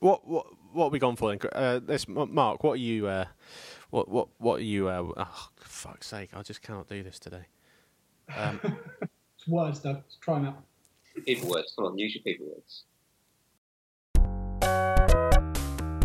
what 0.00 0.26
what 0.26 0.46
what 0.72 0.84
have 0.84 0.92
we 0.92 0.98
gone 0.98 1.16
for 1.16 1.34
then? 1.34 1.50
Uh, 1.52 1.80
this 1.84 2.06
Mark, 2.08 2.62
what 2.62 2.72
are 2.72 2.76
you? 2.76 3.06
Uh, 3.06 3.26
what 3.90 4.08
what 4.08 4.28
what 4.38 4.60
are 4.60 4.64
you? 4.64 4.88
Uh, 4.88 5.12
oh, 5.16 5.48
fuck's 5.56 6.06
sake! 6.06 6.30
I 6.34 6.42
just 6.42 6.62
cannot 6.62 6.88
do 6.88 7.02
this 7.02 7.18
today. 7.18 7.46
Um, 8.36 8.60
it's 9.36 9.48
words, 9.48 9.80
Doug. 9.80 9.96
Let's 9.96 10.16
try 10.20 10.34
them 10.36 10.46
out. 10.46 10.62
People 11.26 11.50
words. 11.50 11.72
Come 11.76 11.86
on, 11.86 11.98
use 11.98 12.14
your 12.14 12.22
people 12.22 12.46
words. 12.46 12.84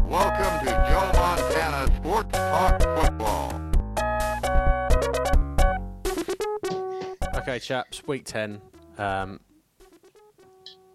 Welcome 0.09 0.65
to 0.65 0.71
Joe 0.89 1.11
Montana 1.19 1.95
Sports 1.97 2.31
Talk 2.33 2.81
Football. 2.81 3.59
Okay, 7.35 7.59
chaps, 7.59 8.03
week 8.07 8.25
10. 8.25 8.61
Um, 8.97 9.39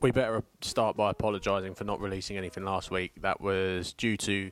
we 0.02 0.10
better 0.10 0.42
start 0.60 0.96
by 0.96 1.10
apologising 1.10 1.74
for 1.74 1.84
not 1.84 2.00
releasing 2.00 2.36
anything 2.36 2.64
last 2.64 2.90
week. 2.90 3.12
That 3.22 3.40
was 3.40 3.92
due 3.92 4.16
to 4.18 4.50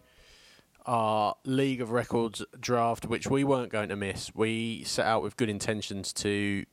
our 0.87 1.35
League 1.45 1.81
of 1.81 1.91
Records 1.91 2.45
draft, 2.61 3.07
which 3.07 3.29
we 3.29 3.45
weren't 3.45 3.71
going 3.71 3.89
to 3.89 3.97
miss. 3.97 4.35
We 4.35 4.85
set 4.85 5.07
out 5.07 5.23
with 5.23 5.37
good 5.37 5.49
intentions 5.49 6.13
to 6.15 6.65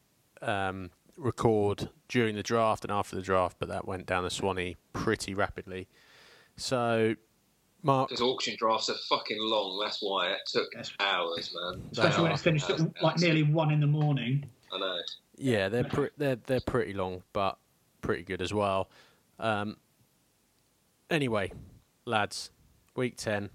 um, 0.41 0.91
record 1.17 1.89
during 2.07 2.35
the 2.35 2.43
draft 2.43 2.83
and 2.83 2.91
after 2.91 3.15
the 3.15 3.21
draft, 3.21 3.57
but 3.59 3.69
that 3.69 3.87
went 3.87 4.05
down 4.05 4.23
the 4.23 4.29
Swanee 4.29 4.75
pretty 4.93 5.33
rapidly. 5.33 5.87
So, 6.55 7.15
Mark. 7.81 8.09
Because 8.09 8.21
auction 8.21 8.55
drafts 8.57 8.89
are 8.89 8.95
fucking 9.09 9.37
long. 9.39 9.79
That's 9.83 9.99
why 10.01 10.31
it 10.31 10.39
took 10.45 10.69
hours, 10.99 11.55
man. 11.55 11.83
Especially 11.91 12.23
when 12.23 12.31
it's 12.31 12.41
finished 12.41 12.69
at 12.69 12.79
like 13.01 13.19
nearly 13.19 13.43
one 13.43 13.71
in 13.71 13.79
the 13.79 13.87
morning. 13.87 14.45
I 14.71 14.79
know. 14.79 14.99
Yeah, 15.37 15.69
they're 15.69 15.83
pre- 15.83 16.09
they're 16.17 16.35
they're 16.35 16.61
pretty 16.61 16.93
long, 16.93 17.23
but 17.33 17.57
pretty 18.03 18.21
good 18.23 18.41
as 18.41 18.53
well. 18.53 18.89
Um, 19.39 19.77
anyway, 21.09 21.51
lads, 22.05 22.51
week 22.95 23.17
ten. 23.17 23.49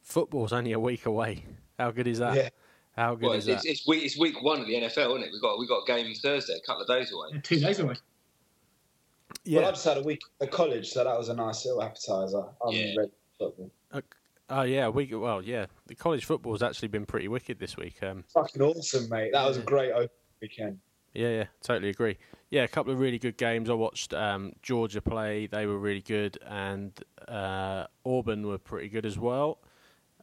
Football's 0.00 0.52
only 0.52 0.72
a 0.72 0.80
week 0.80 1.04
away. 1.04 1.44
How 1.78 1.90
good 1.90 2.06
is 2.06 2.18
that? 2.18 2.34
Yeah. 2.34 2.48
How 2.96 3.14
good 3.14 3.26
Well, 3.28 3.32
is 3.38 3.46
it's, 3.48 3.62
that? 3.62 3.70
it's, 3.70 3.80
it's 3.80 3.88
week 3.88 4.04
it's 4.04 4.18
week 4.18 4.42
one 4.42 4.60
of 4.60 4.66
the 4.66 4.74
NFL, 4.74 5.10
isn't 5.10 5.22
it? 5.24 5.30
We've 5.32 5.40
got 5.42 5.58
we 5.58 5.66
got 5.66 5.82
a 5.82 5.86
game 5.86 6.14
Thursday, 6.14 6.54
a 6.54 6.66
couple 6.66 6.82
of 6.82 6.88
days 6.88 7.12
away. 7.12 7.28
Yeah, 7.34 7.40
two 7.42 7.60
days 7.60 7.78
away. 7.80 7.94
yeah. 9.44 9.60
Well, 9.60 9.68
I 9.68 9.72
just 9.72 9.84
had 9.84 9.98
a 9.98 10.02
week 10.02 10.20
at 10.40 10.50
college, 10.50 10.90
so 10.90 11.04
that 11.04 11.16
was 11.18 11.28
a 11.28 11.34
nice 11.34 11.64
little 11.64 11.82
appetizer. 11.82 12.44
I'm 12.64 12.72
Yeah. 12.72 12.94
ready 12.98 13.10
for 13.38 13.50
football. 13.50 13.70
Oh 14.50 14.62
yeah, 14.62 14.88
we 14.88 15.06
well 15.14 15.40
yeah. 15.40 15.66
The 15.86 15.94
college 15.94 16.26
football's 16.26 16.62
actually 16.62 16.88
been 16.88 17.06
pretty 17.06 17.28
wicked 17.28 17.58
this 17.58 17.76
week. 17.78 18.02
Um, 18.02 18.24
Fucking 18.34 18.60
awesome, 18.60 19.08
mate. 19.08 19.30
That 19.32 19.46
was 19.48 19.56
a 19.56 19.62
great 19.62 19.92
open 19.92 20.10
weekend. 20.42 20.78
Yeah, 21.14 21.28
yeah, 21.28 21.44
totally 21.62 21.90
agree. 21.90 22.16
Yeah, 22.50 22.62
a 22.62 22.68
couple 22.68 22.92
of 22.92 22.98
really 22.98 23.18
good 23.18 23.36
games. 23.36 23.70
I 23.70 23.74
watched 23.74 24.14
um, 24.14 24.52
Georgia 24.62 25.00
play; 25.00 25.46
they 25.46 25.66
were 25.66 25.78
really 25.78 26.00
good, 26.00 26.38
and 26.46 26.92
uh, 27.28 27.86
Auburn 28.04 28.46
were 28.46 28.58
pretty 28.58 28.88
good 28.88 29.06
as 29.06 29.18
well. 29.18 29.58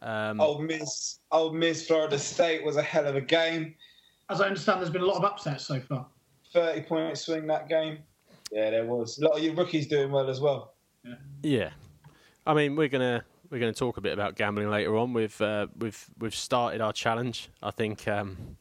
Um, 0.02 0.40
Ole 0.40 0.62
Miss, 0.62 1.20
Ole 1.32 1.54
Miss, 1.54 1.86
Florida 1.86 2.18
State 2.18 2.64
was 2.64 2.78
a 2.78 2.82
hell 2.82 3.06
of 3.06 3.16
a 3.16 3.22
game. 3.22 3.76
As 4.30 4.42
I 4.42 4.48
understand, 4.48 4.80
there's 4.80 4.92
been 4.92 5.02
a 5.02 5.06
lot 5.06 5.18
of 5.18 5.26
upsets 5.26 5.66
so 5.66 5.80
far. 5.80 6.06
Thirty 6.54 6.82
point 6.82 7.18
swing 7.18 7.46
that 7.48 7.68
game. 7.68 8.00
Yeah, 8.52 8.72
there 8.72 8.86
was 8.86 9.20
a 9.20 9.26
lot 9.26 9.38
of 9.38 9.44
your 9.44 9.54
rookies 9.54 9.88
doing 9.88 10.12
well 10.12 10.30
as 10.30 10.40
well. 10.40 10.74
Yeah, 11.44 11.70
I 12.46 12.54
mean 12.54 12.76
we're 12.76 12.90
gonna 12.90 13.24
we're 13.50 13.60
gonna 13.60 13.74
talk 13.74 13.98
a 13.98 14.02
bit 14.02 14.14
about 14.14 14.36
gambling 14.36 14.70
later 14.70 14.98
on. 14.98 15.14
We've 15.14 15.40
uh, 15.42 15.68
we've 15.78 16.10
we've 16.18 16.36
started 16.36 16.82
our 16.82 16.94
challenge. 16.94 17.50
I 17.62 17.72
think 17.72 18.08
um, 18.08 18.58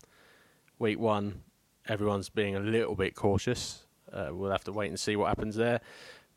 week 0.78 0.98
one, 0.98 1.42
everyone's 1.88 2.28
being 2.28 2.56
a 2.56 2.60
little 2.60 2.94
bit 2.94 3.14
cautious. 3.14 3.84
Uh, 4.12 4.28
we'll 4.30 4.50
have 4.50 4.64
to 4.64 4.72
wait 4.72 4.88
and 4.88 4.98
see 4.98 5.16
what 5.16 5.28
happens 5.28 5.56
there. 5.56 5.80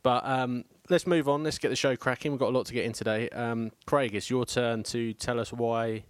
But 0.04 0.26
um, 0.26 0.66
let's 0.90 1.06
move 1.06 1.30
on. 1.30 1.44
Let's 1.44 1.60
get 1.60 1.70
the 1.70 1.76
show 1.76 1.96
cracking. 1.96 2.32
We've 2.32 2.40
got 2.40 2.50
a 2.50 2.58
lot 2.58 2.66
to 2.68 2.74
get 2.74 2.86
in 2.86 2.94
today. 2.94 3.30
Um, 3.30 3.72
Craig, 3.86 4.16
it's 4.16 4.30
your 4.30 4.46
turn 4.46 4.84
to 4.84 5.14
tell 5.14 5.40
us 5.40 5.54
why 5.54 6.04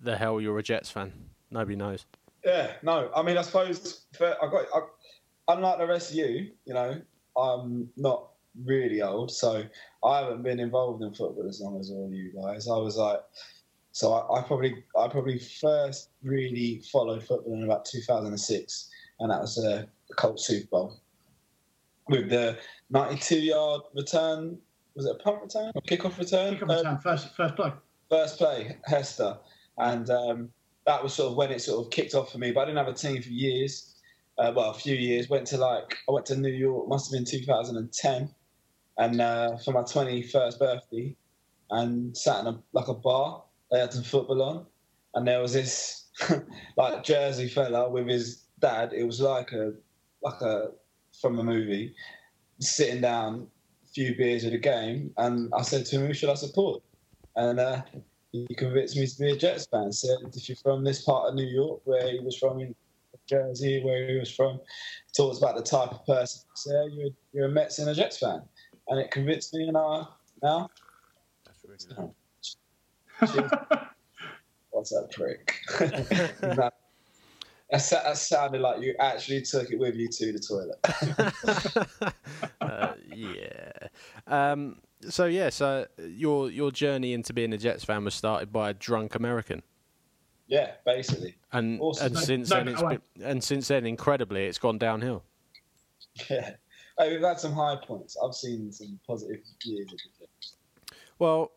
the 0.00 0.16
hell 0.16 0.40
you're 0.40 0.58
a 0.58 0.62
Jets 0.62 0.90
fan. 0.90 1.12
Nobody 1.50 1.76
knows. 1.76 2.06
Yeah, 2.44 2.72
no, 2.82 3.10
I 3.14 3.22
mean, 3.22 3.38
I 3.38 3.42
suppose 3.42 4.06
for, 4.16 4.36
I 4.42 4.50
got, 4.50 4.66
I, 4.74 5.54
unlike 5.54 5.78
the 5.78 5.86
rest 5.86 6.10
of 6.10 6.16
you, 6.16 6.50
you 6.64 6.74
know, 6.74 7.00
I'm 7.36 7.88
not 7.96 8.30
really 8.64 9.00
old, 9.00 9.30
so 9.30 9.62
I 10.04 10.18
haven't 10.18 10.42
been 10.42 10.58
involved 10.58 11.02
in 11.02 11.14
football 11.14 11.46
as 11.48 11.60
long 11.60 11.78
as 11.78 11.90
all 11.90 12.10
you 12.12 12.32
guys. 12.42 12.68
I 12.68 12.76
was 12.76 12.96
like, 12.96 13.20
so 13.92 14.12
I, 14.14 14.38
I 14.38 14.42
probably, 14.42 14.82
I 14.98 15.08
probably 15.08 15.38
first 15.38 16.10
really 16.22 16.82
followed 16.90 17.22
football 17.22 17.54
in 17.54 17.64
about 17.64 17.84
2006, 17.84 18.90
and 19.20 19.30
that 19.30 19.40
was 19.40 19.58
uh, 19.58 19.84
the 20.08 20.14
Colts 20.14 20.46
Super 20.46 20.66
Bowl 20.70 21.00
with 22.08 22.30
the 22.30 22.58
92 22.90 23.36
yard 23.40 23.82
return. 23.94 24.58
Was 24.94 25.06
it 25.06 25.16
a 25.18 25.22
punt 25.22 25.42
return 25.42 25.72
or 25.74 25.82
kickoff 25.82 26.18
return? 26.18 26.54
Kick 26.54 26.62
off 26.64 26.70
Uh, 26.70 26.76
return, 26.76 26.98
first, 26.98 27.34
first 27.34 27.56
play. 27.56 27.72
first 28.10 28.38
play, 28.38 28.76
Hester, 28.84 29.38
and 29.78 30.10
um, 30.10 30.50
that 30.86 31.02
was 31.02 31.14
sort 31.14 31.30
of 31.30 31.36
when 31.36 31.50
it 31.50 31.60
sort 31.62 31.84
of 31.86 31.90
kicked 31.90 32.14
off 32.14 32.32
for 32.32 32.38
me. 32.38 32.50
But 32.50 32.62
I 32.62 32.64
didn't 32.66 32.78
have 32.78 32.88
a 32.88 32.92
team 32.92 33.22
for 33.22 33.30
years. 33.30 33.94
Uh, 34.38 34.52
well, 34.54 34.70
a 34.70 34.74
few 34.74 34.94
years. 34.94 35.28
Went 35.28 35.46
to 35.48 35.56
like 35.58 35.96
I 36.08 36.12
went 36.12 36.26
to 36.26 36.36
New 36.36 36.50
York. 36.50 36.88
Must 36.88 37.06
have 37.12 37.18
been 37.18 37.24
2010, 37.24 38.30
and 38.98 39.20
uh, 39.20 39.56
for 39.58 39.72
my 39.72 39.82
21st 39.82 40.58
birthday, 40.58 41.16
and 41.70 42.16
sat 42.16 42.40
in 42.40 42.46
a 42.48 42.58
like 42.72 42.88
a 42.88 42.94
bar. 42.94 43.42
They 43.72 43.80
had 43.80 43.92
some 43.92 44.04
football 44.04 44.42
on, 44.42 44.66
and 45.14 45.26
there 45.26 45.40
was 45.40 45.54
this 45.54 46.10
like 46.76 47.02
Jersey 47.02 47.48
fella 47.48 47.88
with 47.88 48.06
his 48.06 48.44
dad. 48.60 48.92
It 48.92 49.04
was 49.04 49.20
like 49.20 49.50
a 49.52 49.72
like 50.22 50.40
a 50.42 50.72
from 51.18 51.38
a 51.38 51.42
movie, 51.42 51.94
sitting 52.60 53.00
down, 53.00 53.48
a 53.82 53.88
few 53.88 54.14
beers 54.14 54.44
at 54.44 54.52
a 54.52 54.58
game, 54.58 55.12
and 55.16 55.50
I 55.54 55.62
said 55.62 55.86
to 55.86 55.96
him, 55.96 56.06
"Who 56.06 56.12
should 56.12 56.28
I 56.28 56.34
support?" 56.34 56.82
And 57.34 57.58
uh, 57.58 57.82
he 58.30 58.46
convinced 58.56 58.96
me 58.96 59.06
to 59.06 59.18
be 59.18 59.30
a 59.32 59.36
Jets 59.36 59.66
fan. 59.66 59.90
Said 59.90 60.18
if 60.34 60.50
you're 60.50 60.56
from 60.56 60.84
this 60.84 61.02
part 61.02 61.30
of 61.30 61.34
New 61.34 61.46
York, 61.46 61.80
where 61.84 62.10
he 62.10 62.20
was 62.20 62.36
from 62.36 62.60
in 62.60 62.74
Jersey, 63.26 63.82
where 63.82 64.06
he 64.06 64.18
was 64.18 64.30
from, 64.30 64.60
talks 65.16 65.38
about 65.38 65.56
the 65.56 65.62
type 65.62 65.92
of 65.92 66.04
person. 66.04 66.42
Yeah, 66.66 66.84
you're, 66.92 67.10
you're 67.32 67.46
a 67.46 67.50
Mets 67.50 67.78
and 67.78 67.88
a 67.88 67.94
Jets 67.94 68.18
fan, 68.18 68.42
and 68.88 69.00
it 69.00 69.10
convinced 69.10 69.54
me. 69.54 69.66
And 69.68 69.78
I 69.78 70.04
now, 70.42 70.68
Cheers. 71.62 71.88
what's 74.70 74.90
that 74.90 75.08
prick? 75.12 75.54
that, 75.78 76.34
that 76.40 76.74
that 77.70 78.16
sounded 78.16 78.60
like 78.60 78.82
you 78.82 78.94
actually 79.00 79.42
took 79.42 79.70
it 79.70 79.78
with 79.78 79.94
you 79.94 80.08
to 80.08 80.32
the 80.32 80.38
toilet. 80.38 82.14
uh, 82.60 82.94
yeah. 83.14 83.72
Um, 84.26 84.78
so 85.08 85.26
yeah, 85.26 85.48
so 85.50 85.86
your 85.98 86.50
your 86.50 86.70
journey 86.70 87.12
into 87.12 87.32
being 87.32 87.52
a 87.52 87.58
Jets 87.58 87.84
fan 87.84 88.04
was 88.04 88.14
started 88.14 88.52
by 88.52 88.70
a 88.70 88.74
drunk 88.74 89.14
American, 89.14 89.62
Yeah, 90.48 90.72
basically. 90.84 91.36
and 91.52 91.80
Awesome. 91.80 92.06
and 92.06 92.14
No- 92.14 92.20
since 92.20 92.50
no 92.50 92.56
then 92.56 92.64
better 92.66 92.74
it's 92.74 92.82
way. 92.84 92.98
been, 93.16 93.26
and 93.26 93.44
since 93.44 93.68
then, 93.68 93.86
incredibly, 93.86 94.46
it's 94.46 94.58
gone 94.58 94.78
downhill. 94.78 95.24
Yeah. 96.28 96.50
Hey, 96.98 97.10
we've 97.10 97.22
had 97.22 97.40
some 97.40 97.52
high 97.54 97.76
points. 97.86 98.16
I've 98.22 98.34
seen 98.34 98.70
some 98.70 99.00
positive 99.06 99.40
years 99.64 99.90
of 99.92 99.98
the 100.20 100.26
Well, 101.18 101.50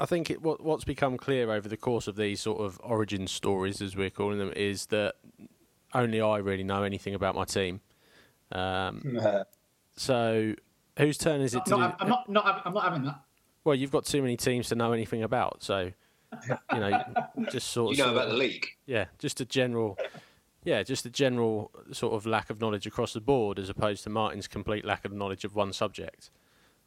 I 0.00 0.06
think 0.06 0.30
it, 0.30 0.40
what 0.42 0.62
what's 0.64 0.84
become 0.84 1.16
clear 1.16 1.50
over 1.52 1.68
the 1.68 1.76
course 1.76 2.08
of 2.08 2.16
these 2.16 2.40
sort 2.40 2.60
of 2.60 2.80
origin 2.82 3.26
stories, 3.26 3.80
as 3.82 3.94
we're 3.96 4.10
calling 4.10 4.38
them, 4.38 4.52
is 4.56 4.86
that 4.86 5.16
only 5.94 6.20
I 6.20 6.38
really 6.38 6.64
know 6.64 6.82
anything 6.82 7.14
about 7.14 7.34
my 7.34 7.44
team. 7.44 7.80
Um, 8.52 9.20
so, 9.96 10.54
whose 10.98 11.18
turn 11.18 11.40
is 11.40 11.54
it 11.54 11.64
to 11.66 11.70
No, 11.72 11.76
do? 11.76 11.82
I'm, 11.82 11.94
I'm 12.00 12.08
not, 12.08 12.28
not, 12.28 12.44
having- 12.46 12.62
I'm 12.64 12.72
not 12.74 12.84
having 12.84 13.02
that. 13.04 13.20
Well, 13.64 13.74
you've 13.74 13.90
got 13.92 14.06
too 14.06 14.22
many 14.22 14.36
teams 14.36 14.68
to 14.70 14.74
know 14.74 14.92
anything 14.92 15.22
about, 15.22 15.62
so 15.62 15.92
you 16.72 16.80
know, 16.80 17.02
just 17.50 17.70
sort 17.70 17.92
of 17.92 17.98
You 17.98 18.04
know 18.04 18.08
sort 18.10 18.16
about 18.16 18.26
of- 18.28 18.32
the 18.32 18.38
league. 18.38 18.66
Yeah, 18.86 19.06
just 19.18 19.40
a 19.40 19.44
general, 19.44 19.98
yeah, 20.64 20.82
just 20.82 21.04
a 21.04 21.10
general 21.10 21.70
sort 21.92 22.14
of 22.14 22.24
lack 22.24 22.48
of 22.50 22.60
knowledge 22.60 22.86
across 22.86 23.12
the 23.12 23.20
board, 23.20 23.58
as 23.58 23.68
opposed 23.68 24.02
to 24.04 24.10
Martin's 24.10 24.48
complete 24.48 24.84
lack 24.84 25.04
of 25.04 25.12
knowledge 25.12 25.44
of 25.44 25.54
one 25.54 25.72
subject. 25.74 26.30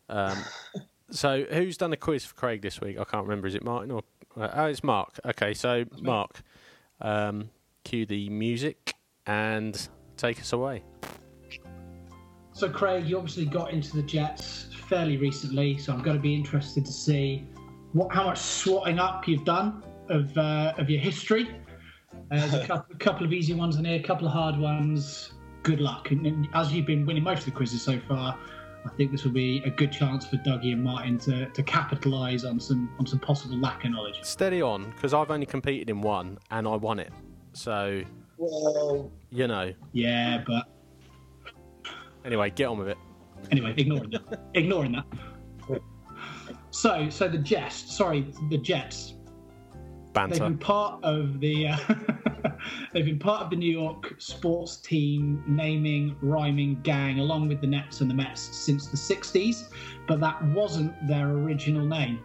Um, 0.09 0.38
so, 1.13 1.44
who's 1.44 1.78
done 1.78 1.93
a 1.93 1.97
quiz 1.97 2.26
for 2.26 2.34
Craig 2.35 2.61
this 2.61 2.82
week? 2.82 2.99
I 2.99 3.03
can't 3.03 3.23
remember. 3.23 3.47
Is 3.47 3.55
it 3.55 3.64
Martin 3.64 3.91
or? 3.91 4.03
Uh, 4.35 4.49
oh, 4.53 4.66
it's 4.66 4.84
Mark. 4.84 5.20
Okay, 5.23 5.53
so 5.53 5.85
Mark, 6.02 6.41
um, 7.02 7.49
cue 7.84 8.05
the 8.05 8.29
music 8.29 8.96
and 9.28 9.88
take 10.17 10.40
us 10.40 10.53
away. 10.53 10.84
So, 12.52 12.70
Craig, 12.70 13.05
you 13.05 13.17
obviously 13.17 13.46
got 13.46 13.72
into 13.72 13.96
the 13.96 14.02
Jets 14.02 14.67
fairly 14.88 15.17
recently, 15.17 15.78
so 15.78 15.93
I'm 15.93 16.02
going 16.02 16.17
to 16.17 16.22
be 16.22 16.34
interested 16.34 16.85
to 16.85 16.91
see 16.91 17.47
what 17.93 18.11
how 18.11 18.26
much 18.26 18.40
swatting 18.40 18.99
up 18.99 19.28
you've 19.28 19.46
done 19.46 19.84
of 20.09 20.35
uh, 20.38 20.73
of 20.78 20.90
your 20.90 20.99
history. 20.99 21.49
Uh, 22.32 22.40
there's 22.40 22.53
a 22.53 22.66
couple, 22.67 22.96
a 22.96 22.97
couple 22.97 23.26
of 23.26 23.34
easy 23.34 23.53
ones 23.53 23.76
in 23.76 23.85
here, 23.85 23.99
a 23.99 24.03
couple 24.03 24.28
of 24.28 24.34
hard 24.34 24.58
ones. 24.58 25.34
Good 25.61 25.79
luck. 25.79 26.11
And, 26.11 26.26
and 26.26 26.47
as 26.53 26.73
you've 26.73 26.85
been 26.85 27.05
winning 27.05 27.23
most 27.23 27.40
of 27.40 27.46
the 27.46 27.52
quizzes 27.52 27.82
so 27.82 27.99
far, 28.08 28.38
I 28.85 28.90
think 28.97 29.12
this 29.12 29.24
will 29.24 29.32
be 29.32 29.62
a 29.66 29.70
good 29.70 29.91
chance 29.91 30.26
for 30.26 30.38
Dougie 30.38 30.74
and 30.74 30.84
Martin 30.84 31.18
to, 31.20 31.47
to 31.47 31.64
capitalise 31.64 32.44
on 32.44 32.59
some 32.59 32.90
on 33.00 33.06
some 33.06 33.20
possible 33.20 33.58
lack 33.58 33.85
of 33.85 33.91
knowledge. 33.91 34.20
Steady 34.24 34.62
on, 34.62 34.91
because 34.91 35.14
I've 35.14 35.32
only 35.32 35.46
competed 35.46 35.90
in 35.90 36.02
one 36.02 36.38
and 36.52 36.68
I 36.68 36.76
won 36.76 37.00
it. 37.00 37.12
So 37.53 38.03
well, 38.38 39.12
you 39.30 39.47
know. 39.47 39.74
Yeah, 39.94 40.44
but 40.46 40.68
Anyway, 42.26 42.50
get 42.52 42.66
on 42.66 42.78
with 42.78 42.90
it. 42.90 42.97
anyway, 43.52 43.74
ignoring 43.78 44.09
that. 44.12 44.40
ignoring 44.53 44.91
that. 44.94 45.06
So, 46.72 47.09
so 47.09 47.28
the 47.28 47.38
Jets, 47.38 47.96
sorry, 47.96 48.26
the 48.50 48.58
Jets, 48.58 49.14
they've 50.14 50.40
been 50.40 50.58
part 50.58 51.04
of 51.04 51.40
the 51.40 51.68
uh, 51.70 51.78
they've 52.94 53.06
been 53.06 53.20
part 53.20 53.44
of 53.44 53.50
the 53.50 53.56
New 53.56 53.72
York 53.72 54.16
sports 54.18 54.78
team 54.78 55.44
naming 55.48 56.16
rhyming 56.22 56.80
gang 56.84 57.20
along 57.20 57.48
with 57.48 57.62
the 57.62 57.68
Nets 57.68 58.02
and 58.02 58.10
the 58.10 58.14
Mets 58.14 58.42
since 58.42 58.88
the 58.88 58.98
60s, 58.98 59.70
but 60.08 60.20
that 60.20 60.44
wasn't 60.48 60.94
their 61.08 61.30
original 61.30 61.86
name. 61.86 62.20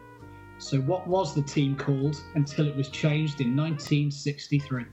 So, 0.58 0.79
what 0.81 1.06
was 1.06 1.35
the 1.35 1.43
team 1.43 1.76
called 1.76 2.20
until 2.35 2.67
it 2.67 2.76
was 2.76 2.88
changed 2.88 3.40
in 3.40 3.56
1963? 3.56 4.82
Uh, 4.82 4.87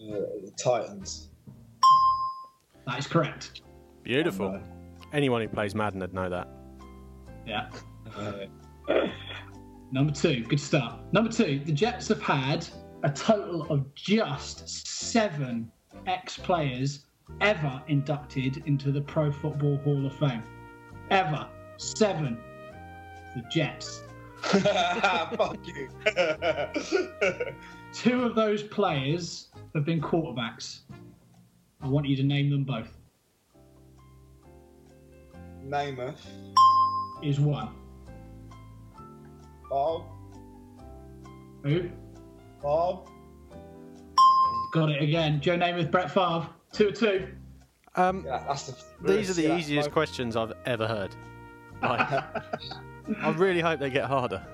the 0.00 0.52
Titans. 0.56 1.28
That 2.86 2.98
is 2.98 3.06
correct. 3.06 3.62
Beautiful. 4.02 4.60
Anyone 5.12 5.40
who 5.40 5.48
plays 5.48 5.74
Madden 5.74 6.00
would 6.00 6.12
know 6.12 6.28
that. 6.28 6.48
Yeah. 7.46 7.70
Uh, 8.14 8.46
Number 9.92 10.12
two, 10.12 10.42
good 10.44 10.58
start. 10.58 11.00
Number 11.12 11.30
two, 11.30 11.60
the 11.66 11.72
Jets 11.72 12.08
have 12.08 12.22
had 12.22 12.66
a 13.02 13.10
total 13.10 13.70
of 13.70 13.94
just 13.94 14.66
seven 14.86 15.70
ex 16.06 16.38
players 16.38 17.04
ever 17.42 17.82
inducted 17.88 18.62
into 18.66 18.90
the 18.90 19.02
Pro 19.02 19.30
Football 19.30 19.76
Hall 19.84 20.06
of 20.06 20.14
Fame. 20.16 20.42
Ever. 21.10 21.46
Seven. 21.76 22.38
The 23.36 23.42
Jets. 23.50 24.02
fuck 24.42 25.58
you. 25.66 25.88
Two 27.92 28.24
of 28.24 28.34
those 28.34 28.62
players 28.62 29.48
have 29.74 29.84
been 29.84 30.00
quarterbacks. 30.00 30.80
I 31.82 31.88
want 31.88 32.06
you 32.06 32.16
to 32.16 32.22
name 32.22 32.48
them 32.48 32.64
both. 32.64 32.96
Namath. 35.62 36.16
Is 37.22 37.38
one. 37.38 37.81
Bob. 39.72 40.04
Who? 41.64 41.88
Bob. 42.62 43.08
Got 44.74 44.90
it 44.90 45.02
again. 45.02 45.40
Joe 45.40 45.56
Namath, 45.56 45.90
Brett 45.90 46.10
Favre. 46.10 46.46
Two 46.74 46.88
or 46.88 46.92
two. 46.92 47.28
Um, 47.96 48.22
Yeah, 48.26 48.44
that's 48.46 48.64
the. 49.00 49.12
these 49.14 49.30
are 49.30 49.34
the 49.34 49.44
yeah, 49.44 49.56
easiest 49.56 49.88
my- 49.88 49.92
questions 49.94 50.36
I've 50.36 50.52
ever 50.66 50.86
heard. 50.86 51.16
Like, 51.80 52.00
I 53.22 53.30
really 53.30 53.60
hope 53.60 53.80
they 53.80 53.88
get 53.88 54.04
harder. 54.04 54.46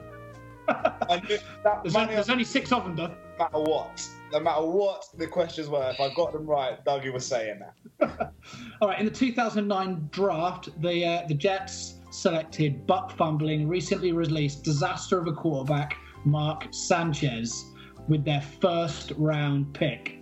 I 0.68 1.20
that 1.64 1.82
There's, 1.82 1.96
only, 1.96 2.14
there's 2.14 2.30
only 2.30 2.44
six 2.44 2.70
of 2.70 2.84
them, 2.84 2.94
though. 2.94 3.08
no 3.08 3.14
matter 3.40 3.58
what. 3.58 4.08
No 4.32 4.38
matter 4.40 4.64
what 4.64 5.04
the 5.16 5.26
questions 5.26 5.68
were, 5.68 5.90
if 5.90 5.98
I 6.00 6.14
got 6.14 6.32
them 6.32 6.46
right, 6.46 6.82
Dougie 6.84 7.12
was 7.12 7.26
saying 7.26 7.60
that. 7.98 8.32
All 8.80 8.88
right, 8.88 9.00
in 9.00 9.04
the 9.06 9.10
2009 9.10 10.10
draft, 10.12 10.80
the 10.80 11.04
uh, 11.04 11.26
the 11.26 11.34
Jets 11.34 11.94
selected 12.10 12.87
butt 12.87 13.12
fumbling, 13.12 13.69
recently 13.69 14.12
released 14.12 14.64
disaster 14.64 15.19
of 15.19 15.26
a 15.26 15.32
quarterback, 15.32 15.96
Mark 16.25 16.66
Sanchez, 16.70 17.64
with 18.08 18.25
their 18.25 18.40
first 18.40 19.12
round 19.16 19.72
pick. 19.75 20.19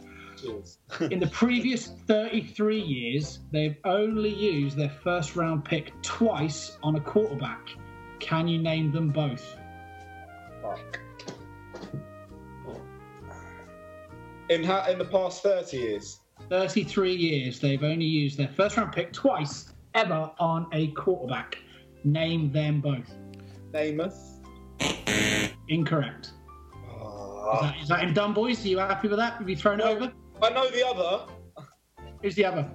In 1.10 1.18
the 1.18 1.28
previous 1.28 1.88
33 2.06 2.80
years, 2.80 3.40
they've 3.52 3.76
only 3.84 4.32
used 4.32 4.76
their 4.76 4.90
first 4.90 5.34
round 5.34 5.64
pick 5.64 5.92
twice 6.02 6.76
on 6.82 6.96
a 6.96 7.00
quarterback. 7.00 7.68
Can 8.20 8.46
you 8.46 8.58
name 8.58 8.92
them 8.92 9.10
both? 9.10 9.56
In 14.48 14.62
ha- 14.62 14.86
in 14.88 14.98
the 14.98 15.04
past 15.04 15.42
thirty 15.42 15.78
years, 15.78 16.20
33 16.50 17.14
years, 17.14 17.58
they've 17.58 17.82
only 17.82 18.04
used 18.04 18.38
their 18.38 18.48
first 18.48 18.76
round 18.76 18.92
pick 18.92 19.12
twice 19.12 19.72
ever 19.94 20.30
on 20.38 20.66
a 20.72 20.88
quarterback. 20.88 21.58
Name 22.10 22.52
them 22.52 22.80
both. 22.80 23.12
Namath. 23.72 24.38
Incorrect. 25.68 26.26
Is 26.26 26.32
Ah. 26.88 27.60
that, 27.62 27.82
is 27.82 27.88
that 27.88 28.00
him 28.04 28.14
done, 28.14 28.32
boys? 28.32 28.64
Are 28.64 28.68
you 28.68 28.78
happy 28.78 29.08
with 29.08 29.18
that? 29.18 29.34
Have 29.34 29.48
you 29.50 29.56
thrown 29.56 29.80
it 29.80 29.86
over? 29.86 30.12
I 30.40 30.50
know 30.50 30.70
the 30.70 30.86
other. 30.86 31.32
Who's 32.22 32.36
the 32.36 32.44
other? 32.44 32.70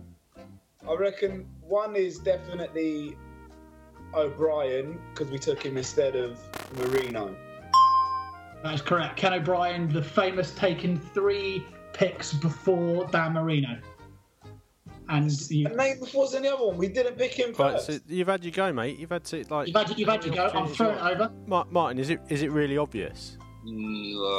I 0.86 0.94
reckon 0.96 1.48
one 1.62 1.96
is 1.96 2.20
definitely 2.20 3.16
O'Brien 4.14 5.00
because 5.14 5.32
we 5.32 5.40
took 5.40 5.64
him 5.64 5.78
instead 5.78 6.18
of 6.18 6.38
Marino. 6.78 7.34
That 8.64 8.74
is 8.74 8.82
correct. 8.82 9.16
Ken 9.16 9.34
O'Brien, 9.34 9.88
the 9.94 10.04
famous, 10.04 10.54
taking 10.56 11.00
three 11.00 11.66
picks 11.94 12.34
before 12.34 13.08
Dan 13.08 13.32
Marino. 13.34 13.80
And 15.12 15.30
you, 15.52 15.68
And 15.68 15.76
Namath 15.78 16.14
wasn't 16.16 16.44
the 16.44 16.54
other 16.54 16.66
one. 16.68 16.78
We 16.78 16.88
didn't 16.88 17.18
pick 17.18 17.34
him 17.34 17.54
Right, 17.54 17.74
first. 17.74 17.86
so 17.88 18.00
you've 18.08 18.28
had 18.30 18.44
your 18.46 18.52
go, 18.54 18.72
mate. 18.72 18.98
You've 18.98 19.10
had 19.12 19.26
to 19.26 19.44
like. 19.50 19.68
you've 19.68 19.76
had, 19.76 20.00
you've 20.00 20.08
had 20.10 20.24
your 20.26 20.34
go. 20.34 20.46
I'm 20.54 20.68
throwing 20.68 20.98
it 20.98 21.02
over. 21.04 21.32
Ma- 21.48 21.66
Martin, 21.70 22.00
is 22.00 22.10
it 22.10 22.22
is 22.30 22.42
it 22.44 22.52
really 22.52 22.78
obvious? 22.78 23.38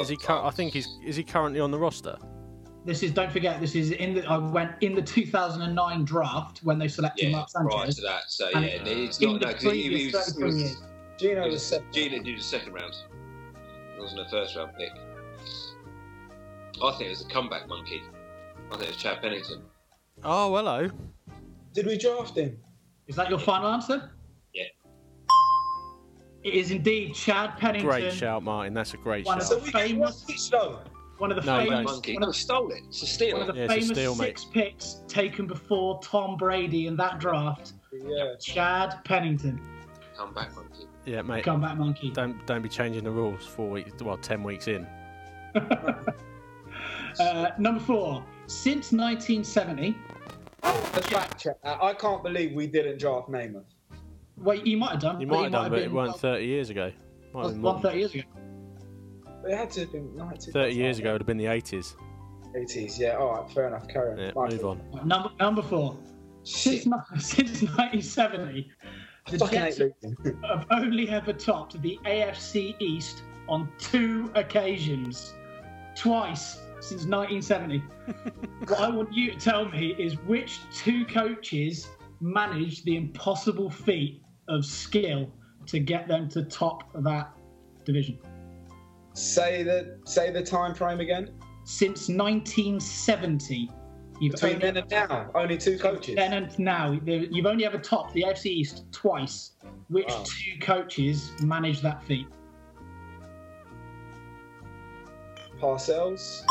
Is 0.00 0.08
he? 0.08 0.16
Cur- 0.16 0.40
I 0.42 0.50
think 0.50 0.72
he's. 0.72 0.88
Is 1.04 1.14
he 1.16 1.22
currently 1.24 1.60
on 1.60 1.70
the 1.70 1.78
roster? 1.78 2.16
This 2.86 3.02
is. 3.02 3.10
Don't 3.12 3.30
forget. 3.30 3.60
This 3.60 3.74
is 3.74 3.90
in 3.92 4.14
the. 4.14 4.24
I 4.26 4.38
went 4.38 4.72
in 4.80 4.94
the 4.94 5.02
2009 5.02 6.04
draft 6.04 6.60
when 6.64 6.78
they 6.78 6.88
selected 6.88 7.26
Yeah, 7.26 7.36
Mark 7.36 7.50
prior 7.50 7.68
Sanchez. 7.70 7.96
to 7.96 8.02
that. 8.02 8.22
So 8.28 8.48
And 8.54 8.64
yeah, 8.64 8.70
it's 8.86 9.18
in 9.20 9.32
not 9.32 9.40
the 9.40 9.46
no, 9.46 9.52
'cause 9.52 9.62
he, 9.62 9.70
he 9.82 9.88
previous 9.90 10.14
was, 10.14 10.26
he 10.26 10.32
33 10.32 10.44
was, 10.46 10.56
years. 10.62 10.76
Geno 11.18 11.40
he 11.42 11.50
was 11.50 11.52
was 11.54 11.66
second. 11.66 11.92
Gina 11.92 12.22
did 12.24 12.38
the 12.38 12.42
second 12.42 12.72
round. 12.72 12.94
It 13.96 14.00
wasn't 14.00 14.20
a 14.22 14.28
first 14.30 14.56
round 14.56 14.72
pick. 14.78 14.90
I 16.82 16.90
think 16.92 17.02
it 17.02 17.10
was 17.10 17.20
a 17.20 17.28
comeback 17.28 17.68
monkey. 17.68 18.02
I 18.70 18.76
think 18.76 18.84
it 18.84 18.88
was 18.88 18.96
Chad 18.96 19.20
Pennington. 19.20 19.60
Oh, 20.24 20.54
hello. 20.56 20.88
Did 21.74 21.86
we 21.86 21.98
draft 21.98 22.36
him? 22.36 22.56
Is 23.06 23.16
that 23.16 23.28
your 23.30 23.38
final 23.38 23.68
answer? 23.68 24.10
Yeah. 24.54 24.64
It 26.44 26.54
is 26.54 26.70
indeed 26.70 27.14
Chad 27.14 27.56
Pennington. 27.58 27.88
Great 27.88 28.12
shout, 28.12 28.42
Martin. 28.42 28.74
That's 28.74 28.94
a 28.94 28.98
great 28.98 29.26
One 29.26 29.38
of 29.38 29.44
shout. 29.46 29.58
So 29.58 29.64
we 29.64 29.70
Famous. 29.70 30.22
one 30.26 30.30
each 30.34 30.50
though. 30.50 30.80
One 31.18 31.30
of 31.30 31.36
the 31.36 31.42
No, 31.46 31.60
you 31.60 31.70
famous. 31.70 31.84
don't. 31.86 31.94
Monkey. 31.94 32.14
One 32.14 32.22
of, 32.24 32.34
he 32.34 32.40
stole 32.40 32.70
it. 32.72 32.82
It's 32.88 33.02
a 33.02 33.06
steal. 33.06 33.38
one 33.38 33.48
of 33.48 33.54
the 33.54 33.62
Yeah, 33.62 33.68
famous 33.68 33.88
steal, 33.88 34.14
mate. 34.14 34.24
six 34.38 34.44
picks 34.44 35.00
taken 35.08 35.46
before 35.46 36.00
Tom 36.02 36.36
Brady 36.36 36.86
in 36.86 36.96
that 36.96 37.18
draft. 37.20 37.74
Yeah. 37.92 38.34
Chad 38.40 39.00
Pennington, 39.04 39.60
comeback 40.16 40.54
monkey. 40.54 40.86
Yeah, 41.04 41.22
mate. 41.22 41.44
comeback 41.44 41.76
monkey. 41.78 42.10
Don't 42.10 42.44
don't 42.46 42.62
be 42.62 42.68
changing 42.68 43.04
the 43.04 43.10
rules 43.10 43.44
four 43.46 43.68
weeks. 43.70 44.02
Well, 44.02 44.16
ten 44.18 44.42
weeks 44.42 44.68
in. 44.68 44.86
Uh, 47.20 47.50
number 47.58 47.78
four. 47.78 48.24
Since 48.46 48.90
1970, 48.90 49.94
Let's 50.62 51.08
fact 51.08 51.40
check 51.40 51.60
that. 51.62 51.80
Uh, 51.80 51.84
I 51.86 51.94
can't 51.94 52.22
believe 52.22 52.54
we 52.54 52.66
didn't 52.66 52.98
draft 52.98 53.28
Namath. 53.28 53.64
Wait, 54.36 54.66
you 54.66 54.76
might 54.76 54.92
have 54.92 55.00
done. 55.00 55.20
You 55.20 55.26
might 55.26 55.44
have 55.44 55.52
done, 55.52 55.70
but 55.70 55.78
it 55.78 55.84
been- 55.86 55.94
weren't 55.94 56.16
thirty 56.18 56.46
years 56.46 56.70
ago. 56.70 56.92
Might 57.34 57.42
have 57.44 57.52
been 57.52 57.62
more. 57.62 57.72
One 57.74 57.82
thirty 57.82 57.98
years 57.98 58.14
ago. 58.14 58.24
It 59.48 59.56
had 59.56 59.70
to 59.72 59.80
have 59.80 59.92
been 59.92 60.16
19. 60.16 60.52
Thirty 60.52 60.74
years 60.74 60.98
ago, 61.00 61.10
it 61.10 61.12
would 61.14 61.20
have 61.22 61.26
been 61.26 61.36
the 61.38 61.46
eighties. 61.46 61.96
80s, 62.54 62.98
yeah. 62.98 63.16
All 63.16 63.40
right, 63.40 63.50
fair 63.50 63.66
enough. 63.66 63.88
Carry 63.88 64.12
on. 64.12 64.18
Yeah, 64.18 64.30
Michael. 64.36 64.74
move 64.76 64.94
on. 64.94 65.08
Number 65.08 65.30
number 65.40 65.62
four. 65.62 65.96
Since, 66.44 66.82
Shit. 66.82 67.22
since 67.22 67.62
1970, 67.62 68.68
the 69.30 69.38
Jets 69.38 69.78
have 70.48 70.66
only 70.72 71.08
ever 71.08 71.32
topped 71.32 71.80
the 71.82 71.98
AFC 72.04 72.74
East 72.80 73.22
on 73.48 73.68
two 73.78 74.28
occasions, 74.34 75.34
twice 75.94 76.60
since 76.82 77.04
1970. 77.06 77.78
what 78.68 78.80
I 78.80 78.90
want 78.90 79.12
you 79.12 79.32
to 79.32 79.38
tell 79.38 79.68
me 79.68 79.94
is 79.98 80.18
which 80.20 80.60
two 80.74 81.04
coaches 81.06 81.88
managed 82.20 82.84
the 82.84 82.96
impossible 82.96 83.70
feat 83.70 84.22
of 84.48 84.64
skill 84.64 85.30
to 85.66 85.78
get 85.78 86.08
them 86.08 86.28
to 86.30 86.44
top 86.44 86.90
that 87.02 87.32
division 87.84 88.18
say 89.14 89.62
the 89.62 89.98
say 90.04 90.30
the 90.30 90.42
time 90.42 90.74
frame 90.74 91.00
again. 91.00 91.30
since 91.64 92.08
1970. 92.08 93.70
You've 94.20 94.32
Between 94.32 94.54
only 94.54 94.64
then 94.66 94.76
and 94.76 94.90
now, 94.90 95.30
only 95.34 95.58
two 95.58 95.78
coaches. 95.78 96.14
Then 96.16 96.32
and 96.32 96.58
now, 96.58 96.92
you've 96.92 97.46
only 97.46 97.64
ever 97.64 97.78
topped 97.78 98.14
the 98.14 98.22
AFC 98.22 98.46
East 98.46 98.84
twice. 98.92 99.52
Which 99.88 100.08
Wow. 100.08 100.24
two 100.24 100.58
coaches 100.60 101.32
managed 101.42 101.82
that 101.82 102.04
feat? 102.04 102.26
Parcells. 105.60 106.44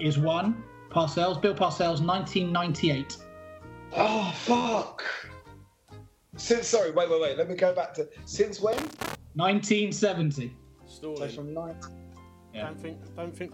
Is 0.00 0.18
one 0.18 0.62
Parcells, 0.90 1.40
Bill 1.40 1.54
Parcells, 1.54 2.00
1998. 2.04 3.16
Oh 3.96 4.32
fuck. 4.36 5.04
Since 6.36 6.68
sorry, 6.68 6.92
wait, 6.92 7.10
wait, 7.10 7.20
wait. 7.20 7.38
Let 7.38 7.48
me 7.48 7.56
go 7.56 7.74
back 7.74 7.94
to 7.94 8.08
since 8.24 8.60
when? 8.60 8.76
1970. 9.34 10.54
So 10.86 11.14
from 11.28 11.52
nine. 11.52 11.76
Don't 12.54 12.80
think. 12.80 12.98
Don't 13.16 13.36
think. 13.36 13.52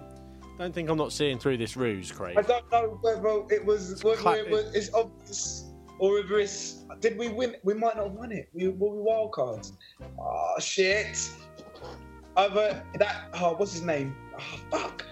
Don't 0.59 0.73
think 0.73 0.89
I'm 0.89 0.97
not 0.97 1.13
seeing 1.13 1.39
through 1.39 1.57
this 1.57 1.77
ruse, 1.77 2.13
Craig. 2.13 2.37
I 2.39 2.43
don't 2.43 2.71
know 2.71 2.99
whether 3.01 3.45
it 3.53 3.65
was 3.65 4.03
whether 4.05 4.21
cla- 4.21 4.37
it 4.37 4.51
was 4.51 4.75
it's 4.75 4.93
obvious 4.95 5.73
or 5.99 6.15
whether 6.15 6.39
it's 6.39 6.85
did 7.01 7.19
we 7.19 7.29
win? 7.29 7.57
We 7.65 7.75
might 7.75 7.97
not 7.97 8.07
have 8.07 8.13
won 8.13 8.31
it. 8.31 8.49
We 8.53 8.69
were 8.69 8.91
we 8.91 9.03
wild 9.03 9.33
cards. 9.33 9.73
Oh 10.19 10.55
shit. 10.61 11.29
Other 12.37 12.83
that 12.99 13.31
oh 13.35 13.55
what's 13.57 13.73
his 13.73 13.83
name? 13.83 14.15
Oh 14.39 14.61
fuck. 14.71 15.05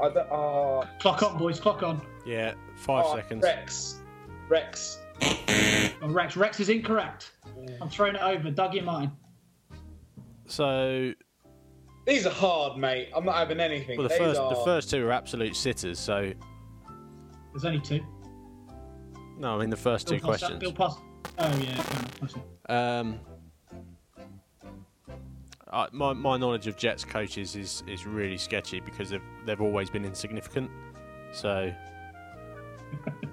I 0.00 0.08
don't, 0.08 0.30
oh, 0.30 0.84
Clock 1.00 1.22
on, 1.22 1.38
boys, 1.38 1.60
clock 1.60 1.82
on. 1.82 2.00
Yeah, 2.24 2.54
five 2.76 3.04
oh, 3.06 3.16
seconds. 3.16 3.42
Rex. 3.42 4.00
Rex. 4.48 4.98
Oh, 5.22 6.08
Rex. 6.08 6.36
Rex 6.36 6.60
is 6.60 6.68
incorrect. 6.68 7.32
I'm 7.80 7.88
throwing 7.88 8.14
it 8.16 8.22
over. 8.22 8.50
Doug, 8.50 8.74
your 8.74 8.84
mine. 8.84 9.12
So 10.46 11.12
These 12.06 12.26
are 12.26 12.30
hard, 12.32 12.76
mate. 12.78 13.08
I'm 13.14 13.24
not 13.24 13.36
having 13.36 13.60
anything. 13.60 13.98
well, 13.98 14.08
the 14.08 14.14
These 14.14 14.18
first 14.18 14.40
are... 14.40 14.50
the 14.54 14.64
first 14.64 14.90
two 14.90 15.06
are 15.06 15.12
absolute 15.12 15.56
sitters. 15.56 15.98
So 15.98 16.32
There's 17.52 17.64
only 17.64 17.80
two. 17.80 18.00
no, 19.38 19.56
I 19.56 19.60
mean 19.60 19.70
the 19.70 19.76
first 19.76 20.08
two 20.08 20.16
Bill 20.18 20.30
Poss- 20.30 20.38
questions. 20.40 20.60
Bill 20.60 20.72
Poss- 20.72 20.98
Oh 21.38 21.46
yeah. 21.58 21.80
fair 21.80 22.00
enough. 22.00 22.22
I 22.22 22.26
see. 22.26 22.40
Um, 22.68 23.20
I, 25.72 25.88
my 25.92 26.12
my 26.12 26.36
knowledge 26.36 26.66
of 26.66 26.76
Jets 26.76 27.04
coaches 27.04 27.56
is, 27.56 27.82
is 27.86 28.06
really 28.06 28.36
sketchy 28.36 28.80
because 28.80 29.10
they've 29.10 29.22
they've 29.46 29.60
always 29.60 29.88
been 29.88 30.04
insignificant. 30.04 30.70
So 31.32 31.72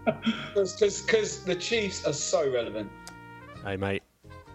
Because 0.54 1.44
the 1.44 1.56
Chiefs 1.56 2.06
are 2.06 2.14
so 2.14 2.50
relevant. 2.50 2.90
hey 3.66 3.76
mate, 3.76 4.04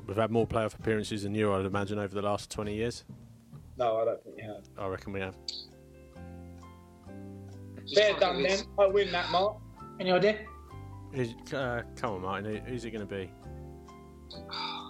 we've 0.06 0.16
had 0.16 0.30
more 0.30 0.46
playoff 0.46 0.74
appearances 0.78 1.24
than 1.24 1.34
you, 1.34 1.52
I'd 1.52 1.66
imagine, 1.66 1.98
over 1.98 2.14
the 2.14 2.22
last 2.22 2.50
twenty 2.50 2.74
years. 2.74 3.04
No, 3.76 3.98
I 3.98 4.04
don't 4.06 4.24
think 4.24 4.36
you 4.38 4.44
have. 4.44 4.64
I 4.78 4.86
reckon 4.86 5.12
we 5.12 5.20
have. 5.20 5.36
Just 7.82 7.94
Fair 7.96 8.18
done, 8.18 8.42
then. 8.42 8.60
I 8.78 8.86
win 8.86 9.12
that, 9.12 9.30
Mark. 9.30 9.58
Any 10.00 10.10
idea? 10.10 10.38
Who's, 11.12 11.34
uh, 11.52 11.82
come 11.96 12.14
on, 12.14 12.22
Martin. 12.22 12.50
Who, 12.50 12.58
who's 12.70 12.84
it 12.84 12.92
going 12.92 13.06
to 13.06 13.14
be? 13.14 13.30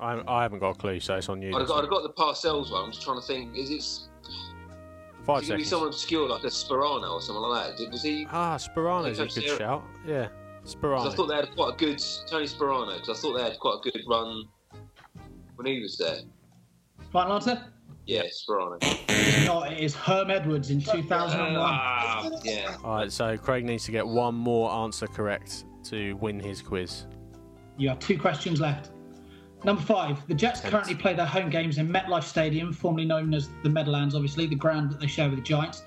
I, 0.00 0.22
I 0.26 0.42
haven't 0.42 0.58
got 0.60 0.70
a 0.70 0.78
clue, 0.78 1.00
so 1.00 1.16
it's 1.16 1.28
on 1.28 1.42
you. 1.42 1.54
I'd 1.54 1.60
have, 1.60 1.68
got, 1.68 1.84
I'd 1.84 1.90
got 1.90 2.02
the 2.02 2.10
Parcells 2.12 2.70
one. 2.72 2.84
I'm 2.84 2.90
just 2.92 3.02
trying 3.04 3.20
to 3.20 3.26
think. 3.26 3.56
Is 3.56 3.70
it, 3.70 3.74
is 3.76 4.08
Five 4.26 4.30
it 4.30 5.26
going 5.26 5.40
to 5.42 5.42
be 5.42 5.46
seconds. 5.64 5.68
someone 5.68 5.88
obscure 5.88 6.28
like 6.28 6.44
a 6.44 6.48
Sparano 6.48 7.10
or 7.12 7.20
something 7.20 7.42
like 7.42 7.66
that? 7.68 7.76
Did- 7.76 7.92
Was 7.92 8.02
he? 8.02 8.26
Ah, 8.30 8.56
Sparano's 8.56 9.18
a 9.18 9.24
good 9.26 9.32
Sarah. 9.32 9.58
shout. 9.58 9.84
Yeah, 10.06 10.28
'cause 10.62 10.74
Sparano. 10.74 11.06
I 11.12 11.14
thought 11.14 11.26
they 11.26 11.36
had 11.36 11.50
quite 11.54 11.74
a 11.74 11.76
good 11.76 12.02
Tony 12.26 12.46
Sparano. 12.46 12.94
Because 13.00 13.18
I 13.18 13.20
thought 13.20 13.36
they 13.36 13.42
had 13.44 13.58
quite 13.58 13.78
a 13.84 13.90
good 13.90 14.00
run 14.08 14.44
when 15.56 15.66
he 15.66 15.80
was 15.80 15.96
there. 15.98 16.18
Final 17.12 17.34
answer? 17.34 17.62
Yeah, 18.06 18.22
Sparano. 18.24 18.78
It's 18.80 19.46
not. 19.46 19.72
It 19.72 19.78
is 19.80 19.94
Herm 19.94 20.30
Edwards 20.30 20.70
in 20.70 20.80
2001. 20.80 21.56
Ah, 21.58 22.28
yeah. 22.42 22.76
All 22.82 22.94
right, 22.96 23.12
so 23.12 23.36
Craig 23.36 23.64
needs 23.64 23.84
to 23.84 23.92
get 23.92 24.06
one 24.06 24.34
more 24.34 24.70
answer 24.72 25.06
correct 25.06 25.64
to 25.84 26.14
win 26.14 26.40
his 26.40 26.62
quiz. 26.62 27.06
You 27.76 27.88
have 27.90 27.98
two 27.98 28.18
questions 28.18 28.60
left. 28.60 28.90
Number 29.64 29.82
five. 29.82 30.26
The 30.26 30.34
Jets 30.34 30.60
Tense. 30.60 30.70
currently 30.70 30.94
play 30.94 31.14
their 31.14 31.26
home 31.26 31.50
games 31.50 31.78
in 31.78 31.88
MetLife 31.88 32.24
Stadium, 32.24 32.72
formerly 32.72 33.04
known 33.04 33.34
as 33.34 33.50
the 33.62 33.68
Meadowlands, 33.68 34.14
obviously, 34.14 34.46
the 34.46 34.54
ground 34.54 34.90
that 34.90 35.00
they 35.00 35.06
share 35.06 35.28
with 35.28 35.38
the 35.38 35.44
Giants. 35.44 35.82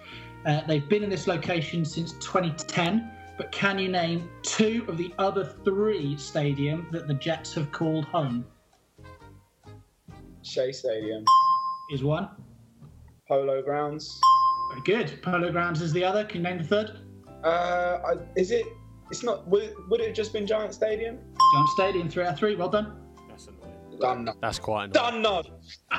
Uh, 0.45 0.61
they've 0.67 0.87
been 0.87 1.03
in 1.03 1.09
this 1.09 1.25
location 1.25 1.83
since 1.85 2.13
2010, 2.13 3.09
but 3.37 3.51
can 3.51 3.79
you 3.79 3.89
name 3.89 4.29
two 4.43 4.85
of 4.87 4.97
the 4.97 5.13
other 5.17 5.45
three 5.63 6.15
stadium 6.17 6.87
that 6.91 7.07
the 7.07 7.13
Jets 7.15 7.53
have 7.53 7.71
called 7.71 8.05
home? 8.05 8.45
Shea 10.43 10.71
Stadium, 10.71 11.23
Is 11.91 12.03
one. 12.03 12.29
Polo 13.27 13.61
Grounds. 13.61 14.19
Very 14.71 15.03
good. 15.03 15.21
Polo 15.21 15.51
Grounds 15.51 15.81
is 15.81 15.93
the 15.93 16.03
other. 16.03 16.25
Can 16.25 16.41
you 16.41 16.43
name 16.43 16.57
the 16.57 16.63
third? 16.65 16.99
Uh, 17.43 18.15
is 18.35 18.51
it? 18.51 18.65
It's 19.09 19.23
not. 19.23 19.47
Would 19.47 19.63
it, 19.63 19.75
would 19.89 20.01
it 20.01 20.07
have 20.07 20.15
just 20.15 20.33
been 20.33 20.45
Giant 20.45 20.73
Stadium? 20.73 21.17
Giant 21.53 21.69
Stadium, 21.69 22.09
three 22.09 22.23
out 22.23 22.33
of 22.33 22.39
three. 22.39 22.55
Well 22.55 22.69
done. 22.69 23.02
That's 24.03 24.11
annoying. 24.11 24.25
Done. 24.25 24.37
That's 24.41 24.59
quite 24.59 24.83
annoying. 24.85 25.21
Done. 25.21 25.21
None. 25.21 25.45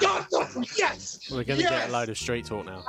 Done. 0.00 0.26
none. 0.32 0.64
Yes. 0.76 1.20
We're 1.30 1.44
going 1.44 1.60
to 1.60 1.66
get 1.66 1.88
a 1.88 1.92
load 1.92 2.08
of 2.08 2.18
street 2.18 2.46
talk 2.46 2.66
now. 2.66 2.84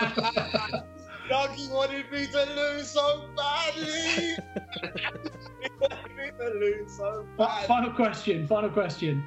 Dougie 1.28 1.70
wanted 1.72 2.10
me 2.12 2.26
to 2.26 2.44
lose 2.54 2.90
so 2.90 3.24
badly. 3.36 3.82
he 3.82 4.36
wanted 5.80 6.16
me 6.16 6.30
to 6.38 6.50
lose 6.54 6.96
so 6.96 7.26
badly. 7.36 7.66
Final 7.66 7.90
question. 7.90 8.46
Final 8.46 8.70
question. 8.70 9.24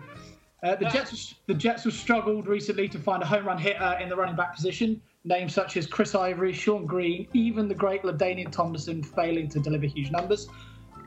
Uh, 0.63 0.75
the 0.75 0.85
Jets, 0.85 1.35
the 1.47 1.53
Jets 1.53 1.83
have 1.85 1.93
struggled 1.93 2.47
recently 2.47 2.87
to 2.89 2.99
find 2.99 3.23
a 3.23 3.25
home 3.25 3.45
run 3.45 3.57
hitter 3.57 3.97
in 4.01 4.09
the 4.09 4.15
running 4.15 4.35
back 4.35 4.55
position. 4.55 5.01
Names 5.25 5.53
such 5.53 5.75
as 5.77 5.85
Chris 5.85 6.15
Ivory, 6.15 6.53
Shonn 6.53 6.85
Greene, 6.85 7.27
even 7.33 7.67
the 7.67 7.75
great 7.75 8.03
LaDainian 8.03 8.51
Tomlinson 8.51 9.03
failing 9.03 9.49
to 9.49 9.59
deliver 9.59 9.85
huge 9.85 10.11
numbers. 10.11 10.47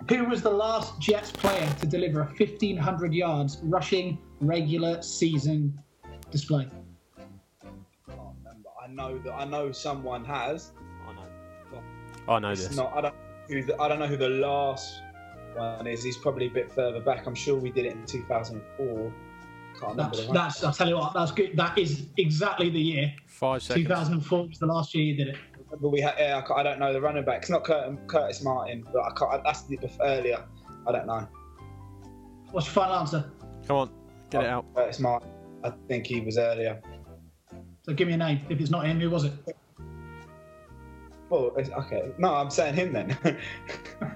Who 0.08 0.24
was 0.24 0.42
the 0.42 0.50
last 0.50 0.98
Jets 1.00 1.30
player 1.30 1.68
to 1.80 1.86
deliver 1.86 2.22
a 2.22 2.26
1,500 2.26 3.14
yards 3.14 3.58
rushing 3.62 4.18
regular 4.40 5.00
season 5.02 5.78
display? 6.30 6.68
I 7.16 7.22
can't 8.08 8.20
remember. 8.38 8.68
I 8.82 8.88
know 8.88 9.18
that. 9.18 9.32
I 9.32 9.44
know 9.44 9.72
someone 9.72 10.24
has. 10.24 10.72
I 11.06 11.12
know. 11.12 11.82
I 12.28 12.38
know 12.38 12.54
this. 12.54 12.74
not. 12.76 12.92
I 12.94 13.00
don't. 13.02 13.14
Who 13.48 13.62
the, 13.62 13.80
I 13.80 13.88
don't 13.88 13.98
know 13.98 14.06
who 14.06 14.16
the 14.16 14.28
last 14.28 15.02
one 15.54 15.86
is. 15.86 16.02
He's 16.02 16.16
probably 16.16 16.46
a 16.46 16.50
bit 16.50 16.72
further 16.72 17.00
back. 17.00 17.26
I'm 17.26 17.34
sure 17.34 17.56
we 17.56 17.70
did 17.70 17.86
it 17.86 17.92
in 17.92 18.04
2004. 18.06 19.12
That's, 19.96 20.26
that's. 20.28 20.64
I'll 20.64 20.72
tell 20.72 20.88
you 20.88 20.96
what. 20.96 21.14
That's 21.14 21.32
good. 21.32 21.56
That 21.56 21.78
is 21.78 22.06
exactly 22.16 22.70
the 22.70 22.80
year. 22.80 23.14
Five 23.26 23.62
seconds. 23.62 23.86
2004 23.86 24.46
was 24.48 24.58
the 24.58 24.66
last 24.66 24.94
year 24.94 25.04
you 25.04 25.16
did 25.16 25.28
it. 25.28 25.36
But 25.82 25.88
we 25.88 26.00
had. 26.00 26.14
Yeah, 26.16 26.42
I, 26.48 26.60
I 26.60 26.62
don't 26.62 26.78
know 26.78 26.92
the 26.92 27.00
running 27.00 27.24
back. 27.24 27.42
It's 27.42 27.50
not 27.50 27.64
Curtis, 27.64 27.98
Curtis 28.06 28.42
Martin, 28.42 28.86
but 28.92 29.02
I 29.02 29.10
can't. 29.16 29.42
That's 29.44 29.62
the 29.62 29.78
earlier. 30.00 30.44
I 30.86 30.92
don't 30.92 31.06
know. 31.06 31.26
What's 32.52 32.66
your 32.68 32.74
final 32.74 32.94
answer? 32.94 33.30
Come 33.66 33.76
on, 33.76 33.90
get 34.30 34.44
it 34.44 34.46
oh, 34.46 34.50
out. 34.50 34.74
Curtis 34.76 35.00
Martin. 35.00 35.28
I 35.64 35.72
think 35.88 36.06
he 36.06 36.20
was 36.20 36.38
earlier. 36.38 36.80
So 37.82 37.92
give 37.92 38.06
me 38.06 38.14
a 38.14 38.16
name. 38.16 38.40
If 38.48 38.60
it's 38.60 38.70
not 38.70 38.86
him, 38.86 39.00
who 39.00 39.10
was 39.10 39.24
it? 39.24 39.32
Well, 41.28 41.52
it's- 41.58 41.70
okay. 41.84 42.12
No, 42.18 42.34
I'm 42.34 42.50
saying 42.50 42.74
him 42.74 42.92
then. 42.92 43.16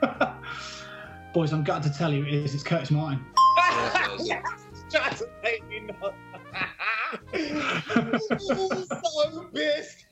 Boys, 1.35 1.53
I'm 1.53 1.65
gutted 1.65 1.93
to 1.93 1.99
tell 1.99 2.13
you 2.13 2.25
it 2.25 2.33
is. 2.33 2.55
It's 2.55 2.63
Curtis 2.63 2.91
Martin. 2.91 3.25
Yeah, 4.21 4.43
Try 4.91 5.11
to 5.11 5.29
make 5.43 5.69
me 5.69 5.81
not. 5.81 6.15
So 8.39 9.49
pissed. 9.55 10.07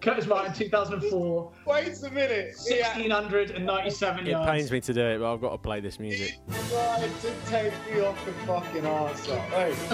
Curtis 0.00 0.26
Martin, 0.26 0.52
2004, 0.52 1.52
Wait 1.66 2.02
a 2.02 2.10
minute. 2.10 2.54
He 2.68 2.82
had 2.82 2.98
1,697 3.00 4.26
it 4.26 4.30
yards. 4.30 4.50
pains 4.50 4.70
me 4.70 4.80
to 4.82 4.92
do 4.92 5.00
it, 5.00 5.18
but 5.18 5.32
I've 5.32 5.40
got 5.40 5.52
to 5.52 5.58
play 5.58 5.80
this 5.80 5.98
music. 5.98 6.34
tried 6.68 7.10
to 7.22 7.32
take 7.46 7.72
me 7.90 8.00
off 8.02 8.22
the 8.26 8.32
fucking 8.46 8.84
answer. 8.84 9.38
Hey. 9.38 9.74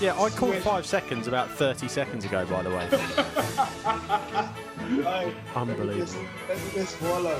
Yeah, 0.00 0.18
I 0.18 0.30
called 0.30 0.56
five 0.56 0.86
seconds 0.86 1.26
about 1.26 1.50
30 1.50 1.86
seconds 1.88 2.24
ago, 2.24 2.46
by 2.46 2.62
the 2.62 2.70
way. 2.70 2.86
hey. 5.02 5.34
Unbelievable. 5.54 6.24
Let 6.48 6.56
me 6.56 6.64
just 6.72 6.98
swallow. 6.98 7.38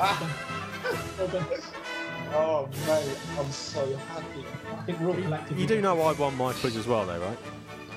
Ah. 0.00 0.36
Well 1.18 1.28
done. 1.28 1.44
Oh, 2.32 2.68
mate, 2.86 3.16
I'm 3.38 3.50
so 3.50 3.96
happy. 3.96 4.44
I 4.72 4.82
think 4.82 5.00
we're 5.00 5.08
all 5.08 5.14
collectively. 5.14 5.62
You 5.62 5.68
do 5.68 5.80
know 5.80 6.00
I 6.00 6.12
won 6.12 6.36
my 6.36 6.52
quiz 6.52 6.76
as 6.76 6.86
well, 6.86 7.04
though, 7.06 7.18
right? 7.18 7.38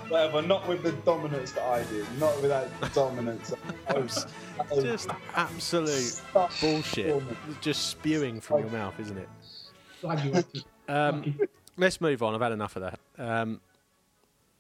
Whatever, 0.10 0.42
not 0.42 0.68
with 0.68 0.84
the 0.84 0.92
dominance 0.92 1.52
that 1.54 1.63
I 1.63 1.84
did. 1.84 2.06
Not 2.20 2.36
with 2.42 2.50
that 2.50 2.94
dominance. 2.94 3.54
I 3.88 3.94
was 3.94 4.25
so 4.70 4.82
Just 4.82 5.10
absolute 5.36 6.22
bullshit. 6.60 7.24
Just 7.62 7.90
spewing 7.90 8.42
from 8.42 8.60
your 8.62 8.70
mouth, 8.70 9.00
isn't 9.00 9.18
it? 9.18 9.30
Glad 10.02 10.25
you 10.25 10.32
went 10.32 10.54
to. 10.54 10.63
Um, 10.90 11.40
let's 11.78 12.02
move 12.02 12.22
on. 12.22 12.36
I've 12.36 12.42
had 12.42 12.52
enough 12.52 12.75
of 12.75 12.82
that. 12.82 13.00
Um, 13.18 13.62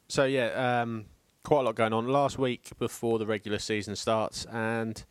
so 0.07 0.23
yeah, 0.23 0.81
um, 0.81 1.03
quite 1.43 1.59
a 1.59 1.63
lot 1.63 1.75
going 1.75 1.91
on 1.91 2.07
last 2.07 2.39
week 2.39 2.69
before 2.79 3.19
the 3.19 3.25
regular 3.25 3.59
season 3.59 3.97
starts. 3.97 4.45
And 4.45 5.03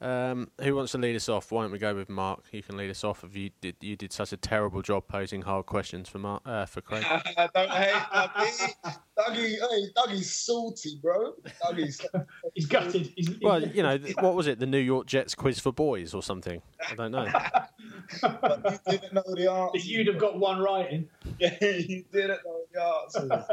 um, 0.00 0.50
who 0.60 0.74
wants 0.74 0.92
to 0.92 0.98
lead 0.98 1.16
us 1.16 1.28
off? 1.28 1.50
Why 1.52 1.62
don't 1.62 1.72
we 1.72 1.78
go 1.78 1.94
with 1.94 2.08
Mark? 2.08 2.42
You 2.52 2.62
can 2.62 2.76
lead 2.76 2.90
us 2.90 3.04
off. 3.04 3.24
If 3.24 3.36
you 3.36 3.50
did, 3.60 3.76
you 3.80 3.96
did 3.96 4.12
such 4.12 4.32
a 4.32 4.36
terrible 4.36 4.82
job 4.82 5.06
posing 5.08 5.42
hard 5.42 5.66
questions 5.66 6.08
for 6.08 6.18
Mark 6.18 6.42
uh, 6.44 6.66
for 6.66 6.80
Craig. 6.80 7.04
Don't 7.54 7.70
hate 7.70 7.92
Dougie. 7.92 8.74
Dougie, 9.18 9.56
hey, 9.70 9.86
Dougie's 9.96 10.32
salty, 10.34 10.98
bro. 11.00 11.34
Dougie's. 11.62 12.00
He's 12.54 12.66
gutted. 12.66 13.12
He's, 13.16 13.30
Well, 13.40 13.62
you 13.66 13.82
know, 13.82 13.96
th- 14.04 14.16
what 14.16 14.34
was 14.34 14.46
it? 14.46 14.58
The 14.58 14.66
New 14.66 14.78
York 14.78 15.06
Jets 15.06 15.34
quiz 15.34 15.58
for 15.60 15.72
boys 15.72 16.12
or 16.12 16.22
something? 16.22 16.60
I 16.90 16.94
don't 16.94 17.12
know. 17.12 17.30
But 18.20 18.80
you 18.86 18.98
didn't 18.98 19.14
know 19.14 19.22
the 19.34 19.50
answer. 19.50 19.78
you'd 19.78 20.08
have 20.08 20.18
got 20.18 20.38
one 20.38 20.60
right 20.60 20.90
in. 20.90 21.08
Yeah, 21.38 21.56
you 21.60 22.04
didn't 22.12 22.40
know 22.44 22.60
the 22.72 22.82
answers. 22.82 23.44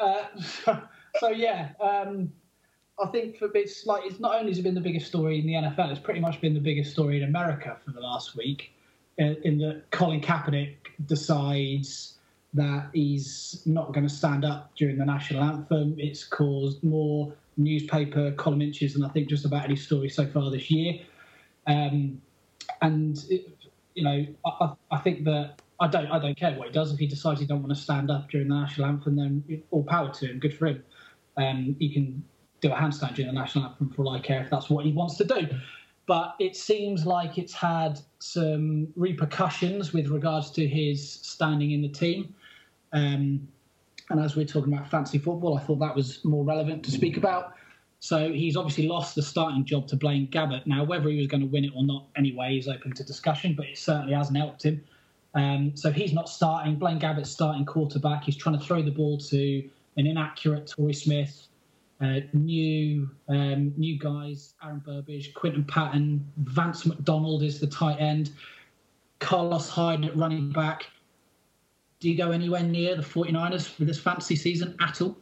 Uh, 0.00 0.80
so 1.20 1.28
yeah, 1.30 1.70
um, 1.80 2.32
I 3.02 3.06
think 3.08 3.36
for 3.38 3.50
it's 3.54 3.86
like 3.86 4.04
it's 4.06 4.20
not 4.20 4.34
only 4.36 4.50
has 4.50 4.58
it 4.58 4.62
been 4.62 4.74
the 4.74 4.80
biggest 4.80 5.06
story 5.06 5.38
in 5.38 5.46
the 5.46 5.52
NFL, 5.54 5.90
it's 5.90 6.00
pretty 6.00 6.20
much 6.20 6.40
been 6.40 6.54
the 6.54 6.60
biggest 6.60 6.92
story 6.92 7.18
in 7.18 7.24
America 7.24 7.76
for 7.84 7.90
the 7.90 8.00
last 8.00 8.36
week. 8.36 8.72
uh, 9.20 9.34
In 9.44 9.58
that 9.58 9.90
Colin 9.90 10.20
Kaepernick 10.20 10.76
decides 11.06 12.14
that 12.54 12.88
he's 12.94 13.60
not 13.66 13.92
going 13.92 14.06
to 14.08 14.14
stand 14.14 14.44
up 14.44 14.74
during 14.76 14.96
the 14.96 15.04
national 15.04 15.42
anthem. 15.42 15.94
It's 15.98 16.24
caused 16.24 16.82
more 16.82 17.34
newspaper 17.58 18.32
column 18.32 18.62
inches 18.62 18.94
than 18.94 19.04
I 19.04 19.08
think 19.10 19.28
just 19.28 19.44
about 19.44 19.64
any 19.64 19.76
story 19.76 20.08
so 20.08 20.26
far 20.26 20.50
this 20.50 20.70
year. 20.70 21.00
Um, 21.66 22.22
and 22.80 23.22
it, 23.28 23.46
you 23.94 24.04
know, 24.04 24.26
I, 24.44 24.50
I- 24.64 24.72
I 24.90 24.98
think 24.98 25.24
that 25.24 25.60
I 25.78 25.88
don't 25.88 26.06
I 26.06 26.18
don't 26.18 26.36
care 26.38 26.54
what 26.56 26.68
he 26.68 26.72
does. 26.72 26.92
If 26.94 26.98
he 26.98 27.06
decides 27.06 27.40
he 27.40 27.46
don't 27.46 27.60
want 27.62 27.74
to 27.74 27.80
stand 27.80 28.10
up 28.10 28.30
during 28.30 28.48
the 28.48 28.54
national 28.54 28.86
anthem, 28.88 29.16
then 29.16 29.62
all 29.70 29.82
power 29.84 30.10
to 30.14 30.26
him. 30.26 30.38
Good 30.38 30.56
for 30.56 30.66
him. 30.68 30.82
Um, 31.36 31.76
he 31.78 31.92
can 31.92 32.24
do 32.68 32.74
a 32.74 32.76
handstand 32.76 33.14
during 33.14 33.32
the 33.32 33.38
national 33.38 33.64
anthem 33.64 33.90
for 33.90 34.02
all 34.02 34.10
I 34.10 34.20
care 34.20 34.42
if 34.42 34.50
that's 34.50 34.68
what 34.70 34.84
he 34.84 34.92
wants 34.92 35.16
to 35.16 35.24
do. 35.24 35.48
but 36.06 36.36
it 36.38 36.56
seems 36.56 37.04
like 37.04 37.36
it's 37.36 37.52
had 37.52 38.00
some 38.20 38.88
repercussions 38.96 39.92
with 39.92 40.08
regards 40.08 40.50
to 40.52 40.66
his 40.66 41.12
standing 41.12 41.72
in 41.72 41.82
the 41.82 41.88
team. 41.88 42.34
Um, 42.92 43.48
and 44.10 44.20
as 44.20 44.36
we're 44.36 44.46
talking 44.46 44.72
about 44.72 44.88
fancy 44.88 45.18
football, 45.18 45.58
I 45.58 45.60
thought 45.60 45.80
that 45.80 45.94
was 45.94 46.24
more 46.24 46.44
relevant 46.44 46.84
to 46.84 46.92
speak 46.92 47.16
about. 47.16 47.54
So 47.98 48.32
he's 48.32 48.56
obviously 48.56 48.86
lost 48.86 49.16
the 49.16 49.22
starting 49.22 49.64
job 49.64 49.88
to 49.88 49.96
Blaine 49.96 50.28
Gabbert. 50.28 50.64
Now, 50.64 50.84
whether 50.84 51.08
he 51.08 51.16
was 51.16 51.26
going 51.26 51.40
to 51.40 51.46
win 51.48 51.64
it 51.64 51.72
or 51.74 51.82
not, 51.82 52.06
anyway, 52.14 52.56
is 52.56 52.68
open 52.68 52.92
to 52.92 53.02
discussion, 53.02 53.54
but 53.56 53.66
it 53.66 53.78
certainly 53.78 54.12
hasn't 54.12 54.36
helped 54.36 54.62
him. 54.62 54.84
Um, 55.34 55.74
so 55.74 55.90
he's 55.90 56.12
not 56.12 56.28
starting. 56.28 56.76
Blaine 56.76 57.00
Gabbert's 57.00 57.30
starting 57.30 57.64
quarterback. 57.64 58.22
He's 58.22 58.36
trying 58.36 58.58
to 58.58 58.64
throw 58.64 58.80
the 58.80 58.92
ball 58.92 59.18
to 59.18 59.68
an 59.96 60.06
inaccurate 60.06 60.68
Torrey 60.68 60.94
Smith, 60.94 61.48
uh, 62.00 62.20
new 62.32 63.10
um, 63.28 63.72
new 63.76 63.98
guys, 63.98 64.54
Aaron 64.62 64.82
Burbridge, 64.84 65.32
Quinton 65.34 65.64
Patton, 65.64 66.24
Vance 66.38 66.84
McDonald 66.84 67.42
is 67.42 67.58
the 67.58 67.66
tight 67.66 68.00
end, 68.00 68.30
Carlos 69.18 69.68
Hyde 69.68 70.04
at 70.04 70.16
running 70.16 70.50
back. 70.50 70.86
Do 72.00 72.10
you 72.10 72.16
go 72.16 72.30
anywhere 72.30 72.62
near 72.62 72.94
the 72.94 73.02
49ers 73.02 73.66
for 73.66 73.84
this 73.84 73.98
fantasy 73.98 74.36
season 74.36 74.76
at 74.80 75.00
all? 75.00 75.16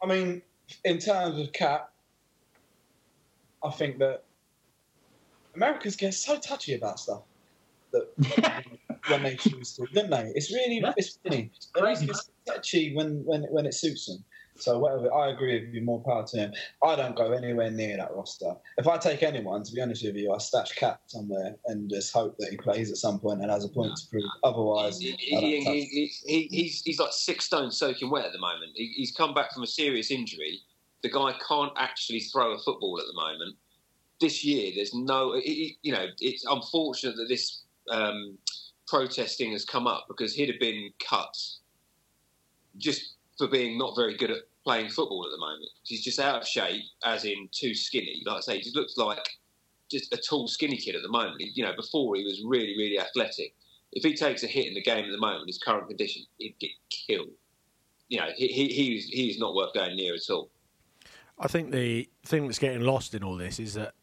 I 0.00 0.06
mean, 0.06 0.42
in 0.84 0.98
terms 0.98 1.38
of 1.38 1.52
cap, 1.52 1.92
I 3.64 3.70
think 3.70 3.98
that 3.98 4.22
Americans 5.56 5.96
get 5.96 6.14
so 6.14 6.38
touchy 6.38 6.74
about 6.74 7.00
stuff 7.00 7.22
that 7.92 8.64
when 9.08 9.22
they 9.22 9.36
choose 9.36 9.74
to, 9.76 9.86
don't 9.92 10.10
they? 10.10 10.30
It's 10.34 10.52
really 10.52 10.82
it's 10.96 11.18
funny. 11.22 11.50
It's 11.56 11.66
crazy. 11.72 12.06
get 12.06 12.16
so 12.16 12.30
touchy 12.46 12.94
when 12.94 13.24
when 13.24 13.42
when 13.44 13.66
it 13.66 13.74
suits 13.74 14.06
them. 14.06 14.24
So 14.58 14.78
whatever, 14.78 15.12
I 15.12 15.30
agree 15.30 15.60
with 15.60 15.74
you. 15.74 15.82
More 15.82 16.02
power 16.02 16.26
to 16.26 16.36
him. 16.36 16.52
I 16.82 16.96
don't 16.96 17.14
go 17.14 17.32
anywhere 17.32 17.70
near 17.70 17.96
that 17.96 18.14
roster. 18.14 18.54
If 18.78 18.86
I 18.86 18.98
take 18.98 19.22
anyone, 19.22 19.62
to 19.62 19.72
be 19.72 19.80
honest 19.80 20.04
with 20.04 20.16
you, 20.16 20.32
I 20.32 20.38
stash 20.38 20.72
Cap 20.72 21.00
somewhere 21.06 21.56
and 21.66 21.88
just 21.90 22.12
hope 22.12 22.36
that 22.38 22.50
he 22.50 22.56
plays 22.56 22.90
at 22.90 22.96
some 22.96 23.18
point 23.18 23.40
and 23.42 23.50
has 23.50 23.64
a 23.64 23.68
point 23.68 23.96
to 23.96 24.08
prove. 24.08 24.24
Otherwise, 24.44 24.98
He, 24.98 25.12
he, 25.12 25.60
he, 25.60 25.80
he, 25.84 26.12
he, 26.26 26.48
he's, 26.50 26.82
he's 26.82 26.98
like 26.98 27.12
six 27.12 27.44
stone 27.44 27.70
soaking 27.70 28.10
wet 28.10 28.24
at 28.24 28.32
the 28.32 28.38
moment. 28.38 28.72
He, 28.74 28.92
he's 28.96 29.12
come 29.12 29.34
back 29.34 29.52
from 29.52 29.62
a 29.62 29.66
serious 29.66 30.10
injury. 30.10 30.60
The 31.02 31.10
guy 31.10 31.34
can't 31.46 31.72
actually 31.76 32.20
throw 32.20 32.52
a 32.52 32.58
football 32.58 32.98
at 32.98 33.06
the 33.06 33.14
moment. 33.14 33.56
This 34.20 34.44
year, 34.44 34.72
there's 34.74 34.94
no, 34.94 35.34
you 35.34 35.92
know, 35.92 36.06
it's 36.20 36.44
unfortunate 36.46 37.16
that 37.16 37.28
this 37.28 37.64
um, 37.90 38.38
protesting 38.86 39.52
has 39.52 39.64
come 39.64 39.86
up 39.86 40.06
because 40.08 40.32
he'd 40.34 40.48
have 40.48 40.60
been 40.60 40.90
cut 41.06 41.36
just 42.78 43.15
for 43.38 43.48
being 43.48 43.78
not 43.78 43.94
very 43.96 44.16
good 44.16 44.30
at 44.30 44.38
playing 44.64 44.90
football 44.90 45.24
at 45.26 45.30
the 45.30 45.38
moment. 45.38 45.70
He's 45.84 46.02
just 46.02 46.18
out 46.18 46.42
of 46.42 46.48
shape, 46.48 46.82
as 47.04 47.24
in 47.24 47.48
too 47.52 47.74
skinny. 47.74 48.22
Like 48.26 48.38
I 48.38 48.40
say, 48.40 48.58
he 48.60 48.70
looks 48.74 48.96
like 48.96 49.26
just 49.90 50.12
a 50.12 50.16
tall, 50.16 50.48
skinny 50.48 50.76
kid 50.76 50.96
at 50.96 51.02
the 51.02 51.08
moment. 51.08 51.40
You 51.40 51.64
know, 51.64 51.74
before 51.76 52.16
he 52.16 52.24
was 52.24 52.42
really, 52.44 52.74
really 52.76 52.98
athletic 52.98 53.54
if 53.96 54.04
he 54.04 54.14
takes 54.14 54.42
a 54.42 54.46
hit 54.46 54.66
in 54.66 54.74
the 54.74 54.82
game 54.82 55.06
at 55.06 55.10
the 55.10 55.18
moment, 55.18 55.46
his 55.46 55.58
current 55.58 55.88
condition, 55.88 56.22
he'd 56.38 56.58
get 56.58 56.70
killed. 56.90 57.30
You 58.08 58.18
know, 58.20 58.28
he, 58.36 58.48
he, 58.48 59.36
not 59.38 59.54
worth 59.54 59.72
going 59.72 59.96
near 59.96 60.14
at 60.14 60.30
all. 60.30 60.50
I 61.38 61.48
think 61.48 61.72
the 61.72 62.08
thing 62.22 62.46
that's 62.46 62.58
getting 62.58 62.82
lost 62.82 63.14
in 63.14 63.24
all 63.24 63.36
this 63.36 63.58
is 63.58 63.72
that 63.74 63.94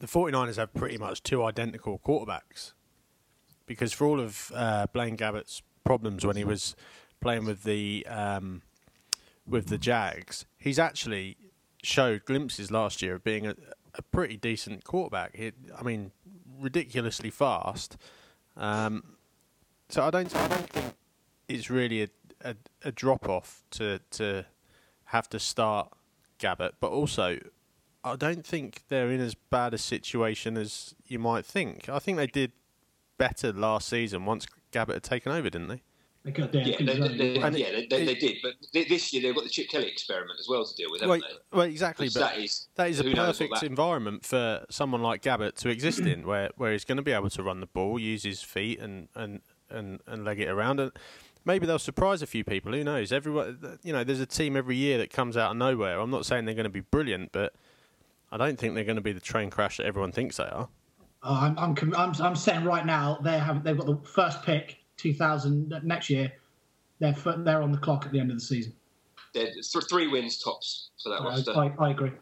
the 0.00 0.06
49ers 0.06 0.56
have 0.56 0.74
pretty 0.74 0.98
much 0.98 1.22
two 1.22 1.44
identical 1.44 2.00
quarterbacks. 2.04 2.72
Because 3.66 3.92
for 3.92 4.06
all 4.06 4.20
of 4.20 4.50
uh, 4.54 4.86
Blaine 4.92 5.16
Gabbert's 5.16 5.62
problems 5.84 6.26
when 6.26 6.36
he 6.36 6.44
was 6.44 6.74
playing 7.20 7.44
with 7.44 7.62
the 7.62 8.04
um, 8.08 8.62
with 9.46 9.66
the 9.66 9.78
Jags, 9.78 10.46
he's 10.58 10.78
actually 10.78 11.36
showed 11.82 12.24
glimpses 12.24 12.70
last 12.70 13.00
year 13.02 13.14
of 13.14 13.24
being 13.24 13.46
a, 13.46 13.54
a 13.94 14.02
pretty 14.02 14.36
decent 14.36 14.84
quarterback. 14.84 15.36
He, 15.36 15.52
I 15.78 15.82
mean, 15.82 16.12
ridiculously 16.58 17.30
fast. 17.30 17.96
Um, 18.56 19.16
so 19.88 20.02
I 20.02 20.10
don't, 20.10 20.34
I 20.34 20.48
don't 20.48 20.68
think 20.70 20.94
it's 21.48 21.70
really 21.70 22.02
a, 22.02 22.08
a, 22.42 22.56
a 22.84 22.92
drop 22.92 23.28
off 23.28 23.62
to 23.72 24.00
to 24.12 24.44
have 25.06 25.28
to 25.30 25.38
start 25.38 25.92
Gabbert, 26.40 26.72
but 26.80 26.90
also 26.90 27.38
I 28.02 28.16
don't 28.16 28.44
think 28.44 28.82
they're 28.88 29.10
in 29.10 29.20
as 29.20 29.34
bad 29.34 29.74
a 29.74 29.78
situation 29.78 30.56
as 30.56 30.94
you 31.06 31.18
might 31.18 31.46
think. 31.46 31.88
I 31.88 31.98
think 31.98 32.18
they 32.18 32.26
did 32.26 32.52
better 33.18 33.52
last 33.52 33.88
season 33.88 34.24
once 34.24 34.46
Gabbert 34.72 34.94
had 34.94 35.02
taken 35.02 35.32
over, 35.32 35.50
didn't 35.50 35.68
they? 35.68 35.82
They 36.26 36.32
got 36.32 36.50
there. 36.50 36.62
Yeah, 36.66 36.76
they, 36.80 36.84
they, 36.98 37.16
they, 37.16 37.36
And 37.40 37.56
yeah, 37.56 37.70
they, 37.70 37.86
they, 37.88 38.04
they 38.04 38.14
did. 38.16 38.38
But 38.42 38.54
this 38.72 39.12
year 39.12 39.22
they've 39.22 39.34
got 39.34 39.44
the 39.44 39.50
Chip 39.50 39.68
Kelly 39.68 39.86
experiment 39.86 40.40
as 40.40 40.48
well 40.48 40.66
to 40.66 40.74
deal 40.74 40.90
with, 40.90 41.00
haven't 41.02 41.20
Well, 41.20 41.20
they? 41.52 41.56
well, 41.56 41.66
exactly, 41.66 42.06
Which 42.06 42.14
but 42.14 42.20
that 42.20 42.38
is, 42.38 42.66
that 42.74 42.90
is 42.90 42.98
a 42.98 43.04
who 43.04 43.10
knows 43.10 43.38
what 43.38 43.48
perfect 43.50 43.60
that- 43.60 43.62
environment 43.66 44.24
for 44.26 44.66
someone 44.68 45.02
like 45.02 45.22
Gabbert 45.22 45.54
to 45.58 45.68
exist 45.68 46.00
in, 46.00 46.26
where 46.26 46.50
where 46.56 46.72
he's 46.72 46.84
going 46.84 46.96
to 46.96 47.02
be 47.02 47.12
able 47.12 47.30
to 47.30 47.42
run 47.44 47.60
the 47.60 47.66
ball, 47.66 47.96
use 48.00 48.24
his 48.24 48.42
feet, 48.42 48.80
and 48.80 49.06
and 49.14 49.40
and, 49.70 50.00
and 50.08 50.24
leg 50.24 50.40
it 50.40 50.48
around. 50.48 50.80
And 50.80 50.90
maybe 51.44 51.64
they'll 51.64 51.78
surprise 51.78 52.22
a 52.22 52.26
few 52.26 52.42
people. 52.42 52.72
Who 52.72 52.82
knows? 52.82 53.12
Everyone, 53.12 53.78
you 53.84 53.92
know, 53.92 54.02
there's 54.02 54.18
a 54.20 54.26
team 54.26 54.56
every 54.56 54.74
year 54.76 54.98
that 54.98 55.10
comes 55.10 55.36
out 55.36 55.52
of 55.52 55.56
nowhere. 55.56 56.00
I'm 56.00 56.10
not 56.10 56.26
saying 56.26 56.44
they're 56.44 56.54
going 56.56 56.64
to 56.64 56.70
be 56.70 56.80
brilliant, 56.80 57.30
but 57.30 57.54
I 58.32 58.36
don't 58.36 58.58
think 58.58 58.74
they're 58.74 58.82
going 58.82 58.96
to 58.96 59.00
be 59.02 59.12
the 59.12 59.20
train 59.20 59.48
crash 59.48 59.76
that 59.76 59.86
everyone 59.86 60.10
thinks 60.10 60.38
they 60.38 60.44
are. 60.44 60.68
Oh, 61.22 61.34
I'm, 61.34 61.56
I'm, 61.58 61.94
I'm, 61.96 62.12
I'm 62.20 62.34
saying 62.36 62.64
right 62.64 62.84
now 62.84 63.18
they 63.22 63.38
have 63.38 63.62
they've 63.62 63.76
got 63.78 63.86
the 63.86 63.96
first 64.08 64.42
pick 64.42 64.78
2000 64.96 65.72
uh, 65.72 65.80
next 65.82 66.10
year. 66.10 66.32
They're 66.98 67.10
f- 67.10 67.38
they're 67.38 67.62
on 67.62 67.72
the 67.72 67.78
clock 67.78 68.06
at 68.06 68.12
the 68.12 68.20
end 68.20 68.30
of 68.30 68.38
the 68.38 68.44
season. 68.44 68.72
They're 69.34 69.52
th- 69.52 69.84
three 69.88 70.06
wins 70.06 70.38
tops 70.38 70.90
for 71.02 71.10
that 71.10 71.20
I, 71.20 71.24
roster. 71.24 71.52
I, 71.56 71.72
I 71.78 71.90
agree. 71.90 72.12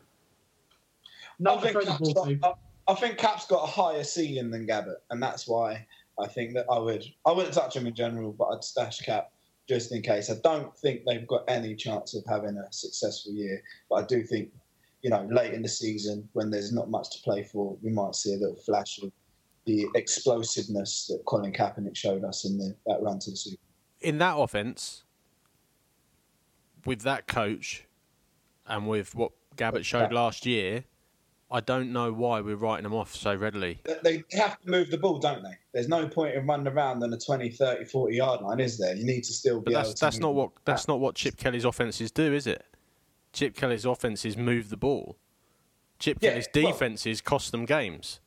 I 1.46 1.56
think, 1.58 1.72
throw 1.72 1.84
the 1.84 1.98
ball 1.98 2.14
got, 2.14 2.28
to. 2.28 2.38
I, 2.42 2.92
I 2.92 2.94
think 2.94 3.18
Cap's 3.18 3.46
got 3.46 3.64
a 3.64 3.66
higher 3.66 4.04
ceiling 4.04 4.50
than 4.50 4.66
Gabbert, 4.66 4.96
and 5.10 5.22
that's 5.22 5.48
why 5.48 5.86
I 6.20 6.26
think 6.26 6.54
that 6.54 6.66
I 6.70 6.78
would. 6.78 7.04
I 7.26 7.32
wouldn't 7.32 7.54
touch 7.54 7.76
him 7.76 7.86
in 7.86 7.94
general, 7.94 8.32
but 8.32 8.46
I'd 8.46 8.64
stash 8.64 9.00
Cap 9.00 9.30
just 9.68 9.92
in 9.92 10.02
case. 10.02 10.30
I 10.30 10.34
don't 10.42 10.76
think 10.76 11.02
they've 11.04 11.26
got 11.26 11.44
any 11.48 11.74
chance 11.74 12.14
of 12.14 12.24
having 12.28 12.56
a 12.56 12.72
successful 12.72 13.32
year, 13.32 13.62
but 13.88 13.96
I 13.96 14.06
do 14.06 14.22
think, 14.22 14.50
you 15.02 15.10
know, 15.10 15.26
late 15.30 15.54
in 15.54 15.62
the 15.62 15.68
season 15.68 16.28
when 16.32 16.50
there's 16.50 16.72
not 16.72 16.90
much 16.90 17.10
to 17.16 17.22
play 17.22 17.44
for, 17.44 17.76
we 17.82 17.90
might 17.90 18.14
see 18.14 18.34
a 18.34 18.38
little 18.38 18.56
flash 18.56 18.98
of 19.02 19.10
the 19.66 19.86
explosiveness 19.94 21.06
that 21.08 21.24
Colin 21.26 21.52
Kaepernick 21.52 21.96
showed 21.96 22.24
us 22.24 22.44
in 22.44 22.58
the, 22.58 22.74
that 22.86 23.00
run 23.02 23.18
to 23.20 23.30
the 23.30 23.36
Super. 23.36 23.60
in 24.00 24.18
that 24.18 24.36
offense, 24.36 25.04
with 26.84 27.02
that 27.02 27.26
coach, 27.26 27.84
and 28.66 28.88
with 28.88 29.14
what 29.14 29.32
Gabbert 29.56 29.84
showed 29.84 30.12
last 30.12 30.44
year, 30.46 30.84
I 31.50 31.60
don't 31.60 31.92
know 31.92 32.12
why 32.12 32.40
we're 32.40 32.56
writing 32.56 32.84
them 32.84 32.94
off 32.94 33.14
so 33.14 33.34
readily. 33.34 33.80
They 34.02 34.24
have 34.32 34.60
to 34.62 34.70
move 34.70 34.90
the 34.90 34.98
ball, 34.98 35.18
don't 35.18 35.42
they? 35.42 35.56
There's 35.72 35.88
no 35.88 36.08
point 36.08 36.34
in 36.34 36.46
running 36.46 36.66
around 36.66 37.02
on 37.02 37.12
a 37.12 37.18
20, 37.18 37.50
30, 37.50 37.84
40 37.84 38.16
yard 38.16 38.40
line, 38.42 38.60
is 38.60 38.78
there? 38.78 38.94
You 38.94 39.04
need 39.04 39.22
to 39.24 39.32
still 39.32 39.60
be 39.60 39.66
But 39.66 39.70
able 39.72 39.80
that's 39.82 39.94
to 40.00 40.04
that's 40.06 40.18
not 40.18 40.34
what 40.34 40.50
that's 40.64 40.88
not 40.88 41.00
what 41.00 41.14
Chip 41.14 41.36
Kelly's 41.36 41.64
offenses 41.64 42.10
do, 42.10 42.32
is 42.34 42.46
it? 42.46 42.64
Chip 43.32 43.54
Kelly's 43.56 43.84
offenses 43.84 44.36
move 44.36 44.70
the 44.70 44.76
ball. 44.76 45.16
Chip 45.98 46.18
Yeah, 46.20 46.30
Kelly's 46.30 46.48
well- 46.54 46.72
defenses 46.72 47.20
cost 47.20 47.52
them 47.52 47.64
games. 47.66 48.20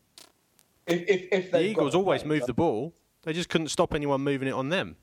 If, 0.87 1.01
if, 1.07 1.27
if 1.31 1.51
The 1.51 1.63
Eagles 1.63 1.95
always 1.95 2.25
move 2.25 2.45
the 2.45 2.53
ball. 2.53 2.93
They 3.23 3.33
just 3.33 3.49
couldn't 3.49 3.67
stop 3.67 3.93
anyone 3.93 4.21
moving 4.21 4.47
it 4.47 4.53
on 4.53 4.69
them. 4.69 4.95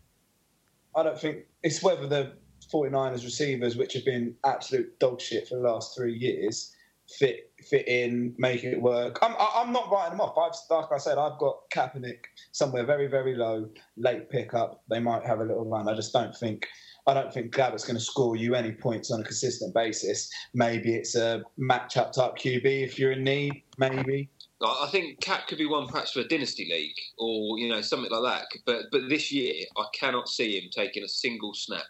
I 0.96 1.02
don't 1.02 1.20
think 1.20 1.44
it's 1.62 1.82
whether 1.82 2.06
the 2.06 2.32
49ers 2.72 3.24
receivers, 3.24 3.76
which 3.76 3.92
have 3.92 4.04
been 4.04 4.34
absolute 4.44 4.98
dog 4.98 5.20
shit 5.20 5.46
for 5.48 5.56
the 5.56 5.62
last 5.62 5.94
three 5.94 6.14
years, 6.14 6.74
fit 7.18 7.50
fit 7.68 7.86
in, 7.86 8.34
make 8.38 8.64
it 8.64 8.80
work. 8.80 9.18
I'm 9.20 9.34
I'm 9.38 9.72
not 9.72 9.90
writing 9.90 10.12
them 10.12 10.20
off. 10.20 10.38
I've 10.38 10.58
like 10.70 10.92
I 10.92 10.98
said, 10.98 11.18
I've 11.18 11.38
got 11.38 11.68
Kaepernick 11.70 12.24
somewhere 12.52 12.84
very 12.86 13.08
very 13.08 13.34
low, 13.34 13.68
late 13.96 14.30
pickup. 14.30 14.82
They 14.88 15.00
might 15.00 15.26
have 15.26 15.40
a 15.40 15.44
little 15.44 15.68
run. 15.68 15.88
I 15.88 15.94
just 15.94 16.12
don't 16.12 16.34
think. 16.34 16.66
I 17.06 17.12
don't 17.12 17.30
think 17.30 17.54
Gabbert's 17.54 17.84
going 17.84 17.98
to 17.98 18.02
score 18.02 18.34
you 18.34 18.54
any 18.54 18.72
points 18.72 19.10
on 19.10 19.20
a 19.20 19.24
consistent 19.24 19.74
basis. 19.74 20.30
Maybe 20.54 20.94
it's 20.94 21.14
a 21.14 21.42
match-up 21.58 22.14
type 22.14 22.36
QB 22.38 22.64
if 22.64 22.98
you're 22.98 23.12
in 23.12 23.22
need. 23.22 23.62
Maybe. 23.76 24.30
I 24.66 24.88
think 24.90 25.20
Cap 25.20 25.46
could 25.48 25.58
be 25.58 25.66
one 25.66 25.86
perhaps 25.86 26.12
for 26.12 26.20
a 26.20 26.28
dynasty 26.28 26.68
league 26.70 26.96
or 27.18 27.58
you 27.58 27.68
know 27.68 27.80
something 27.80 28.10
like 28.10 28.22
that. 28.22 28.46
But 28.64 28.86
but 28.92 29.08
this 29.08 29.32
year 29.32 29.54
I 29.76 29.84
cannot 29.92 30.28
see 30.28 30.58
him 30.58 30.70
taking 30.70 31.02
a 31.02 31.08
single 31.08 31.54
snap 31.54 31.84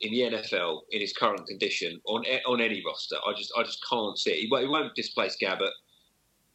in 0.00 0.12
the 0.12 0.36
NFL 0.36 0.80
in 0.90 1.00
his 1.00 1.12
current 1.12 1.46
condition 1.46 2.00
on 2.06 2.24
on 2.46 2.60
any 2.60 2.82
roster. 2.84 3.16
I 3.26 3.32
just 3.34 3.52
I 3.56 3.62
just 3.62 3.84
can't 3.88 4.18
see 4.18 4.30
it. 4.30 4.36
He, 4.36 4.46
he 4.46 4.68
won't 4.68 4.94
displace 4.94 5.36
Gabbert. 5.40 5.70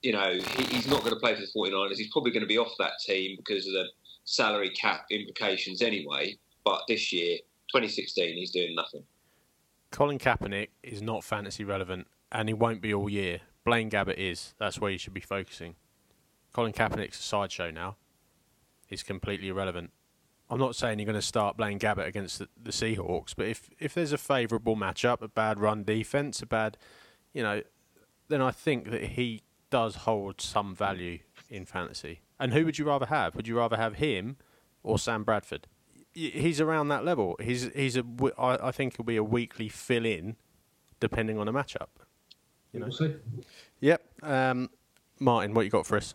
You 0.01 0.13
know 0.13 0.33
he, 0.33 0.63
he's 0.65 0.87
not 0.87 1.01
going 1.01 1.13
to 1.13 1.19
play 1.19 1.33
for 1.33 1.41
the 1.41 1.47
49ers. 1.55 1.97
He's 1.97 2.11
probably 2.11 2.31
going 2.31 2.41
to 2.41 2.47
be 2.47 2.57
off 2.57 2.71
that 2.79 2.93
team 3.05 3.37
because 3.37 3.65
of 3.67 3.73
the 3.73 3.85
salary 4.25 4.69
cap 4.69 5.05
implications 5.09 5.81
anyway. 5.81 6.37
But 6.63 6.81
this 6.89 7.13
year, 7.13 7.37
2016, 7.73 8.35
he's 8.35 8.51
doing 8.51 8.75
nothing. 8.75 9.03
Colin 9.91 10.19
Kaepernick 10.19 10.69
is 10.83 11.01
not 11.01 11.23
fantasy 11.23 11.63
relevant, 11.63 12.07
and 12.31 12.49
he 12.49 12.53
won't 12.53 12.81
be 12.81 12.93
all 12.93 13.09
year. 13.09 13.39
Blaine 13.67 13.89
Gabbert 13.89 14.17
is. 14.17 14.53
That's 14.59 14.79
where 14.79 14.89
you 14.89 14.97
should 14.97 15.13
be 15.13 15.19
focusing. 15.19 15.75
Colin 16.53 16.71
Kaepernick's 16.71 17.19
a 17.19 17.23
sideshow 17.23 17.69
now. 17.69 17.97
He's 18.87 19.03
completely 19.03 19.49
irrelevant. 19.49 19.91
I'm 20.49 20.57
not 20.57 20.73
saying 20.77 20.99
you're 20.99 21.05
going 21.05 21.17
to 21.17 21.21
start 21.21 21.57
Blaine 21.57 21.77
Gabbert 21.77 22.07
against 22.07 22.39
the, 22.39 22.47
the 22.57 22.71
Seahawks, 22.71 23.33
but 23.35 23.47
if 23.47 23.69
if 23.77 23.93
there's 23.93 24.13
a 24.13 24.17
favourable 24.17 24.77
matchup, 24.77 25.21
a 25.21 25.27
bad 25.27 25.59
run 25.59 25.83
defense, 25.83 26.41
a 26.41 26.45
bad, 26.45 26.77
you 27.33 27.43
know, 27.43 27.61
then 28.29 28.41
I 28.41 28.51
think 28.51 28.89
that 28.89 29.03
he 29.03 29.41
does 29.69 29.95
hold 29.95 30.39
some 30.39 30.73
value 30.73 31.19
in 31.49 31.65
fantasy. 31.65 32.21
And 32.39 32.53
who 32.53 32.63
would 32.63 32.79
you 32.79 32.85
rather 32.85 33.07
have? 33.07 33.35
Would 33.35 33.49
you 33.49 33.57
rather 33.57 33.75
have 33.75 33.95
him 33.95 34.37
or 34.81 34.97
Sam 34.97 35.25
Bradford? 35.25 35.67
He's 36.13 36.61
around 36.61 36.87
that 36.87 37.03
level. 37.03 37.35
He's 37.41 37.63
he's 37.75 37.97
a. 37.97 38.05
I 38.39 38.71
think 38.71 38.95
he'll 38.95 39.05
be 39.05 39.17
a 39.17 39.23
weekly 39.25 39.67
fill 39.67 40.05
in, 40.05 40.37
depending 41.01 41.37
on 41.37 41.49
a 41.49 41.51
matchup. 41.51 41.89
You 42.77 42.81
know. 42.81 42.87
We'll 42.87 43.09
see. 43.09 43.15
Yep. 43.79 44.03
Um, 44.21 44.69
Martin, 45.19 45.55
what 45.55 45.65
you 45.65 45.71
got 45.71 45.87
for 45.87 45.97
us? 45.97 46.13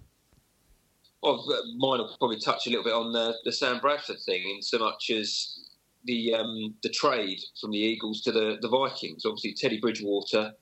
Well, 1.22 1.44
mine 1.77 1.98
will 1.98 2.14
probably 2.18 2.38
touch 2.38 2.68
a 2.68 2.70
little 2.70 2.85
bit 2.85 2.92
on 2.92 3.12
the, 3.12 3.35
the 3.44 3.53
Sam 3.53 3.81
Bradford 3.81 4.20
thing, 4.20 4.42
in 4.48 4.62
so 4.62 4.79
much 4.79 5.11
as 5.11 5.70
the 6.05 6.35
um, 6.35 6.75
the 6.85 6.88
trade 6.88 7.40
from 7.61 7.72
the 7.72 7.79
Eagles 7.79 8.20
to 8.22 8.33
the, 8.33 8.59
the 8.61 8.68
Vikings. 8.68 9.25
Obviously, 9.25 9.55
Teddy 9.55 9.81
Bridgewater, 9.81 10.53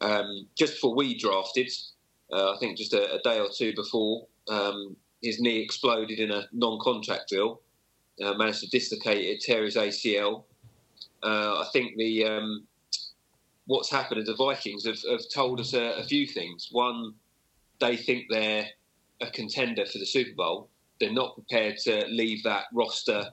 um, 0.00 0.48
just 0.56 0.74
before 0.74 0.94
we 0.94 1.18
drafted, 1.18 1.70
uh, 2.32 2.52
I 2.52 2.58
think 2.58 2.78
just 2.78 2.94
a, 2.94 3.14
a 3.14 3.20
day 3.20 3.38
or 3.38 3.48
two 3.54 3.74
before, 3.74 4.26
um, 4.48 4.96
his 5.22 5.38
knee 5.38 5.60
exploded 5.60 6.18
in 6.18 6.30
a 6.30 6.46
non-contact 6.52 7.28
drill. 7.28 7.60
Uh, 8.22 8.34
managed 8.34 8.60
to 8.60 8.68
dislocate 8.68 9.24
it, 9.24 9.40
tear 9.40 9.64
his 9.64 9.76
ACL. 9.76 10.44
Uh, 11.22 11.60
I 11.60 11.68
think 11.72 11.96
the 11.96 12.24
um, 12.24 12.66
what's 13.72 13.90
happened 13.90 14.20
is 14.20 14.26
the 14.26 14.36
Vikings 14.36 14.86
have, 14.86 14.98
have 15.10 15.28
told 15.32 15.58
us 15.58 15.72
a, 15.72 15.94
a 15.96 16.04
few 16.04 16.26
things. 16.26 16.68
One, 16.72 17.14
they 17.80 17.96
think 17.96 18.26
they're 18.28 18.66
a 19.22 19.30
contender 19.30 19.86
for 19.86 19.98
the 19.98 20.04
Super 20.04 20.34
Bowl. 20.34 20.68
They're 21.00 21.12
not 21.12 21.34
prepared 21.34 21.78
to 21.84 22.04
leave 22.08 22.42
that 22.42 22.64
roster 22.74 23.30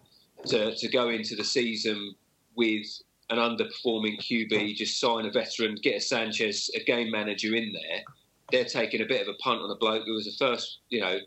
to, 0.48 0.74
to 0.76 0.88
go 0.88 1.10
into 1.10 1.36
the 1.36 1.44
season 1.44 2.16
with 2.56 2.86
an 3.30 3.38
underperforming 3.38 4.18
QB, 4.22 4.76
just 4.76 5.00
sign 5.00 5.26
a 5.26 5.32
veteran, 5.32 5.76
get 5.84 5.98
a 5.98 6.02
Sanchez, 6.02 6.72
a 6.74 6.84
game 6.86 7.12
manager 7.12 7.54
in 7.54 7.74
there. 7.74 8.02
They're 8.52 8.66
taking 8.66 9.02
a 9.02 9.06
bit 9.06 9.22
of 9.22 9.28
a 9.28 9.38
punt 9.38 9.62
on 9.62 9.70
a 9.70 9.76
bloke 9.76 10.06
who 10.06 10.14
was 10.14 10.28
a 10.28 10.38
first, 10.38 10.80
you 10.90 11.02
know, 11.02 11.20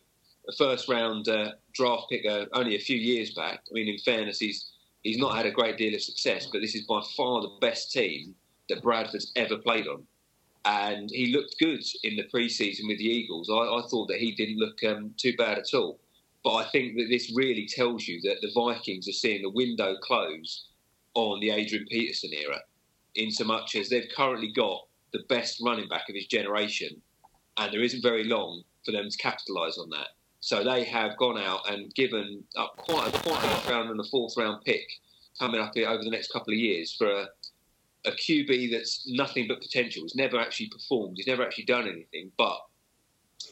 a 0.48 0.52
first 0.56 0.88
round 0.88 1.28
uh, 1.28 1.52
draft 1.74 2.04
pick 2.10 2.26
uh, 2.26 2.46
only 2.54 2.76
a 2.76 2.80
few 2.80 2.96
years 2.96 3.34
back. 3.34 3.60
I 3.70 3.72
mean, 3.72 3.88
in 3.88 3.98
fairness, 3.98 4.40
he's 4.40 4.72
he's 5.02 5.18
not 5.18 5.36
had 5.36 5.46
a 5.46 5.52
great 5.52 5.76
deal 5.76 5.94
of 5.94 6.02
success, 6.02 6.48
but 6.50 6.60
this 6.60 6.74
is 6.74 6.86
by 6.86 7.00
far 7.16 7.42
the 7.42 7.56
best 7.60 7.92
team 7.92 8.34
that 8.72 8.82
Bradford's 8.82 9.32
ever 9.36 9.56
played 9.58 9.86
on 9.86 10.04
and 10.64 11.10
he 11.10 11.32
looked 11.32 11.58
good 11.58 11.82
in 12.04 12.16
the 12.16 12.28
preseason 12.32 12.86
with 12.86 12.98
the 12.98 13.04
Eagles. 13.04 13.50
I, 13.50 13.54
I 13.54 13.82
thought 13.90 14.08
that 14.08 14.20
he 14.20 14.32
didn't 14.32 14.58
look 14.58 14.82
um, 14.84 15.12
too 15.16 15.34
bad 15.36 15.58
at 15.58 15.74
all. 15.74 15.98
But 16.44 16.54
I 16.54 16.64
think 16.70 16.96
that 16.96 17.06
this 17.08 17.32
really 17.34 17.66
tells 17.66 18.06
you 18.06 18.20
that 18.22 18.38
the 18.40 18.50
Vikings 18.54 19.08
are 19.08 19.12
seeing 19.12 19.42
the 19.42 19.50
window 19.50 19.96
close 20.02 20.66
on 21.14 21.40
the 21.40 21.50
Adrian 21.50 21.86
Peterson 21.88 22.30
era, 22.32 22.58
in 23.14 23.30
so 23.30 23.44
much 23.44 23.74
as 23.76 23.88
they've 23.88 24.08
currently 24.16 24.52
got 24.52 24.86
the 25.12 25.22
best 25.28 25.60
running 25.64 25.88
back 25.88 26.08
of 26.08 26.14
his 26.14 26.26
generation, 26.26 27.00
and 27.58 27.72
there 27.72 27.82
isn't 27.82 28.02
very 28.02 28.24
long 28.24 28.62
for 28.84 28.92
them 28.92 29.08
to 29.08 29.18
capitalise 29.18 29.78
on 29.78 29.90
that. 29.90 30.08
So 30.40 30.64
they 30.64 30.84
have 30.84 31.16
gone 31.18 31.38
out 31.38 31.70
and 31.70 31.94
given 31.94 32.42
up 32.56 32.76
quite 32.76 33.14
a 33.14 33.18
quite 33.20 33.44
a 33.44 33.70
round 33.70 33.90
and 33.90 34.00
a 34.00 34.04
fourth 34.04 34.36
round 34.36 34.64
pick 34.64 34.84
coming 35.38 35.60
up 35.60 35.76
over 35.76 36.02
the 36.02 36.10
next 36.10 36.32
couple 36.32 36.52
of 36.52 36.58
years 36.58 36.94
for 36.96 37.06
a 37.06 37.26
a 38.04 38.10
QB 38.12 38.72
that's 38.72 39.04
nothing 39.06 39.46
but 39.48 39.60
potential. 39.60 40.02
He's 40.02 40.14
never 40.14 40.40
actually 40.40 40.68
performed. 40.68 41.16
He's 41.16 41.26
never 41.26 41.42
actually 41.42 41.64
done 41.64 41.88
anything. 41.88 42.32
But 42.36 42.58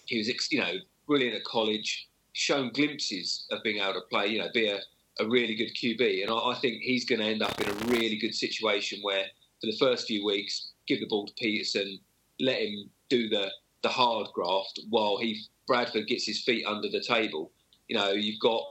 he 0.06 0.18
was, 0.18 0.28
you 0.50 0.60
know, 0.60 0.74
brilliant 1.06 1.36
at 1.36 1.44
college. 1.44 2.08
Shown 2.32 2.70
glimpses 2.72 3.46
of 3.50 3.62
being 3.62 3.82
able 3.82 3.94
to 3.94 4.00
play. 4.10 4.28
You 4.28 4.40
know, 4.40 4.48
be 4.54 4.68
a, 4.68 4.80
a 5.18 5.28
really 5.28 5.54
good 5.54 5.70
QB. 5.74 6.22
And 6.22 6.30
I, 6.30 6.50
I 6.50 6.58
think 6.60 6.82
he's 6.82 7.04
going 7.04 7.20
to 7.20 7.26
end 7.26 7.42
up 7.42 7.60
in 7.60 7.68
a 7.68 7.74
really 7.90 8.16
good 8.16 8.34
situation 8.34 9.00
where, 9.02 9.24
for 9.60 9.66
the 9.66 9.76
first 9.78 10.06
few 10.06 10.24
weeks, 10.24 10.70
give 10.86 11.00
the 11.00 11.06
ball 11.06 11.26
to 11.26 11.34
Peterson, 11.34 11.98
let 12.38 12.60
him 12.60 12.90
do 13.08 13.28
the 13.28 13.50
the 13.82 13.88
hard 13.88 14.28
graft 14.34 14.80
while 14.90 15.16
he 15.16 15.42
Bradford 15.66 16.06
gets 16.06 16.26
his 16.26 16.42
feet 16.42 16.66
under 16.66 16.88
the 16.88 17.00
table. 17.00 17.50
You 17.88 17.96
know, 17.96 18.10
you've 18.10 18.40
got 18.40 18.62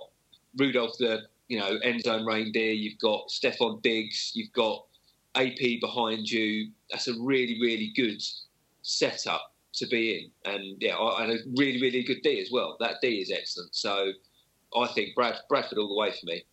Rudolph 0.57 0.97
the 0.97 1.23
you 1.47 1.59
know 1.59 1.77
end 1.83 2.03
zone 2.03 2.25
reindeer. 2.25 2.73
You've 2.73 2.99
got 2.99 3.29
Stefon 3.29 3.81
Diggs. 3.81 4.31
You've 4.35 4.53
got 4.53 4.85
AP 5.35 5.79
behind 5.81 6.29
you. 6.29 6.71
That's 6.91 7.07
a 7.07 7.13
really, 7.19 7.59
really 7.61 7.91
good 7.95 8.21
setup 8.81 9.53
to 9.73 9.87
be 9.87 10.31
in. 10.45 10.53
And 10.53 10.81
yeah, 10.81 10.95
I- 10.95 11.23
and 11.23 11.31
a 11.31 11.37
really, 11.55 11.81
really 11.81 12.03
good 12.03 12.21
D 12.23 12.39
as 12.41 12.51
well. 12.51 12.77
That 12.79 12.95
D 13.01 13.21
is 13.21 13.31
excellent. 13.31 13.75
So 13.75 14.11
I 14.75 14.87
think 14.87 15.15
Brad, 15.15 15.35
Bradford 15.47 15.77
all 15.77 15.87
the 15.87 15.95
way 15.95 16.11
for 16.11 16.25
me. 16.25 16.43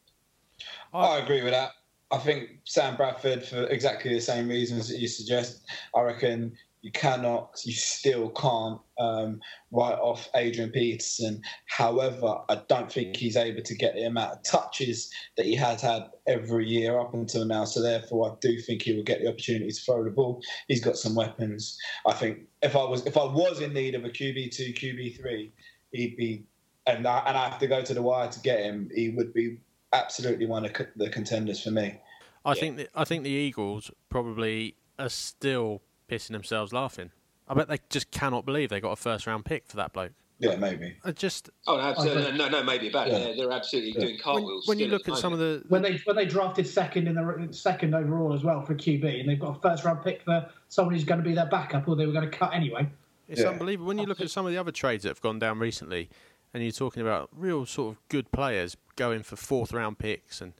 I 0.93 1.19
agree 1.19 1.43
with 1.43 1.53
that. 1.53 1.73
I 2.11 2.19
think 2.19 2.61
Sam 2.65 2.97
Bradford, 2.97 3.45
for 3.45 3.65
exactly 3.65 4.15
the 4.15 4.21
same 4.21 4.49
reasons 4.49 4.89
that 4.89 4.99
you 4.99 5.09
suggest, 5.09 5.67
I 5.95 6.03
reckon 6.03 6.57
you 6.87 6.93
cannot, 6.93 7.51
you 7.65 7.73
still 7.73 8.29
can't 8.31 8.81
um, 9.01 9.41
write 9.73 9.99
off 9.99 10.29
Adrian 10.37 10.71
Peterson. 10.71 11.43
However, 11.65 12.43
I 12.49 12.63
don't 12.69 12.91
think 12.91 13.17
he's 13.17 13.37
able 13.37 13.63
to 13.63 13.75
get 13.75 13.95
the 13.95 14.05
amount 14.05 14.35
of 14.35 14.43
touches 14.45 15.11
that 15.37 15.47
he 15.47 15.57
has 15.57 15.83
had 15.83 16.05
every 16.29 16.65
year 16.69 17.01
up 17.01 17.13
until 17.13 17.45
now. 17.45 17.65
So 17.65 17.83
therefore, 17.83 18.31
I 18.31 18.35
do 18.41 18.61
think 18.61 18.83
he 18.83 18.95
will 18.95 19.03
get 19.03 19.21
the 19.21 19.27
opportunity 19.27 19.69
to 19.69 19.81
throw 19.81 20.05
the 20.05 20.11
ball. 20.11 20.41
He's 20.69 20.81
got 20.81 20.97
some 20.97 21.17
weapons. 21.17 21.77
I 22.07 22.13
think 22.13 22.43
if 22.63 22.77
I 22.77 22.85
was 22.85 23.05
if 23.05 23.17
I 23.17 23.25
was 23.25 23.61
in 23.61 23.73
need 23.73 23.97
of 23.97 24.05
a 24.05 24.09
QB 24.09 24.53
two, 24.53 24.73
QB 24.73 25.21
three, 25.21 25.51
he'd 25.91 26.17
be, 26.17 26.45
and 26.87 27.05
I, 27.05 27.19
and 27.27 27.37
I 27.37 27.49
have 27.49 27.59
to 27.59 27.67
go 27.67 27.83
to 27.83 27.95
the 27.95 28.03
wire 28.03 28.31
to 28.31 28.41
get 28.43 28.61
him. 28.61 28.91
He 28.95 29.09
would 29.09 29.35
be 29.35 29.59
absolutely 29.93 30.47
one 30.47 30.65
of 30.65 30.73
the 30.95 31.11
contenders 31.11 31.65
for 31.65 31.73
me. 31.73 32.01
I 32.45 32.55
think 32.55 32.77
the, 32.77 32.89
I 32.95 33.03
think 33.03 33.25
the 33.25 33.31
Eagles 33.31 33.91
probably 34.09 34.77
are 35.01 35.09
still 35.09 35.83
pissing 36.09 36.33
themselves 36.33 36.73
laughing. 36.73 37.11
I 37.49 37.55
bet 37.55 37.69
they 37.69 37.79
just 37.91 38.11
cannot 38.11 38.45
believe 38.45 38.71
they 38.71 38.81
got 38.81 38.93
a 38.93 38.97
first 38.97 39.27
round 39.27 39.45
pick 39.45 39.67
for 39.67 39.77
that 39.77 39.93
bloke. 39.93 40.13
Yeah, 40.39 40.57
maybe. 40.57 40.95
I 41.03 41.13
just 41.13 41.49
Oh, 41.67 41.77
no, 41.77 41.83
absolutely. 41.83 42.37
No, 42.37 42.49
no, 42.49 42.63
maybe 42.63 42.89
about 42.89 43.09
Yeah. 43.09 43.19
They're, 43.21 43.37
they're 43.37 43.53
absolutely 43.53 43.93
Yeah. 43.93 44.01
doing 44.01 44.15
when, 44.15 44.19
cartwheels. 44.23 44.67
when 44.69 44.79
you 44.79 44.89
look 44.89 45.05
the 45.05 45.13
at 45.13 45.19
some 45.19 45.33
of 45.33 45.39
the 45.39 45.63
When 45.69 45.81
they 45.81 45.97
when 46.05 46.15
they 46.17 46.27
drafted 46.27 46.67
second 46.67 47.09
in 47.09 47.15
the 47.15 47.49
second 47.53 47.95
overall 47.95 48.35
as 48.35 48.45
well 48.45 48.61
for 48.61 48.75
QB, 48.75 49.21
and 49.21 49.29
they've 49.29 49.41
got 49.41 49.57
a 49.57 49.61
first 49.61 49.85
round 49.85 50.03
pick 50.05 50.23
for 50.25 50.47
someone 50.69 50.95
who's 50.95 51.05
going 51.05 51.23
to 51.23 51.27
be 51.29 51.35
their 51.35 51.47
backup, 51.47 51.89
or 51.89 51.97
they 51.97 52.05
were 52.07 52.13
going 52.13 52.31
to 52.31 52.37
cut 52.37 52.53
anyway. 52.53 52.87
It's 53.29 53.41
Yeah. 53.41 53.49
unbelievable 53.49 53.87
when 53.89 53.99
you 53.99 54.05
look 54.07 54.21
at 54.21 54.31
some 54.31 54.45
of 54.45 54.53
the 54.53 54.59
other 54.59 54.73
trades 54.73 55.05
that 55.05 55.09
have 55.11 55.23
gone 55.23 55.39
down 55.39 55.59
recently, 55.59 56.11
and 56.53 56.63
you're 56.63 56.71
talking 56.73 57.01
about 57.03 57.31
real 57.33 57.65
sort 57.65 57.95
of 57.97 58.09
good 58.09 58.31
players 58.31 58.77
going 58.97 59.23
for 59.23 59.37
fourth 59.37 59.73
round 59.73 59.99
picks 59.99 60.41
and 60.43 60.53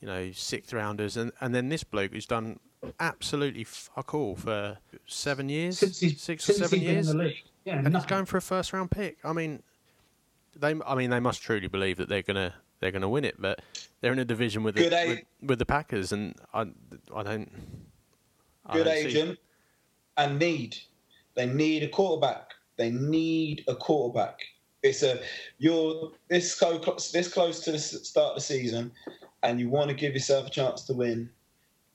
you 0.00 0.06
know 0.06 0.30
sixth 0.30 0.72
rounders, 0.72 1.16
and, 1.16 1.32
and 1.40 1.52
then 1.54 1.70
this 1.70 1.82
bloke 1.82 2.12
who's 2.12 2.24
done 2.26 2.60
absolutely 3.00 3.64
fuck 3.64 4.14
all 4.14 4.36
for 4.36 4.78
seven 5.06 5.48
years, 5.48 5.78
Since 5.78 6.00
he's 6.00 6.20
six 6.20 6.44
since 6.44 6.60
or 6.60 6.64
seven 6.64 6.80
years, 6.80 7.06
been 7.06 7.12
in 7.12 7.18
the 7.18 7.24
league, 7.24 7.42
yeah, 7.64 7.78
and 7.78 7.94
he's 7.94 8.06
going 8.06 8.24
for 8.24 8.36
a 8.36 8.42
first 8.42 8.72
round 8.72 8.90
pick. 8.90 9.18
I 9.24 9.32
mean, 9.32 9.62
they 10.56 10.74
I 10.86 10.94
mean 10.94 11.10
they 11.10 11.20
must 11.20 11.42
truly 11.42 11.68
believe 11.68 11.96
that 11.98 12.08
they're 12.08 12.22
gonna 12.22 12.54
they're 12.80 12.90
gonna 12.92 13.08
win 13.08 13.24
it, 13.24 13.36
but 13.40 13.60
they're 14.00 14.12
in 14.12 14.18
a 14.18 14.24
division 14.24 14.62
with 14.62 14.76
the, 14.76 14.88
with, 14.88 15.20
with 15.48 15.58
the 15.58 15.66
Packers, 15.66 16.12
and 16.12 16.34
I 16.54 16.62
I 17.14 17.22
don't. 17.22 17.50
I 18.66 18.74
Good 18.74 18.84
don't 18.84 18.94
see- 18.94 19.06
agent 19.06 19.38
and 20.16 20.38
need. 20.38 20.76
They 21.34 21.46
need 21.46 21.82
a 21.84 21.88
quarterback. 21.88 22.50
They 22.76 22.90
need 22.90 23.64
a 23.68 23.74
quarterback. 23.74 24.40
It's 24.82 25.02
a 25.02 25.20
you're 25.58 26.12
this 26.28 26.54
so 26.54 26.78
close, 26.78 27.10
this 27.10 27.32
close 27.32 27.60
to 27.60 27.72
the 27.72 27.78
start 27.78 28.30
of 28.30 28.34
the 28.36 28.40
season, 28.40 28.92
and 29.42 29.58
you 29.58 29.68
want 29.68 29.88
to 29.88 29.94
give 29.94 30.12
yourself 30.14 30.46
a 30.46 30.50
chance 30.50 30.82
to 30.84 30.92
win. 30.94 31.28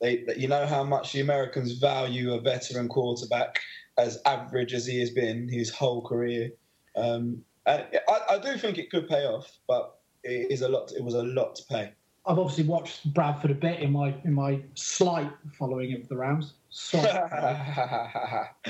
They, 0.03 0.21
you 0.35 0.49
know 0.49 0.65
how 0.65 0.83
much 0.83 1.13
the 1.13 1.21
Americans 1.21 1.79
value 1.79 2.33
a 2.33 2.41
veteran 2.41 2.89
quarterback, 2.89 3.61
as 3.97 4.19
average 4.25 4.73
as 4.73 4.85
he 4.85 4.99
has 4.99 5.11
been 5.11 5.47
his 5.47 5.69
whole 5.69 6.01
career. 6.01 6.51
Um, 6.97 7.41
and 7.65 7.85
I, 8.09 8.19
I 8.31 8.37
do 8.37 8.57
think 8.57 8.77
it 8.77 8.91
could 8.91 9.07
pay 9.07 9.25
off, 9.25 9.49
but 9.65 9.95
it 10.25 10.51
is 10.51 10.61
a 10.61 10.67
lot. 10.67 10.91
It 10.91 11.01
was 11.01 11.13
a 11.13 11.23
lot 11.23 11.55
to 11.55 11.63
pay. 11.69 11.93
I've 12.25 12.37
obviously 12.37 12.65
watched 12.65 13.13
Bradford 13.13 13.51
a 13.51 13.55
bit 13.55 13.79
in 13.79 13.93
my 13.93 14.13
in 14.25 14.33
my 14.33 14.59
slight 14.75 15.31
following 15.57 15.93
of 15.93 16.09
the 16.09 16.17
Rams. 16.17 16.55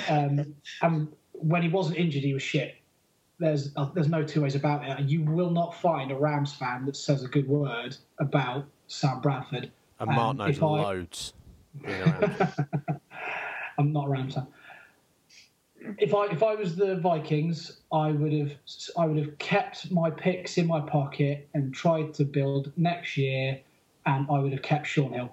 Um, 0.09 0.53
and 0.83 1.07
when 1.31 1.63
he 1.63 1.69
wasn't 1.69 1.97
injured, 1.97 2.21
he 2.21 2.35
was 2.35 2.43
shit. 2.43 2.75
There's 3.39 3.71
uh, 3.75 3.89
there's 3.95 4.07
no 4.07 4.23
two 4.23 4.41
ways 4.41 4.53
about 4.53 4.87
it. 4.87 5.09
You 5.09 5.23
will 5.23 5.49
not 5.49 5.81
find 5.81 6.11
a 6.11 6.15
Rams 6.15 6.53
fan 6.53 6.85
that 6.85 6.95
says 6.95 7.23
a 7.23 7.27
good 7.27 7.47
word 7.47 7.97
about 8.19 8.65
Sam 8.87 9.19
Bradford. 9.19 9.71
And 10.07 10.15
Mark 10.15 10.31
Um, 10.31 10.37
knows 10.37 10.61
I- 10.61 10.65
loads. 10.65 11.33
I'm 13.77 13.91
not 13.91 14.05
a 14.05 14.09
Rams 14.09 14.35
fan. 14.35 14.47
If 15.97 16.13
I 16.13 16.27
if 16.27 16.43
I 16.43 16.55
was 16.55 16.75
the 16.75 16.95
Vikings, 16.97 17.81
I 17.91 18.11
would 18.11 18.31
have 18.31 18.51
I 18.97 19.05
would 19.05 19.17
have 19.17 19.37
kept 19.39 19.91
my 19.91 20.09
picks 20.11 20.57
in 20.57 20.67
my 20.67 20.79
pocket 20.79 21.49
and 21.53 21.73
tried 21.73 22.13
to 22.15 22.23
build 22.25 22.71
next 22.77 23.17
year, 23.17 23.59
and 24.05 24.25
I 24.29 24.39
would 24.39 24.51
have 24.53 24.61
kept 24.61 24.87
Shaun 24.87 25.11
Hill. 25.13 25.31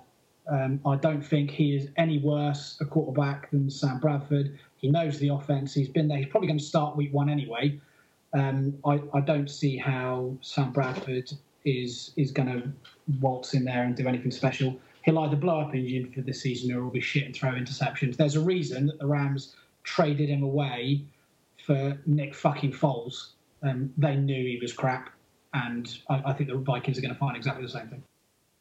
Um, 0.51 0.81
I 0.85 0.97
don't 0.97 1.23
think 1.25 1.51
he 1.51 1.77
is 1.77 1.91
any 1.97 2.19
worse 2.19 2.77
a 2.81 2.85
quarterback 2.85 3.51
than 3.53 3.71
Sam 3.71 4.01
Bradford. 4.01 4.59
He 4.79 4.91
knows 4.91 5.19
the 5.19 5.29
offense. 5.29 5.73
He's 5.75 5.89
been 5.89 6.09
there. 6.09 6.19
He's 6.19 6.27
probably 6.29 6.49
going 6.49 6.59
to 6.59 6.65
start 6.65 6.97
week 6.97 7.13
one 7.13 7.29
anyway. 7.29 7.79
Um, 8.33 8.77
I, 8.85 9.01
I 9.13 9.21
don't 9.21 9.49
see 9.51 9.77
how 9.77 10.37
Sam 10.41 10.73
Bradford 10.73 11.31
is 11.65 12.13
is 12.17 12.31
going 12.31 12.49
to 12.49 12.71
waltz 13.21 13.55
in 13.55 13.65
there 13.65 13.83
and 13.83 13.97
do 13.97 14.07
anything 14.07 14.31
special. 14.31 14.79
He'll 15.05 15.19
either 15.21 15.37
blow 15.37 15.61
up 15.61 15.75
engine 15.75 16.13
for 16.13 16.21
this 16.21 16.43
season 16.43 16.71
or 16.73 16.81
he'll 16.81 16.91
be 16.91 17.01
shit 17.01 17.25
and 17.25 17.35
throw 17.35 17.53
interceptions. 17.53 18.17
There's 18.17 18.37
a 18.37 18.41
reason 18.41 18.87
that 18.87 18.99
the 18.99 19.07
Rams 19.07 19.57
traded 19.83 20.29
him 20.29 20.43
away 20.43 21.05
for 21.65 21.99
Nick 22.07 22.35
fucking 22.35 22.73
Foles, 22.73 23.31
um, 23.63 23.93
they 23.97 24.17
knew 24.17 24.47
he 24.47 24.59
was 24.61 24.73
crap, 24.73 25.11
and 25.55 25.99
I, 26.09 26.23
I 26.27 26.33
think 26.33 26.51
the 26.51 26.57
Vikings 26.57 26.99
are 26.99 27.01
going 27.01 27.15
to 27.15 27.19
find 27.19 27.37
exactly 27.37 27.65
the 27.65 27.71
same 27.71 27.89
thing. 27.89 28.03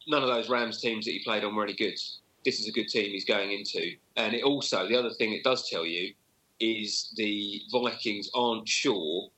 None 0.07 0.23
of 0.23 0.29
those 0.29 0.49
Rams 0.49 0.81
teams 0.81 1.05
that 1.05 1.11
he 1.11 1.23
played 1.23 1.43
on 1.43 1.55
were 1.55 1.63
any 1.63 1.75
good. 1.75 1.97
This 2.45 2.59
is 2.59 2.67
a 2.67 2.71
good 2.71 2.87
team 2.87 3.11
he's 3.11 3.25
going 3.25 3.51
into, 3.51 3.95
and 4.15 4.33
it 4.33 4.43
also 4.43 4.87
the 4.87 4.97
other 4.97 5.11
thing 5.11 5.33
it 5.33 5.43
does 5.43 5.69
tell 5.69 5.85
you 5.85 6.13
is 6.59 7.13
the 7.15 7.61
Vikings 7.71 8.29
aren't 8.33 8.67
sure 8.67 9.29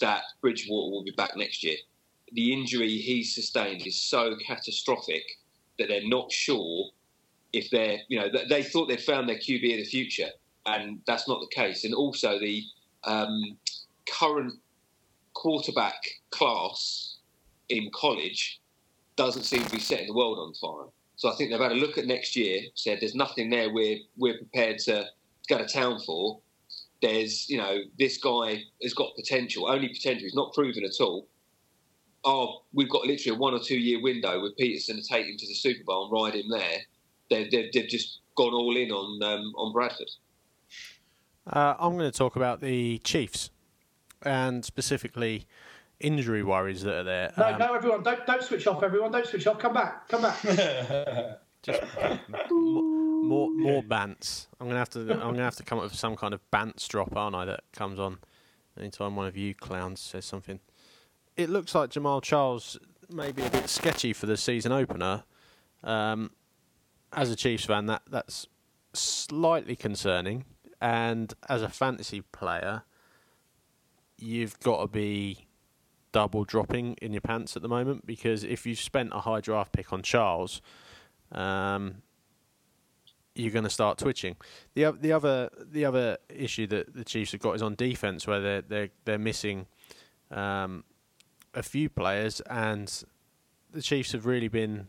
that 0.00 0.22
Bridgewater 0.40 0.90
will 0.90 1.04
be 1.04 1.12
back 1.12 1.36
next 1.36 1.64
year. 1.64 1.76
The 2.32 2.52
injury 2.52 2.98
he 2.98 3.24
sustained 3.24 3.86
is 3.86 4.00
so 4.00 4.36
catastrophic 4.46 5.22
that 5.78 5.88
they're 5.88 6.08
not 6.08 6.30
sure 6.30 6.90
if 7.52 7.70
they're, 7.70 7.98
you 8.08 8.18
know, 8.20 8.28
they 8.48 8.62
thought 8.62 8.88
they'd 8.88 9.00
found 9.00 9.28
their 9.28 9.36
QB 9.36 9.72
of 9.72 9.78
the 9.78 9.84
future, 9.84 10.28
and 10.66 11.00
that's 11.06 11.26
not 11.26 11.40
the 11.40 11.54
case. 11.54 11.84
And 11.84 11.94
also 11.94 12.38
the 12.38 12.64
um, 13.04 13.56
current 14.08 14.54
quarterback 15.34 16.00
class 16.30 17.16
in 17.68 17.90
college 17.94 18.60
doesn't 19.16 19.44
seem 19.44 19.64
to 19.64 19.70
be 19.70 19.80
setting 19.80 20.08
the 20.08 20.14
world 20.14 20.38
on 20.38 20.54
fire. 20.54 20.90
So 21.16 21.30
I 21.30 21.34
think 21.34 21.50
they've 21.50 21.60
had 21.60 21.72
a 21.72 21.76
look 21.76 21.98
at 21.98 22.06
next 22.06 22.34
year, 22.36 22.62
said 22.74 22.98
there's 23.00 23.14
nothing 23.14 23.50
there 23.50 23.70
we're 23.72 23.98
we're 24.16 24.38
prepared 24.38 24.78
to 24.80 25.06
go 25.48 25.58
to 25.58 25.66
town 25.66 26.00
for. 26.00 26.40
There's, 27.02 27.48
you 27.48 27.58
know, 27.58 27.78
this 27.98 28.18
guy 28.18 28.62
has 28.82 28.94
got 28.94 29.14
potential, 29.16 29.70
only 29.70 29.88
potential. 29.88 30.22
He's 30.22 30.34
not 30.34 30.52
proven 30.52 30.84
at 30.84 31.00
all. 31.00 31.26
Oh, 32.24 32.62
we've 32.74 32.90
got 32.90 33.06
literally 33.06 33.36
a 33.36 33.38
one 33.38 33.54
or 33.54 33.60
two 33.60 33.78
year 33.78 34.02
window 34.02 34.42
with 34.42 34.56
Peterson 34.56 34.96
to 34.96 35.02
take 35.02 35.26
him 35.26 35.36
to 35.38 35.46
the 35.46 35.54
Super 35.54 35.84
Bowl 35.84 36.04
and 36.04 36.12
ride 36.12 36.34
him 36.34 36.50
there. 36.50 36.78
They've, 37.30 37.50
they've, 37.50 37.72
they've 37.72 37.88
just 37.88 38.18
gone 38.36 38.52
all 38.52 38.76
in 38.76 38.90
on 38.90 39.22
um, 39.22 39.52
on 39.56 39.72
Bradford. 39.72 40.10
Uh, 41.46 41.74
I'm 41.78 41.96
going 41.96 42.10
to 42.10 42.16
talk 42.16 42.36
about 42.36 42.60
the 42.60 42.98
Chiefs 42.98 43.50
and 44.22 44.64
specifically 44.64 45.46
injury 45.98 46.42
worries 46.42 46.82
that 46.82 46.94
are 46.94 47.02
there. 47.04 47.32
No, 47.38 47.46
Um, 47.46 47.58
no, 47.58 47.74
everyone, 47.74 48.02
don't 48.02 48.26
don't 48.26 48.42
switch 48.42 48.66
off. 48.66 48.82
Everyone, 48.82 49.10
don't 49.10 49.26
switch 49.26 49.46
off. 49.46 49.58
Come 49.58 49.74
back, 49.74 50.08
come 50.08 50.22
back. 50.22 50.40
just 51.62 51.82
more 52.30 53.50
more 53.50 53.82
bants. 53.82 54.46
I'm 54.60 54.66
gonna 54.66 54.78
have 54.78 54.90
to 54.90 55.00
I'm 55.00 55.18
gonna 55.18 55.42
have 55.42 55.56
to 55.56 55.62
come 55.62 55.78
up 55.78 55.84
with 55.84 55.94
some 55.94 56.16
kind 56.16 56.34
of 56.34 56.40
bants 56.50 56.86
drop, 56.88 57.16
aren't 57.16 57.36
I? 57.36 57.44
That 57.46 57.60
comes 57.72 57.98
on 57.98 58.18
anytime 58.78 59.16
one 59.16 59.26
of 59.26 59.36
you 59.36 59.54
clowns 59.54 60.00
says 60.00 60.24
something. 60.24 60.60
It 61.40 61.48
looks 61.48 61.74
like 61.74 61.88
Jamaal 61.88 62.20
Charles 62.20 62.78
may 63.08 63.32
be 63.32 63.42
a 63.42 63.48
bit 63.48 63.66
sketchy 63.66 64.12
for 64.12 64.26
the 64.26 64.36
season 64.36 64.72
opener. 64.72 65.24
Um, 65.82 66.32
as 67.14 67.30
a 67.30 67.36
Chiefs 67.36 67.64
fan, 67.64 67.86
that 67.86 68.02
that's 68.10 68.46
slightly 68.92 69.74
concerning. 69.74 70.44
And 70.82 71.32
as 71.48 71.62
a 71.62 71.70
fantasy 71.70 72.20
player, 72.20 72.82
you've 74.18 74.60
got 74.60 74.82
to 74.82 74.86
be 74.86 75.46
double 76.12 76.44
dropping 76.44 76.96
in 77.00 77.14
your 77.14 77.22
pants 77.22 77.56
at 77.56 77.62
the 77.62 77.68
moment 77.68 78.06
because 78.06 78.44
if 78.44 78.66
you've 78.66 78.78
spent 78.78 79.10
a 79.14 79.20
high 79.20 79.40
draft 79.40 79.72
pick 79.72 79.94
on 79.94 80.02
Charles, 80.02 80.60
um, 81.32 82.02
you're 83.34 83.50
going 83.50 83.64
to 83.64 83.70
start 83.70 83.96
twitching. 83.96 84.36
The 84.74 84.92
the 84.92 85.12
other 85.12 85.48
the 85.58 85.86
other 85.86 86.18
issue 86.28 86.66
that 86.66 86.94
the 86.94 87.04
Chiefs 87.04 87.32
have 87.32 87.40
got 87.40 87.56
is 87.56 87.62
on 87.62 87.76
defense 87.76 88.26
where 88.26 88.40
they're 88.40 88.62
they're 88.62 88.90
they're 89.06 89.18
missing 89.18 89.64
um, 90.30 90.84
a 91.54 91.62
few 91.62 91.88
players, 91.88 92.40
and 92.42 93.04
the 93.72 93.82
Chiefs 93.82 94.12
have 94.12 94.26
really 94.26 94.48
been 94.48 94.88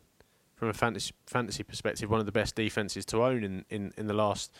from 0.55 0.69
a 0.69 0.73
fantasy 0.73 1.13
fantasy 1.25 1.63
perspective 1.63 2.09
one 2.09 2.19
of 2.19 2.25
the 2.25 2.31
best 2.31 2.55
defenses 2.55 3.03
to 3.05 3.23
own 3.23 3.43
in, 3.43 3.65
in, 3.69 3.91
in 3.97 4.07
the 4.07 4.13
last 4.13 4.53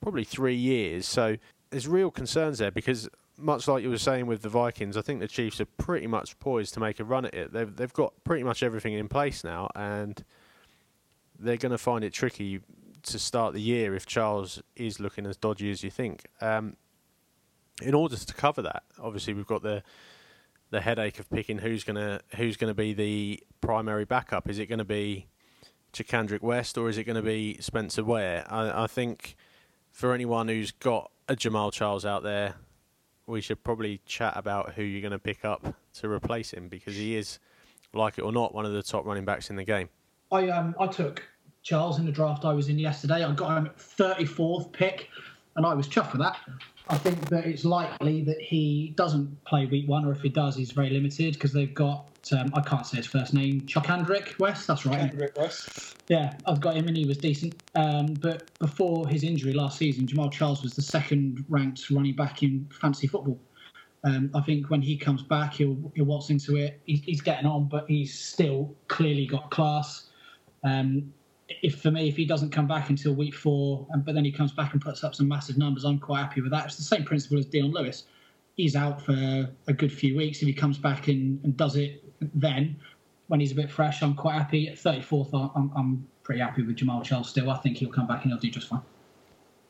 probably 0.00 0.24
three 0.24 0.54
years. 0.54 1.06
So 1.06 1.36
there's 1.70 1.88
real 1.88 2.10
concerns 2.10 2.58
there 2.58 2.70
because 2.70 3.08
much 3.36 3.68
like 3.68 3.82
you 3.82 3.90
were 3.90 3.98
saying 3.98 4.26
with 4.26 4.42
the 4.42 4.48
Vikings, 4.48 4.96
I 4.96 5.02
think 5.02 5.20
the 5.20 5.28
Chiefs 5.28 5.60
are 5.60 5.66
pretty 5.66 6.06
much 6.06 6.38
poised 6.38 6.74
to 6.74 6.80
make 6.80 7.00
a 7.00 7.04
run 7.04 7.24
at 7.24 7.34
it. 7.34 7.52
They've 7.52 7.74
they've 7.74 7.92
got 7.92 8.12
pretty 8.24 8.44
much 8.44 8.62
everything 8.62 8.94
in 8.94 9.08
place 9.08 9.44
now, 9.44 9.68
and 9.74 10.24
they're 11.38 11.56
going 11.56 11.72
to 11.72 11.78
find 11.78 12.04
it 12.04 12.12
tricky 12.12 12.60
to 13.04 13.18
start 13.18 13.54
the 13.54 13.60
year 13.60 13.94
if 13.94 14.06
Charles 14.06 14.60
is 14.76 14.98
looking 15.00 15.26
as 15.26 15.36
dodgy 15.36 15.70
as 15.70 15.82
you 15.82 15.90
think. 15.90 16.26
Um, 16.40 16.76
in 17.80 17.94
order 17.94 18.16
to 18.16 18.34
cover 18.34 18.60
that, 18.62 18.82
obviously 19.00 19.34
we've 19.34 19.46
got 19.46 19.62
the 19.62 19.82
the 20.70 20.80
headache 20.80 21.18
of 21.18 21.30
picking 21.30 21.58
who's 21.58 21.84
gonna 21.84 22.20
who's 22.36 22.56
gonna 22.56 22.74
be 22.74 22.92
the 22.92 23.42
primary 23.60 24.04
backup. 24.04 24.48
Is 24.48 24.58
it 24.58 24.66
going 24.66 24.78
to 24.78 24.84
be 24.84 25.26
Charcandrick 25.92 26.42
West 26.42 26.78
or 26.78 26.88
is 26.88 26.98
it 26.98 27.04
going 27.04 27.16
to 27.16 27.22
be 27.22 27.58
Spencer 27.60 28.04
Ware? 28.04 28.44
I, 28.48 28.84
I 28.84 28.86
think 28.86 29.36
for 29.92 30.12
anyone 30.12 30.48
who's 30.48 30.70
got 30.70 31.10
a 31.28 31.36
Jamaal 31.36 31.72
Charles 31.72 32.04
out 32.04 32.22
there, 32.22 32.54
we 33.26 33.40
should 33.40 33.62
probably 33.62 34.00
chat 34.06 34.34
about 34.36 34.74
who 34.74 34.82
you're 34.82 35.02
going 35.02 35.12
to 35.12 35.18
pick 35.18 35.44
up 35.44 35.74
to 35.94 36.08
replace 36.08 36.52
him 36.52 36.68
because 36.68 36.96
he 36.96 37.16
is, 37.16 37.38
like 37.92 38.18
it 38.18 38.22
or 38.22 38.32
not, 38.32 38.54
one 38.54 38.64
of 38.64 38.72
the 38.72 38.82
top 38.82 39.04
running 39.04 39.24
backs 39.24 39.50
in 39.50 39.56
the 39.56 39.64
game. 39.64 39.88
I 40.30 40.48
um 40.50 40.74
I 40.78 40.86
took 40.86 41.26
Charles 41.62 41.98
in 41.98 42.06
the 42.06 42.12
draft 42.12 42.44
I 42.44 42.52
was 42.52 42.68
in 42.68 42.78
yesterday. 42.78 43.24
I 43.24 43.32
got 43.32 43.56
him 43.56 43.66
at 43.66 43.78
34th 43.78 44.72
pick, 44.72 45.08
and 45.58 45.66
I 45.66 45.74
was 45.74 45.88
chuffed 45.88 46.12
with 46.12 46.22
that. 46.22 46.38
I 46.88 46.96
think 46.96 47.28
that 47.28 47.44
it's 47.44 47.64
likely 47.64 48.22
that 48.22 48.40
he 48.40 48.94
doesn't 48.96 49.44
play 49.44 49.66
week 49.66 49.88
one, 49.88 50.06
or 50.06 50.12
if 50.12 50.22
he 50.22 50.30
does, 50.30 50.56
he's 50.56 50.70
very 50.70 50.88
limited 50.88 51.34
because 51.34 51.52
they've 51.52 51.74
got 51.74 52.06
um, 52.32 52.50
I 52.54 52.60
can't 52.60 52.86
say 52.86 52.98
his 52.98 53.06
first 53.06 53.34
name, 53.34 53.62
Charcandrick 53.62 54.38
West. 54.38 54.66
That's 54.66 54.86
right. 54.86 55.12
West. 55.36 55.96
Yeah, 56.08 56.34
I've 56.46 56.60
got 56.60 56.76
him 56.76 56.86
and 56.88 56.96
he 56.96 57.06
was 57.06 57.18
decent. 57.18 57.62
Um, 57.74 58.14
but 58.14 58.50
before 58.58 59.08
his 59.08 59.24
injury 59.24 59.52
last 59.52 59.78
season, 59.78 60.06
Jamaal 60.06 60.30
Charles 60.30 60.62
was 60.62 60.74
the 60.74 60.82
second 60.82 61.44
ranked 61.48 61.90
running 61.90 62.14
back 62.14 62.42
in 62.42 62.68
fantasy 62.80 63.06
football. 63.06 63.40
Um, 64.04 64.30
I 64.34 64.40
think 64.42 64.70
when 64.70 64.80
he 64.80 64.96
comes 64.96 65.22
back, 65.22 65.54
he'll 65.54 65.90
he'll 65.94 66.04
waltz 66.04 66.30
into 66.30 66.56
it. 66.56 66.80
He's, 66.84 67.02
he's 67.02 67.20
getting 67.20 67.46
on, 67.46 67.68
but 67.68 67.88
he's 67.88 68.16
still 68.16 68.74
clearly 68.86 69.26
got 69.26 69.50
class. 69.50 70.04
Um, 70.62 71.12
if 71.48 71.80
for 71.80 71.90
me, 71.90 72.08
if 72.08 72.16
he 72.16 72.24
doesn't 72.24 72.50
come 72.50 72.66
back 72.66 72.90
until 72.90 73.14
week 73.14 73.34
four, 73.34 73.86
and, 73.90 74.04
but 74.04 74.14
then 74.14 74.24
he 74.24 74.32
comes 74.32 74.52
back 74.52 74.72
and 74.72 74.82
puts 74.82 75.02
up 75.02 75.14
some 75.14 75.28
massive 75.28 75.56
numbers, 75.56 75.84
I'm 75.84 75.98
quite 75.98 76.20
happy 76.20 76.40
with 76.40 76.50
that. 76.52 76.66
It's 76.66 76.76
the 76.76 76.82
same 76.82 77.04
principle 77.04 77.38
as 77.38 77.46
Dion 77.46 77.72
Lewis. 77.72 78.04
He's 78.56 78.76
out 78.76 79.00
for 79.00 79.48
a 79.66 79.72
good 79.72 79.92
few 79.92 80.16
weeks. 80.16 80.42
If 80.42 80.48
he 80.48 80.52
comes 80.52 80.78
back 80.78 81.08
and, 81.08 81.42
and 81.44 81.56
does 81.56 81.76
it 81.76 82.02
then, 82.34 82.76
when 83.28 83.40
he's 83.40 83.52
a 83.52 83.54
bit 83.54 83.70
fresh, 83.70 84.02
I'm 84.02 84.14
quite 84.14 84.34
happy. 84.34 84.68
At 84.68 84.76
34th, 84.76 85.52
I'm, 85.54 85.70
I'm 85.76 86.06
pretty 86.22 86.40
happy 86.40 86.62
with 86.62 86.76
Jamaal 86.76 87.04
Charles 87.04 87.28
still. 87.28 87.50
I 87.50 87.58
think 87.58 87.76
he'll 87.76 87.92
come 87.92 88.06
back 88.06 88.24
and 88.24 88.32
he'll 88.32 88.40
do 88.40 88.50
just 88.50 88.68
fine. 88.68 88.82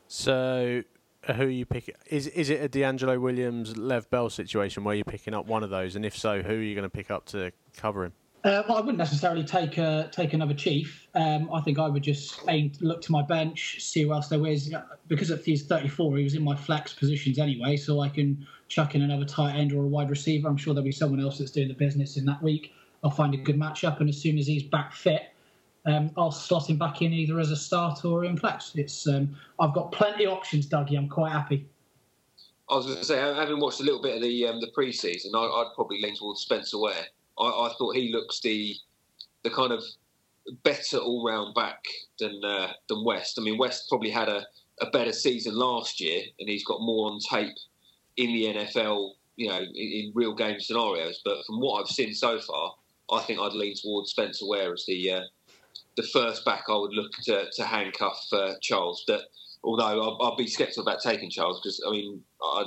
So, 0.06 0.82
who 1.26 1.42
are 1.42 1.50
you 1.50 1.66
picking? 1.66 1.94
Is 2.06 2.28
is 2.28 2.48
it 2.48 2.62
a 2.62 2.68
DeAngelo 2.68 3.20
Williams, 3.20 3.76
Lev 3.76 4.08
Bell 4.08 4.30
situation 4.30 4.84
where 4.84 4.94
you're 4.94 5.04
picking 5.04 5.34
up 5.34 5.46
one 5.46 5.62
of 5.62 5.70
those, 5.70 5.96
and 5.96 6.06
if 6.06 6.16
so, 6.16 6.40
who 6.40 6.54
are 6.54 6.62
you 6.62 6.74
going 6.74 6.84
to 6.84 6.90
pick 6.90 7.10
up 7.10 7.26
to 7.26 7.52
cover 7.76 8.06
him? 8.06 8.12
Uh, 8.44 8.62
well, 8.68 8.78
I 8.78 8.80
wouldn't 8.80 8.98
necessarily 8.98 9.42
take 9.42 9.78
uh, 9.78 10.04
take 10.08 10.32
another 10.32 10.54
chief. 10.54 11.08
Um, 11.14 11.50
I 11.52 11.60
think 11.60 11.78
I 11.78 11.88
would 11.88 12.04
just 12.04 12.40
aim, 12.48 12.70
look 12.80 13.02
to 13.02 13.12
my 13.12 13.22
bench, 13.22 13.78
see 13.80 14.02
who 14.02 14.12
else 14.12 14.28
there 14.28 14.46
is. 14.46 14.72
Because 15.08 15.30
if 15.30 15.44
he's 15.44 15.64
34, 15.66 16.18
he 16.18 16.24
was 16.24 16.34
in 16.34 16.44
my 16.44 16.54
flex 16.54 16.92
positions 16.92 17.38
anyway, 17.38 17.76
so 17.76 18.00
I 18.00 18.08
can 18.08 18.46
chuck 18.68 18.94
in 18.94 19.02
another 19.02 19.24
tight 19.24 19.56
end 19.56 19.72
or 19.72 19.82
a 19.82 19.86
wide 19.86 20.08
receiver. 20.08 20.46
I'm 20.48 20.56
sure 20.56 20.72
there'll 20.72 20.84
be 20.84 20.92
someone 20.92 21.20
else 21.20 21.38
that's 21.38 21.50
doing 21.50 21.68
the 21.68 21.74
business 21.74 22.16
in 22.16 22.24
that 22.26 22.40
week. 22.40 22.72
I'll 23.02 23.10
find 23.10 23.34
a 23.34 23.38
good 23.38 23.58
matchup, 23.58 23.98
and 23.98 24.08
as 24.08 24.20
soon 24.20 24.38
as 24.38 24.46
he's 24.46 24.62
back 24.62 24.92
fit, 24.92 25.32
um, 25.86 26.10
I'll 26.16 26.30
slot 26.30 26.70
him 26.70 26.78
back 26.78 27.02
in 27.02 27.12
either 27.12 27.40
as 27.40 27.50
a 27.50 27.56
starter 27.56 28.06
or 28.06 28.24
in 28.24 28.36
flex. 28.36 28.72
It's 28.76 29.08
um, 29.08 29.36
I've 29.58 29.74
got 29.74 29.90
plenty 29.90 30.26
of 30.26 30.32
options, 30.32 30.68
Dougie. 30.68 30.96
I'm 30.96 31.08
quite 31.08 31.32
happy. 31.32 31.66
I 32.70 32.76
was 32.76 32.86
going 32.86 32.98
to 32.98 33.04
say, 33.04 33.16
having 33.16 33.58
watched 33.58 33.80
a 33.80 33.84
little 33.84 34.02
bit 34.02 34.16
of 34.16 34.22
the 34.22 34.46
um, 34.46 34.60
the 34.60 34.70
pre-season, 34.74 35.32
I, 35.34 35.40
I'd 35.40 35.72
probably 35.74 36.00
lean 36.00 36.14
towards 36.14 36.42
Spencer 36.42 36.78
Ware. 36.78 37.06
I, 37.38 37.44
I 37.44 37.72
thought 37.78 37.96
he 37.96 38.12
looks 38.12 38.40
the 38.40 38.74
the 39.44 39.50
kind 39.50 39.72
of 39.72 39.82
better 40.64 40.98
all-round 40.98 41.54
back 41.54 41.84
than 42.18 42.40
uh, 42.44 42.72
than 42.88 43.04
West. 43.04 43.38
I 43.38 43.42
mean, 43.42 43.58
West 43.58 43.88
probably 43.88 44.10
had 44.10 44.28
a, 44.28 44.46
a 44.80 44.90
better 44.90 45.12
season 45.12 45.54
last 45.56 46.00
year, 46.00 46.22
and 46.38 46.48
he's 46.48 46.64
got 46.64 46.80
more 46.80 47.10
on 47.10 47.18
tape 47.20 47.56
in 48.16 48.32
the 48.32 48.44
NFL, 48.46 49.12
you 49.36 49.48
know, 49.48 49.58
in, 49.60 49.68
in 49.74 50.12
real 50.14 50.34
game 50.34 50.60
scenarios. 50.60 51.20
But 51.24 51.44
from 51.46 51.60
what 51.60 51.80
I've 51.80 51.88
seen 51.88 52.14
so 52.14 52.40
far, 52.40 52.74
I 53.10 53.20
think 53.22 53.40
I'd 53.40 53.52
lean 53.52 53.74
towards 53.74 54.10
Spencer 54.10 54.46
Ware 54.46 54.72
as 54.72 54.84
the 54.86 55.12
uh, 55.12 55.20
the 55.96 56.02
first 56.04 56.44
back 56.44 56.64
I 56.68 56.76
would 56.76 56.92
look 56.92 57.12
to, 57.24 57.50
to 57.50 57.64
handcuff 57.64 58.20
uh, 58.32 58.54
Charles. 58.60 59.04
But 59.06 59.22
although 59.64 59.84
I'll, 59.84 60.18
I'll 60.20 60.36
be 60.36 60.46
sceptical 60.46 60.82
about 60.82 61.00
taking 61.02 61.30
Charles 61.30 61.60
because 61.60 61.82
I 61.86 61.90
mean 61.90 62.22
I 62.42 62.64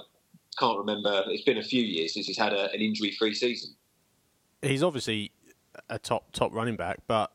can't 0.60 0.78
remember. 0.78 1.24
It's 1.28 1.44
been 1.44 1.58
a 1.58 1.64
few 1.64 1.82
years 1.82 2.14
since 2.14 2.28
he's 2.28 2.38
had 2.38 2.54
a, 2.54 2.72
an 2.72 2.82
injury-free 2.82 3.34
season. 3.34 3.74
He's 4.62 4.84
obviously 4.84 5.32
a 5.90 5.98
top 5.98 6.32
top 6.32 6.54
running 6.54 6.76
back, 6.76 7.00
but 7.08 7.32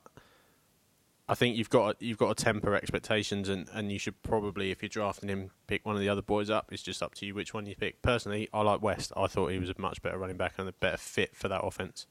I 1.28 1.34
think 1.34 1.56
you've 1.56 1.70
got 1.70 2.00
you've 2.00 2.18
got 2.18 2.36
to 2.36 2.44
temper 2.44 2.74
expectations, 2.74 3.48
and, 3.48 3.68
and 3.72 3.90
you 3.90 3.98
should 3.98 4.22
probably, 4.22 4.70
if 4.70 4.82
you're 4.82 4.88
drafting 4.88 5.28
him, 5.28 5.50
pick 5.66 5.84
one 5.84 5.96
of 5.96 6.00
the 6.00 6.08
other 6.08 6.22
boys 6.22 6.50
up. 6.50 6.72
It's 6.72 6.82
just 6.82 7.02
up 7.02 7.14
to 7.16 7.26
you 7.26 7.34
which 7.34 7.52
one 7.52 7.66
you 7.66 7.74
pick. 7.74 8.00
Personally, 8.00 8.48
I 8.52 8.62
like 8.62 8.80
West. 8.80 9.12
I 9.16 9.26
thought 9.26 9.50
he 9.50 9.58
was 9.58 9.70
a 9.70 9.74
much 9.78 10.02
better 10.02 10.18
running 10.18 10.36
back 10.36 10.54
and 10.58 10.68
a 10.68 10.72
better 10.72 10.96
fit 10.96 11.34
for 11.34 11.48
that 11.48 11.64
offense. 11.64 12.06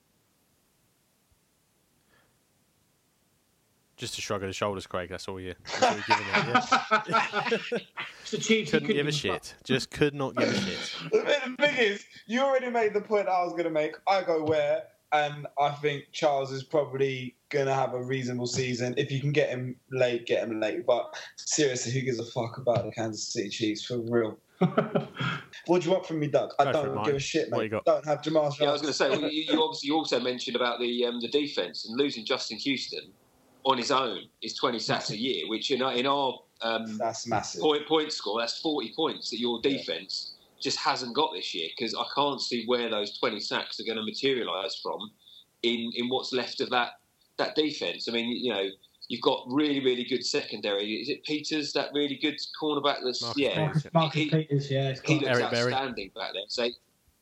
Just 3.95 4.17
a 4.17 4.21
shrug 4.21 4.43
of 4.43 4.49
the 4.49 4.53
shoulders, 4.53 4.85
Craig. 4.85 5.07
That's 5.09 5.29
all 5.29 5.39
you. 5.39 5.55
That's 5.79 5.83
all 5.83 5.93
you're 5.93 6.03
giving 6.07 6.25
it, 6.27 7.55
yeah? 7.71 7.77
It's 8.21 8.33
achieved. 8.33 8.71
Couldn't 8.71 8.87
couldn't 8.87 8.97
give 8.97 9.07
a 9.07 9.11
shit. 9.13 9.55
Just 9.63 9.89
could 9.91 10.13
not 10.13 10.35
give 10.35 10.49
a 10.49 10.53
shit. 10.53 10.95
The 11.11 11.55
thing 11.57 11.77
is, 11.77 12.05
you 12.25 12.41
already 12.41 12.69
made 12.69 12.93
the 12.93 12.99
point 12.99 13.29
I 13.29 13.41
was 13.43 13.53
going 13.53 13.63
to 13.63 13.69
make. 13.69 13.95
I 14.09 14.21
go 14.23 14.43
where, 14.43 14.83
and 15.23 15.47
I 15.59 15.69
think 15.71 16.05
Charles 16.11 16.51
is 16.51 16.63
probably 16.63 17.35
going 17.49 17.65
to 17.67 17.73
have 17.73 17.93
a 17.93 18.03
reasonable 18.03 18.47
season. 18.47 18.93
If 18.97 19.11
you 19.11 19.19
can 19.19 19.31
get 19.31 19.49
him 19.49 19.75
late, 19.91 20.25
get 20.25 20.43
him 20.43 20.59
late. 20.59 20.85
But 20.85 21.15
seriously, 21.37 21.91
who 21.93 22.01
gives 22.01 22.19
a 22.19 22.25
fuck 22.25 22.57
about 22.57 22.85
the 22.85 22.91
Kansas 22.91 23.31
City 23.33 23.49
Chiefs 23.49 23.85
for 23.85 23.99
real? 23.99 24.37
What 25.67 25.81
do 25.81 25.87
you 25.87 25.93
want 25.93 26.05
from 26.05 26.19
me, 26.19 26.27
Doug? 26.27 26.51
I 26.59 26.65
Go 26.65 26.71
don't 26.73 26.85
it, 26.89 26.93
Mike. 26.95 27.05
give 27.07 27.15
a 27.15 27.19
shit, 27.19 27.49
What 27.49 27.57
mate. 27.57 27.63
you 27.65 27.69
got? 27.71 27.85
Don't 27.85 28.05
have 28.05 28.21
Jamaal 28.21 28.57
Yeah, 28.59 28.69
I 28.69 28.71
was 28.73 28.81
going 28.81 28.91
to 28.93 28.97
say 28.97 29.09
well, 29.09 29.21
you, 29.21 29.43
you 29.51 29.63
obviously 29.63 29.89
also 29.89 30.19
mentioned 30.19 30.55
about 30.55 30.79
the 30.79 31.05
um, 31.05 31.19
the 31.21 31.27
defense 31.27 31.87
and 31.87 31.97
losing 31.97 32.23
Justin 32.23 32.57
Houston 32.59 33.11
on 33.65 33.77
his 33.79 33.89
own 33.89 34.19
is 34.43 34.53
20 34.53 34.77
sacks 34.77 35.09
a 35.09 35.17
year, 35.17 35.47
which 35.49 35.71
in 35.71 35.81
our, 35.81 35.93
in 35.93 36.05
our 36.05 36.37
um, 36.61 36.97
That's 36.99 37.25
massive. 37.25 37.61
point 37.61 37.87
point 37.87 38.11
score 38.11 38.39
that's 38.39 38.59
40 38.61 38.93
points 38.95 39.31
that 39.31 39.39
your 39.39 39.59
defense 39.61 40.34
just 40.61 40.77
hasn't 40.79 41.15
got 41.15 41.31
this 41.33 41.53
year 41.53 41.69
because 41.75 41.93
I 41.95 42.05
can't 42.15 42.41
see 42.41 42.65
where 42.65 42.89
those 42.89 43.17
20 43.19 43.39
sacks 43.39 43.79
are 43.79 43.83
going 43.83 43.97
to 43.97 44.03
materialise 44.03 44.79
from 44.81 44.99
in 45.63 45.91
in 45.95 46.09
what's 46.09 46.33
left 46.33 46.61
of 46.61 46.69
that 46.71 46.91
that 47.37 47.55
defense. 47.55 48.07
I 48.09 48.11
mean, 48.11 48.29
you 48.29 48.53
know. 48.53 48.67
You've 49.07 49.21
got 49.21 49.43
really, 49.47 49.81
really 49.81 50.03
good 50.03 50.25
secondary. 50.25 50.95
Is 50.95 51.09
it 51.09 51.23
Peters, 51.23 51.73
that 51.73 51.89
really 51.93 52.15
good 52.15 52.39
cornerback? 52.59 53.03
That's 53.03 53.21
Marcus 53.21 53.39
yeah, 53.39 53.49
Peters. 53.49 53.65
Marcus, 53.67 53.93
Marcus 53.93 54.19
He- 54.19 54.29
Peters, 54.31 54.71
yeah. 54.71 54.89
It's 54.89 55.01
he 55.01 55.19
looks 55.19 55.27
Eric 55.27 55.51
Berry. 55.51 55.73
outstanding 55.73 56.11
back 56.15 56.33
there. 56.33 56.41
So, 56.47 56.69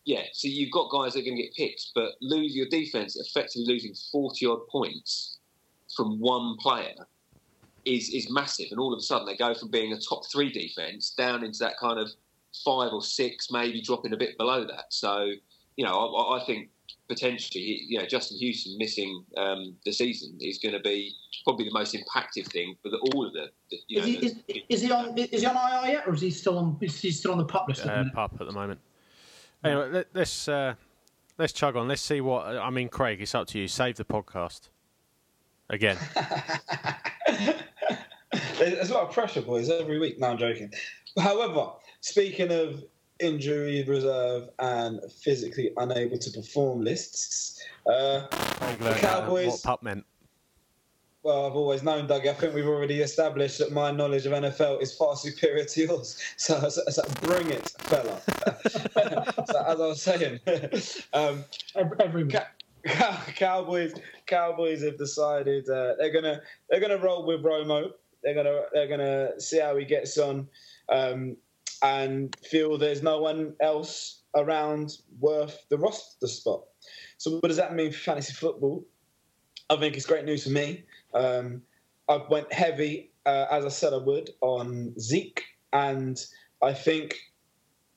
yeah, 0.06 0.24
so 0.32 0.48
you've 0.48 0.72
got 0.72 0.90
guys 0.92 1.12
that 1.12 1.20
are 1.20 1.24
going 1.24 1.36
to 1.36 1.44
get 1.44 1.54
picked, 1.56 1.88
but 1.94 2.14
lose 2.22 2.56
your 2.56 2.68
defense 2.70 3.18
effectively 3.18 3.66
losing 3.68 3.94
forty 4.14 4.46
odd 4.46 4.66
points 4.70 5.40
from 5.94 6.22
one 6.22 6.56
player 6.58 6.96
is 7.84 8.08
is 8.10 8.32
massive. 8.32 8.68
And 8.72 8.80
all 8.80 8.94
of 8.94 8.98
a 9.00 9.02
sudden, 9.02 9.26
they 9.28 9.36
go 9.36 9.54
from 9.54 9.70
being 9.70 9.92
a 9.92 10.00
top 10.00 10.26
three 10.32 10.54
defense 10.54 11.10
down 11.10 11.44
into 11.44 11.60
that 11.60 11.78
kind 11.82 12.00
of 12.00 12.10
five 12.66 12.92
or 12.94 13.02
six, 13.02 13.50
maybe 13.52 13.82
dropping 13.82 14.14
a 14.14 14.18
bit 14.18 14.38
below 14.38 14.66
that. 14.66 14.86
So, 14.90 15.32
you 15.76 15.86
know, 15.86 16.16
I, 16.16 16.38
I 16.42 16.46
think 16.46 16.70
potentially, 17.08 17.82
you 17.88 18.00
know, 18.00 18.06
Justin 18.06 18.38
Houston 18.38 18.78
missing 18.78 19.24
um, 19.38 19.76
the 19.86 19.92
season 19.92 20.38
is 20.40 20.58
going 20.60 20.74
to 20.74 20.80
be 20.80 21.14
probably 21.44 21.66
the 21.66 21.74
most 21.74 21.96
impactful 21.96 22.48
thing 22.52 22.76
for 22.82 22.90
the, 22.90 22.98
all 22.98 23.26
of 23.26 23.34
the, 23.34 23.48
the 23.72 23.78
you 23.88 24.00
is, 24.00 24.06
know, 24.06 24.12
he, 24.12 24.18
the- 24.18 24.26
is, 24.28 24.64
is 24.70 24.82
he 24.82 24.92
on? 24.92 25.18
Is 25.18 25.42
he 25.42 25.46
on 25.48 25.56
IR 25.86 25.92
yet, 25.92 26.04
or 26.08 26.14
is 26.14 26.22
he 26.22 26.32
still 26.32 26.58
on? 26.58 26.78
Is 26.82 27.00
he 27.02 27.12
still 27.12 27.32
on 27.32 27.38
the 27.40 27.46
pup 27.46 27.66
list 27.68 27.82
at 27.82 27.88
the 27.88 28.10
Uh, 28.10 28.14
pup 28.14 28.38
at 28.40 28.48
the 28.48 28.54
moment. 28.54 28.80
Anyway, 29.64 29.90
let, 29.92 30.08
let's 30.14 30.48
uh, 30.48 30.76
let's 31.38 31.54
chug 31.54 31.76
on. 31.76 31.88
Let's 31.88 32.02
see 32.02 32.22
what. 32.22 32.46
I 32.46 32.70
mean, 32.70 32.90
Craig, 32.90 33.22
it's 33.22 33.34
up 33.36 33.48
to 33.48 33.60
you. 33.60 33.68
Save 33.68 33.96
the 33.96 34.06
podcast 34.06 34.70
again. 35.70 35.98
There's 38.58 38.90
a 38.90 38.94
lot 38.94 39.08
of 39.08 39.14
pressure, 39.14 39.42
boys, 39.42 39.70
every 39.70 40.00
week. 40.00 40.20
No, 40.20 40.28
I'm 40.32 40.38
joking. 40.38 40.72
However, 41.20 41.72
speaking 42.08 42.52
of 42.52 42.84
injury 43.20 43.82
reserve 43.88 44.50
and 44.60 45.00
physically 45.22 45.72
unable 45.78 46.18
to 46.18 46.30
perform 46.32 46.82
lists, 46.84 47.64
uh, 47.88 48.28
Craig 48.30 48.82
learned, 48.82 48.96
uh, 48.98 49.00
Cowboys- 49.00 49.48
what 49.48 49.64
pup 49.64 49.84
meant. 49.84 50.06
well, 51.24 51.46
I've 51.46 51.56
always 51.56 51.82
known, 51.84 52.06
Doug. 52.08 52.28
I 52.28 52.34
think 52.34 52.54
we've 52.54 52.68
already 52.68 53.00
established 53.00 53.58
that 53.60 53.72
my 53.72 53.92
knowledge 53.92 54.26
of 54.26 54.34
NFL 54.34 54.82
is 54.82 54.94
far 54.94 55.16
superior 55.16 55.64
to 55.64 55.82
yours. 55.82 56.22
So, 56.38 56.68
so, 56.68 56.82
so 56.90 57.04
bring 57.22 57.50
it, 57.50 57.70
fella. 57.80 58.20
so, 59.50 59.64
as 59.66 59.80
I 59.80 59.88
was 59.88 60.02
saying, 60.02 60.40
um, 61.14 61.46
Every, 61.76 61.98
every 62.02 62.24
week. 62.26 62.36
Ca- 62.86 63.24
Cowboys, 63.38 63.94
Cowboys 64.26 64.84
have 64.84 64.98
decided 64.98 65.70
uh, 65.70 65.94
they're 65.98 66.12
gonna 66.12 66.42
they're 66.70 66.82
gonna 66.82 66.98
roll 66.98 67.26
with 67.26 67.42
Romo. 67.42 67.92
They're 68.24 68.34
gonna 68.36 68.64
they're 68.74 68.90
gonna 68.90 69.40
see 69.40 69.60
how 69.62 69.78
he 69.78 69.86
gets 69.86 70.18
on, 70.18 70.50
um, 70.90 71.38
and 71.84 72.36
feel 72.50 72.78
there's 72.78 73.04
no 73.04 73.20
one 73.20 73.54
else 73.62 74.22
around 74.36 74.98
worth 75.20 75.66
the 75.70 75.78
roster 75.78 76.28
spot. 76.28 76.62
So 77.18 77.32
what 77.32 77.50
does 77.50 77.58
that 77.58 77.76
mean 77.76 77.92
for 77.92 78.00
fantasy 78.00 78.34
football? 78.34 78.86
I 79.70 79.76
think 79.76 79.96
it's 79.96 80.06
great 80.06 80.26
news 80.26 80.46
for 80.46 80.50
me. 80.50 80.86
Um, 81.14 81.62
I 82.10 82.20
went 82.30 82.52
heavy, 82.52 83.12
uh, 83.26 83.46
as 83.52 83.66
I 83.66 83.70
said 83.70 83.94
I 83.94 83.98
would, 83.98 84.30
on 84.42 84.98
Zeke, 85.00 85.44
and 85.72 86.20
I 86.62 86.74
think 86.74 87.18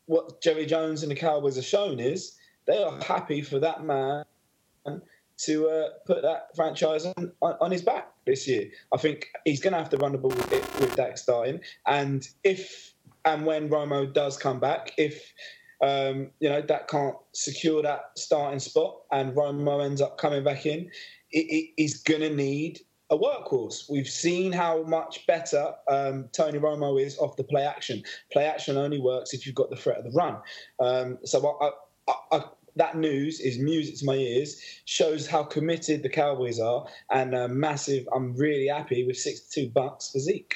what 0.06 0.40
Jerry 0.42 0.66
Jones 0.66 1.02
and 1.02 1.10
the 1.10 1.16
Cowboys 1.16 1.56
have 1.56 1.64
shown 1.64 2.00
is 2.00 2.36
they 2.66 2.82
are 2.82 3.00
happy 3.02 3.42
for 3.42 3.58
that 3.60 3.84
man 3.84 4.24
to 5.38 5.68
uh, 5.68 5.88
put 6.06 6.22
that 6.22 6.48
franchise 6.54 7.04
on, 7.04 7.32
on, 7.42 7.70
his 7.70 7.82
back 7.82 8.08
this 8.26 8.48
year. 8.48 8.70
I 8.92 8.96
think 8.96 9.26
he's 9.44 9.60
going 9.60 9.72
to 9.72 9.78
have 9.78 9.90
to 9.90 9.96
run 9.98 10.12
the 10.12 10.18
ball 10.18 10.30
with, 10.30 10.80
with 10.80 10.96
Dak 10.96 11.18
starting, 11.18 11.60
and 11.86 12.26
if 12.42 12.94
and 13.26 13.44
when 13.44 13.68
Romo 13.68 14.10
does 14.10 14.38
come 14.38 14.60
back, 14.60 14.92
if 14.96 15.32
um, 15.82 16.30
you 16.40 16.48
know 16.48 16.62
Dak 16.62 16.88
can't 16.88 17.16
secure 17.34 17.82
that 17.82 18.12
starting 18.16 18.60
spot 18.60 18.96
and 19.12 19.34
Romo 19.34 19.84
ends 19.84 20.00
up 20.00 20.16
coming 20.16 20.44
back 20.44 20.64
in, 20.64 20.90
it, 21.32 21.70
he's 21.76 22.02
going 22.02 22.22
to 22.22 22.34
need 22.34 22.80
a 23.10 23.18
workhorse. 23.18 23.90
We've 23.90 24.08
seen 24.08 24.52
how 24.52 24.82
much 24.84 25.26
better 25.26 25.72
um, 25.88 26.28
Tony 26.32 26.58
Romo 26.58 27.00
is 27.00 27.18
off 27.18 27.36
the 27.36 27.44
play 27.44 27.64
action. 27.64 28.02
Play 28.32 28.44
action 28.44 28.76
only 28.76 29.00
works 29.00 29.34
if 29.34 29.46
you've 29.46 29.54
got 29.54 29.70
the 29.70 29.76
threat 29.76 29.98
of 29.98 30.04
the 30.04 30.10
run. 30.10 30.38
Um, 30.80 31.18
so 31.24 31.58
I, 31.60 31.70
I, 32.08 32.36
I, 32.36 32.44
that 32.76 32.96
news 32.96 33.40
is 33.40 33.58
music 33.58 33.96
to 33.98 34.06
my 34.06 34.14
ears. 34.14 34.60
Shows 34.84 35.26
how 35.26 35.44
committed 35.44 36.02
the 36.02 36.08
Cowboys 36.08 36.60
are, 36.60 36.86
and 37.10 37.34
uh, 37.34 37.48
massive. 37.48 38.08
I'm 38.14 38.36
really 38.36 38.68
happy 38.68 39.04
with 39.04 39.16
62 39.16 39.70
bucks 39.70 40.10
for 40.10 40.18
Zeke. 40.18 40.54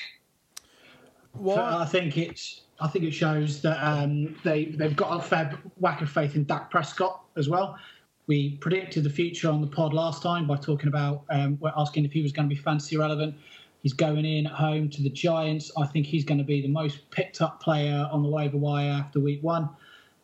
So 1.38 1.62
I 1.62 1.84
think 1.86 2.18
it's. 2.18 2.62
I 2.82 2.88
think 2.88 3.04
it 3.04 3.10
shows 3.10 3.60
that 3.62 3.78
um, 3.86 4.36
they 4.42 4.66
they've 4.66 4.96
got 4.96 5.18
a 5.18 5.22
fair 5.22 5.58
whack 5.78 6.00
of 6.00 6.10
faith 6.10 6.34
in 6.34 6.44
Dak 6.44 6.70
Prescott 6.70 7.22
as 7.36 7.48
well. 7.48 7.78
We 8.26 8.56
predicted 8.56 9.04
the 9.04 9.10
future 9.10 9.50
on 9.50 9.60
the 9.60 9.66
pod 9.66 9.92
last 9.92 10.22
time 10.22 10.46
by 10.46 10.56
talking 10.56 10.88
about 10.88 11.24
um, 11.30 11.58
we're 11.60 11.72
asking 11.76 12.04
if 12.04 12.12
he 12.12 12.22
was 12.22 12.32
going 12.32 12.48
to 12.48 12.54
be 12.54 12.60
fantasy 12.60 12.96
relevant. 12.96 13.34
He's 13.82 13.92
going 13.92 14.24
in 14.24 14.46
at 14.46 14.52
home 14.52 14.88
to 14.90 15.02
the 15.02 15.10
Giants. 15.10 15.70
I 15.76 15.86
think 15.86 16.06
he's 16.06 16.24
going 16.24 16.38
to 16.38 16.44
be 16.44 16.60
the 16.60 16.68
most 16.68 17.10
picked 17.10 17.40
up 17.40 17.62
player 17.62 18.08
on 18.12 18.22
the 18.22 18.28
waiver 18.28 18.58
wire 18.58 18.90
after 18.90 19.20
week 19.20 19.42
one. 19.42 19.68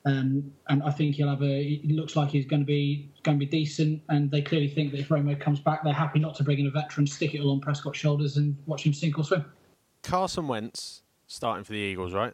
Um, 0.05 0.53
and 0.69 0.83
I 0.83 0.91
think 0.91 1.17
he'll 1.17 1.29
have 1.29 1.43
a. 1.43 1.63
It 1.63 1.91
looks 1.91 2.17
like 2.17 2.31
he's 2.31 2.47
going 2.47 2.61
to 2.61 2.67
be 2.67 3.11
going 3.23 3.39
to 3.39 3.45
be 3.45 3.51
decent. 3.51 4.03
And 4.09 4.31
they 4.31 4.41
clearly 4.41 4.69
think 4.69 4.93
that 4.93 5.01
if 5.01 5.09
Romo 5.09 5.39
comes 5.39 5.59
back, 5.59 5.83
they're 5.83 5.93
happy 5.93 6.21
not 6.21 6.37
to 6.37 6.45
bring 6.45 6.61
in 6.61 6.67
a 6.69 6.71
veteran, 6.71 7.07
stick 7.07 7.35
it 7.35 7.41
all 7.41 7.51
on 7.53 7.61
Prescott's 7.61 7.99
shoulders, 7.99 8.37
and 8.37 8.57
watch 8.67 8.87
him 8.87 8.95
sink 8.95 9.19
or 9.19 9.25
swim. 9.25 9.45
Carson 10.07 10.47
Wentz 10.49 11.03
starting 11.27 11.65
for 11.65 11.73
the 11.73 11.79
Eagles, 11.79 12.13
right? 12.13 12.33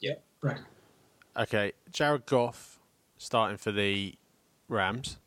Yeah, 0.00 0.14
right. 0.42 0.58
Okay. 1.36 1.72
Jared 1.92 2.26
Goff 2.26 2.80
starting 3.18 3.56
for 3.56 3.72
the 3.72 4.14
Rams. 4.68 5.18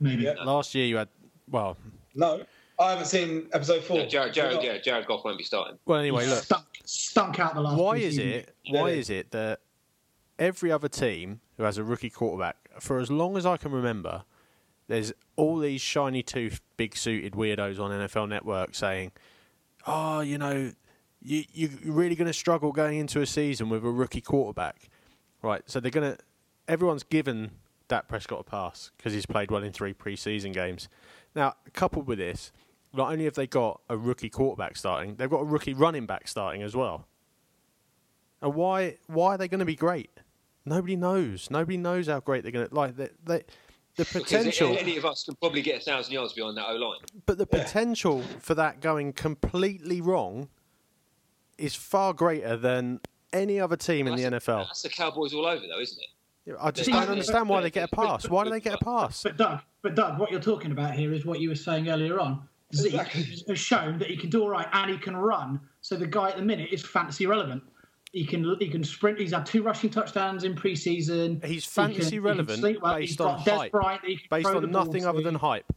Maybe. 0.00 0.24
Yeah. 0.24 0.34
Last 0.44 0.74
year 0.74 0.84
you 0.86 0.96
had 0.96 1.08
well, 1.50 1.76
No, 2.14 2.42
I 2.78 2.90
haven't 2.90 3.06
seen 3.06 3.48
episode 3.52 3.84
four. 3.84 4.00
Yeah, 4.00 4.06
Jared, 4.06 4.34
Jared, 4.34 4.62
yeah, 4.62 4.78
Jared 4.78 5.06
Goff 5.06 5.24
won't 5.24 5.38
be 5.38 5.44
starting. 5.44 5.78
well 5.86 6.00
anyway, 6.00 6.26
look. 6.26 6.42
stunk, 6.42 6.64
stunk 6.84 7.38
out 7.38 7.54
the 7.54 7.60
last. 7.60 7.78
Why 7.80 7.96
is 7.96 8.18
preseason. 8.18 8.26
it? 8.32 8.54
Why 8.70 8.90
Yeah. 8.90 8.96
is 8.96 9.10
it 9.10 9.30
that 9.30 9.60
every 10.38 10.72
other 10.72 10.88
team 10.88 11.40
who 11.56 11.62
has 11.62 11.78
a 11.78 11.84
rookie 11.84 12.10
quarterback, 12.10 12.56
for 12.80 12.98
as 12.98 13.10
long 13.10 13.36
as 13.36 13.46
I 13.46 13.56
can 13.56 13.70
remember, 13.70 14.24
there's 14.88 15.12
all 15.36 15.58
these 15.58 15.80
shiny 15.80 16.22
tooth, 16.22 16.60
big 16.76 16.96
suited 16.96 17.34
weirdos 17.34 17.78
on 17.80 17.90
NFL 17.92 18.28
Network 18.28 18.74
saying, 18.74 19.12
"Oh, 19.86 20.20
you 20.20 20.38
know, 20.38 20.72
you 21.22 21.44
you're 21.52 21.70
really 21.84 22.14
going 22.14 22.26
to 22.26 22.32
struggle 22.32 22.72
going 22.72 22.98
into 22.98 23.20
a 23.20 23.26
season 23.26 23.68
with 23.68 23.84
a 23.84 23.90
rookie 23.90 24.20
quarterback." 24.20 24.88
Right. 25.42 25.62
So 25.66 25.80
they're 25.80 25.90
going 25.90 26.16
to. 26.16 26.18
Everyone's 26.68 27.04
given 27.04 27.52
Dak 27.88 28.08
Prescott 28.08 28.40
a 28.40 28.44
pass 28.44 28.90
because 28.96 29.12
he's 29.12 29.26
played 29.26 29.50
well 29.50 29.62
in 29.62 29.72
three 29.72 29.94
preseason 29.94 30.52
games. 30.52 30.88
Now, 31.34 31.54
coupled 31.72 32.06
with 32.06 32.18
this, 32.18 32.50
not 32.92 33.12
only 33.12 33.24
have 33.24 33.34
they 33.34 33.46
got 33.46 33.80
a 33.88 33.96
rookie 33.96 34.30
quarterback 34.30 34.76
starting, 34.76 35.16
they've 35.16 35.30
got 35.30 35.40
a 35.40 35.44
rookie 35.44 35.74
running 35.74 36.06
back 36.06 36.28
starting 36.28 36.62
as 36.62 36.74
well. 36.74 37.06
And 38.42 38.54
why 38.54 38.96
why 39.06 39.34
are 39.34 39.38
they 39.38 39.48
going 39.48 39.60
to 39.60 39.66
be 39.66 39.76
great? 39.76 40.10
Nobody 40.64 40.96
knows. 40.96 41.48
Nobody 41.50 41.76
knows 41.76 42.08
how 42.08 42.20
great 42.20 42.42
they're 42.42 42.52
going 42.52 42.68
to 42.68 42.74
like. 42.74 42.96
They, 42.96 43.10
they, 43.24 43.44
the 43.96 44.04
Because 44.04 44.22
potential, 44.22 44.76
any 44.78 44.96
of 44.96 45.04
us 45.04 45.24
can 45.24 45.34
probably 45.36 45.62
get 45.62 45.80
a 45.80 45.84
thousand 45.84 46.12
yards 46.12 46.32
behind 46.34 46.56
that 46.58 46.68
O 46.68 46.74
line. 46.76 46.98
but 47.24 47.38
the 47.38 47.46
potential 47.46 48.22
for 48.40 48.54
that 48.54 48.80
going 48.80 49.12
completely 49.12 50.00
wrong 50.00 50.48
is 51.58 51.74
far 51.74 52.12
greater 52.12 52.56
than 52.56 53.00
any 53.32 53.58
other 53.58 53.76
team 53.76 54.06
in 54.06 54.16
the 54.16 54.22
NFL. 54.24 54.66
That's 54.66 54.82
the 54.82 54.88
Cowboys 54.90 55.32
all 55.34 55.46
over, 55.46 55.62
though, 55.66 55.80
isn't 55.80 55.98
it? 55.98 56.56
I 56.60 56.70
just 56.70 56.88
Yeah, 56.88 57.00
don't 57.00 57.10
understand 57.10 57.48
why 57.48 57.60
they 57.60 57.70
get 57.70 57.90
a 57.92 57.96
pass. 57.96 58.28
Why 58.28 58.44
do 58.44 58.50
they 58.50 58.60
get 58.60 58.74
a 58.74 58.84
pass? 58.84 59.22
But 59.22 59.36
Doug, 59.36 59.60
but 59.82 59.94
Doug, 59.96 60.18
what 60.20 60.30
you're 60.30 60.40
talking 60.40 60.70
about 60.70 60.94
here 60.94 61.12
is 61.12 61.24
what 61.26 61.40
you 61.40 61.48
were 61.48 61.56
saying 61.56 61.88
earlier 61.88 62.20
on. 62.20 62.46
Zeke 62.74 62.94
Exactly. 62.94 63.44
has 63.48 63.58
shown 63.58 63.98
that 63.98 64.08
he 64.08 64.16
can 64.16 64.28
do 64.30 64.42
all 64.42 64.50
right 64.50 64.68
and 64.72 64.90
he 64.90 64.98
can 64.98 65.16
run. 65.16 65.58
So 65.80 65.96
the 65.96 66.06
guy 66.06 66.30
at 66.30 66.36
the 66.36 66.42
minute 66.42 66.68
is 66.72 66.84
fantasy 66.84 67.26
relevant. 67.26 67.62
He 68.16 68.24
can 68.24 68.56
he 68.58 68.68
can 68.68 68.82
sprint. 68.82 69.18
He's 69.18 69.32
had 69.32 69.44
two 69.44 69.62
rushing 69.62 69.90
touchdowns 69.90 70.44
in 70.44 70.54
preseason. 70.54 71.44
He's 71.44 71.64
He 71.66 71.70
fantasy 71.70 72.04
he 72.04 72.10
can 72.16 72.22
relevant 72.22 72.60
sleep 72.60 72.78
well. 72.80 72.96
He's 72.96 73.10
based 73.10 73.18
got 73.18 73.34
on 73.40 73.44
Dez 73.44 73.56
hype. 73.58 73.72
Bryant 73.72 74.00
that 74.00 74.08
he 74.08 74.16
can 74.16 74.26
Based 74.30 74.46
on 74.48 74.70
nothing 74.70 75.04
other 75.04 75.18
to. 75.18 75.24
than 75.24 75.34
hype. 75.34 75.70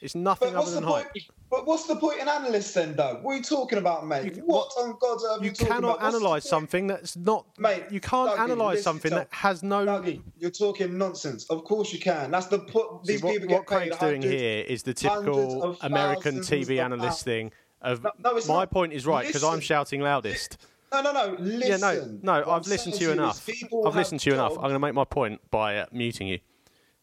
It's 0.00 0.16
nothing 0.16 0.48
But 0.52 0.56
what's 0.58 0.66
other 0.72 0.80
the 0.80 0.80
than 0.86 0.90
point? 0.90 1.06
hype. 1.14 1.22
But 1.48 1.66
what's 1.68 1.86
the 1.86 1.94
point 1.94 2.20
in 2.20 2.26
analysts 2.28 2.72
then, 2.74 2.96
though? 2.96 3.20
What 3.22 3.34
are 3.34 3.36
you 3.36 3.42
talking 3.44 3.78
about, 3.78 4.04
mate? 4.04 4.24
You 4.24 4.30
can- 4.32 4.42
what 4.46 4.72
on 4.78 4.96
God's 5.00 5.22
earth 5.24 5.30
are 5.30 5.38
You 5.38 5.44
you 5.44 5.50
talking 5.52 5.66
cannot 5.68 5.78
about? 5.78 6.02
What's 6.02 6.12
the 6.14 6.18
analyse 6.24 6.48
something 6.48 6.86
that's 6.88 7.16
not. 7.16 7.46
Mate, 7.56 7.84
you 7.92 8.00
can't 8.00 8.30
Dougie, 8.36 8.44
analyse 8.46 8.82
something 8.82 9.10
to- 9.10 9.14
that 9.18 9.28
has 9.30 9.62
no. 9.62 9.86
Dougie, 9.86 10.22
you're 10.38 10.50
talking 10.50 10.98
nonsense. 10.98 11.44
Of 11.50 11.62
course 11.62 11.92
you 11.92 12.00
can. 12.00 12.32
That's 12.32 12.46
the 12.46 12.58
put. 12.58 13.06
See, 13.06 13.12
These 13.12 13.22
what, 13.22 13.32
people 13.34 13.48
what 13.54 13.66
get 13.68 13.78
paid 13.78 13.90
Craig's 13.92 13.98
doing 13.98 14.22
here 14.22 14.64
is 14.66 14.82
the 14.82 14.94
typical 14.94 15.76
American 15.82 16.40
TV 16.40 16.82
analyst 16.82 17.22
thing 17.24 17.52
of 17.80 18.02
No, 18.02 18.10
no, 18.18 18.34
my 18.48 18.60
not. 18.60 18.70
point 18.72 18.92
is 18.92 19.06
right 19.06 19.24
because 19.24 19.44
I'm 19.44 19.60
shouting 19.60 20.00
loudest. 20.00 20.58
No, 20.92 21.02
no, 21.02 21.12
no. 21.12 21.36
Listen. 21.38 21.70
Yeah, 21.70 21.76
no, 21.76 22.18
no. 22.22 22.32
What 22.40 22.48
I'm 22.48 22.54
I've 22.54 22.66
listened 22.66 22.94
to 22.94 23.04
you 23.04 23.12
enough. 23.12 23.48
I've 23.86 23.94
listened 23.94 24.20
to 24.20 24.30
you 24.30 24.34
enough. 24.34 24.52
I'm 24.52 24.62
going 24.62 24.72
to 24.74 24.78
make 24.80 24.94
my 24.94 25.04
point 25.04 25.40
by 25.50 25.76
uh, 25.76 25.86
muting 25.92 26.26
you. 26.26 26.40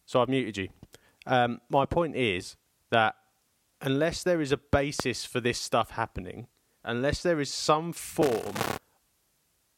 So 0.05 0.21
I've 0.21 0.29
muted 0.29 0.57
you. 0.57 0.69
Um, 1.25 1.61
my 1.69 1.85
point 1.85 2.15
is 2.15 2.55
that 2.89 3.15
unless 3.81 4.23
there 4.23 4.41
is 4.41 4.51
a 4.51 4.57
basis 4.57 5.25
for 5.25 5.39
this 5.39 5.59
stuff 5.59 5.91
happening, 5.91 6.47
unless 6.83 7.21
there 7.23 7.39
is 7.39 7.53
some 7.53 7.93
form 7.93 8.55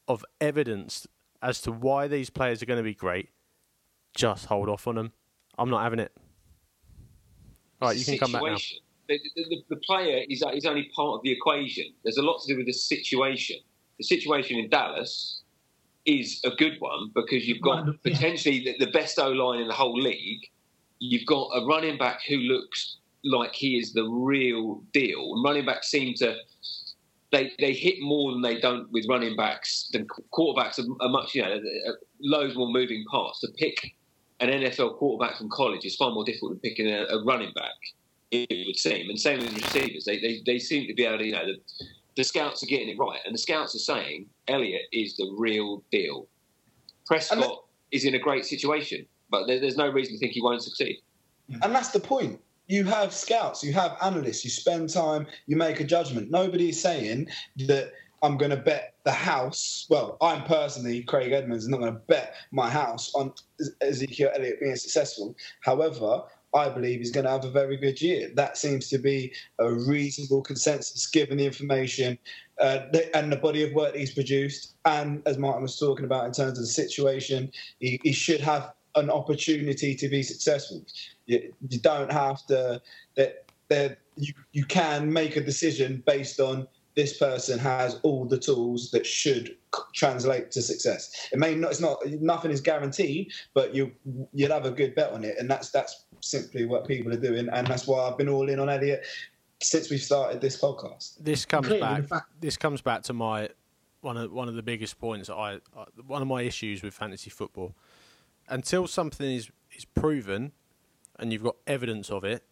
of 0.08 0.26
evidence 0.42 1.08
as 1.42 1.62
to 1.62 1.72
why 1.72 2.08
these 2.08 2.30
players 2.30 2.62
are 2.62 2.66
going 2.66 2.78
to 2.78 2.84
be 2.84 2.94
great, 2.96 3.30
just 4.16 4.46
hold 4.46 4.70
off 4.70 4.88
on 4.88 4.96
them. 4.96 5.12
I'm 5.58 5.70
not 5.70 5.84
having 5.84 6.00
it. 6.00 6.12
All 7.82 7.90
right, 7.90 7.98
you 7.98 8.06
can 8.06 8.18
come 8.18 8.32
back 8.32 8.44
now. 8.44 8.58
The, 9.08 9.20
the, 9.36 9.44
the, 9.50 9.64
the 9.70 9.76
player 9.78 10.24
is, 10.30 10.44
is 10.54 10.66
only 10.66 10.90
part 10.96 11.16
of 11.18 11.22
the 11.24 11.32
equation. 11.32 11.86
There's 12.04 12.18
a 12.18 12.22
lot 12.22 12.42
to 12.42 12.48
do 12.48 12.58
with 12.58 12.68
the 12.68 12.74
situation. 12.74 13.58
The 14.00 14.06
situation 14.06 14.58
in 14.58 14.70
Dallas 14.70 15.42
is 16.06 16.42
a 16.44 16.52
good 16.52 16.78
one 16.80 17.12
because 17.14 17.48
you've 17.48 17.62
got 17.62 17.86
yeah. 17.86 17.94
potentially 18.04 18.60
the, 18.64 18.86
the 18.86 18.92
best 18.92 19.20
O 19.20 19.30
line 19.30 19.60
in 19.60 19.68
the 19.68 19.74
whole 19.74 20.00
league. 20.00 20.42
You've 21.00 21.26
got 21.26 21.50
a 21.54 21.66
running 21.66 21.98
back 21.98 22.22
who 22.28 22.38
looks 22.38 22.98
like 23.24 23.54
he 23.54 23.78
is 23.78 23.94
the 23.94 24.06
real 24.06 24.82
deal. 24.94 25.34
And 25.36 25.44
running 25.44 25.66
backs 25.66 25.90
seem 25.90 26.14
to 26.16 26.36
they 27.32 27.52
they 27.60 27.74
hit 27.74 27.96
more 28.00 28.32
than 28.32 28.42
they 28.42 28.60
don't 28.60 28.92
with 28.92 29.06
running 29.08 29.36
backs. 29.36 29.90
Than 29.94 30.08
quarterbacks 30.34 30.80
are, 30.80 31.06
are 31.06 31.10
much 31.10 31.36
you 31.36 31.44
know 31.44 31.60
loads 32.22 32.56
more 32.56 32.72
moving 32.72 33.06
parts. 33.06 33.40
To 33.42 33.48
pick 33.58 33.96
an 34.40 34.50
NFL 34.50 34.98
quarterback 34.98 35.38
from 35.38 35.50
college 35.50 35.86
is 35.86 35.96
far 35.96 36.12
more 36.12 36.24
difficult 36.24 36.52
than 36.52 36.60
picking 36.60 36.88
a, 36.88 37.04
a 37.04 37.24
running 37.24 37.54
back. 37.54 37.74
It 38.32 38.68
would 38.68 38.78
seem, 38.78 39.10
and 39.10 39.20
same 39.20 39.40
with 39.40 39.54
receivers. 39.54 40.06
They, 40.06 40.20
they 40.20 40.42
they 40.46 40.60
seem 40.60 40.88
to 40.88 40.94
be 40.94 41.06
able 41.06 41.20
to 41.20 41.26
you 41.26 41.32
know 41.34 41.46
the, 41.46 41.86
the 42.16 42.24
scouts 42.24 42.64
are 42.64 42.68
getting 42.68 42.90
it 42.90 42.98
right, 43.00 43.20
and 43.26 43.34
the 43.34 43.40
scouts 43.40 43.76
are 43.76 43.80
saying 43.80 44.28
Elliott 44.48 44.84
is 44.92 45.16
the 45.16 45.34
real 45.38 45.84
deal. 45.92 46.28
Prescott 47.06 47.38
And 47.38 47.44
the- 47.46 47.56
is 47.92 48.06
in 48.06 48.16
a 48.16 48.20
great 48.20 48.46
situation, 48.46 49.06
but 49.30 49.48
there, 49.48 49.60
there's 49.60 49.78
no 49.78 49.90
reason 49.90 50.14
to 50.16 50.20
think 50.20 50.34
he 50.34 50.42
won't 50.42 50.62
succeed. 50.62 51.02
And 51.64 51.74
that's 51.74 51.90
the 51.90 52.00
point. 52.00 52.40
You 52.68 52.84
have 52.84 53.12
scouts, 53.12 53.64
you 53.64 53.74
have 53.74 53.98
analysts, 54.02 54.44
you 54.44 54.52
spend 54.52 54.90
time, 54.90 55.26
you 55.48 55.58
make 55.58 55.80
a 55.80 55.84
judgment. 55.84 56.30
Nobody's 56.30 56.80
saying 56.80 57.28
that 57.66 57.92
I'm 58.22 58.38
going 58.38 58.52
to 58.52 58.58
bet 58.58 58.96
the 59.06 59.12
house. 59.12 59.88
Well, 59.90 60.18
I'm 60.22 60.44
personally, 60.44 61.02
Craig 61.04 61.32
Edmonds, 61.32 61.64
is 61.64 61.70
not 61.70 61.80
going 61.80 61.94
to 61.94 62.00
bet 62.00 62.36
my 62.52 62.70
house 62.70 63.12
on 63.16 63.34
Ezekiel 63.82 64.30
Elliott 64.36 64.60
being 64.60 64.76
successful. 64.76 65.36
However, 65.62 66.24
I 66.54 66.70
believe 66.70 67.00
he's 67.00 67.12
going 67.12 67.26
to 67.26 67.32
have 67.32 67.46
a 67.46 67.52
very 67.52 67.78
good 67.78 68.02
year. 68.02 68.30
That 68.34 68.58
seems 68.58 68.90
to 68.90 68.98
be 68.98 69.34
a 69.60 69.72
reasonable 69.72 70.42
consensus 70.42 71.06
given 71.08 71.38
the 71.38 71.46
information 71.46 72.18
uh, 72.60 72.80
and 73.14 73.32
the 73.32 73.38
body 73.38 73.64
of 73.64 73.74
work 73.74 73.96
he's 73.96 74.14
produced. 74.14 74.76
And 74.86 75.22
as 75.26 75.38
Martin 75.38 75.62
was 75.62 75.78
talking 75.78 76.06
about 76.06 76.26
in 76.26 76.32
terms 76.32 76.58
of 76.58 76.64
the 76.64 76.68
situation, 76.68 77.52
he, 77.80 78.00
he 78.04 78.12
should 78.12 78.42
have 78.42 78.74
an 78.96 79.10
opportunity 79.10 79.96
to 79.96 80.10
be 80.10 80.24
successful. 80.24 80.84
You, 81.28 81.54
you 81.70 81.80
don't 81.80 82.12
have 82.12 82.46
to 82.48 82.82
that 83.16 83.46
that 83.70 84.00
you 84.18 84.34
you 84.52 84.66
can 84.66 85.14
make 85.14 85.36
a 85.36 85.42
decision 85.42 86.04
based 86.06 86.40
on 86.40 86.68
this 86.96 87.18
person 87.18 87.60
has 87.60 88.00
all 88.04 88.26
the 88.26 88.38
tools 88.38 88.92
that 88.92 89.06
should 89.06 89.56
translate 89.94 90.52
to 90.52 90.62
success. 90.62 91.30
It 91.32 91.40
may 91.40 91.56
not. 91.56 91.72
It's 91.72 91.80
not. 91.80 92.06
Nothing 92.06 92.52
is 92.52 92.62
guaranteed, 92.62 93.32
but 93.54 93.74
you 93.74 93.92
you'd 94.34 94.52
have 94.52 94.66
a 94.66 94.72
good 94.72 94.96
bet 94.96 95.14
on 95.14 95.24
it, 95.24 95.38
and 95.40 95.50
that's 95.50 95.70
that's 95.70 96.06
simply 96.22 96.66
what 96.66 96.88
people 96.88 97.12
are 97.14 97.18
doing, 97.20 97.50
and 97.50 97.66
that's 97.68 97.88
why 97.88 98.00
I've 98.08 98.18
been 98.18 98.30
all 98.30 98.50
in 98.50 98.60
on 98.60 98.70
Elliott 98.70 99.06
since 99.62 99.90
we 99.90 99.98
started 99.98 100.40
this 100.42 100.60
podcast. 100.60 101.18
this 101.20 101.46
comes 101.46 101.68
Clearly, 101.68 101.82
back. 101.82 102.08
fact- 102.08 102.32
This 102.40 102.58
comes 102.58 102.82
back 102.82 103.04
to 103.04 103.14
my 103.14 103.50
one 104.02 104.16
of 104.18 104.32
one 104.32 104.48
of 104.48 104.56
the 104.56 104.64
biggest 104.64 105.00
points. 105.00 105.30
I, 105.30 105.60
I 105.76 105.86
one 106.08 106.22
of 106.22 106.28
my 106.28 106.42
issues 106.44 106.82
with 106.82 106.94
fantasy 106.94 107.30
football. 107.30 107.76
Until 108.48 108.88
something 108.88 109.30
is 109.30 109.50
is 109.76 109.86
proven, 109.86 110.54
and 111.18 111.32
you've 111.34 111.44
got 111.44 111.56
evidence 111.68 112.10
of 112.10 112.24
it, 112.24 112.44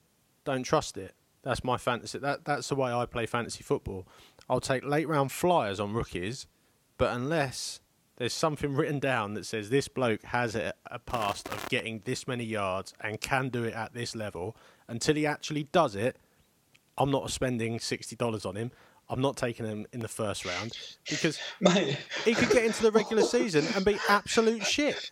don't 0.44 0.64
trust 0.64 0.98
it. 0.98 1.14
That's 1.44 1.64
my 1.64 1.78
fantasy. 1.78 2.20
That 2.20 2.44
that's 2.46 2.68
the 2.70 2.76
way 2.76 2.92
I 2.92 3.06
play 3.06 3.26
fantasy 3.26 3.64
football. 3.64 4.06
I'll 4.50 4.60
take 4.60 4.84
late 4.84 5.08
round 5.08 5.32
flyers 5.32 5.80
on 5.80 5.94
rookies, 5.94 6.46
but 6.98 7.16
unless 7.16 7.80
there's 8.18 8.34
something 8.34 8.74
written 8.74 9.00
down 9.00 9.36
that 9.36 9.46
says 9.46 9.70
this 9.70 9.88
bloke 9.88 10.24
has 10.24 10.56
a, 10.56 10.74
a 10.88 11.00
past 11.00 11.48
of 11.50 11.68
getting 11.70 12.02
this 12.06 12.28
many 12.28 12.44
yards 12.44 12.94
and 13.02 13.22
can 13.22 13.50
do 13.50 13.64
it 13.64 13.74
at 13.74 13.94
this 13.94 14.16
level, 14.16 14.56
until 14.88 15.16
he 15.16 15.26
actually 15.26 15.64
does 15.72 15.96
it, 15.96 16.18
I'm 16.98 17.12
not 17.12 17.30
spending 17.32 17.80
sixty 17.80 18.16
dollars 18.16 18.46
on 18.46 18.56
him. 18.56 18.72
I'm 19.10 19.22
not 19.22 19.38
taking 19.38 19.66
him 19.66 19.86
in 19.94 20.02
the 20.02 20.08
first 20.08 20.44
round 20.44 20.78
because 21.10 21.40
Mate, 21.62 21.98
he 22.26 22.34
could 22.34 22.50
get 22.50 22.66
into 22.66 22.84
the 22.84 22.92
regular 22.92 23.24
season 23.24 23.66
and 23.76 23.86
be 23.86 23.98
absolute 24.10 24.66
shit. 24.66 25.12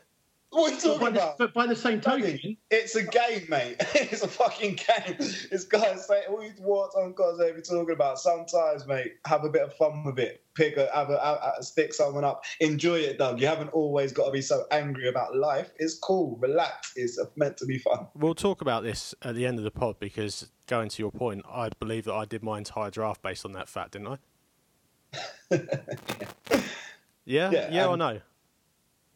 What 0.56 0.72
are 0.72 0.76
you 0.76 0.82
But 0.82 0.84
talking 0.84 0.99
by, 0.99 1.10
the, 1.12 1.18
about? 1.24 1.38
but 1.38 1.53
by 1.53 1.68
the 1.68 1.76
same 1.76 2.01
token, 2.01 2.58
It's 2.72 2.95
a 2.95 3.03
game, 3.03 3.45
mate. 3.49 3.76
it's 3.93 4.22
a 4.24 4.28
fucking 4.28 4.76
game. 4.76 5.16
It's 5.20 5.66
guys 5.66 6.08
say 6.08 6.24
all 6.30 6.43
you 6.43 6.51
what 6.60 6.91
on 6.95 7.14
God's 7.14 7.41
ever 7.41 7.62
talking 7.62 7.93
about. 7.93 8.20
Sometimes, 8.20 8.88
mate, 8.88 9.14
have 9.26 9.43
a 9.43 9.49
bit 9.49 9.62
of 9.62 9.74
fun 9.76 10.03
with 10.03 10.20
it. 10.20 10.41
Pick 10.56 10.78
a, 10.78 10.89
have 10.93 11.10
a, 11.10 11.20
have 11.20 11.38
a- 11.60 11.64
stick 11.64 11.93
someone 11.93 12.24
up. 12.24 12.43
Enjoy 12.62 12.95
it, 12.99 13.18
Doug. 13.18 13.41
You 13.41 13.47
haven't 13.47 13.70
always 13.70 14.14
got 14.14 14.26
to 14.28 14.32
be 14.32 14.41
so 14.41 14.66
angry 14.72 15.10
about 15.10 15.36
life. 15.36 15.72
It's 15.78 15.95
cool. 15.99 16.38
Relax. 16.41 16.93
It's 16.95 17.20
meant 17.36 17.58
to 17.58 17.66
be 17.66 17.78
fun. 17.78 18.08
We'll 18.16 18.36
talk 18.36 18.62
about 18.62 18.84
this 18.84 19.14
at 19.22 19.36
the 19.36 19.45
end 19.45 19.58
of 19.58 19.66
the 19.66 19.72
pod 19.72 19.99
because, 19.99 20.49
going 20.68 20.88
to 20.89 21.01
your 21.03 21.12
point, 21.12 21.43
I 21.51 21.70
believe 21.80 22.06
that 22.06 22.14
I 22.14 22.24
did 22.26 22.41
my 22.41 22.58
entire 22.58 22.89
draft 22.89 23.22
based 23.22 23.45
on 23.45 23.51
that 23.51 23.68
fact, 23.68 23.91
didn't 23.91 24.08
I? 24.08 24.18
yeah, 27.26 27.51
yeah, 27.51 27.70
Yeah, 27.72 27.86
or 27.88 27.93
um, 27.93 27.99
no? 27.99 28.22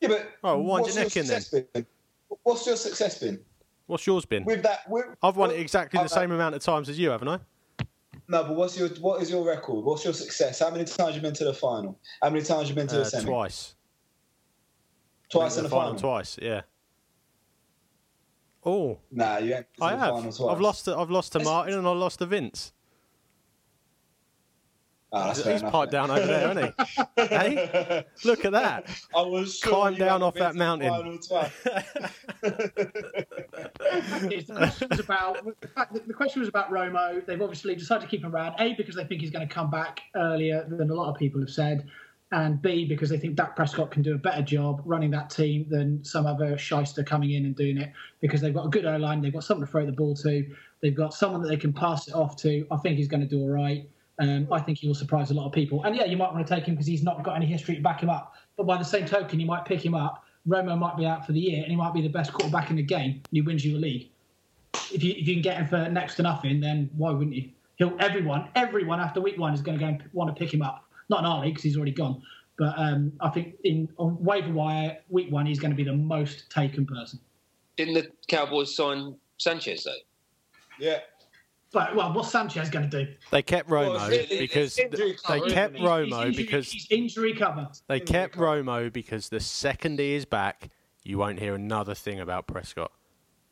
Yeah, 0.02 0.08
but 0.10 0.32
Oh, 0.44 0.58
wind 0.58 0.68
what's 0.68 0.88
your 0.96 0.96
your 0.96 1.04
neck 1.06 1.18
in 1.18 1.28
then. 1.28 1.42
success 1.42 1.66
been? 1.74 1.86
What's 2.44 2.66
your 2.66 2.76
success 2.76 3.20
been 3.20 3.40
What's 3.88 4.06
yours 4.06 4.26
been? 4.26 4.46
with 4.46 4.62
that? 4.64 4.82
With, 4.90 5.06
I've 5.24 5.36
won 5.36 5.50
it 5.52 5.60
exactly 5.60 6.00
the 6.02 6.08
same 6.08 6.32
amount 6.32 6.56
of 6.56 6.62
times 6.62 6.90
as 6.90 7.00
you, 7.00 7.10
haven't 7.10 7.28
I? 7.28 7.40
No, 8.28 8.44
but 8.44 8.56
what's 8.56 8.78
your 8.78 8.90
what 9.00 9.22
is 9.22 9.32
your 9.32 9.44
record? 9.46 9.84
What's 9.84 10.04
your 10.06 10.14
success? 10.14 10.60
How 10.60 10.70
many 10.70 10.86
times 10.86 10.98
have 11.00 11.16
you 11.16 11.22
been 11.22 11.34
to 11.34 11.46
the 11.46 11.54
final? 11.54 12.00
How 12.22 12.30
many 12.30 12.44
times 12.46 12.62
have 12.68 12.70
you 12.70 12.76
been 12.76 12.88
to 12.88 12.98
Uh, 12.98 13.00
the 13.00 13.06
semi? 13.06 13.26
twice. 13.26 13.74
Twice 15.32 15.58
in 15.58 15.64
to 15.64 15.70
the 15.70 15.76
final. 15.76 15.96
Twice, 15.96 16.38
yeah. 16.42 16.62
Oh, 18.66 19.00
Nah, 19.12 19.38
you 19.38 19.56
ain't 19.56 19.66
I 19.82 19.94
the 19.94 19.98
have. 19.98 20.10
final 20.16 20.32
twice. 20.32 20.42
I've 20.52 20.62
lost 20.62 20.86
to 20.86 20.96
I've 20.98 21.10
lost 21.10 21.32
to 21.34 21.40
Martin 21.40 21.74
and 21.80 21.88
I 21.88 21.92
lost 21.92 22.20
to 22.20 22.26
Vince. 22.26 22.72
Oh, 25.12 25.30
He's 25.30 25.46
enough, 25.46 25.72
piped 25.72 25.92
down 25.92 26.12
over 26.12 26.26
there, 26.26 26.52
isn't 26.52 26.74
he? 27.18 27.24
hey, 27.26 28.06
look 28.24 28.46
at 28.46 28.52
that. 28.52 28.88
I 29.16 29.22
was 29.22 29.58
sure 29.58 29.72
Climb 29.72 29.96
down 29.96 30.22
off 30.22 30.36
that 30.36 30.54
mountain. 30.54 30.90
final 30.90 31.18
twice. 31.18 31.52
is 34.32 34.46
the 34.48 34.54
question 34.56 34.88
was 34.92 35.00
about 35.00 35.44
the 35.62 35.68
fact 35.68 35.94
that 35.94 36.08
the 36.08 36.14
question 36.14 36.42
was 36.42 36.50
about 36.50 36.70
Romo. 36.72 37.26
They've 37.26 37.42
obviously 37.42 37.74
decided 37.74 38.02
to 38.02 38.08
keep 38.08 38.24
him 38.24 38.36
around. 38.36 38.54
A 38.60 38.76
because 38.76 38.96
they 38.96 39.04
think 39.04 39.22
he's 39.22 39.32
going 39.32 39.48
to 39.48 39.54
come 39.54 39.72
back 39.72 40.02
earlier 40.16 40.64
than 40.70 40.92
a 40.92 40.94
lot 40.94 41.10
of 41.10 41.18
people 41.18 41.42
have 41.42 41.50
said, 41.50 41.88
and 42.32 42.62
B 42.62 42.86
because 42.86 43.10
they 43.10 43.18
think 43.18 43.36
Dak 43.36 43.56
Prescott 43.56 43.90
can 43.90 44.04
do 44.04 44.14
a 44.14 44.18
better 44.18 44.44
job 44.44 44.84
running 44.86 45.10
that 45.12 45.32
team 45.32 45.66
than 45.70 46.04
some 46.04 46.28
other 46.28 46.56
shyster 46.56 47.04
coming 47.04 47.32
in 47.32 47.46
and 47.46 47.56
doing 47.56 47.80
it. 47.80 47.92
Because 48.22 48.42
they've 48.42 48.54
got 48.54 48.68
a 48.68 48.70
good 48.70 48.86
O 48.86 48.96
line, 48.98 49.22
they've 49.24 49.34
got 49.34 49.44
someone 49.44 49.66
to 49.66 49.72
throw 49.72 49.88
the 49.88 49.92
ball 49.92 50.14
to, 50.18 50.46
they've 50.82 50.96
got 50.96 51.16
someone 51.16 51.42
that 51.42 51.48
they 51.48 51.58
can 51.58 51.74
pass 51.74 52.08
it 52.08 52.14
off 52.14 52.36
to. 52.38 52.68
I 52.70 52.78
think 52.78 52.98
he's 52.98 53.08
going 53.08 53.22
to 53.22 53.28
do 53.28 53.42
all 53.42 53.50
right. 53.50 53.90
Um, 54.20 54.48
I 54.52 54.60
think 54.60 54.80
he 54.80 54.88
will 54.88 54.96
surprise 54.96 55.32
a 55.32 55.34
lot 55.34 55.46
of 55.46 55.54
people. 55.54 55.84
And 55.84 55.96
yeah, 55.96 56.06
you 56.06 56.18
might 56.18 56.34
want 56.34 56.46
to 56.46 56.54
take 56.56 56.66
him 56.66 56.76
because 56.76 56.88
he's 56.88 57.04
not 57.04 57.24
got 57.24 57.36
any 57.36 57.46
history 57.46 57.76
to 57.76 57.82
back 57.82 58.04
him 58.04 58.10
up. 58.10 58.36
But 58.58 58.68
by 58.68 58.78
the 58.78 58.84
same 58.84 59.06
token, 59.06 59.40
you 59.40 59.46
might 59.46 59.64
pick 59.66 59.84
him 59.84 59.96
up. 59.96 60.26
Romo 60.48 60.78
might 60.78 60.98
be 60.98 61.06
out 61.06 61.26
for 61.26 61.32
the 61.32 61.40
year, 61.40 61.62
and 61.62 61.72
he 61.72 61.76
might 61.76 61.94
be 61.94 62.02
the 62.02 62.10
best 62.10 62.34
quarterback 62.34 62.70
in 62.70 62.76
the 62.76 62.84
game, 62.84 63.12
and 63.12 63.32
he 63.32 63.42
wins 63.42 63.64
you 63.64 63.78
a 63.78 63.80
league. 63.80 64.10
If 64.94 65.04
you 65.04 65.12
if 65.12 65.28
you 65.28 65.36
can 65.36 65.42
get 65.42 65.58
him 65.58 65.68
for 65.68 65.90
next 65.90 66.16
to 66.16 66.24
nothing, 66.24 66.60
then 66.60 66.90
why 66.98 67.12
wouldn't 67.12 67.36
you? 67.36 67.50
He'll 67.76 67.96
everyone 68.00 68.50
everyone 68.56 69.00
after 69.00 69.22
week 69.22 69.40
one 69.40 69.54
is 69.54 69.62
going 69.62 69.78
to 69.78 69.84
go 69.84 69.90
and 69.90 70.04
want 70.12 70.36
to 70.36 70.40
pick 70.40 70.54
him 70.54 70.62
up. 70.62 70.86
Not 71.10 71.20
in 71.20 71.26
our 71.26 71.42
league 71.42 71.54
because 71.54 71.64
he's 71.64 71.78
already 71.78 71.92
gone. 71.92 72.22
But 72.58 72.74
um, 72.78 73.14
I 73.22 73.30
think 73.30 73.56
in 73.64 73.88
on 73.98 74.22
waiver 74.22 74.52
wire 74.52 74.98
week 75.10 75.32
one, 75.32 75.46
he's 75.46 75.60
going 75.60 75.72
to 75.72 75.78
be 75.78 75.86
the 75.86 75.94
most 75.94 76.50
taken 76.52 76.86
person. 76.86 77.20
Didn't 77.78 77.94
the 77.94 78.12
Cowboys 78.28 78.76
sign 78.76 79.16
Sanchez 79.38 79.86
though? 79.86 79.94
yeah. 80.80 81.00
But 81.72 81.96
well, 81.96 82.12
what's 82.14 82.32
Sanchez 82.32 82.70
going 82.70 82.90
to 82.90 83.06
do? 83.06 83.12
They 83.32 83.44
kept 83.44 83.70
Well, 83.70 83.92
Romo 83.92 84.12
it's- 84.12 84.28
it's 84.32 84.40
because 84.40 84.80
injury 84.80 85.12
they 85.12 85.40
cover, 85.40 85.50
kept 85.52 85.76
isn't? 85.76 85.86
Romo 85.88 86.06
he's 86.06 86.14
injury, 86.26 86.44
because 86.44 86.72
he's 86.72 86.88
injury 86.90 87.34
covered. 87.36 87.68
they 87.88 87.96
injury 87.96 88.08
kept 88.08 88.34
cover. 88.34 88.46
Romo 88.64 88.92
because 88.94 89.30
the 89.30 89.40
second 89.40 90.00
he 90.00 90.14
is 90.14 90.26
back, 90.26 90.70
you 91.04 91.18
won't 91.20 91.40
hear 91.40 91.54
another 91.56 91.94
thing 91.94 92.20
about 92.20 92.48
Prescott. 92.48 92.92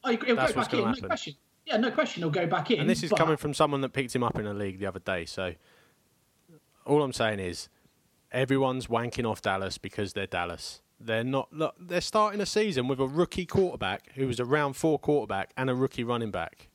Oh, 0.04 0.10
he'll 0.10 0.36
That's 0.36 0.54
go 0.54 0.58
what's 0.60 0.68
gonna 0.72 0.86
happen. 0.88 1.02
no 1.04 1.08
question. 1.08 1.36
Yeah, 1.66 1.78
no 1.78 1.92
question. 1.92 2.22
He'll 2.24 2.30
go 2.32 2.48
back 2.48 2.72
in. 2.72 2.80
And 2.80 2.90
this 2.90 3.04
is 3.04 3.10
but- 3.12 3.20
coming 3.20 3.38
from 3.38 3.54
someone 3.54 3.82
that 3.82 3.90
picked 3.94 4.16
him 4.16 4.24
up 4.24 4.40
in 4.40 4.48
a 4.48 4.54
league 4.54 4.80
the 4.80 4.86
other 4.88 5.00
day. 5.00 5.26
So 5.26 5.54
all 6.86 7.04
I'm 7.04 7.14
saying 7.14 7.40
is 7.40 7.70
everyone's 8.32 8.88
wanking 8.88 9.30
off 9.30 9.42
Dallas 9.42 9.78
because 9.78 10.14
they're 10.14 10.26
Dallas. 10.28 10.82
They're 11.00 11.24
not. 11.24 11.54
Look, 11.54 11.76
they're 11.80 12.02
starting 12.02 12.42
a 12.42 12.46
season 12.48 12.88
with 12.88 13.00
a 13.00 13.06
rookie 13.08 13.46
quarterback 13.46 14.12
who 14.16 14.26
was 14.26 14.40
a 14.40 14.46
round 14.46 14.76
four 14.76 14.98
quarterback 14.98 15.52
and 15.56 15.70
a 15.70 15.76
rookie 15.76 16.04
running 16.04 16.32
back. 16.32 16.70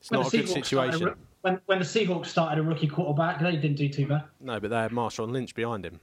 It's 0.00 0.10
when 0.10 0.20
not 0.20 0.28
a 0.28 0.30
the 0.30 0.36
good 0.38 0.46
Seahawks 0.46 0.64
started 0.66 0.92
situation. 0.92 1.06
roo- 1.06 1.14
when, 1.42 1.60
when 1.66 1.78
the 1.78 1.84
Seahawks 1.84 2.26
started 2.26 2.58
a 2.58 2.62
rookie 2.62 2.86
quarterback, 2.88 3.40
they 3.40 3.52
didn't 3.52 3.76
do 3.76 3.88
too 3.88 4.06
bad. 4.06 4.24
No, 4.40 4.58
but 4.60 4.70
they 4.70 4.76
had 4.76 4.90
Marshawn 4.92 5.30
Lynch 5.30 5.54
behind 5.54 5.84
him, 5.84 6.00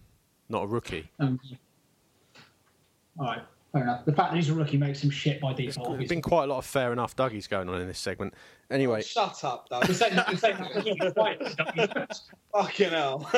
not 0.50 0.64
a 0.64 0.68
rookie. 0.68 1.10
Um, 1.20 1.40
all 3.20 3.26
right, 3.28 3.42
fair 3.72 3.82
enough. 3.84 4.06
The 4.06 4.14
fact 4.14 4.32
that 4.32 4.38
he's 4.38 4.50
a 4.50 4.54
rookie 4.54 4.78
makes 4.78 5.02
him 5.04 5.10
shit 5.10 5.40
by 5.42 5.54
default. 5.54 5.76
There's 5.76 5.78
obviously. 5.78 6.16
been 6.16 6.22
quite 6.22 6.44
a 6.46 6.48
lot 6.48 6.58
of 6.60 6.66
fair 6.66 6.92
enough 6.94 7.16
Dougies 7.16 7.48
going 7.50 7.70
on 7.70 7.80
in 7.82 7.88
this 7.88 8.00
segment. 8.00 8.34
Anyway, 8.72 9.02
Shut 9.02 9.44
up, 9.44 9.68
though. 9.70 9.80
We're 9.88 9.94
saying 9.94 10.16
that- 10.16 10.30
we're 10.30 10.38
saying 10.38 10.58
that 10.58 10.74
when 10.76 10.86
you're 10.86 11.12
quiet, 11.12 11.56
don't 11.58 11.76
we? 11.78 11.88
Fucking 12.54 12.90
hell. 12.90 13.20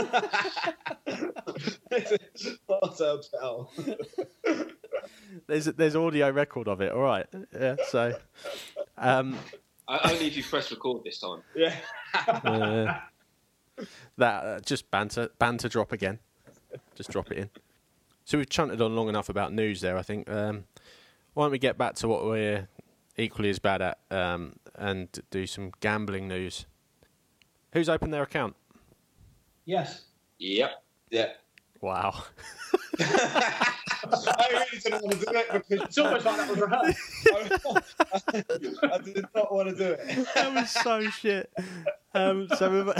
what 2.67 2.99
a 3.01 3.19
bell. 3.33 3.71
there's 5.47 5.65
there's 5.65 5.95
audio 5.95 6.29
record 6.31 6.67
of 6.67 6.81
it. 6.81 6.91
All 6.91 7.01
right, 7.01 7.25
yeah. 7.53 7.75
So, 7.89 8.13
um, 8.97 9.35
I, 9.35 9.37
only 9.87 10.27
if 10.27 10.37
you 10.37 10.43
press 10.43 10.71
record 10.71 11.03
this 11.03 11.19
time. 11.19 11.41
Yeah. 11.55 11.75
uh, 12.43 12.99
that 14.17 14.43
uh, 14.43 14.59
just 14.61 14.89
banter 14.89 15.29
banter 15.39 15.69
drop 15.69 15.91
again. 15.91 16.19
Just 16.95 17.11
drop 17.11 17.31
it 17.31 17.37
in. 17.37 17.49
So 18.25 18.37
we've 18.37 18.49
chanted 18.49 18.81
on 18.81 18.95
long 18.95 19.07
enough 19.09 19.29
about 19.29 19.53
news 19.53 19.81
there. 19.81 19.97
I 19.97 20.01
think. 20.01 20.29
Um, 20.29 20.65
why 21.33 21.43
don't 21.43 21.51
we 21.51 21.59
get 21.59 21.77
back 21.77 21.93
to 21.95 22.07
what 22.07 22.25
we're 22.25 22.67
equally 23.15 23.51
as 23.51 23.59
bad 23.59 23.81
at 23.81 23.99
um, 24.09 24.55
and 24.75 25.07
do 25.29 25.45
some 25.45 25.71
gambling 25.81 26.27
news? 26.27 26.65
Who's 27.73 27.89
opened 27.89 28.11
their 28.11 28.23
account? 28.23 28.55
Yes. 29.65 30.05
Yep. 30.39 30.83
Yeah. 31.11 31.29
Wow. 31.79 32.23
I 34.11 34.47
really 34.51 34.79
didn't 34.83 35.03
want 35.03 35.19
to 35.19 35.25
do 35.25 35.37
it 35.37 35.51
because 35.51 35.85
It's 35.85 35.97
almost 35.97 36.25
like 36.25 36.37
that 36.37 36.49
was 36.49 36.59
rehearsed. 36.59 36.99
I 38.83 38.97
did 39.03 39.25
not 39.35 39.53
want 39.53 39.69
to 39.69 39.75
do 39.75 39.91
it. 39.91 40.27
that 40.35 40.53
was 40.53 40.69
so 40.71 41.09
shit. 41.09 41.51
Um, 42.13 42.47
so 42.55 42.71
we've 42.71 42.93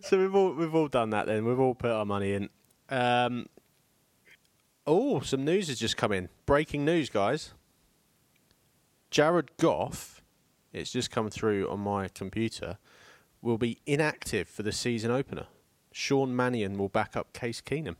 so 0.02 0.18
we've 0.18 0.34
all 0.34 0.52
we've 0.52 0.74
all 0.74 0.88
done 0.88 1.10
that. 1.10 1.26
Then 1.26 1.44
we've 1.44 1.60
all 1.60 1.74
put 1.74 1.90
our 1.90 2.04
money 2.04 2.32
in. 2.32 2.48
Um, 2.88 3.46
oh, 4.86 5.20
some 5.20 5.44
news 5.44 5.68
has 5.68 5.78
just 5.78 5.96
come 5.96 6.12
in. 6.12 6.28
Breaking 6.46 6.84
news, 6.84 7.08
guys. 7.10 7.54
Jared 9.10 9.50
Goff, 9.58 10.22
it's 10.72 10.90
just 10.90 11.10
come 11.10 11.28
through 11.28 11.68
on 11.68 11.80
my 11.80 12.08
computer, 12.08 12.78
will 13.42 13.58
be 13.58 13.78
inactive 13.84 14.48
for 14.48 14.62
the 14.62 14.72
season 14.72 15.10
opener. 15.10 15.46
Sean 15.92 16.34
Mannion 16.34 16.78
will 16.78 16.88
back 16.88 17.16
up 17.16 17.32
Case 17.32 17.60
Keenum. 17.60 17.96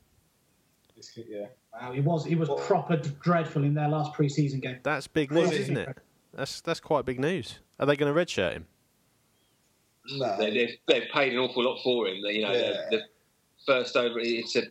Yeah. 1.17 1.47
Wow, 1.81 1.93
he 1.93 2.01
was 2.01 2.25
he 2.25 2.35
was 2.37 2.49
proper 2.67 2.97
dreadful 2.97 3.65
in 3.65 3.75
their 3.75 3.89
last 3.89 4.13
preseason 4.15 4.61
game. 4.63 4.79
That's 4.83 5.07
big 5.07 5.33
news, 5.33 5.51
he? 5.51 5.57
isn't 5.57 5.77
it? 5.77 5.99
That's 6.35 6.61
that's 6.61 6.81
quite 6.81 7.05
big 7.05 7.19
news. 7.19 7.59
Are 7.81 7.87
they 7.87 7.97
going 7.97 8.13
to 8.15 8.19
redshirt 8.21 8.53
him? 8.53 8.67
No. 10.11 10.37
They, 10.37 10.51
they've, 10.51 10.77
they've 10.87 11.09
paid 11.13 11.33
an 11.33 11.39
awful 11.39 11.65
lot 11.65 11.81
for 11.83 12.07
him. 12.09 12.17
You 12.17 12.43
know, 12.43 12.53
Yeah. 12.53 12.73
the, 12.91 12.97
the 12.99 13.03
first 13.67 13.97
over, 13.97 14.19
it's 14.21 14.57
a 14.57 14.63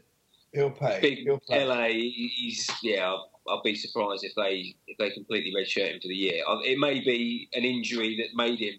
He'll 0.54 0.72
pay. 0.72 1.00
big 1.02 1.18
He'll 1.20 1.40
pay. 1.50 1.66
LA. 1.66 1.88
He's 1.88 2.70
yeah. 2.84 3.06
I'll, 3.08 3.30
I'll 3.48 3.62
be 3.64 3.76
surprised 3.76 4.24
if 4.24 4.34
they 4.36 4.76
if 4.88 4.98
they 4.98 5.10
completely 5.12 5.54
redshirt 5.54 5.94
him 5.94 6.00
for 6.02 6.08
the 6.08 6.16
year. 6.16 6.44
It 6.66 6.78
may 6.80 7.00
be 7.00 7.50
an 7.54 7.64
injury 7.64 8.18
that 8.18 8.36
made 8.36 8.60
him 8.60 8.76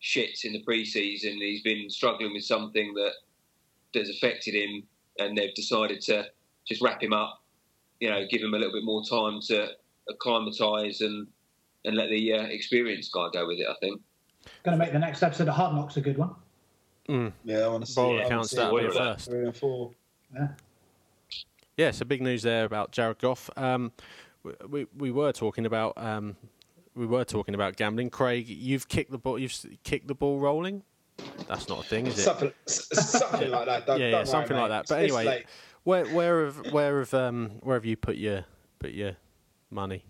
shit 0.00 0.44
in 0.44 0.52
the 0.52 0.62
preseason. 0.64 1.34
He's 1.40 1.62
been 1.62 1.90
struggling 1.90 2.32
with 2.32 2.44
something 2.44 2.94
that 2.94 3.12
has 3.94 4.08
affected 4.10 4.54
him, 4.54 4.82
and 5.18 5.36
they've 5.36 5.54
decided 5.54 6.00
to 6.02 6.26
just 6.66 6.82
wrap 6.82 7.02
him 7.02 7.12
up. 7.12 7.42
You 8.00 8.10
know, 8.10 8.24
give 8.30 8.42
him 8.42 8.54
a 8.54 8.58
little 8.58 8.72
bit 8.72 8.84
more 8.84 9.02
time 9.04 9.40
to 9.48 9.68
acclimatise 10.08 11.00
and 11.00 11.26
and 11.84 11.96
let 11.96 12.10
the 12.10 12.34
uh, 12.34 12.42
experienced 12.42 13.12
guy 13.12 13.28
go 13.32 13.46
with 13.46 13.58
it. 13.58 13.66
I 13.68 13.74
think. 13.80 14.00
Going 14.64 14.78
to 14.78 14.84
make 14.84 14.92
the 14.92 14.98
next 14.98 15.22
episode 15.22 15.48
of 15.48 15.54
Hard 15.54 15.74
Knocks 15.74 15.96
a 15.96 16.00
good 16.00 16.16
one. 16.16 16.34
Yeah, 17.08 17.58
I 17.58 17.68
want 17.68 17.86
to 17.86 17.90
see. 17.90 18.00
Bowl 18.00 18.20
I 18.20 18.28
wanna 18.28 18.44
that 18.44 18.72
What 18.72 18.82
bit 18.82 18.90
is 18.90 18.96
that? 18.96 19.14
first. 19.14 19.30
Three 19.30 19.44
and 19.44 19.56
four. 19.56 19.90
Yeah. 20.34 20.48
Yeah, 21.76 21.90
so 21.92 22.04
big 22.04 22.20
news 22.20 22.42
there 22.42 22.64
about 22.64 22.90
Jared 22.92 23.18
Goff. 23.18 23.48
Um, 23.56 23.92
we, 24.42 24.52
we 24.68 24.86
we 24.96 25.10
were 25.10 25.32
talking 25.32 25.64
about 25.64 25.94
um, 25.96 26.36
we 26.94 27.06
were 27.06 27.24
talking 27.24 27.54
about 27.54 27.76
gambling. 27.76 28.10
Craig, 28.10 28.48
you've 28.48 28.88
kicked 28.88 29.10
the 29.10 29.18
ball. 29.18 29.38
You've 29.38 29.54
kicked 29.84 30.08
the 30.08 30.14
ball 30.14 30.38
rolling. 30.38 30.82
That's 31.48 31.68
not 31.68 31.80
a 31.84 31.88
thing, 31.88 32.06
is 32.06 32.18
it? 32.18 32.22
Something, 32.22 32.52
something 32.66 33.50
like 33.50 33.66
that. 33.66 33.86
Don't, 33.86 34.00
yeah, 34.00 34.10
don't 34.10 34.10
yeah, 34.10 34.16
worry, 34.18 34.26
something 34.26 34.56
like 34.56 34.70
mate. 34.70 34.76
that. 34.76 34.88
But 34.88 34.98
anyway, 35.00 35.44
where 35.84 36.04
where 36.06 36.44
have 36.44 36.72
where 36.72 36.98
have 36.98 37.14
um, 37.14 37.52
where 37.60 37.76
have 37.76 37.86
you 37.86 37.96
put 37.96 38.16
your 38.16 38.44
put 38.78 38.92
your 38.92 39.16
money? 39.70 40.04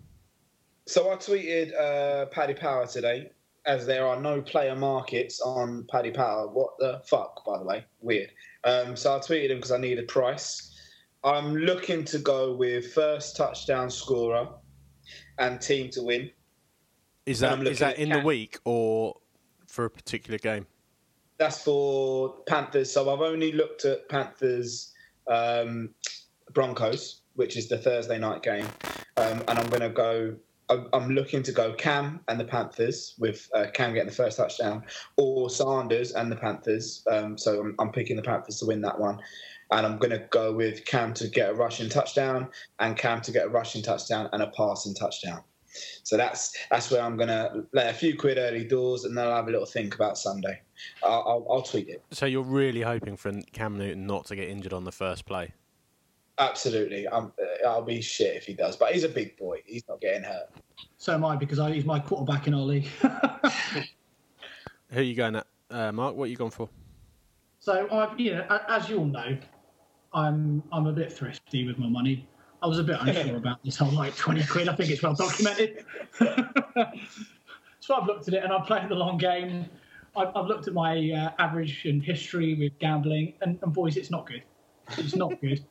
So 0.86 1.12
I 1.12 1.16
tweeted 1.16 1.78
uh, 1.78 2.26
Paddy 2.26 2.54
Power 2.54 2.86
today, 2.86 3.30
as 3.66 3.86
there 3.86 4.06
are 4.06 4.20
no 4.20 4.40
player 4.40 4.74
markets 4.74 5.40
on 5.40 5.86
Paddy 5.90 6.10
Power. 6.10 6.48
What 6.48 6.70
the 6.78 7.02
fuck, 7.06 7.44
by 7.44 7.58
the 7.58 7.64
way? 7.64 7.84
Weird. 8.00 8.30
Um, 8.64 8.96
so 8.96 9.14
I 9.14 9.18
tweeted 9.18 9.50
him 9.50 9.58
because 9.58 9.72
I 9.72 9.78
needed 9.78 10.02
a 10.02 10.06
price. 10.06 10.74
I'm 11.24 11.54
looking 11.54 12.04
to 12.06 12.18
go 12.18 12.54
with 12.54 12.92
first 12.92 13.36
touchdown 13.36 13.90
scorer 13.90 14.48
and 15.38 15.60
team 15.60 15.90
to 15.90 16.02
win. 16.02 16.30
Is 17.26 17.40
that 17.40 17.64
is 17.66 17.78
that 17.80 17.94
at 17.94 17.98
in 17.98 18.08
the 18.08 18.20
week 18.20 18.58
or 18.64 19.16
for 19.66 19.84
a 19.84 19.90
particular 19.90 20.38
game? 20.38 20.66
That's 21.38 21.62
for 21.62 22.34
Panthers. 22.46 22.92
So 22.92 23.12
I've 23.12 23.20
only 23.20 23.52
looked 23.52 23.84
at 23.84 24.08
Panthers 24.08 24.92
um, 25.28 25.90
Broncos, 26.52 27.22
which 27.34 27.56
is 27.56 27.68
the 27.68 27.78
Thursday 27.78 28.18
night 28.18 28.42
game, 28.42 28.66
um, 29.16 29.42
and 29.46 29.58
I'm 29.58 29.68
going 29.68 29.82
to 29.82 29.90
go. 29.90 30.36
I'm 30.70 31.08
looking 31.12 31.42
to 31.44 31.52
go 31.52 31.72
Cam 31.72 32.20
and 32.28 32.38
the 32.38 32.44
Panthers 32.44 33.14
with 33.18 33.48
uh, 33.54 33.68
Cam 33.72 33.94
getting 33.94 34.10
the 34.10 34.14
first 34.14 34.36
touchdown, 34.36 34.84
or 35.16 35.48
Sanders 35.48 36.12
and 36.12 36.30
the 36.30 36.36
Panthers. 36.36 37.02
Um, 37.10 37.38
so 37.38 37.60
I'm, 37.60 37.74
I'm 37.78 37.90
picking 37.90 38.16
the 38.16 38.22
Panthers 38.22 38.58
to 38.58 38.66
win 38.66 38.82
that 38.82 39.00
one, 39.00 39.18
and 39.70 39.86
I'm 39.86 39.96
going 39.96 40.10
to 40.10 40.26
go 40.30 40.52
with 40.52 40.84
Cam 40.84 41.14
to 41.14 41.28
get 41.28 41.48
a 41.48 41.54
rushing 41.54 41.88
touchdown 41.88 42.48
and 42.80 42.98
Cam 42.98 43.22
to 43.22 43.32
get 43.32 43.46
a 43.46 43.48
rushing 43.48 43.80
touchdown 43.80 44.28
and 44.34 44.42
a 44.42 44.48
passing 44.48 44.94
touchdown. 44.94 45.42
So 46.02 46.18
that's 46.18 46.54
that's 46.70 46.90
where 46.90 47.00
I'm 47.00 47.16
going 47.16 47.28
to 47.28 47.64
lay 47.72 47.88
a 47.88 47.94
few 47.94 48.18
quid 48.18 48.36
early 48.36 48.64
doors, 48.64 49.04
and 49.04 49.16
then 49.16 49.26
I'll 49.26 49.36
have 49.36 49.48
a 49.48 49.50
little 49.50 49.66
think 49.66 49.94
about 49.94 50.18
Sunday. 50.18 50.60
I'll, 51.02 51.24
I'll, 51.26 51.46
I'll 51.50 51.62
tweet 51.62 51.88
it. 51.88 52.02
So 52.10 52.26
you're 52.26 52.42
really 52.42 52.82
hoping 52.82 53.16
for 53.16 53.32
Cam 53.52 53.76
Newton 53.78 54.06
not 54.06 54.26
to 54.26 54.36
get 54.36 54.48
injured 54.48 54.72
on 54.72 54.84
the 54.84 54.92
first 54.92 55.26
play. 55.26 55.52
Absolutely. 56.38 57.08
I'm, 57.08 57.32
uh, 57.40 57.68
I'll 57.68 57.82
be 57.82 58.00
shit 58.00 58.36
if 58.36 58.44
he 58.44 58.54
does, 58.54 58.76
but 58.76 58.92
he's 58.92 59.04
a 59.04 59.08
big 59.08 59.36
boy. 59.36 59.60
He's 59.66 59.82
not 59.88 60.00
getting 60.00 60.22
hurt. 60.22 60.50
So 60.96 61.12
am 61.14 61.24
I 61.24 61.36
because 61.36 61.58
I, 61.58 61.72
he's 61.72 61.84
my 61.84 61.98
quarterback 61.98 62.46
in 62.46 62.54
our 62.54 62.60
league. 62.60 62.86
Who 64.90 65.00
are 65.00 65.02
you 65.02 65.14
going 65.14 65.36
at, 65.36 65.46
uh, 65.70 65.92
Mark? 65.92 66.14
What 66.16 66.24
are 66.24 66.28
you 66.28 66.36
going 66.36 66.52
for? 66.52 66.68
so 67.68 67.86
I've, 67.92 68.18
you 68.18 68.32
know, 68.32 68.60
as 68.68 68.88
you 68.88 68.98
all 68.98 69.04
know, 69.04 69.36
I'm 70.14 70.62
I'm 70.72 70.86
a 70.86 70.92
bit 70.92 71.12
thrifty 71.12 71.66
with 71.66 71.78
my 71.78 71.88
money. 71.88 72.26
I 72.62 72.66
was 72.66 72.78
a 72.78 72.84
bit 72.84 72.96
unsure 73.00 73.36
about 73.44 73.62
this 73.62 73.76
whole 73.76 73.90
like 73.90 74.16
twenty 74.16 74.42
quid. 74.44 74.68
I 74.68 74.74
think 74.74 74.90
it's 74.90 75.02
well 75.02 75.14
documented. 75.14 75.84
so 77.80 77.94
I've 77.94 78.06
looked 78.06 78.28
at 78.28 78.34
it 78.34 78.42
and 78.42 78.52
I'm 78.52 78.62
playing 78.62 78.88
the 78.88 78.94
long 78.94 79.18
game. 79.18 79.66
I've, 80.16 80.28
I've 80.34 80.46
looked 80.46 80.68
at 80.68 80.74
my 80.74 81.10
uh, 81.10 81.42
average 81.42 81.84
and 81.84 82.02
history 82.02 82.54
with 82.54 82.78
gambling, 82.78 83.34
and, 83.42 83.58
and 83.62 83.72
boys, 83.72 83.96
it's 83.96 84.10
not 84.10 84.26
good. 84.26 84.42
It's 84.96 85.16
not 85.16 85.40
good. 85.40 85.64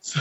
So 0.00 0.20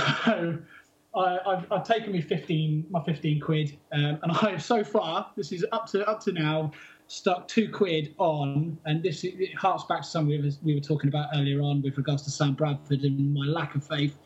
I, 1.15 1.39
I've, 1.45 1.71
I've 1.71 1.83
taken 1.83 2.11
me 2.11 2.21
fifteen, 2.21 2.85
my 2.89 3.03
fifteen 3.03 3.39
quid, 3.39 3.77
um, 3.91 4.19
and 4.23 4.31
I 4.31 4.51
have 4.51 4.63
so 4.63 4.83
far. 4.83 5.31
This 5.35 5.51
is 5.51 5.65
up 5.71 5.87
to 5.87 6.07
up 6.07 6.21
to 6.21 6.31
now. 6.31 6.71
Stuck 7.07 7.47
two 7.47 7.71
quid 7.71 8.15
on, 8.17 8.79
and 8.85 9.03
this 9.03 9.23
it 9.23 9.55
harks 9.55 9.83
back 9.83 10.01
to 10.01 10.07
something 10.07 10.41
we 10.41 10.41
were, 10.41 10.55
we 10.63 10.73
were 10.73 10.81
talking 10.81 11.07
about 11.07 11.29
earlier 11.35 11.61
on 11.61 11.83
with 11.83 11.97
regards 11.97 12.23
to 12.23 12.31
Sam 12.31 12.53
Bradford 12.55 13.01
and 13.01 13.31
my 13.31 13.45
lack 13.45 13.75
of 13.75 13.85
faith 13.85 14.17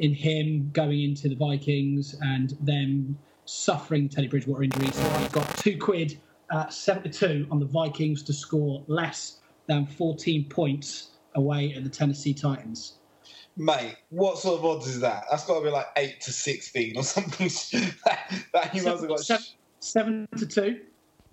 in 0.00 0.12
him 0.12 0.70
going 0.74 1.02
into 1.02 1.30
the 1.30 1.34
Vikings 1.34 2.14
and 2.20 2.56
them 2.60 3.18
suffering 3.46 4.08
Teddy 4.08 4.28
Bridgewater 4.28 4.64
injuries. 4.64 4.94
So 4.94 5.08
I've 5.08 5.32
got 5.32 5.56
two 5.56 5.78
quid, 5.78 6.20
uh, 6.50 6.68
72 6.68 7.46
on 7.50 7.58
the 7.58 7.66
Vikings 7.66 8.22
to 8.24 8.32
score 8.32 8.82
less 8.86 9.40
than 9.66 9.86
14 9.86 10.44
points 10.48 11.10
away 11.34 11.74
at 11.74 11.84
the 11.84 11.90
Tennessee 11.90 12.34
Titans. 12.34 12.94
Mate, 13.56 13.96
what 14.10 14.38
sort 14.38 14.58
of 14.60 14.64
odds 14.64 14.86
is 14.86 15.00
that? 15.00 15.24
That's 15.30 15.44
got 15.44 15.58
to 15.58 15.64
be 15.64 15.70
like 15.70 15.86
8 15.96 16.20
to 16.20 16.32
16 16.32 16.96
or 16.96 17.02
something. 17.02 17.48
that, 18.52 18.72
must 18.72 18.86
have 18.86 19.08
got. 19.08 19.20
seven, 19.20 19.44
seven 19.80 20.28
to 20.36 20.46
two, 20.46 20.80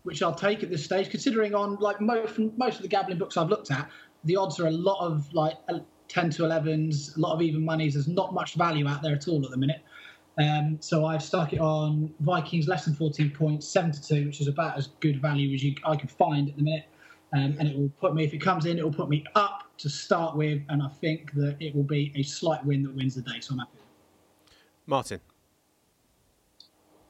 which 0.03 0.23
I'll 0.23 0.33
take 0.33 0.63
at 0.63 0.69
this 0.69 0.83
stage, 0.83 1.09
considering 1.09 1.53
on 1.53 1.75
like 1.75 2.01
most 2.01 2.39
most 2.57 2.77
of 2.77 2.81
the 2.81 2.87
gambling 2.87 3.19
books 3.19 3.37
I've 3.37 3.49
looked 3.49 3.69
at, 3.71 3.89
the 4.23 4.35
odds 4.35 4.59
are 4.59 4.67
a 4.67 4.71
lot 4.71 5.05
of 5.05 5.31
like 5.33 5.55
uh, 5.69 5.79
ten 6.07 6.31
to 6.31 6.45
elevens, 6.45 7.15
a 7.15 7.19
lot 7.19 7.33
of 7.33 7.43
even 7.43 7.63
monies. 7.63 7.93
There's 7.93 8.07
not 8.07 8.33
much 8.33 8.55
value 8.55 8.87
out 8.87 9.03
there 9.03 9.13
at 9.13 9.27
all 9.27 9.43
at 9.45 9.51
the 9.51 9.57
minute. 9.57 9.81
Um, 10.37 10.77
so 10.81 11.05
I've 11.05 11.23
stuck 11.23 11.53
it 11.53 11.59
on 11.59 12.13
Vikings 12.19 12.67
less 12.67 12.85
than 12.85 12.93
14 12.93 13.31
points, 13.31 13.67
7 13.67 13.91
to 13.91 14.01
2, 14.01 14.25
which 14.25 14.41
is 14.41 14.47
about 14.47 14.77
as 14.77 14.87
good 14.99 15.21
value 15.21 15.53
as 15.53 15.63
you, 15.63 15.75
I 15.85 15.95
can 15.95 16.09
find 16.09 16.49
at 16.49 16.57
the 16.57 16.63
minute. 16.63 16.85
Um, 17.33 17.55
and 17.59 17.67
it 17.67 17.77
will 17.77 17.91
put 17.99 18.13
me, 18.13 18.23
if 18.23 18.33
it 18.33 18.39
comes 18.39 18.65
in, 18.65 18.77
it 18.77 18.83
will 18.83 18.93
put 18.93 19.09
me 19.09 19.23
up 19.35 19.63
to 19.77 19.89
start 19.89 20.35
with. 20.35 20.61
And 20.69 20.81
I 20.83 20.89
think 20.89 21.33
that 21.33 21.57
it 21.59 21.75
will 21.75 21.83
be 21.83 22.11
a 22.15 22.23
slight 22.23 22.65
win 22.65 22.83
that 22.83 22.95
wins 22.95 23.15
the 23.15 23.21
day. 23.21 23.39
So 23.39 23.53
I'm 23.53 23.59
happy. 23.59 23.71
Martin. 24.85 25.19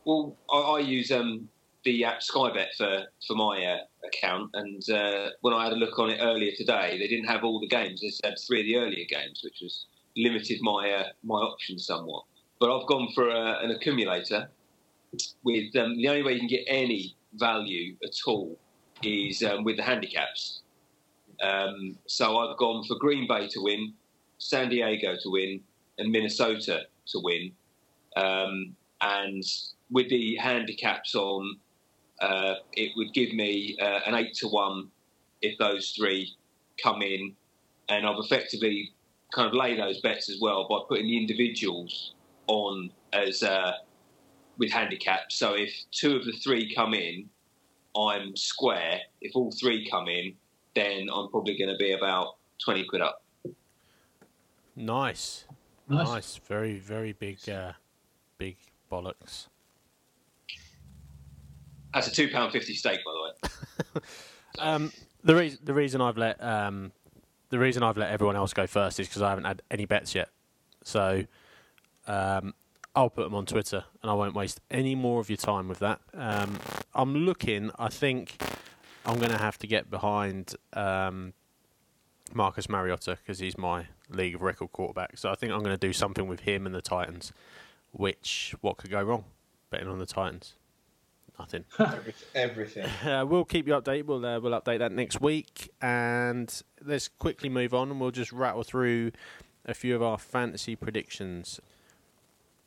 Well, 0.05 0.36
I, 0.51 0.57
I 0.57 0.80
use 0.80 1.11
um, 1.11 1.49
the 1.84 2.03
app 2.05 2.19
Skybet 2.21 2.67
for 2.78 3.03
for 3.28 3.36
my 3.36 3.63
uh, 3.65 3.78
account, 4.07 4.51
and 4.53 4.82
uh, 4.89 5.30
when 5.41 5.53
I 5.53 5.63
had 5.63 5.73
a 5.73 5.76
look 5.76 5.97
on 5.99 6.09
it 6.09 6.19
earlier 6.21 6.51
today, 6.55 6.97
they 6.99 7.07
didn't 7.07 7.26
have 7.26 7.43
all 7.43 7.59
the 7.59 7.67
games. 7.67 8.01
They 8.01 8.11
had 8.23 8.36
three 8.47 8.61
of 8.61 8.65
the 8.65 8.78
earlier 8.78 9.05
games, 9.09 9.41
which 9.43 9.59
was 9.61 9.88
limited 10.15 10.59
my 10.61 10.91
uh, 10.91 11.07
my 11.23 11.36
options 11.36 11.86
somewhat. 11.86 12.23
But 12.60 12.76
I've 12.76 12.88
gone 12.88 13.10
for 13.14 13.30
a, 13.30 13.60
an 13.64 13.72
accumulator. 13.72 14.49
With 15.43 15.76
um, 15.78 15.97
the 15.97 16.10
only 16.10 16.24
way 16.24 16.34
you 16.34 16.39
can 16.39 16.47
get 16.47 16.66
any 16.68 17.16
value 17.36 17.95
at 18.03 18.16
all 18.28 18.58
is 19.03 19.43
um, 19.43 19.64
with 19.64 19.78
the 19.78 19.84
handicaps. 19.84 20.62
Um, 21.41 21.97
so 22.06 22.38
I've 22.38 22.58
gone 22.58 22.84
for 22.86 22.95
Green 22.95 23.28
Bay 23.28 23.47
to 23.49 23.62
win, 23.62 23.93
San 24.38 24.70
Diego 24.70 25.16
to 25.22 25.30
win, 25.30 25.62
and 25.97 26.12
Minnesota 26.12 26.82
to 27.08 27.20
win. 27.24 27.51
Um, 28.16 28.76
and 29.01 29.43
with 29.91 30.10
the 30.10 30.36
handicaps 30.38 31.16
on, 31.16 31.58
uh, 32.22 32.56
it 32.74 32.91
would 32.95 33.14
give 33.14 33.34
me 33.34 33.78
uh, 33.82 33.99
an 34.06 34.16
eight 34.16 34.34
to 34.36 34.47
one 34.47 34.89
if 35.41 35.58
those 35.58 35.91
three 35.91 36.34
come 36.82 37.01
in, 37.01 37.36
and 37.89 38.06
I've 38.06 38.20
effectively 38.20 38.91
kind 39.34 39.47
of 39.47 39.53
laid 39.53 39.80
those 39.80 39.99
bets 40.01 40.30
as 40.30 40.39
well 40.39 40.68
by 40.70 40.80
putting 40.88 41.08
the 41.08 41.18
individuals 41.18 42.14
on 42.48 42.91
as 43.14 43.43
uh, 43.43 43.74
with 44.58 44.72
handicaps. 44.72 45.36
So 45.36 45.54
if 45.54 45.74
two 45.91 46.16
of 46.16 46.26
the 46.26 46.34
three 46.34 46.74
come 46.74 46.93
in, 46.93 47.30
I'm 47.98 48.36
square. 48.36 49.00
If 49.22 49.36
all 49.36 49.52
three 49.52 49.89
come 49.89 50.08
in, 50.08 50.34
then 50.76 51.08
I'm 51.14 51.30
probably 51.30 51.58
going 51.58 51.70
to 51.70 51.78
be 51.78 51.93
about 51.93 52.36
twenty 52.64 52.86
quid 52.86 53.02
up. 53.02 53.24
Nice. 54.76 55.46
Nice. 55.88 56.08
Nice. 56.08 56.36
Very, 56.48 56.80
very 56.80 57.14
big, 57.14 57.48
uh, 57.48 57.74
big 58.38 58.58
bollocks. 58.91 59.48
That's 61.93 62.08
a 62.08 62.12
two 62.12 62.30
pound 62.30 62.52
fifty 62.52 62.74
steak, 62.74 63.00
by 63.06 63.12
the 63.12 63.22
way. 63.22 64.02
Um, 64.60 64.91
the 65.24 65.36
reason 65.36 65.60
the 65.64 65.74
reason 65.74 66.02
I've 66.02 66.18
let 66.18 66.41
um, 66.43 66.91
the 67.50 67.60
reason 67.60 67.84
I've 67.84 67.98
let 67.98 68.12
everyone 68.12 68.36
else 68.36 68.54
go 68.54 68.68
first 68.68 69.00
is 69.00 69.08
because 69.08 69.22
I 69.22 69.30
haven't 69.30 69.46
had 69.46 69.62
any 69.72 69.86
bets 69.86 70.16
yet. 70.16 70.30
So 70.84 71.26
um, 72.08 72.53
I'll 72.95 73.10
put 73.10 73.24
them 73.24 73.36
on 73.36 73.45
Twitter, 73.45 73.84
and 74.01 74.10
I 74.10 74.14
won't 74.14 74.34
waste 74.34 74.62
any 74.72 74.95
more 74.95 75.20
of 75.20 75.30
your 75.30 75.38
time 75.38 75.68
with 75.68 75.80
that. 75.80 75.99
Um, 76.14 76.58
I'm 76.93 77.16
looking. 77.16 77.72
I 77.78 77.89
think 77.89 78.38
I'm 79.06 79.18
going 79.18 79.32
to 79.32 79.38
have 79.38 79.58
to 79.60 79.68
get 79.68 79.89
behind 79.89 80.56
um, 80.74 81.34
Marcus 82.34 82.70
Mariota 82.70 83.18
because 83.22 83.39
he's 83.39 83.58
my 83.58 83.88
league 84.10 84.36
of 84.36 84.41
record 84.41 84.72
quarterback. 84.72 85.18
So 85.18 85.30
I 85.30 85.36
think 85.36 85.51
I'm 85.51 85.60
going 85.60 85.78
to 85.78 85.88
do 85.88 85.93
something 85.93 86.28
with 86.28 86.41
him 86.41 86.66
and 86.66 86.74
the 86.74 86.82
Titans. 86.82 87.34
Which 87.91 88.56
what 88.62 88.78
could 88.78 88.91
go 88.91 89.03
wrong? 89.03 89.26
Betting 89.70 89.88
on 89.88 89.99
the 89.99 90.06
Titans. 90.06 90.53
Nothing. 91.38 91.66
Everything. 92.36 92.88
Uh, 93.06 93.26
we'll 93.26 93.45
keep 93.45 93.68
you 93.68 93.74
updated. 93.74 94.06
We'll 94.06 94.26
uh, 94.26 94.39
we'll 94.39 94.60
update 94.60 94.80
that 94.80 94.91
next 94.91 95.22
week, 95.22 95.70
and 95.82 96.62
let's 96.84 97.08
quickly 97.08 97.49
move 97.49 97.74
on, 97.74 97.91
and 97.91 97.99
we'll 97.99 98.12
just 98.12 98.32
rattle 98.32 98.64
through 98.64 99.12
a 99.66 99.74
few 99.74 99.95
of 99.95 100.01
our 100.01 100.18
fantasy 100.18 100.76
predictions. 100.76 101.60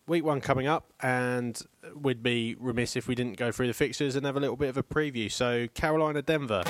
Week 0.09 0.25
one 0.25 0.41
coming 0.41 0.67
up, 0.67 0.91
and 1.01 1.61
we'd 1.95 2.23
be 2.23 2.57
remiss 2.59 2.97
if 2.97 3.07
we 3.07 3.15
didn't 3.15 3.37
go 3.37 3.53
through 3.53 3.67
the 3.67 3.75
fixtures 3.75 4.17
and 4.17 4.25
have 4.25 4.37
a 4.37 4.41
little 4.41 4.57
bit 4.57 4.71
of 4.71 4.79
a 4.79 4.83
preview. 4.83 5.31
So 5.31 5.69
Carolina, 5.75 6.23
Denver. 6.23 6.65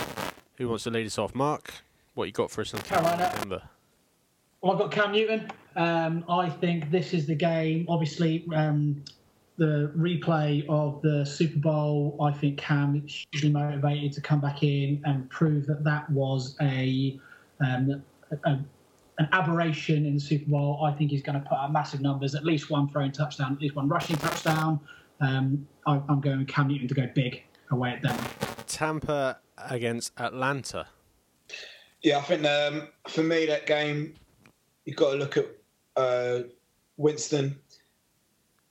Who 0.57 0.69
wants 0.69 0.85
to 0.85 0.91
lead 0.91 1.07
us 1.07 1.19
off? 1.19 1.37
Mark, 1.37 1.73
what 2.15 2.25
you 2.25 2.33
got 2.33 2.51
for 2.51 2.63
us 2.63 2.75
on 2.75 2.81
Carolina. 2.81 3.33
Denver? 3.37 3.63
Well, 4.61 4.73
I've 4.73 4.79
got 4.79 4.91
Cam 4.91 5.13
Newton. 5.13 5.49
Um, 5.77 6.25
I 6.29 6.51
think 6.51 6.91
this 6.91 7.15
is 7.15 7.27
the 7.27 7.37
game. 7.37 7.87
Obviously, 7.89 8.45
um, 8.53 9.05
the 9.57 9.93
replay 9.97 10.67
of 10.69 11.01
the 11.03 11.25
Super 11.25 11.61
Bowl. 11.61 12.17
I 12.21 12.33
think 12.33 12.59
Cam 12.59 13.05
is 13.07 13.25
hugely 13.31 13.51
motivated 13.51 14.13
to 14.15 14.21
come 14.21 14.41
back 14.41 14.65
in 14.65 15.01
and 15.05 15.31
prove 15.31 15.67
that 15.67 15.85
that 15.85 16.11
was 16.11 16.57
a, 16.61 17.21
um, 17.61 18.03
a 18.45 18.59
an 19.19 19.29
aberration 19.33 20.07
in 20.07 20.15
the 20.15 20.21
Super 20.21 20.51
Bowl. 20.51 20.85
I 20.85 20.93
think 20.93 21.11
he's 21.11 21.23
going 21.23 21.41
to 21.41 21.49
put 21.49 21.59
out 21.59 21.73
massive 21.73 22.01
numbers. 22.01 22.35
At 22.35 22.45
least 22.45 22.71
one 22.71 22.89
throwing 22.89 23.13
touchdown, 23.13 23.53
at 23.53 23.61
least 23.61 23.75
one 23.75 23.89
rushing 23.89 24.17
touchdown. 24.17 24.81
Um, 25.21 25.67
I, 25.87 26.01
I'm 26.09 26.21
going 26.21 26.39
with 26.39 26.49
Cam 26.49 26.69
Newton 26.69 26.89
to 26.89 26.95
go 26.95 27.09
big 27.15 27.43
away 27.71 27.91
at 27.91 28.03
them. 28.03 28.17
Tampa 28.67 29.39
against 29.69 30.13
Atlanta. 30.19 30.87
Yeah, 32.03 32.19
I 32.19 32.23
think 32.23 32.47
um, 32.47 32.89
for 33.09 33.23
me 33.23 33.47
that 33.47 33.67
game, 33.67 34.15
you've 34.85 34.97
got 34.97 35.13
to 35.13 35.17
look 35.17 35.37
at 35.37 35.47
uh, 35.97 36.43
Winston, 36.97 37.59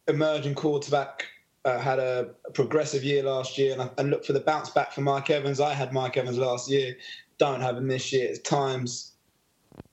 emerging 0.08 0.56
quarterback. 0.56 1.26
Uh, 1.66 1.78
had 1.78 2.00
a, 2.00 2.30
a 2.46 2.52
progressive 2.52 3.04
year 3.04 3.24
last 3.24 3.58
year, 3.58 3.74
and, 3.74 3.82
I, 3.82 3.90
and 3.98 4.10
look 4.10 4.24
for 4.24 4.32
the 4.32 4.40
bounce 4.40 4.70
back 4.70 4.94
for 4.94 5.02
Mike 5.02 5.30
Evans. 5.30 5.60
I 5.60 5.74
had 5.74 5.92
Mike 5.92 6.16
Evans 6.16 6.38
last 6.38 6.70
year, 6.70 6.96
don't 7.40 7.60
have 7.60 7.76
him 7.76 7.90
this 7.90 8.14
year. 8.14 8.32
At 8.32 8.46
times, 8.46 9.17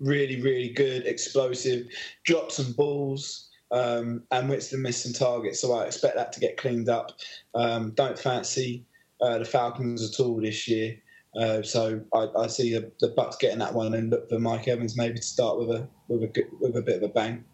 really, 0.01 0.41
really 0.41 0.70
good, 0.70 1.07
explosive, 1.07 1.87
dropped 2.24 2.53
some 2.53 2.72
balls, 2.72 3.51
um, 3.70 4.22
and 4.30 4.49
Winston 4.49 4.82
missed 4.82 5.03
some 5.03 5.12
targets. 5.12 5.61
So 5.61 5.72
I 5.72 5.87
expect 5.87 6.16
that 6.16 6.32
to 6.32 6.41
get 6.41 6.57
cleaned 6.57 6.89
up. 6.89 7.12
Um, 7.55 7.91
don't 7.91 8.18
fancy 8.18 8.85
uh, 9.20 9.39
the 9.39 9.45
Falcons 9.45 10.03
at 10.03 10.22
all 10.22 10.41
this 10.41 10.68
year. 10.68 10.97
Uh, 11.37 11.62
so 11.62 12.01
I, 12.12 12.28
I 12.39 12.47
see 12.47 12.72
the, 12.72 12.93
the 13.01 13.09
Bucks 13.09 13.37
getting 13.37 13.59
that 13.59 13.74
one, 13.74 13.95
and 13.95 14.11
look 14.11 14.28
for 14.28 14.39
Mike 14.39 14.68
Evans 14.68 14.97
maybe 14.97 15.16
to 15.16 15.22
start 15.22 15.59
with 15.59 15.70
a 15.70 15.89
with 16.09 16.22
a 16.22 16.28
good, 16.28 16.47
with 16.61 16.76
a 16.76 16.82
bit 16.82 16.97
of 16.97 17.03
a 17.03 17.09
bang. 17.09 17.45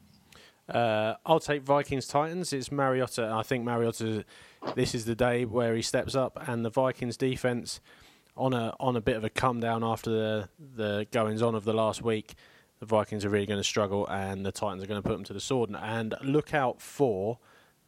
Uh, 0.69 1.15
I'll 1.25 1.41
take 1.41 1.63
Vikings 1.63 2.07
Titans. 2.07 2.53
It's 2.53 2.71
Mariota. 2.71 3.31
I 3.33 3.43
think 3.43 3.65
Mariota. 3.65 4.25
This 4.75 4.95
is 4.95 5.07
the 5.07 5.15
day 5.15 5.47
where 5.47 5.75
he 5.75 5.81
steps 5.81 6.15
up, 6.15 6.39
and 6.47 6.63
the 6.63 6.71
Vikings 6.71 7.17
defense 7.17 7.81
on 8.41 8.55
a 8.55 8.75
on 8.81 8.97
a 8.97 9.01
bit 9.01 9.17
of 9.17 9.25
a 9.25 9.31
come 9.31 9.61
down 9.61 9.85
after 9.85 10.11
the 10.11 10.49
the 10.77 11.07
goings 11.13 11.43
on 11.43 11.55
of 11.55 11.65
the 11.65 11.73
last 11.73 12.03
week. 12.03 12.35
The 12.81 12.87
Vikings 12.87 13.27
are 13.27 13.29
really 13.29 13.45
going 13.45 13.61
to 13.61 13.65
struggle, 13.65 14.07
and 14.09 14.45
the 14.45 14.53
Titans 14.53 14.83
are 14.83 14.87
going 14.87 15.03
to 15.03 15.07
put 15.07 15.15
them 15.15 15.25
to 15.25 15.35
the 15.35 15.41
sword. 15.41 15.71
And 15.79 16.15
look 16.23 16.55
out 16.55 16.81
for 16.81 17.39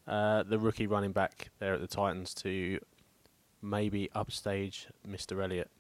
uh, 0.07 0.43
the 0.43 0.59
rookie 0.59 0.87
running 0.87 1.13
back 1.13 1.49
there 1.61 1.73
at 1.73 1.81
the 1.81 1.87
Titans 1.87 2.35
to 2.35 2.79
maybe 3.63 4.11
upstage 4.15 4.89
Mr. 5.09 5.43
Elliott. 5.43 5.71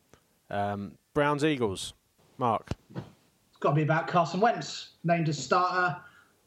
Um, 0.51 0.93
Browns 1.13 1.45
Eagles. 1.45 1.93
Mark. 2.39 2.71
It's 2.95 3.59
got 3.61 3.71
to 3.71 3.77
be 3.77 3.83
about 3.83 4.09
Carson 4.09 4.41
Wentz, 4.41 4.93
named 5.05 5.29
as 5.29 5.39
starter. 5.39 5.97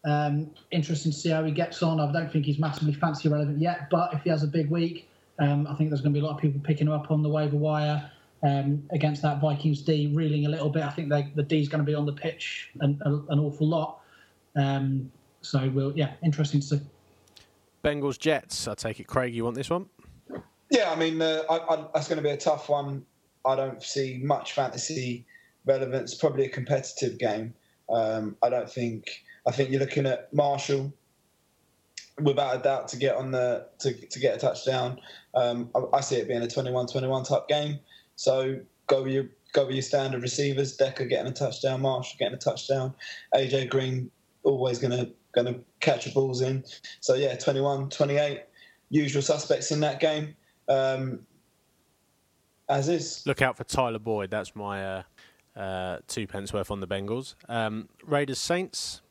Um, 0.03 0.51
interesting 0.71 1.11
to 1.11 1.17
see 1.17 1.29
how 1.29 1.43
he 1.43 1.51
gets 1.51 1.83
on. 1.83 1.99
I 1.99 2.11
don't 2.11 2.31
think 2.31 2.45
he's 2.45 2.59
massively 2.59 2.93
fancy 2.93 3.29
relevant 3.29 3.61
yet, 3.61 3.89
but 3.91 4.13
if 4.13 4.23
he 4.23 4.29
has 4.31 4.43
a 4.43 4.47
big 4.47 4.69
week, 4.69 5.07
um, 5.39 5.67
I 5.67 5.75
think 5.75 5.89
there's 5.89 6.01
going 6.01 6.13
to 6.13 6.19
be 6.19 6.23
a 6.23 6.27
lot 6.27 6.35
of 6.35 6.41
people 6.41 6.59
picking 6.63 6.87
him 6.87 6.93
up 6.93 7.11
on 7.11 7.21
the 7.21 7.29
waiver 7.29 7.57
wire 7.57 8.11
um, 8.45 8.83
against 8.91 9.21
that 9.23 9.41
Vikings 9.41 9.81
D, 9.81 10.11
reeling 10.13 10.45
a 10.45 10.49
little 10.49 10.69
bit. 10.69 10.83
I 10.83 10.91
think 10.91 11.09
they, 11.09 11.31
the 11.35 11.43
D 11.43 11.59
is 11.59 11.67
going 11.69 11.83
to 11.83 11.85
be 11.85 11.95
on 11.95 12.05
the 12.05 12.13
pitch 12.13 12.69
an, 12.79 13.01
an 13.03 13.39
awful 13.39 13.67
lot. 13.67 14.01
Um, 14.55 15.11
so 15.41 15.69
we'll, 15.73 15.97
yeah, 15.97 16.13
interesting 16.23 16.61
to 16.61 16.65
see. 16.65 16.81
Bengals 17.83 18.19
Jets. 18.19 18.67
I 18.67 18.75
take 18.75 18.99
it, 18.99 19.07
Craig. 19.07 19.33
You 19.33 19.43
want 19.43 19.55
this 19.55 19.69
one? 19.69 19.87
Yeah, 20.71 20.91
I 20.91 20.95
mean 20.95 21.21
uh, 21.21 21.43
I, 21.49 21.57
I, 21.57 21.85
that's 21.93 22.07
going 22.07 22.17
to 22.17 22.23
be 22.23 22.29
a 22.29 22.37
tough 22.37 22.69
one. 22.69 23.05
I 23.45 23.55
don't 23.55 23.81
see 23.81 24.19
much 24.23 24.53
fantasy 24.53 25.25
relevance. 25.65 26.15
Probably 26.15 26.45
a 26.45 26.49
competitive 26.49 27.17
game. 27.17 27.53
Um, 27.89 28.35
I 28.41 28.49
don't 28.49 28.69
think. 28.69 29.23
I 29.47 29.51
think 29.51 29.69
you're 29.69 29.79
looking 29.79 30.07
at 30.07 30.33
Marshall 30.33 30.91
without 32.19 32.55
a 32.55 32.59
doubt 32.59 32.87
to 32.87 32.97
get 32.97 33.15
on 33.15 33.29
the 33.29 33.67
to, 33.79 33.93
to 33.93 34.19
get 34.19 34.35
a 34.35 34.39
touchdown. 34.39 34.99
Um, 35.35 35.69
I, 35.75 35.97
I, 35.97 36.01
see 36.01 36.15
it 36.15 36.27
being 36.27 36.41
a 36.41 36.47
21-21 36.47 37.27
type 37.27 37.47
game. 37.47 37.79
So 38.15 38.59
go 38.87 39.03
with 39.03 39.13
your 39.13 39.25
go 39.53 39.65
with 39.65 39.75
your 39.75 39.81
standard 39.81 40.21
receivers. 40.21 40.75
Decker 40.75 41.05
getting 41.05 41.31
a 41.31 41.35
touchdown, 41.35 41.81
Marshall 41.81 42.17
getting 42.19 42.35
a 42.35 42.39
touchdown, 42.39 42.93
AJ 43.33 43.69
Green 43.69 44.11
always 44.43 44.79
gonna 44.79 45.07
gonna 45.33 45.55
catch 45.81 46.05
the 46.05 46.11
balls 46.11 46.41
in. 46.41 46.63
So 47.01 47.15
yeah, 47.15 47.35
21-28, 47.35 48.41
usual 48.89 49.21
suspects 49.21 49.71
in 49.71 49.81
that 49.81 49.99
game. 49.99 50.35
Um, 50.69 51.25
as 52.69 52.89
is. 52.89 53.23
Look 53.25 53.41
out 53.41 53.57
for 53.57 53.63
Tyler 53.63 53.99
Boyd. 53.99 54.31
That's 54.31 54.55
my 54.55 54.83
uh, 54.83 55.03
uh, 55.55 55.97
two 56.07 56.25
pence 56.25 56.53
worth 56.53 56.71
on 56.71 56.79
the 56.79 56.87
Bengals. 56.87 57.35
Um, 57.49 57.89
Raiders 58.03 58.39
Saints. 58.39 59.01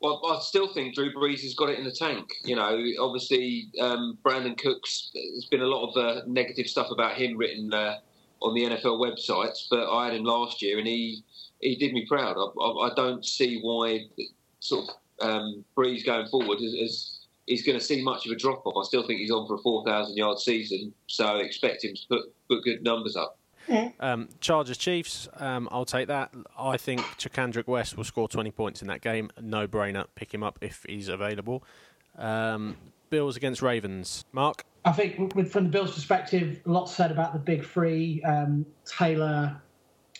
Well, 0.00 0.20
I 0.26 0.40
still 0.40 0.72
think 0.72 0.94
Drew 0.94 1.14
Brees 1.14 1.42
has 1.42 1.54
got 1.54 1.68
it 1.68 1.78
in 1.78 1.84
the 1.84 1.92
tank. 1.92 2.28
You 2.44 2.56
know, 2.56 2.76
obviously 3.00 3.68
um, 3.80 4.18
Brandin 4.24 4.58
Cooks. 4.58 5.10
There's 5.14 5.46
been 5.46 5.62
a 5.62 5.66
lot 5.66 5.90
of 5.90 5.96
uh, 5.96 6.22
negative 6.26 6.66
stuff 6.66 6.90
about 6.90 7.14
him 7.14 7.36
written 7.36 7.72
uh, 7.72 7.98
on 8.42 8.54
the 8.54 8.62
NFL 8.62 8.98
websites, 8.98 9.66
but 9.70 9.90
I 9.90 10.06
had 10.06 10.14
him 10.14 10.24
last 10.24 10.62
year, 10.62 10.78
and 10.78 10.86
he 10.86 11.22
he 11.60 11.76
did 11.76 11.92
me 11.92 12.06
proud. 12.06 12.36
I, 12.36 12.62
I, 12.62 12.90
I 12.90 12.94
don't 12.94 13.24
see 13.24 13.60
why 13.62 14.06
sort 14.60 14.88
of 14.88 15.28
um, 15.28 15.64
Brees 15.76 16.04
going 16.04 16.26
forward 16.26 16.58
has, 16.60 16.74
has 16.74 17.20
he's 17.46 17.64
going 17.64 17.78
to 17.78 17.84
see 17.84 18.02
much 18.02 18.26
of 18.26 18.32
a 18.32 18.36
drop 18.36 18.66
off. 18.66 18.84
I 18.84 18.86
still 18.86 19.06
think 19.06 19.20
he's 19.20 19.30
on 19.30 19.46
for 19.46 19.54
a 19.54 19.58
4,000 19.58 20.16
yard 20.16 20.38
season, 20.38 20.92
so 21.06 21.36
expect 21.36 21.84
him 21.84 21.94
to 21.94 22.02
put, 22.08 22.20
put 22.48 22.64
good 22.64 22.82
numbers 22.82 23.16
up. 23.16 23.38
Um, 24.00 24.28
Chargers 24.40 24.76
Chiefs, 24.76 25.28
um, 25.36 25.68
I'll 25.70 25.84
take 25.84 26.08
that. 26.08 26.34
I 26.58 26.76
think 26.76 27.00
Charcandrick 27.18 27.68
West 27.68 27.96
will 27.96 28.04
score 28.04 28.28
20 28.28 28.50
points 28.50 28.82
in 28.82 28.88
that 28.88 29.02
game. 29.02 29.30
No 29.40 29.68
brainer. 29.68 30.06
Pick 30.16 30.34
him 30.34 30.42
up 30.42 30.58
if 30.60 30.84
he's 30.88 31.08
available. 31.08 31.62
Um, 32.18 32.76
Bills 33.10 33.36
against 33.36 33.62
Ravens. 33.62 34.24
Mark? 34.32 34.64
I 34.84 34.92
think 34.92 35.34
with, 35.34 35.52
from 35.52 35.64
the 35.64 35.70
Bills' 35.70 35.94
perspective, 35.94 36.60
a 36.66 36.70
lot 36.70 36.88
said 36.88 37.10
about 37.10 37.32
the 37.32 37.38
big 37.38 37.64
three. 37.64 38.22
Um, 38.24 38.66
Taylor, 38.84 39.60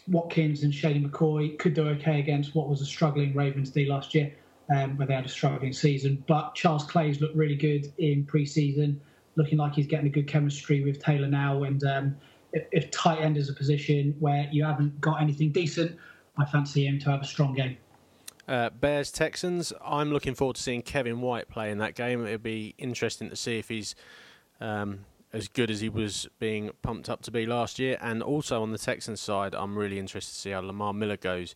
Watkins, 0.08 0.62
and 0.62 0.72
Shady 0.72 1.00
McCoy 1.00 1.58
could 1.58 1.74
do 1.74 1.88
okay 1.88 2.20
against 2.20 2.54
what 2.54 2.68
was 2.68 2.80
a 2.80 2.86
struggling 2.86 3.34
Ravens 3.34 3.70
D 3.70 3.86
last 3.86 4.14
year, 4.14 4.32
um, 4.74 4.96
where 4.96 5.06
they 5.06 5.14
had 5.14 5.26
a 5.26 5.28
struggling 5.28 5.72
season. 5.72 6.22
But 6.28 6.54
Charles 6.54 6.84
Clay's 6.84 7.20
looked 7.20 7.34
really 7.34 7.56
good 7.56 7.92
in 7.98 8.24
pre-season, 8.24 9.00
looking 9.34 9.58
like 9.58 9.74
he's 9.74 9.88
getting 9.88 10.06
a 10.06 10.10
good 10.10 10.28
chemistry 10.28 10.84
with 10.84 11.02
Taylor 11.02 11.28
now. 11.28 11.64
And 11.64 11.82
um, 11.82 12.16
if, 12.52 12.64
if 12.70 12.90
tight 12.92 13.20
end 13.20 13.36
is 13.36 13.48
a 13.48 13.54
position 13.54 14.14
where 14.20 14.48
you 14.52 14.64
haven't 14.64 15.00
got 15.00 15.20
anything 15.20 15.50
decent, 15.50 15.98
I 16.38 16.44
fancy 16.44 16.86
him 16.86 17.00
to 17.00 17.10
have 17.10 17.22
a 17.22 17.26
strong 17.26 17.54
game. 17.54 17.76
Uh, 18.46 18.70
Bears 18.70 19.10
Texans. 19.10 19.72
I'm 19.84 20.12
looking 20.12 20.34
forward 20.34 20.56
to 20.56 20.62
seeing 20.62 20.82
Kevin 20.82 21.20
White 21.20 21.48
play 21.48 21.70
in 21.70 21.78
that 21.78 21.94
game. 21.94 22.24
It'll 22.26 22.38
be 22.38 22.74
interesting 22.78 23.30
to 23.30 23.36
see 23.36 23.58
if 23.58 23.68
he's 23.68 23.94
um, 24.62 25.04
as 25.32 25.48
good 25.48 25.70
as 25.70 25.80
he 25.80 25.88
was 25.88 26.28
being 26.38 26.70
pumped 26.82 27.10
up 27.10 27.22
to 27.22 27.30
be 27.30 27.44
last 27.44 27.78
year. 27.78 27.98
And 28.00 28.22
also 28.22 28.62
on 28.62 28.70
the 28.70 28.78
Texans 28.78 29.20
side, 29.20 29.54
I'm 29.54 29.76
really 29.76 29.98
interested 29.98 30.32
to 30.32 30.38
see 30.38 30.50
how 30.50 30.60
Lamar 30.60 30.92
Miller 30.94 31.16
goes. 31.16 31.54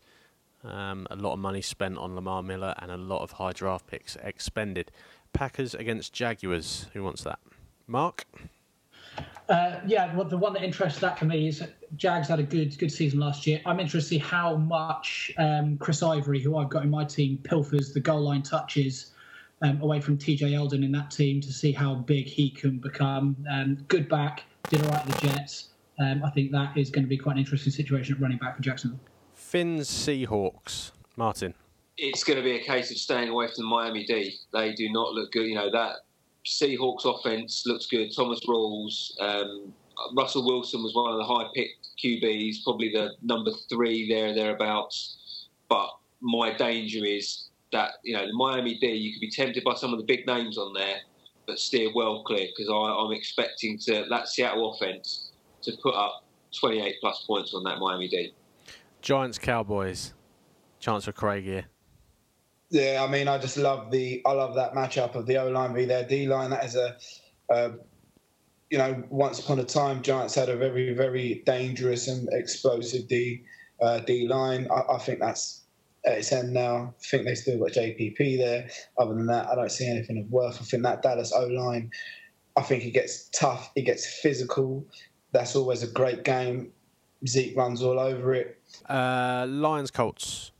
Um, 0.64 1.06
a 1.10 1.16
lot 1.16 1.34
of 1.34 1.38
money 1.38 1.62
spent 1.62 1.96
on 1.96 2.14
Lamar 2.14 2.42
Miller 2.42 2.74
and 2.78 2.90
a 2.90 2.96
lot 2.96 3.22
of 3.22 3.32
high 3.32 3.52
draft 3.52 3.86
picks 3.86 4.16
expended. 4.16 4.90
Packers 5.32 5.74
against 5.74 6.12
Jaguars. 6.12 6.86
Who 6.92 7.04
wants 7.04 7.22
that? 7.22 7.38
Mark? 7.86 8.24
Uh, 9.48 9.78
yeah, 9.86 10.12
well, 10.16 10.24
the 10.24 10.36
one 10.36 10.52
that 10.54 10.64
interests 10.64 10.98
that 10.98 11.16
for 11.16 11.24
me 11.24 11.46
is 11.46 11.62
Jags 11.94 12.28
had 12.28 12.40
a 12.40 12.42
good 12.42 12.76
good 12.78 12.90
season 12.90 13.20
last 13.20 13.46
year. 13.46 13.60
I'm 13.64 13.78
interested 13.78 14.08
to 14.08 14.14
see 14.14 14.18
how 14.18 14.56
much 14.56 15.30
um, 15.38 15.78
Chris 15.78 16.02
Ivory, 16.02 16.40
who 16.40 16.56
I've 16.56 16.68
got 16.68 16.82
in 16.82 16.90
my 16.90 17.04
team, 17.04 17.38
pilfers 17.44 17.94
the 17.94 18.00
goal 18.00 18.22
line 18.22 18.42
touches 18.42 19.12
um, 19.62 19.80
away 19.80 20.00
from 20.00 20.18
TJ 20.18 20.40
Yeldon 20.40 20.84
in 20.84 20.92
that 20.92 21.10
team 21.10 21.40
to 21.40 21.52
see 21.52 21.72
how 21.72 21.94
big 21.94 22.26
he 22.26 22.50
can 22.50 22.78
become. 22.78 23.36
Um, 23.50 23.76
good 23.88 24.08
back, 24.08 24.44
did 24.68 24.82
all 24.82 24.90
right 24.90 25.00
at 25.00 25.20
the 25.20 25.28
Jets. 25.28 25.68
Um, 25.98 26.22
I 26.24 26.30
think 26.30 26.52
that 26.52 26.76
is 26.76 26.90
going 26.90 27.04
to 27.04 27.08
be 27.08 27.16
quite 27.16 27.32
an 27.32 27.38
interesting 27.38 27.72
situation 27.72 28.14
at 28.14 28.20
running 28.20 28.38
back 28.38 28.56
for 28.56 28.62
Jacksonville. 28.62 29.00
Fins 29.34 29.88
Seahawks. 29.88 30.92
Martin. 31.16 31.54
It's 31.96 32.22
going 32.24 32.36
to 32.36 32.42
be 32.42 32.56
a 32.56 32.62
case 32.62 32.90
of 32.90 32.98
staying 32.98 33.30
away 33.30 33.46
from 33.46 33.64
the 33.64 33.70
Miami 33.70 34.04
D. 34.04 34.34
They 34.52 34.74
do 34.74 34.90
not 34.92 35.12
look 35.12 35.32
good. 35.32 35.46
You 35.46 35.54
know 35.54 35.70
that 35.70 35.96
Seahawks 36.44 37.04
offense 37.06 37.64
looks 37.66 37.86
good. 37.86 38.14
Thomas 38.14 38.40
Rawls, 38.46 39.18
um, 39.20 39.72
Russell 40.14 40.44
Wilson 40.46 40.82
was 40.82 40.94
one 40.94 41.10
of 41.10 41.18
the 41.18 41.24
high 41.24 41.48
picked 41.54 41.88
QBs, 42.04 42.62
probably 42.64 42.90
the 42.90 43.12
number 43.22 43.50
three 43.70 44.08
there 44.08 44.34
thereabouts. 44.34 45.48
But 45.68 45.88
my 46.20 46.52
danger 46.52 47.04
is 47.04 47.48
that 47.76 47.92
you 48.02 48.16
know 48.16 48.26
the 48.26 48.32
Miami 48.32 48.78
D, 48.78 48.88
you 48.88 49.12
could 49.12 49.20
be 49.20 49.30
tempted 49.30 49.62
by 49.62 49.74
some 49.74 49.92
of 49.92 49.98
the 49.98 50.04
big 50.04 50.26
names 50.26 50.56
on 50.56 50.72
there, 50.72 50.96
but 51.46 51.58
steer 51.58 51.90
well 51.94 52.22
clear 52.24 52.46
because 52.56 52.70
I'm 52.72 53.12
expecting 53.12 53.78
to 53.80 54.06
that 54.08 54.28
Seattle 54.28 54.72
offense 54.72 55.32
to 55.62 55.72
put 55.82 55.94
up 55.94 56.24
28 56.58 56.96
plus 57.00 57.24
points 57.26 57.52
on 57.54 57.64
that 57.64 57.78
Miami 57.78 58.08
D. 58.08 58.32
Giants 59.02 59.38
Cowboys. 59.38 60.14
Chance 60.80 61.04
for 61.04 61.12
Craig 61.12 61.44
here. 61.44 61.66
Yeah, 62.70 63.04
I 63.06 63.10
mean, 63.10 63.28
I 63.28 63.38
just 63.38 63.56
love 63.56 63.90
the 63.90 64.22
I 64.26 64.32
love 64.32 64.54
that 64.56 64.72
matchup 64.72 65.14
of 65.14 65.26
the 65.26 65.36
O 65.36 65.48
line 65.50 65.74
v 65.74 65.84
their 65.84 66.04
D 66.04 66.26
line. 66.26 66.50
That 66.50 66.64
is 66.64 66.76
a, 66.76 66.96
a, 67.50 67.72
you 68.70 68.78
know, 68.78 69.04
once 69.10 69.38
upon 69.38 69.60
a 69.60 69.64
time, 69.64 70.02
Giants 70.02 70.34
had 70.34 70.48
a 70.48 70.56
very 70.56 70.92
very 70.94 71.42
dangerous 71.46 72.08
and 72.08 72.28
explosive 72.32 73.06
D 73.06 73.44
uh, 73.80 74.00
D 74.00 74.26
line. 74.26 74.66
I, 74.70 74.94
I, 74.94 74.98
think 74.98 75.20
that's 75.20 75.65
at 76.06 76.18
its 76.18 76.32
end 76.32 76.52
now. 76.52 76.94
I 76.98 77.06
think 77.06 77.24
they 77.24 77.34
still 77.34 77.58
got 77.58 77.72
JPP 77.72 78.38
there. 78.38 78.68
Other 78.98 79.14
than 79.14 79.26
that, 79.26 79.48
I 79.48 79.54
don't 79.54 79.70
see 79.70 79.88
anything 79.88 80.18
of 80.18 80.30
worth. 80.30 80.60
I 80.60 80.64
think 80.64 80.82
that 80.84 81.02
Dallas 81.02 81.32
O 81.32 81.46
line, 81.46 81.90
I 82.56 82.62
think 82.62 82.84
it 82.84 82.92
gets 82.92 83.28
tough. 83.30 83.70
It 83.74 83.82
gets 83.82 84.20
physical. 84.20 84.84
That's 85.32 85.56
always 85.56 85.82
a 85.82 85.88
great 85.88 86.24
game. 86.24 86.72
Zeke 87.26 87.56
runs 87.56 87.82
all 87.82 87.98
over 87.98 88.34
it. 88.34 88.60
Uh, 88.88 89.46
Lions 89.48 89.90
Colts. 89.90 90.52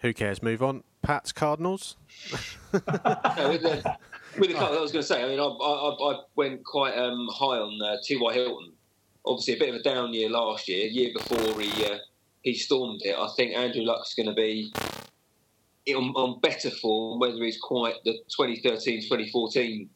Who 0.00 0.12
cares? 0.12 0.42
Move 0.42 0.62
on. 0.62 0.84
Pats 1.02 1.32
Cardinals. 1.32 1.96
with 2.72 2.82
the, 2.84 3.96
with 4.38 4.50
the 4.50 4.58
I 4.58 4.80
was 4.80 4.92
going 4.92 5.02
to 5.02 5.06
say. 5.06 5.24
I 5.24 5.28
mean, 5.28 5.40
I, 5.40 5.44
I, 5.44 6.12
I 6.12 6.20
went 6.34 6.64
quite 6.64 6.96
um, 6.96 7.28
high 7.32 7.58
on 7.58 7.80
uh, 7.80 7.96
T.Y. 8.02 8.32
Hilton. 8.34 8.72
Obviously, 9.24 9.54
a 9.54 9.58
bit 9.58 9.68
of 9.70 9.76
a 9.76 9.82
down 9.82 10.12
year 10.12 10.28
last 10.28 10.68
year. 10.68 10.86
Year 10.86 11.10
before 11.12 11.60
he 11.60 11.86
uh, 11.86 11.98
he 12.46 12.54
stormed 12.54 13.00
it. 13.02 13.18
I 13.18 13.28
think 13.36 13.56
Andrew 13.56 13.82
Luck's 13.82 14.14
going 14.14 14.28
to 14.28 14.32
be 14.32 14.72
on, 15.88 16.14
on, 16.14 16.38
better 16.38 16.70
form. 16.70 17.18
Whether 17.18 17.42
he's 17.42 17.58
quite 17.58 17.96
the 18.04 18.12
2013, 18.28 19.02
2014 19.02 19.90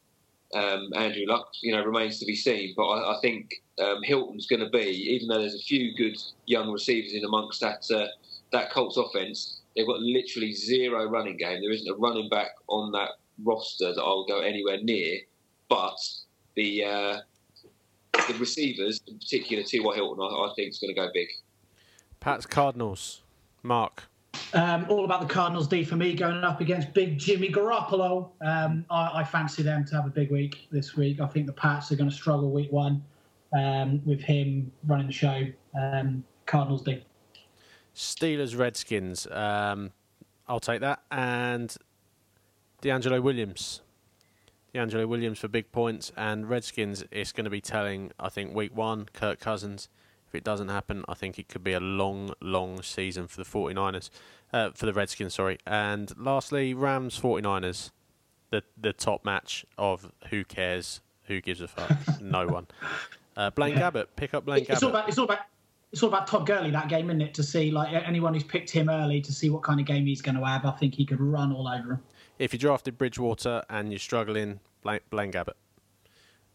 um, 0.53 0.89
Andrew 0.93 1.23
Luck, 1.27 1.47
you 1.61 1.73
know, 1.73 1.81
remains 1.81 2.19
to 2.19 2.25
be 2.25 2.35
seen. 2.35 2.73
But 2.75 2.89
I, 2.89 3.15
I 3.15 3.21
think 3.21 3.53
um, 3.81 4.03
Hilton's 4.03 4.47
going 4.47 4.59
to 4.59 4.69
be, 4.69 4.85
even 5.13 5.29
though 5.29 5.39
there's 5.39 5.55
a 5.55 5.59
few 5.59 5.95
good 5.95 6.17
young 6.45 6.69
receivers 6.69 7.13
in 7.13 7.23
amongst 7.23 7.61
that 7.61 7.85
uh, 7.89 8.07
that 8.51 8.69
Colts 8.69 8.97
offense, 8.97 9.61
they've 9.73 9.87
got 9.87 10.01
literally 10.01 10.51
zero 10.51 11.09
running 11.09 11.37
game. 11.37 11.61
There 11.61 11.71
isn't 11.71 11.87
a 11.87 11.95
running 11.95 12.27
back 12.27 12.49
on 12.67 12.91
that 12.91 13.11
roster 13.45 13.93
that 13.93 14.01
I'll 14.01 14.25
go 14.25 14.41
anywhere 14.41 14.79
near. 14.83 15.21
But 15.69 15.95
the 16.57 16.83
uh, 16.83 17.17
the 18.27 18.33
receivers, 18.37 18.99
in 19.07 19.17
particular 19.19 19.63
T.Y. 19.63 19.95
Hilton, 19.95 20.21
I, 20.21 20.25
I 20.25 20.53
think 20.57 20.71
is 20.71 20.79
going 20.79 20.93
to 20.93 20.99
go 20.99 21.07
big. 21.13 21.29
Pat's 22.21 22.45
Cardinals. 22.45 23.23
Mark. 23.63 24.03
Um, 24.53 24.85
all 24.89 25.03
about 25.03 25.21
the 25.21 25.27
Cardinals 25.27 25.67
D 25.67 25.83
for 25.83 25.95
me 25.95 26.13
going 26.13 26.43
up 26.43 26.61
against 26.61 26.93
big 26.93 27.17
Jimmy 27.17 27.49
Garoppolo. 27.49 28.29
Um, 28.41 28.85
I, 28.89 29.19
I, 29.19 29.23
fancy 29.23 29.61
them 29.61 29.85
to 29.85 29.95
have 29.95 30.05
a 30.05 30.09
big 30.09 30.31
week 30.31 30.67
this 30.71 30.95
week. 30.95 31.19
I 31.19 31.27
think 31.27 31.47
the 31.47 31.53
Pats 31.53 31.91
are 31.91 31.95
going 31.95 32.09
to 32.09 32.15
struggle 32.15 32.49
week 32.49 32.71
one 32.71 33.03
um, 33.57 34.01
with 34.05 34.21
him 34.21 34.71
running 34.87 35.07
the 35.07 35.13
show. 35.13 35.45
Um, 35.77 36.23
Cardinals 36.45 36.83
D. 36.83 37.03
Steelers 37.95 38.57
Redskins. 38.57 39.27
Um, 39.27 39.91
I'll 40.47 40.59
take 40.59 40.81
that. 40.81 41.01
And 41.11 41.75
DeAngelo 42.81 43.21
Williams. 43.21 43.81
DeAngelo 44.73 45.07
Williams 45.07 45.39
for 45.39 45.49
big 45.49 45.71
points. 45.71 46.11
And 46.15 46.49
Redskins, 46.49 47.03
it's 47.11 47.31
going 47.31 47.45
to 47.45 47.51
be 47.51 47.61
telling, 47.61 48.11
I 48.19 48.29
think, 48.29 48.55
week 48.55 48.75
one, 48.75 49.07
Kirk 49.13 49.39
Cousins 49.39 49.89
if 50.31 50.35
it 50.35 50.45
doesn't 50.45 50.69
happen, 50.69 51.03
I 51.09 51.13
think 51.13 51.37
it 51.37 51.49
could 51.49 51.63
be 51.63 51.73
a 51.73 51.79
long, 51.81 52.33
long 52.39 52.81
season 52.83 53.27
for 53.27 53.35
the 53.35 53.43
49ers, 53.43 54.09
uh, 54.53 54.69
for 54.71 54.85
the 54.85 54.93
Redskins, 54.93 55.33
sorry. 55.33 55.57
And 55.67 56.09
lastly, 56.17 56.73
Rams 56.73 57.19
49ers, 57.19 57.91
the 58.49 58.63
the 58.79 58.93
top 58.93 59.25
match 59.25 59.65
of 59.77 60.09
who 60.29 60.45
cares, 60.45 61.01
who 61.23 61.41
gives 61.41 61.59
a 61.59 61.67
fuck, 61.67 61.91
no 62.21 62.47
one. 62.47 62.67
Uh, 63.35 63.49
Blaine 63.49 63.73
yeah. 63.73 63.91
Gabbert, 63.91 64.05
pick 64.15 64.33
up 64.33 64.45
Blaine 64.45 64.61
it's 64.61 64.69
Gabbert. 64.69 64.83
All 64.83 64.89
about, 64.89 65.09
it's 65.09 65.17
all 65.17 65.25
about 65.25 65.39
it's 65.91 66.01
all 66.01 66.07
about 66.07 66.27
Todd 66.27 66.47
Gurley 66.47 66.71
that 66.71 66.87
game, 66.87 67.09
isn't 67.09 67.21
it? 67.21 67.33
To 67.33 67.43
see 67.43 67.69
like 67.69 67.91
anyone 67.91 68.33
who's 68.33 68.45
picked 68.45 68.69
him 68.69 68.89
early 68.89 69.19
to 69.19 69.33
see 69.33 69.49
what 69.49 69.63
kind 69.63 69.81
of 69.81 69.85
game 69.85 70.05
he's 70.05 70.21
going 70.21 70.37
to 70.37 70.45
have. 70.45 70.65
I 70.65 70.71
think 70.71 70.95
he 70.95 71.05
could 71.05 71.19
run 71.19 71.51
all 71.51 71.67
over 71.67 71.93
him. 71.93 72.03
If 72.39 72.53
you 72.53 72.59
drafted 72.59 72.97
Bridgewater 72.97 73.63
and 73.69 73.91
you're 73.91 73.99
struggling, 73.99 74.61
Blaine, 74.81 75.01
Blaine 75.09 75.33
Gabbert. 75.33 75.57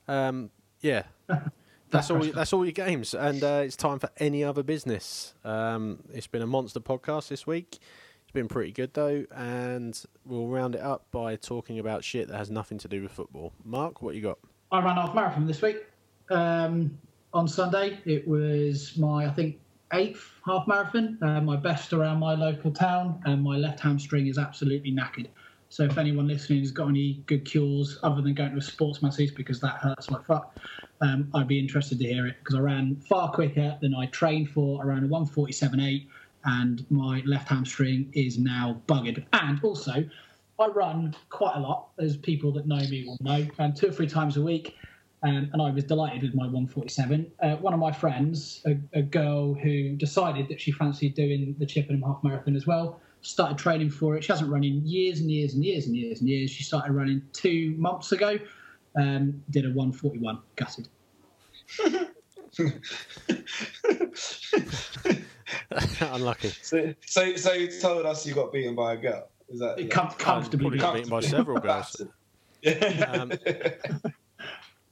Um, 0.09 0.51
yeah. 0.81 1.03
That's 1.97 2.11
all. 2.11 2.19
That's 2.35 2.53
all 2.53 2.65
your 2.65 2.73
games, 2.73 3.15
and 3.15 3.43
uh, 3.43 3.63
it's 3.65 3.77
time 3.77 3.99
for 3.99 4.11
any 4.19 4.45
other 4.45 4.63
business. 4.63 5.35
Um, 5.45 6.01
it's 6.13 6.27
been 6.27 6.43
a 6.43 6.47
monster 6.47 6.81
podcast 6.81 7.29
this 7.29 7.47
week. 7.47 7.79
It's 8.23 8.33
been 8.33 8.49
pretty 8.49 8.73
good 8.73 8.93
though, 8.95 9.25
and 9.35 10.01
we'll 10.25 10.49
round 10.49 10.75
it 10.75 10.81
up 10.81 11.07
by 11.11 11.37
talking 11.37 11.79
about 11.79 12.05
shit 12.05 12.29
that 12.29 12.37
has 12.37 12.51
nothing 12.51 12.79
to 12.79 12.89
do 12.89 13.03
with 13.03 13.13
football. 13.13 13.53
Mark, 13.65 14.03
what 14.03 14.15
you 14.15 14.23
got? 14.23 14.39
I 14.73 14.83
ran 14.83 14.97
half 14.97 15.15
marathon 15.15 15.47
this 15.47 15.63
week. 15.63 15.85
Um, 16.31 16.99
on 17.33 17.47
Sunday, 17.47 17.99
it 18.05 18.27
was 18.27 18.97
my 18.97 19.27
I 19.27 19.31
think 19.31 19.59
eighth 19.93 20.33
half 20.45 20.67
marathon, 20.67 21.19
uh, 21.23 21.41
my 21.41 21.57
best 21.57 21.93
around 21.93 22.19
my 22.19 22.35
local 22.35 22.71
town, 22.71 23.23
and 23.25 23.43
my 23.43 23.57
left 23.57 23.81
hamstring 23.81 24.27
is 24.27 24.39
absolutely 24.39 24.93
knackered. 24.93 25.29
So 25.69 25.85
if 25.85 25.99
anyone 25.99 26.29
listening 26.29 26.61
has 26.61 26.71
got 26.71 26.89
any 26.89 27.23
good 27.27 27.45
cures 27.45 27.99
other 28.03 28.23
than 28.23 28.35
going 28.35 28.53
to 28.53 28.59
a 28.59 28.63
sports 28.63 29.03
masses 29.03 29.31
because 29.31 29.61
that 29.61 29.77
hurts 29.77 30.11
like 30.11 30.25
fuck, 30.25 30.57
um, 31.01 31.31
I'd 31.35 31.49
be 31.49 31.59
interested 31.59 31.99
to 31.99 32.07
hear 32.07 32.27
it 32.27 32.37
because 32.39 32.55
I 32.55 32.61
ran 32.61 32.97
far 33.09 33.31
quicker 33.31 33.77
than 33.81 33.95
I 33.95 34.07
trained 34.07 34.51
for. 34.51 34.85
around 34.85 35.05
a 35.05 35.09
147.8 35.09 36.07
and 36.45 36.87
my 36.91 37.23
left 37.27 37.49
hamstring 37.49 38.11
is 38.13 38.39
now 38.39 38.81
buggered. 38.87 39.25
And 39.33 39.63
also, 39.63 40.05
I 40.59 40.67
run 40.69 41.15
quite 41.29 41.57
a 41.57 41.61
lot, 41.61 41.89
as 41.99 42.17
people 42.17 42.53
that 42.53 42.67
know 42.67 42.79
me 42.79 43.05
will 43.07 43.19
know, 43.21 43.47
um, 43.59 43.75
two 43.75 43.89
or 43.89 43.93
three 43.93 44.07
times 44.07 44.37
a 44.37 44.43
week. 44.43 44.77
Um, 45.23 45.51
and 45.53 45.61
I 45.61 45.71
was 45.71 45.85
delighted 45.85 46.23
with 46.23 46.35
my 46.35 46.45
147. 46.45 47.31
Uh, 47.43 47.57
one 47.57 47.75
of 47.75 47.81
my 47.81 47.91
friends, 47.91 48.63
a, 48.67 48.77
a, 48.93 49.03
girl 49.03 49.55
who 49.55 49.97
decided 49.97 50.47
that 50.49 50.61
she 50.61 50.71
fancied 50.71 51.15
doing 51.15 51.57
the 51.59 51.67
Chippenham 51.67 52.03
Half 52.03 52.23
Marathon 52.23 52.55
as 52.55 52.67
well, 52.67 53.01
started 53.23 53.59
training 53.59 53.91
for 53.91 54.17
it. 54.17 54.23
She 54.23 54.31
hasn't 54.31 54.51
run 54.51 54.63
in 54.63 54.87
years 54.87 55.21
and 55.21 55.31
years 55.31 55.55
and 55.55 55.65
years 55.65 55.87
and 55.87 55.97
years 55.97 56.21
and 56.21 56.29
years. 56.29 56.51
She 56.51 56.63
started 56.63 56.93
running 56.93 57.23
two 57.33 57.75
months 57.77 58.13
ago. 58.13 58.39
Um, 58.97 59.43
did 59.51 59.67
a 59.67 59.69
141, 59.69 60.39
gutted. 60.57 60.89
Unlucky. 66.01 66.49
So, 66.63 66.95
so, 67.05 67.37
so 67.37 67.53
you 67.53 67.81
told 67.81 68.07
us 68.07 68.27
you 68.27 68.35
got 68.35 68.53
beaten 68.53 68.75
by 68.75 68.95
a 68.95 68.97
girl. 68.97 69.29
Is 69.49 69.61
that? 69.61 69.79
It 69.79 69.91
com- 69.91 70.11
comfortably. 70.13 70.79
Probably 70.79 70.79
got 70.79 70.95
beaten 70.95 71.11
by 71.11 71.21
several 71.21 71.61
girls. 71.61 72.01
Yeah. 72.01 72.07
Um, 73.13 73.33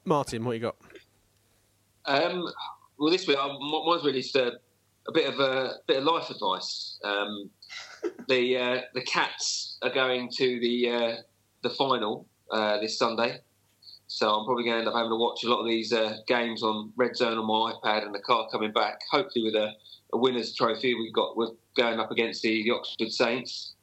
Martin, 0.05 0.45
what 0.45 0.53
you 0.53 0.61
got? 0.61 0.77
Um, 2.05 2.47
well, 2.99 3.11
this 3.11 3.27
week 3.27 3.39
um, 3.39 3.57
mine's 3.61 4.05
really 4.05 4.21
just 4.21 4.37
a, 4.37 4.53
a 5.09 5.13
bit 5.13 5.33
of 5.33 5.41
a 5.41 5.77
bit 5.87 5.99
of 5.99 6.05
life 6.05 6.31
advice. 6.31 6.99
Um, 7.03 7.51
the 8.29 8.57
uh, 8.57 8.81
the 8.95 9.03
Cats 9.03 9.79
are 9.83 9.91
going 9.91 10.29
to 10.37 10.61
the 10.61 10.91
uh, 10.91 11.17
the 11.63 11.71
final 11.71 12.27
uh, 12.51 12.79
this 12.81 12.99
Sunday, 12.99 13.39
so 14.15 14.31
I'm 14.31 14.45
probably 14.47 14.63
going 14.63 14.75
to 14.75 14.79
end 14.79 14.89
up 14.89 14.95
having 14.95 15.11
to 15.11 15.17
watch 15.17 15.43
a 15.43 15.49
lot 15.49 15.59
of 15.59 15.67
these 15.67 15.93
uh, 15.93 16.19
games 16.29 16.63
on 16.63 16.93
Red 16.95 17.17
Zone 17.17 17.37
on 17.37 17.47
my 17.47 17.73
iPad, 17.73 18.07
and 18.07 18.15
the 18.15 18.21
car 18.21 18.47
coming 18.49 18.71
back, 18.71 19.01
hopefully 19.11 19.45
with 19.45 19.57
a, 19.57 19.73
a 20.13 20.17
winners' 20.17 20.55
trophy. 20.55 20.95
We've 20.95 21.13
got 21.13 21.37
we're 21.37 21.49
going 21.77 21.99
up 21.99 22.13
against 22.13 22.41
the, 22.43 22.63
the 22.63 22.71
Oxford 22.71 23.11
Saints. 23.11 23.75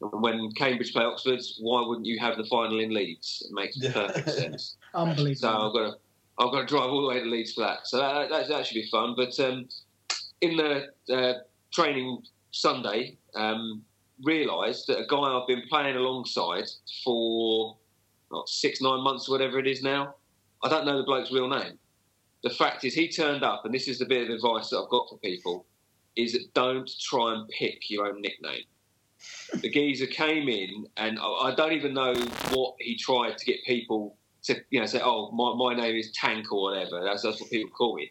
And 0.00 0.22
when 0.22 0.52
Cambridge 0.52 0.92
play 0.92 1.02
Oxford, 1.04 1.40
why 1.58 1.84
wouldn't 1.84 2.06
you 2.06 2.20
have 2.20 2.36
the 2.36 2.44
final 2.44 2.78
in 2.78 2.94
Leeds? 2.94 3.42
It 3.44 3.52
makes 3.52 3.76
Yeah. 3.76 3.92
perfect 3.92 4.30
sense. 4.42 4.76
Unbelievable. 4.94 5.34
So 5.34 5.48
I've 5.48 5.72
got 5.72 5.90
to 5.90 5.96
I've 6.38 6.52
got 6.52 6.60
to 6.60 6.66
drive 6.66 6.90
all 6.90 7.02
the 7.02 7.08
way 7.08 7.18
to 7.18 7.26
Leeds 7.26 7.52
for 7.54 7.62
that. 7.62 7.78
So 7.88 7.98
that, 7.98 8.30
that, 8.30 8.48
that 8.48 8.64
should 8.66 8.74
be 8.76 8.86
fun. 8.86 9.14
But 9.16 9.38
um, 9.40 9.68
in 10.42 10.56
the 10.56 10.86
uh, 11.12 11.34
training 11.72 12.22
Sunday, 12.52 13.18
um, 13.34 13.82
realised 14.22 14.86
that 14.86 14.98
a 15.00 15.06
guy 15.08 15.16
I've 15.18 15.48
been 15.48 15.62
playing 15.68 15.96
alongside 15.96 16.68
for 17.04 17.76
what, 18.32 18.48
six 18.48 18.80
nine 18.80 19.02
months 19.02 19.28
or 19.28 19.32
whatever 19.32 19.58
it 19.58 19.66
is 19.66 19.82
now. 19.82 20.14
I 20.62 20.68
don't 20.68 20.86
know 20.86 20.96
the 20.96 21.04
bloke's 21.04 21.32
real 21.32 21.48
name. 21.48 21.78
The 22.42 22.50
fact 22.50 22.84
is, 22.84 22.94
he 22.94 23.08
turned 23.08 23.44
up, 23.44 23.64
and 23.64 23.74
this 23.74 23.88
is 23.88 23.98
the 23.98 24.06
bit 24.06 24.28
of 24.28 24.34
advice 24.34 24.70
that 24.70 24.78
I've 24.78 24.88
got 24.90 25.08
for 25.08 25.18
people: 25.18 25.66
is 26.16 26.32
that 26.32 26.52
don't 26.54 26.90
try 27.00 27.34
and 27.34 27.48
pick 27.48 27.90
your 27.90 28.06
own 28.06 28.20
nickname. 28.20 28.64
The 29.60 29.70
geezer 29.70 30.06
came 30.06 30.48
in, 30.48 30.86
and 30.96 31.18
I 31.20 31.54
don't 31.56 31.72
even 31.72 31.94
know 31.94 32.14
what 32.50 32.74
he 32.80 32.96
tried 32.96 33.38
to 33.38 33.44
get 33.44 33.62
people 33.64 34.16
to, 34.44 34.60
you 34.70 34.80
know, 34.80 34.86
say, 34.86 35.00
"Oh, 35.02 35.30
my, 35.30 35.54
my 35.54 35.80
name 35.80 35.94
is 35.94 36.10
Tank" 36.12 36.52
or 36.52 36.62
whatever. 36.62 37.02
That's, 37.04 37.22
that's 37.22 37.40
what 37.40 37.50
people 37.50 37.70
call 37.70 37.94
me. 37.94 38.08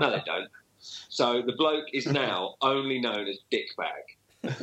No, 0.00 0.10
they 0.10 0.22
don't. 0.26 0.48
So 0.80 1.42
the 1.42 1.52
bloke 1.52 1.86
is 1.92 2.06
now 2.06 2.54
only 2.62 3.00
known 3.00 3.28
as 3.28 3.38
Dickbag. 3.52 4.04
and 4.42 4.56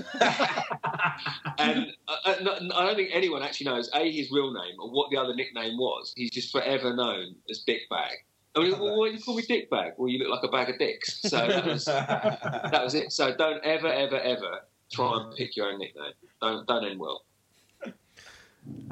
I, 1.59 2.15
I, 2.25 2.35
I 2.35 2.85
don't 2.85 2.95
think 2.95 3.09
anyone 3.13 3.43
actually 3.43 3.67
knows 3.67 3.89
a 3.93 4.11
his 4.11 4.31
real 4.31 4.51
name 4.51 4.75
or 4.79 4.89
what 4.89 5.11
the 5.11 5.17
other 5.17 5.35
nickname 5.35 5.77
was. 5.77 6.13
He's 6.15 6.31
just 6.31 6.51
forever 6.51 6.95
known 6.95 7.35
as 7.49 7.63
Dickbag. 7.67 8.13
I 8.55 8.61
mean, 8.61 8.79
well, 8.79 8.97
why 8.97 9.09
do 9.09 9.15
you 9.15 9.21
call 9.21 9.35
me 9.35 9.43
dick 9.43 9.69
bag? 9.69 9.93
Well, 9.97 10.09
you 10.09 10.17
look 10.17 10.29
like 10.29 10.43
a 10.43 10.47
bag 10.47 10.69
of 10.69 10.79
dicks. 10.79 11.21
So 11.21 11.37
that 11.37 11.65
was 11.65 11.85
that 11.85 12.81
was 12.83 12.95
it. 12.95 13.11
So 13.11 13.35
don't 13.35 13.63
ever, 13.63 13.87
ever, 13.87 14.19
ever 14.19 14.61
try 14.91 15.21
and 15.21 15.35
pick 15.35 15.55
your 15.55 15.67
own 15.71 15.79
nickname. 15.79 16.13
Don't 16.41 16.65
don't 16.67 16.83
end 16.83 16.99
well. 16.99 17.23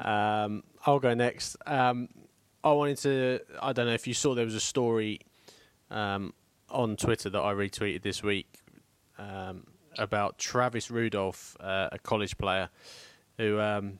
Um, 0.00 0.62
I'll 0.86 1.00
go 1.00 1.14
next. 1.14 1.56
Um, 1.66 2.08
I 2.62 2.72
wanted 2.72 2.98
to. 2.98 3.40
I 3.60 3.72
don't 3.72 3.86
know 3.86 3.94
if 3.94 4.06
you 4.06 4.14
saw 4.14 4.34
there 4.34 4.44
was 4.44 4.54
a 4.54 4.60
story 4.60 5.20
um, 5.90 6.32
on 6.70 6.96
Twitter 6.96 7.28
that 7.30 7.40
I 7.40 7.52
retweeted 7.52 8.02
this 8.02 8.22
week 8.22 8.60
um, 9.18 9.66
about 9.98 10.38
Travis 10.38 10.90
Rudolph, 10.90 11.56
uh, 11.60 11.88
a 11.92 11.98
college 11.98 12.38
player 12.38 12.68
who 13.38 13.60
um, 13.60 13.98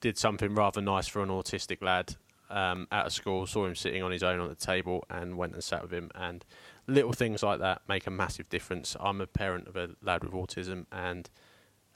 did 0.00 0.18
something 0.18 0.54
rather 0.54 0.80
nice 0.80 1.08
for 1.08 1.22
an 1.22 1.28
autistic 1.28 1.82
lad 1.82 2.16
um, 2.50 2.86
at 2.90 3.06
a 3.06 3.10
school. 3.10 3.46
Saw 3.46 3.66
him 3.66 3.74
sitting 3.74 4.02
on 4.02 4.10
his 4.10 4.22
own 4.22 4.40
on 4.40 4.48
the 4.48 4.54
table 4.54 5.04
and 5.10 5.36
went 5.36 5.54
and 5.54 5.62
sat 5.62 5.82
with 5.82 5.92
him. 5.92 6.10
And 6.14 6.44
little 6.86 7.12
things 7.12 7.42
like 7.42 7.60
that 7.60 7.82
make 7.88 8.06
a 8.06 8.10
massive 8.10 8.48
difference. 8.48 8.96
I'm 8.98 9.20
a 9.20 9.26
parent 9.26 9.68
of 9.68 9.76
a 9.76 9.90
lad 10.02 10.24
with 10.24 10.32
autism, 10.32 10.86
and 10.90 11.28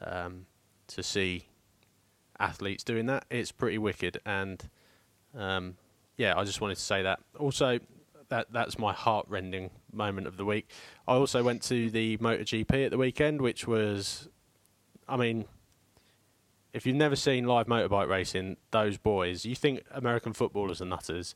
um, 0.04 0.46
to 0.88 1.02
see 1.02 1.48
athletes 2.38 2.84
doing 2.84 3.06
that, 3.06 3.24
it's 3.30 3.52
pretty 3.52 3.78
wicked. 3.78 4.20
And 4.26 4.68
um, 5.36 5.76
yeah, 6.16 6.36
I 6.36 6.44
just 6.44 6.60
wanted 6.60 6.76
to 6.76 6.82
say 6.82 7.02
that. 7.02 7.20
Also, 7.38 7.78
that 8.28 8.48
that's 8.52 8.78
my 8.78 8.92
heart-rending 8.92 9.70
moment 9.92 10.26
of 10.26 10.36
the 10.36 10.44
week. 10.44 10.68
I 11.06 11.14
also 11.14 11.42
went 11.42 11.62
to 11.64 11.90
the 11.90 12.16
MotoGP 12.18 12.84
at 12.86 12.90
the 12.90 12.98
weekend, 12.98 13.40
which 13.40 13.66
was, 13.66 14.28
I 15.08 15.16
mean, 15.16 15.46
if 16.72 16.86
you've 16.86 16.96
never 16.96 17.16
seen 17.16 17.46
live 17.46 17.66
motorbike 17.66 18.08
racing, 18.08 18.56
those 18.70 18.96
boys, 18.96 19.44
you 19.44 19.54
think 19.54 19.82
American 19.90 20.32
footballers 20.32 20.80
are 20.80 20.86
nutters. 20.86 21.34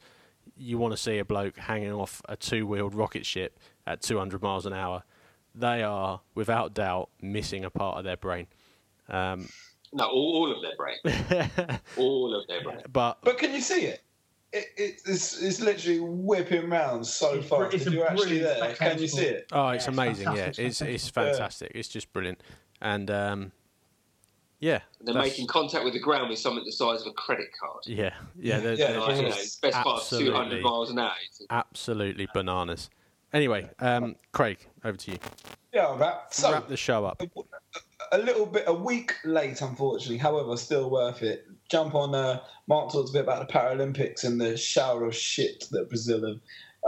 You 0.57 0.79
want 0.79 0.93
to 0.93 0.97
see 0.97 1.19
a 1.19 1.25
bloke 1.25 1.57
hanging 1.59 1.93
off 1.93 2.23
a 2.29 2.37
two-wheeled 2.37 2.95
rocket 2.95 3.27
ship 3.27 3.59
at 3.87 4.01
200 4.01 4.41
miles 4.43 4.65
an 4.65 4.73
hour. 4.73 5.03
They 5.55 5.83
are, 5.83 6.21
without 6.35 6.75
doubt, 6.75 7.11
missing 7.21 7.65
a 7.65 7.71
part 7.71 7.99
of 7.99 8.05
their 8.05 8.17
brain. 8.17 8.47
Um, 9.09 9.49
No, 9.93 10.07
all, 10.07 10.37
all 10.37 10.53
of 10.53 10.63
their 10.63 10.77
brain. 10.77 11.81
all 11.97 12.35
of 12.35 12.47
their 12.47 12.63
brain. 12.63 12.81
but 12.93 13.19
But 13.23 13.39
can 13.39 13.53
you 13.55 13.61
see 13.61 13.83
it? 13.87 14.03
It, 14.57 14.67
it 14.77 15.01
it's, 15.07 15.41
it's 15.43 15.61
literally 15.61 16.01
whipping 16.01 16.69
round 16.71 17.07
so 17.07 17.35
It's 17.35 17.49
fast. 17.49 17.71
br- 17.71 17.77
it's 17.77 17.87
you're 17.87 18.07
actually 18.09 18.39
there, 18.41 18.75
can 18.75 18.99
you 18.99 19.09
see 19.09 19.25
it? 19.25 19.47
Oh, 19.53 19.69
it's 19.69 19.71
Yeah, 19.71 19.75
it's 19.75 19.87
amazing. 19.89 20.25
Yeah, 20.37 20.53
it's 20.57 20.59
it's 20.59 21.09
fantastic. 21.09 21.13
fantastic. 21.39 21.73
It's 21.75 21.89
just 21.89 22.13
brilliant, 22.13 22.41
and 22.81 23.11
um, 23.11 23.53
yeah, 24.59 24.81
They're 25.03 25.15
making 25.15 25.47
contact 25.49 25.85
with 25.85 25.93
the 25.93 26.01
ground 26.01 26.31
with 26.31 26.39
something 26.39 26.65
the 26.65 26.73
size 26.73 27.03
of 27.03 27.09
a 27.09 27.13
credit 27.13 27.49
card. 27.61 27.83
yeah, 27.87 28.15
yeah. 28.39 28.59
They're, 28.61 28.75
Yeah, 28.75 28.93
they're 28.93 29.01
Like, 29.01 29.17
you 29.17 29.23
know, 29.23 29.29
best 29.29 29.63
part 29.63 30.01
of 30.01 30.09
200 30.09 30.09
absolutely, 30.09 30.61
miles 30.63 30.91
an 30.91 30.99
hour. 30.99 31.13
absolutely 31.51 32.29
bananas. 32.33 32.89
Anyway, 33.33 33.69
um, 33.81 34.17
Craig, 34.33 34.59
over 34.85 34.97
to 34.97 35.11
you. 35.13 35.19
Yeah, 35.75 35.95
that. 35.99 36.33
So 36.33 36.53
Wrap 36.53 36.69
the 36.69 36.77
show 36.77 37.05
up. 37.05 37.23
a 38.13 38.19
little 38.19 38.47
bit, 38.47 38.65
a 38.67 38.73
week 38.73 39.15
late, 39.25 39.61
unfortunately. 39.61 40.17
However, 40.17 40.57
still 40.57 40.89
worth 40.89 41.23
it. 41.23 41.47
Jump 41.69 41.95
on. 41.95 42.15
Uh, 42.15 42.41
Mark 42.69 42.93
talked 42.93 43.11
a 43.11 43.13
bit 43.13 43.23
about 43.23 43.47
the 43.47 43.53
Paralympics 43.53 44.25
and 44.25 44.41
the 44.41 44.57
shower 44.57 45.05
of 45.05 45.15
shit 45.15 45.65
that 45.71 45.89
Brazil 45.89 46.27
have 46.27 46.41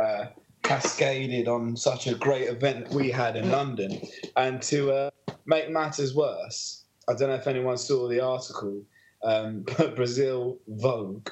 uh, 0.04 0.30
cascaded 0.62 1.48
on 1.48 1.76
such 1.76 2.06
a 2.06 2.14
great 2.14 2.48
event 2.48 2.90
we 2.90 3.10
had 3.10 3.36
in 3.36 3.50
London. 3.50 4.00
And 4.36 4.60
to 4.62 4.92
uh, 4.92 5.10
make 5.46 5.70
matters 5.70 6.14
worse, 6.14 6.84
I 7.08 7.14
don't 7.14 7.28
know 7.28 7.36
if 7.36 7.46
anyone 7.46 7.78
saw 7.78 8.08
the 8.08 8.20
article, 8.20 8.82
um, 9.24 9.64
but 9.78 9.96
Brazil 9.96 10.58
Vogue 10.68 11.28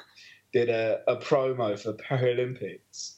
did 0.53 0.69
a, 0.69 1.01
a 1.07 1.17
promo 1.17 1.79
for 1.79 1.93
Paralympics, 1.93 3.13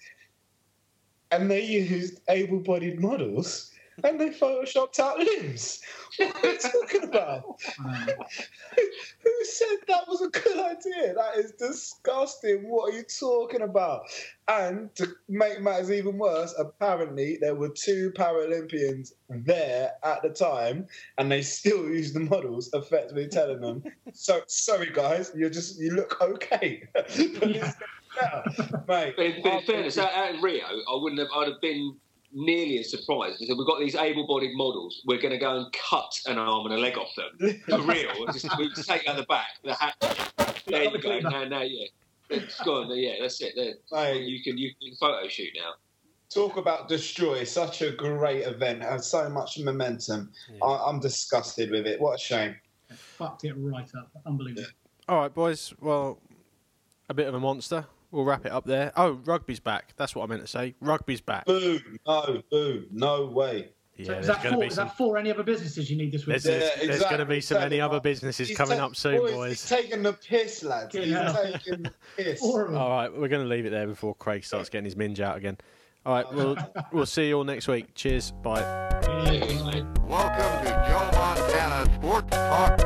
and 1.31 1.49
they 1.49 1.63
used 1.63 2.19
able-bodied 2.27 2.99
models 2.99 3.68
and 4.03 4.19
they 4.19 4.29
photoshopped 4.29 4.99
out 4.99 5.19
limbs. 5.19 5.81
What 6.17 6.43
are 6.43 6.51
you 6.51 6.57
talking 6.59 7.03
about? 7.03 7.43
Who 7.79 9.45
said 9.45 9.77
that 9.87 10.07
was 10.07 10.21
a 10.21 10.29
good 10.29 10.57
idea? 10.57 11.13
That 11.13 11.37
is 11.37 11.51
disgusting. 11.51 12.69
What 12.69 12.93
are 12.93 12.97
you 12.97 13.03
talking 13.03 13.61
about? 13.61 14.03
And 14.47 14.93
to 14.95 15.07
make 15.27 15.61
matters 15.61 15.91
even 15.91 16.17
worse, 16.17 16.55
apparently 16.57 17.37
there 17.39 17.55
were 17.55 17.69
two 17.69 18.11
Paralympians 18.11 19.13
there 19.29 19.91
at 20.03 20.23
the 20.23 20.29
time, 20.29 20.87
and 21.17 21.31
they 21.31 21.41
still 21.41 21.83
used 21.83 22.15
the 22.15 22.21
models, 22.21 22.69
effectively 22.73 23.27
telling 23.27 23.61
them, 23.61 23.83
"So 24.13 24.41
sorry, 24.47 24.91
guys, 24.91 25.31
you 25.35 25.49
just 25.49 25.79
you 25.79 25.91
look 25.91 26.19
okay." 26.21 26.83
but 26.93 27.05
it's 27.09 27.75
better, 28.19 28.83
mate. 28.87 29.13
But 29.15 29.25
in, 29.25 29.33
in 29.45 29.61
fairness, 29.63 29.97
out, 29.97 30.13
out 30.13 30.35
in 30.35 30.41
Rio, 30.41 30.65
I 30.65 30.95
wouldn't 30.95 31.19
have. 31.19 31.29
I'd 31.35 31.49
have 31.49 31.61
been 31.61 31.95
nearly 32.31 32.79
as 32.79 32.91
surprised. 32.91 33.39
Because 33.39 33.57
we've 33.57 33.67
got 33.67 33.79
these 33.79 33.95
able-bodied 33.95 34.55
models. 34.55 35.01
We're 35.05 35.19
going 35.19 35.31
to 35.31 35.37
go 35.37 35.57
and 35.57 35.73
cut 35.73 36.11
an 36.25 36.37
arm 36.37 36.65
and 36.65 36.75
a 36.75 36.77
leg 36.77 36.97
off 36.97 37.13
them 37.15 37.61
for 37.67 37.81
real. 37.81 38.25
Just, 38.31 38.57
we 38.57 38.69
just 38.69 38.87
take 38.87 39.07
out 39.07 39.17
the 39.17 39.23
back, 39.23 39.47
the 39.63 39.73
hat. 39.73 39.95
There 40.67 40.83
you 40.83 41.01
go. 41.01 41.19
Now, 41.19 41.45
now, 41.45 41.61
yeah. 41.61 41.87
It's 42.29 42.61
gone. 42.61 42.89
Yeah, 42.91 43.13
that's 43.21 43.41
it. 43.41 43.53
There. 43.55 43.73
Mate. 43.91 44.21
You 44.21 44.43
can 44.43 44.57
you 44.57 44.71
can 44.79 44.95
photo 44.99 45.27
shoot 45.27 45.49
now. 45.55 45.71
Talk 46.31 46.57
about 46.57 46.87
destroy 46.87 47.43
such 47.43 47.81
a 47.81 47.91
great 47.91 48.43
event, 48.45 48.83
has 48.83 49.09
so 49.09 49.27
much 49.29 49.57
momentum. 49.57 50.31
I, 50.61 50.83
I'm 50.85 50.99
disgusted 50.99 51.71
with 51.71 51.87
it. 51.87 51.99
What 51.99 52.15
a 52.15 52.17
shame. 52.19 52.55
fucked 52.91 53.45
it 53.45 53.53
right 53.57 53.89
up. 53.97 54.11
Unbelievable. 54.27 54.67
All 55.07 55.21
right, 55.21 55.33
boys. 55.33 55.73
Well, 55.81 56.19
a 57.09 57.15
bit 57.15 57.27
of 57.27 57.33
a 57.33 57.39
monster. 57.39 57.87
We'll 58.11 58.25
wrap 58.25 58.45
it 58.45 58.51
up 58.51 58.65
there. 58.65 58.91
Oh, 58.97 59.19
rugby's 59.25 59.59
back. 59.59 59.93
That's 59.95 60.15
what 60.15 60.23
I 60.23 60.27
meant 60.27 60.41
to 60.41 60.47
say. 60.47 60.75
Rugby's 60.81 61.21
back. 61.21 61.45
Boom, 61.45 61.99
no, 62.07 62.41
boom, 62.49 62.85
no 62.91 63.25
way. 63.27 63.69
Yeah, 63.97 64.05
so 64.05 64.13
is 64.13 64.27
that, 64.27 64.41
going 64.41 64.43
to 64.43 64.49
four, 64.55 64.61
be 64.61 64.67
is 64.67 64.73
some. 64.75 64.87
that 64.87 64.97
four 64.97 65.17
any 65.17 65.29
other 65.29 65.43
businesses 65.43 65.91
you 65.91 65.97
need 65.97 66.13
this 66.13 66.25
week? 66.25 66.41
There's, 66.41 66.45
Yeah, 66.45 66.51
there's, 66.59 66.69
there's 66.75 66.89
exactly. 66.95 67.17
going 67.17 67.27
to 67.27 67.35
be 67.35 67.41
some 67.41 67.57
any 67.57 67.65
Exactly. 67.65 67.81
other 67.81 67.99
businesses 67.99 68.47
He's 68.47 68.57
coming 68.57 68.77
ta- 68.77 68.85
up 68.85 68.95
soon, 68.95 69.17
boys, 69.19 69.33
boys. 69.33 69.49
He's 69.49 69.69
taking 69.69 70.03
the 70.03 70.13
piss, 70.13 70.63
lads. 70.63 70.95
He's 70.95 71.07
Yeah. 71.07 71.33
taking 71.33 71.83
the 71.83 71.93
piss. 72.17 72.39
Four 72.39 72.63
of 72.65 72.71
them. 72.71 72.81
All 72.81 72.89
right, 72.89 73.11
we're 73.11 73.27
going 73.27 73.43
to 73.43 73.47
leave 73.49 73.65
it 73.65 73.71
there 73.71 73.87
before 73.87 74.15
Craig 74.15 74.45
starts 74.45 74.69
getting 74.69 74.85
his 74.85 74.95
minge 74.95 75.19
out 75.19 75.35
again. 75.37 75.57
All 76.05 76.13
right, 76.15 76.33
we'll 76.33 76.57
we'll 76.93 77.05
see 77.05 77.27
you 77.27 77.37
all 77.37 77.43
next 77.43 77.67
week. 77.67 77.93
Cheers. 77.93 78.31
Bye. 78.41 78.61
Cheers. 79.03 79.83
Welcome 80.07 80.65
to 80.65 80.85
Joe 80.87 81.09
Montana 81.19 81.93
Sports 81.95 82.27
Talk 82.31 82.79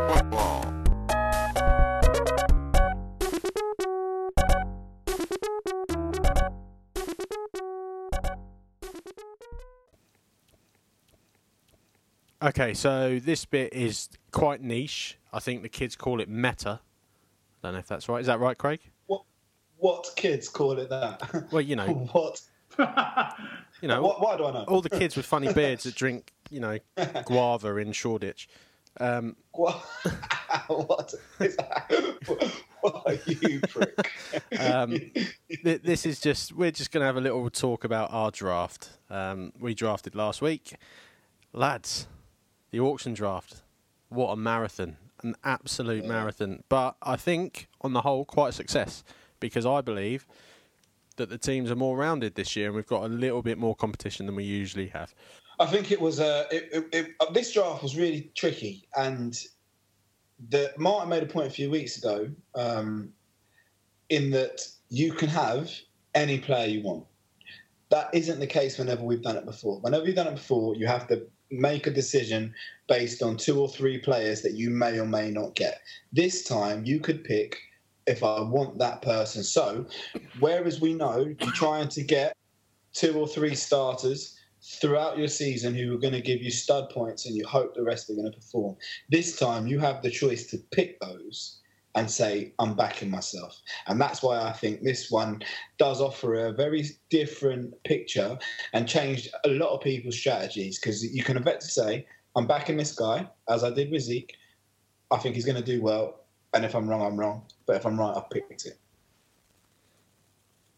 Okay, 12.44 12.74
so 12.74 13.20
this 13.20 13.46
bit 13.46 13.74
is 13.74 14.10
quite 14.32 14.62
niche. 14.62 15.18
I 15.32 15.40
think 15.40 15.62
the 15.62 15.70
kids 15.70 15.96
call 15.96 16.20
it 16.20 16.28
meta. 16.28 16.82
I 17.64 17.68
don't 17.68 17.74
know 17.74 17.80
if 17.80 17.88
that's 17.88 18.10
right. 18.10 18.20
Is 18.20 18.28
that 18.28 18.40
right, 18.40 18.58
Craig? 18.58 18.82
What 19.78 20.14
kids 20.16 20.48
call 20.48 20.78
it 20.80 20.90
that? 20.90 21.48
Well, 21.52 21.62
you 21.62 21.76
know, 21.76 21.88
what? 22.12 22.42
you 23.82 23.88
know, 23.88 24.02
what? 24.02 24.22
Why 24.22 24.38
do 24.38 24.46
I 24.46 24.52
know? 24.52 24.64
all 24.68 24.82
the 24.82 24.90
kids 24.90 25.16
with 25.18 25.26
funny 25.26 25.52
beards 25.52 25.84
that 25.86 25.96
drink, 25.96 26.32
you 26.50 26.60
know, 26.60 26.80
guava 27.26 27.76
in 27.78 27.92
Shoreditch. 27.92 28.48
Um, 29.00 29.36
What? 29.52 29.76
what 30.68 31.14
is 31.40 31.56
that? 31.58 32.62
what 32.82 33.04
are 33.06 33.14
you, 33.26 33.60
prick? 33.62 34.12
um, 34.60 34.92
th- 35.64 35.82
this 35.82 36.06
is 36.06 36.20
just 36.20 36.54
we're 36.54 36.72
just 36.72 36.92
going 36.92 37.02
to 37.02 37.06
have 37.06 37.18
a 37.18 37.22
little 37.22 37.50
talk 37.50 37.84
about 37.84 38.12
our 38.12 38.32
draft. 38.32 38.90
Um, 39.10 39.52
we 39.60 39.74
drafted 39.74 40.14
last 40.16 40.42
week, 40.42 40.76
lads. 41.54 42.08
The 42.74 42.80
auction 42.80 43.14
draft, 43.14 43.62
what 44.10 44.32
a 44.32 44.36
marathon, 44.36 44.98
an 45.22 45.36
absolute 45.44 46.06
marathon. 46.06 46.64
But 46.70 46.96
I 47.04 47.18
think 47.18 47.70
on 47.82 47.94
the 47.94 48.02
whole, 48.02 48.26
quite 48.26 48.50
a 48.50 48.52
success 48.52 49.04
because 49.40 49.64
I 49.64 49.82
believe 49.82 50.26
that 51.18 51.30
the 51.30 51.38
teams 51.38 51.70
are 51.70 51.76
more 51.76 51.96
rounded 51.96 52.34
this 52.34 52.56
year 52.56 52.66
and 52.66 52.76
we've 52.76 52.88
got 52.88 53.04
a 53.04 53.08
little 53.10 53.44
bit 53.44 53.60
more 53.60 53.76
competition 53.76 54.26
than 54.26 54.36
we 54.36 54.44
usually 54.44 54.88
have. 54.88 55.14
I 55.60 55.68
think 55.68 55.92
it 55.92 56.02
was 56.02 56.20
uh, 56.20 56.46
it, 56.50 56.70
it, 56.74 56.88
it, 56.92 57.34
this 57.36 57.54
draft 57.54 57.84
was 57.84 57.96
really 57.96 58.32
tricky, 58.34 58.88
and 58.98 59.40
the 60.50 60.74
Martin 60.76 61.10
made 61.10 61.22
a 61.22 61.28
point 61.28 61.46
a 61.46 61.52
few 61.52 61.70
weeks 61.70 62.00
ago 62.00 62.28
um, 62.56 63.14
in 64.10 64.32
that 64.32 64.68
you 64.90 65.14
can 65.14 65.30
have 65.30 65.70
any 66.16 66.40
player 66.40 66.68
you 66.68 66.82
want. 66.82 67.06
That 67.90 68.10
isn't 68.16 68.40
the 68.40 68.48
case 68.48 68.80
whenever 68.80 69.04
we've 69.04 69.22
done 69.22 69.38
it 69.38 69.46
before. 69.46 69.80
Whenever 69.82 70.08
you've 70.08 70.16
done 70.16 70.26
it 70.26 70.34
before, 70.34 70.76
you 70.76 70.88
have 70.88 71.08
to 71.10 71.28
make 71.54 71.88
a 71.88 71.92
decision 71.92 72.54
based 72.88 73.22
on 73.22 73.38
two 73.38 73.60
or 73.60 73.70
three 73.70 73.98
players 73.98 74.42
that 74.42 74.54
you 74.54 74.70
may 74.70 75.00
or 75.00 75.06
may 75.06 75.32
not 75.32 75.56
get. 75.56 75.82
This 76.12 76.44
time, 76.44 76.86
you 76.86 77.00
could 77.00 77.24
pick 77.24 77.58
if 78.06 78.24
I 78.24 78.42
want 78.42 78.78
that 78.80 79.02
person. 79.02 79.44
So, 79.44 79.86
whereas 80.40 80.82
we 80.82 80.94
know 80.94 81.34
you're 81.40 81.52
trying 81.52 81.88
to 81.90 82.04
get 82.04 82.36
two 82.94 83.18
or 83.18 83.28
three 83.28 83.56
starters 83.56 84.38
throughout 84.62 85.18
your 85.18 85.28
season 85.28 85.74
who 85.76 85.94
are 85.94 86.00
going 86.00 86.14
to 86.14 86.22
give 86.22 86.42
you 86.42 86.52
stud 86.52 86.90
points 86.90 87.26
and 87.26 87.36
you 87.36 87.46
hope 87.46 87.76
the 87.76 87.84
rest 87.84 88.10
are 88.10 88.14
going 88.14 88.32
to 88.32 88.38
perform. 88.38 88.76
This 89.10 89.38
time 89.38 89.68
you 89.68 89.80
have 89.80 90.02
the 90.02 90.10
choice 90.10 90.48
to 90.48 90.58
pick 90.72 91.00
those 91.02 91.62
and 91.96 92.10
say, 92.10 92.54
I'm 92.60 92.76
backing 92.76 93.10
myself. 93.10 93.62
And 93.88 94.02
that's 94.02 94.24
why 94.24 94.42
I 94.42 94.52
think 94.52 94.82
this 94.82 95.12
one 95.12 95.44
does 95.78 96.02
offer 96.02 96.48
a 96.48 96.52
very 96.52 96.86
different 97.10 97.74
picture 97.84 98.38
and 98.74 98.88
changed 98.88 99.30
a 99.46 99.50
lot 99.50 99.70
of 99.70 99.82
people's 99.82 100.18
strategies 100.18 100.80
because 100.80 101.04
you 101.04 101.24
can 101.24 101.42
bet 101.44 101.62
to 101.62 101.68
say, 101.68 102.08
I'm 102.36 102.48
backing 102.48 102.78
this 102.78 102.94
guy, 102.94 103.30
as 103.48 103.64
I 103.64 103.70
did 103.70 103.92
with 103.92 104.02
Zeke. 104.02 104.36
I 105.12 105.18
think 105.18 105.36
he's 105.36 105.46
going 105.46 105.58
to 105.58 105.64
do 105.64 105.82
well. 105.82 106.26
And 106.56 106.66
if 106.66 106.76
I'm 106.76 106.90
wrong, 106.90 107.02
I'm 107.02 107.20
wrong. 107.20 107.44
But 107.68 107.76
if 107.76 107.86
I'm 107.86 108.00
right, 108.00 108.16
I've 108.16 108.30
picked 108.30 108.66
it. 108.66 108.80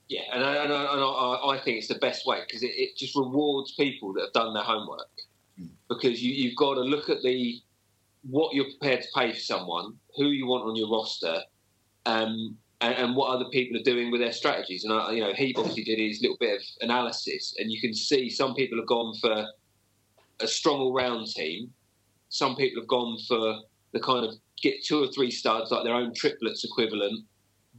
Yeah, 0.07 0.21
and 0.33 0.43
I, 0.43 0.63
and 0.63 0.73
I, 0.73 0.93
and 0.93 1.01
I, 1.01 1.55
I 1.55 1.59
think 1.63 1.77
it's 1.77 1.87
the 1.87 1.95
best 1.95 2.27
way 2.27 2.41
because 2.45 2.61
it, 2.61 2.71
it 2.75 2.95
just 2.95 3.15
rewards 3.15 3.73
people 3.73 4.13
that 4.13 4.21
have 4.21 4.33
done 4.33 4.53
their 4.53 4.63
homework. 4.63 5.07
Hmm. 5.57 5.67
Because 5.89 6.21
you, 6.21 6.33
you've 6.33 6.57
got 6.57 6.75
to 6.75 6.81
look 6.81 7.09
at 7.09 7.23
the 7.23 7.59
what 8.29 8.53
you're 8.53 8.65
prepared 8.79 9.01
to 9.01 9.07
pay 9.15 9.31
for 9.31 9.39
someone, 9.39 9.93
who 10.15 10.27
you 10.27 10.47
want 10.47 10.65
on 10.65 10.75
your 10.75 10.89
roster, 10.89 11.41
um, 12.05 12.57
and, 12.81 12.93
and 12.95 13.15
what 13.15 13.29
other 13.29 13.45
people 13.51 13.79
are 13.79 13.83
doing 13.83 14.11
with 14.11 14.21
their 14.21 14.31
strategies. 14.31 14.83
And 14.83 15.15
you 15.15 15.23
know, 15.23 15.33
he 15.33 15.53
obviously 15.57 15.83
did 15.83 15.99
his 15.99 16.21
little 16.21 16.37
bit 16.39 16.55
of 16.55 16.61
analysis, 16.81 17.55
and 17.59 17.71
you 17.71 17.79
can 17.79 17.93
see 17.93 18.29
some 18.29 18.55
people 18.55 18.77
have 18.77 18.87
gone 18.87 19.13
for 19.21 19.45
a 20.39 20.47
strong 20.47 20.79
all-round 20.79 21.27
team. 21.27 21.71
Some 22.29 22.55
people 22.55 22.81
have 22.81 22.87
gone 22.87 23.17
for 23.27 23.61
the 23.93 23.99
kind 23.99 24.25
of 24.25 24.35
get 24.61 24.83
two 24.83 25.03
or 25.03 25.07
three 25.07 25.31
studs, 25.31 25.71
like 25.71 25.83
their 25.83 25.93
own 25.93 26.13
triplets 26.13 26.65
equivalent, 26.65 27.25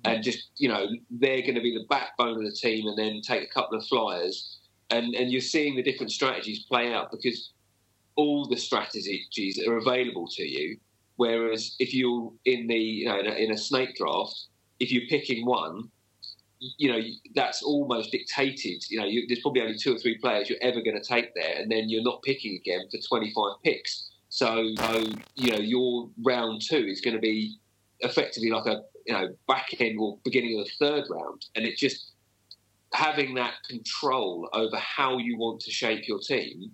and 0.05 0.23
just 0.23 0.51
you 0.57 0.69
know 0.69 0.87
they're 1.11 1.43
going 1.43 1.55
to 1.55 1.61
be 1.61 1.77
the 1.77 1.87
backbone 1.91 2.37
of 2.37 2.45
the 2.45 2.53
team, 2.53 2.87
and 2.87 2.97
then 2.97 3.21
take 3.21 3.43
a 3.43 3.53
couple 3.53 3.77
of 3.77 3.87
flyers, 3.87 4.59
and 4.91 5.15
and 5.15 5.31
you're 5.31 5.41
seeing 5.41 5.77
the 5.77 5.83
different 5.83 6.13
strategies 6.13 6.65
play 6.65 6.93
out 6.93 7.11
because 7.11 7.53
all 8.17 8.47
the 8.47 8.57
strategies 8.57 9.57
that 9.57 9.69
are 9.69 9.77
available 9.77 10.27
to 10.29 10.43
you. 10.43 10.79
Whereas 11.17 11.77
if 11.79 11.95
you're 11.95 12.33
in 12.45 12.67
the 12.67 12.75
you 12.75 13.07
know 13.07 13.19
in 13.19 13.27
a, 13.27 13.33
in 13.33 13.51
a 13.53 13.57
snake 13.57 13.97
draft, 13.97 14.47
if 14.81 14.91
you're 14.91 15.07
picking 15.09 15.47
one, 15.47 15.91
you 16.79 16.93
know 16.93 17.01
that's 17.35 17.63
almost 17.63 18.13
dictated. 18.13 18.85
You 18.91 19.01
know 19.01 19.07
you, 19.07 19.27
there's 19.27 19.41
probably 19.41 19.63
only 19.63 19.79
two 19.79 19.95
or 19.95 19.99
three 19.99 20.19
players 20.19 20.51
you're 20.51 20.59
ever 20.61 20.83
going 20.83 21.01
to 21.01 21.07
take 21.07 21.35
there, 21.35 21.55
and 21.57 21.71
then 21.71 21.89
you're 21.89 22.03
not 22.03 22.23
picking 22.23 22.57
again 22.57 22.81
for 22.91 22.99
25 23.09 23.63
picks. 23.65 24.11
So, 24.29 24.75
so 24.79 25.05
you 25.37 25.53
know 25.53 25.59
your 25.59 26.11
round 26.25 26.61
two 26.61 26.87
is 26.87 27.01
going 27.01 27.15
to 27.15 27.21
be 27.21 27.59
effectively 28.01 28.51
like 28.51 28.67
a 28.67 28.83
you 29.07 29.15
know 29.15 29.29
back 29.49 29.69
end 29.79 29.99
or 29.99 30.19
beginning 30.25 30.59
of 30.59 30.67
the 30.67 30.73
third 30.79 31.05
round, 31.11 31.47
and 31.55 31.65
it 31.65 31.79
just 31.79 32.13
having 32.93 33.35
that 33.35 33.55
control 33.69 34.49
over 34.53 34.77
how 34.77 35.19
you 35.19 35.37
want 35.39 35.61
to 35.61 35.71
shape 35.71 36.07
your 36.09 36.19
team. 36.19 36.71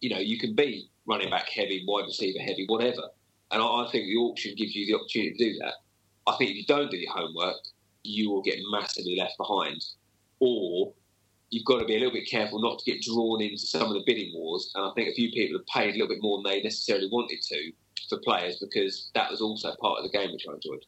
You 0.00 0.10
know, 0.10 0.18
you 0.18 0.38
can 0.38 0.54
be 0.54 0.90
running 1.06 1.30
back 1.30 1.48
heavy, 1.48 1.84
wide 1.86 2.04
receiver 2.04 2.40
heavy, 2.40 2.66
whatever. 2.68 3.02
And 3.50 3.62
I, 3.62 3.66
I 3.66 3.88
think 3.90 4.06
the 4.06 4.16
auction 4.16 4.54
gives 4.56 4.74
you 4.74 4.86
the 4.86 4.94
opportunity 4.94 5.32
to 5.32 5.44
do 5.52 5.58
that. 5.60 5.74
I 6.26 6.36
think 6.36 6.50
if 6.50 6.56
you 6.56 6.66
don't 6.66 6.90
do 6.90 6.98
your 6.98 7.12
homework, 7.12 7.56
you 8.04 8.30
will 8.30 8.42
get 8.42 8.58
massively 8.70 9.16
left 9.16 9.36
behind, 9.38 9.84
or 10.40 10.92
you've 11.50 11.64
got 11.64 11.78
to 11.78 11.86
be 11.86 11.96
a 11.96 11.98
little 11.98 12.12
bit 12.12 12.28
careful 12.28 12.60
not 12.60 12.78
to 12.78 12.90
get 12.90 13.02
drawn 13.02 13.40
into 13.40 13.58
some 13.58 13.88
of 13.88 13.94
the 13.94 14.02
bidding 14.06 14.32
wars. 14.34 14.70
And 14.74 14.84
I 14.84 14.90
think 14.94 15.08
a 15.08 15.14
few 15.14 15.30
people 15.30 15.58
have 15.58 15.66
paid 15.66 15.94
a 15.94 15.98
little 15.98 16.08
bit 16.08 16.22
more 16.22 16.38
than 16.38 16.52
they 16.52 16.62
necessarily 16.62 17.08
wanted 17.10 17.40
to 17.42 17.72
for 18.08 18.18
players 18.18 18.58
because 18.58 19.10
that 19.14 19.30
was 19.30 19.40
also 19.40 19.74
part 19.80 19.98
of 19.98 20.04
the 20.04 20.16
game 20.16 20.32
which 20.32 20.44
I 20.48 20.54
enjoyed. 20.54 20.84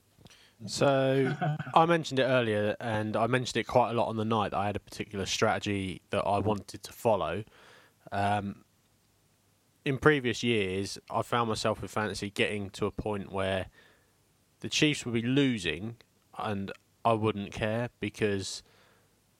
So 0.67 1.35
I 1.75 1.87
mentioned 1.87 2.21
it 2.21 2.25
earlier, 2.25 2.77
and 2.81 3.17
I 3.17 3.27
mentioned 3.27 3.61
it 3.61 3.67
quite 3.67 3.91
a 3.91 3.95
lot 3.95 4.09
on 4.09 4.17
the 4.17 4.25
night 4.25 4.51
that 4.51 4.59
I 4.59 4.67
had 4.67 4.77
a 4.77 4.81
particular 4.81 5.27
strategy 5.27 6.03
that 6.11 6.23
I 6.23 6.39
wanted 6.39 6.83
to 6.83 6.93
follow. 6.93 7.45
Um, 8.13 8.65
in 9.85 9.99
previous 9.99 10.43
years, 10.43 10.99
I 11.11 11.23
found 11.23 11.49
myself 11.49 11.81
with 11.81 11.91
fantasy 11.91 12.31
getting 12.31 12.71
to 12.71 12.87
a 12.87 12.91
point 12.91 13.33
where 13.33 13.67
the 14.61 14.69
Chiefs 14.69 15.05
would 15.05 15.15
be 15.15 15.23
losing, 15.23 15.97
and 16.39 16.73
I 17.05 17.15
wouldn't 17.15 17.53
care 17.53 17.89
because 17.99 18.63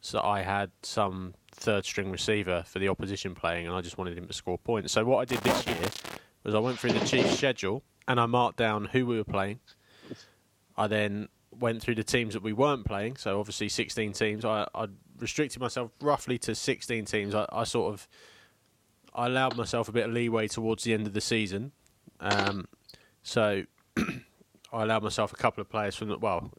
so 0.01 0.21
I 0.21 0.43
had 0.43 0.71
some 0.83 1.35
third 1.53 1.85
string 1.85 2.11
receiver 2.11 2.65
for 2.67 2.79
the 2.79 2.89
opposition 2.89 3.35
playing, 3.35 3.67
and 3.67 3.77
I 3.77 3.81
just 3.81 3.99
wanted 3.99 4.17
him 4.17 4.27
to 4.27 4.33
score 4.33 4.59
points. 4.59 4.93
So 4.93 5.05
what 5.05 5.19
I 5.19 5.25
did 5.27 5.41
this 5.41 5.67
year 5.67 5.89
was 6.43 6.55
I 6.55 6.59
went 6.59 6.79
through 6.79 6.93
the 6.93 7.07
Chiefs 7.07 7.37
schedule 7.37 7.83
and 8.09 8.19
I 8.19 8.27
marked 8.27 8.57
down 8.57 8.87
who 8.87 9.05
we 9.07 9.17
were 9.17 9.25
playing. 9.25 9.61
I 10.77 10.87
then 10.87 11.29
went 11.51 11.83
through 11.83 11.97
the 11.97 12.05
teams 12.05 12.33
that 12.33 12.43
we 12.43 12.53
weren't 12.53 12.87
playing. 12.87 13.17
So 13.17 13.39
obviously 13.39 13.69
16 13.69 14.13
teams. 14.15 14.45
I, 14.45 14.67
I 14.75 14.87
restricted 15.19 15.61
myself 15.61 15.91
roughly 16.01 16.39
to 16.39 16.55
16 16.55 17.05
teams. 17.05 17.35
I, 17.35 17.47
I 17.53 17.65
sort 17.65 17.93
of 17.93 18.09
I 19.15 19.27
allowed 19.27 19.57
myself 19.57 19.89
a 19.89 19.93
bit 19.93 20.07
of 20.07 20.13
leeway 20.13 20.49
towards 20.49 20.85
the 20.85 20.95
end 20.95 21.07
of 21.07 21.13
the 21.13 21.21
season. 21.21 21.73
Um, 22.21 22.69
so 23.23 23.65
I 23.97 24.83
allowed 24.83 25.03
myself 25.03 25.33
a 25.33 25.37
couple 25.37 25.61
of 25.61 25.69
players 25.69 25.97
from 25.97 26.09
the 26.09 26.19
well, 26.19 26.53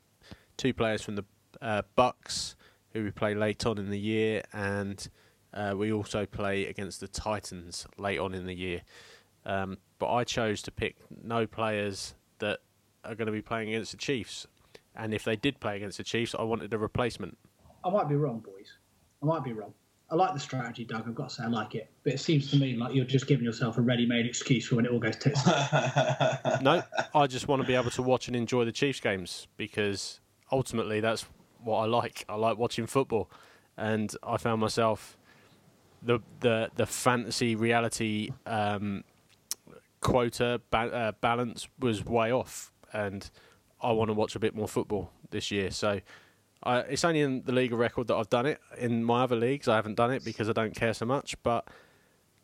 two 0.58 0.74
players 0.74 1.02
from 1.02 1.16
the 1.16 1.26
uh, 1.62 1.84
Bucks 1.96 2.56
who 2.94 3.04
we 3.04 3.12
play 3.12 3.34
late 3.34 3.66
on 3.66 3.78
in 3.78 3.90
the 3.90 4.00
year, 4.00 4.44
and 4.52 5.08
uh, 5.54 5.74
we 5.78 5.94
also 5.94 6.26
play 6.26 6.66
against 6.66 7.00
the 7.00 7.08
Titans 7.08 7.88
late 7.98 8.20
on 8.20 8.34
in 8.34 8.46
the 8.46 8.54
year. 8.54 8.82
Um, 9.46 9.78
but 9.98 10.12
I 10.12 10.24
chose 10.24 10.62
to 10.64 10.72
pick 10.72 10.98
no 11.24 11.48
players 11.48 12.16
that 12.40 12.60
are 13.06 13.16
going 13.16 13.28
to 13.28 13.32
be 13.32 13.42
playing 13.42 13.70
against 13.70 13.92
the 13.92 13.98
Chiefs, 13.98 14.46
and 14.96 15.14
if 15.14 15.24
they 15.24 15.36
did 15.36 15.60
play 15.60 15.78
against 15.78 15.98
the 15.98 16.04
Chiefs, 16.04 16.36
I 16.38 16.44
wanted 16.44 16.74
a 16.74 16.78
replacement. 16.78 17.38
I 17.84 17.90
might 17.90 18.10
be 18.10 18.16
wrong, 18.16 18.40
boys. 18.40 18.78
I 19.24 19.26
might 19.26 19.44
be 19.44 19.54
wrong. 19.54 19.74
I 20.12 20.16
like 20.16 20.34
the 20.34 20.40
strategy, 20.40 20.84
Doug. 20.84 21.08
I've 21.08 21.16
got 21.16 21.30
to 21.30 21.36
say 21.36 21.44
I 21.44 21.48
like 21.48 21.74
it, 21.74 21.90
but 22.04 22.14
it 22.14 22.20
seems 22.20 22.52
to 22.52 22.58
me 22.58 22.76
like 22.76 22.94
you're 22.94 23.06
just 23.06 23.28
giving 23.28 23.46
yourself 23.46 23.78
a 23.78 23.82
ready-made 23.82 24.26
excuse 24.26 24.68
for 24.68 24.76
when 24.76 24.86
it 24.86 24.92
all 24.92 25.00
goes 25.00 25.16
tits. 25.16 25.40
up. 25.48 26.62
No, 26.62 26.84
I 27.16 27.28
just 27.28 27.48
want 27.48 27.62
to 27.62 27.68
be 27.68 27.76
able 27.76 27.92
to 27.92 28.02
watch 28.02 28.28
and 28.28 28.36
enjoy 28.36 28.66
the 28.66 28.74
Chiefs 28.74 29.00
games 29.00 29.48
because 29.56 30.20
ultimately 30.52 31.00
that's 31.00 31.26
what 31.64 31.78
I 31.78 31.86
like. 31.86 32.26
I 32.28 32.36
like 32.36 32.58
watching 32.58 32.88
football, 32.88 33.30
and 33.78 34.14
I 34.22 34.36
found 34.36 34.60
myself 34.60 35.18
the 36.04 36.20
the 36.42 36.70
the 36.76 36.86
fantasy 36.86 37.56
reality 37.56 38.32
um, 38.46 39.06
quota 40.02 40.60
ba- 40.72 40.94
uh, 40.94 41.12
balance 41.22 41.70
was 41.80 42.04
way 42.04 42.34
off, 42.34 42.74
and 42.92 43.30
I 43.82 43.94
want 43.94 44.10
to 44.10 44.14
watch 44.14 44.36
a 44.36 44.40
bit 44.40 44.54
more 44.56 44.68
football 44.68 45.12
this 45.30 45.52
year. 45.52 45.72
So. 45.72 46.02
I, 46.64 46.80
it's 46.80 47.04
only 47.04 47.22
in 47.22 47.44
the 47.44 47.52
league 47.52 47.74
of 47.74 47.80
record 47.80 48.08
that 48.08 48.16
I've 48.16 48.30
done 48.30 48.46
it. 48.46 48.60
In 48.78 49.04
my 49.04 49.24
other 49.24 49.36
leagues, 49.36 49.68
I 49.68 49.76
haven't 49.76 49.96
done 49.96 50.12
it 50.12 50.24
because 50.24 50.48
I 50.50 50.54
don't 50.54 50.76
care 50.76 50.94
so 50.94 51.06
much. 51.06 51.36
But 51.44 51.68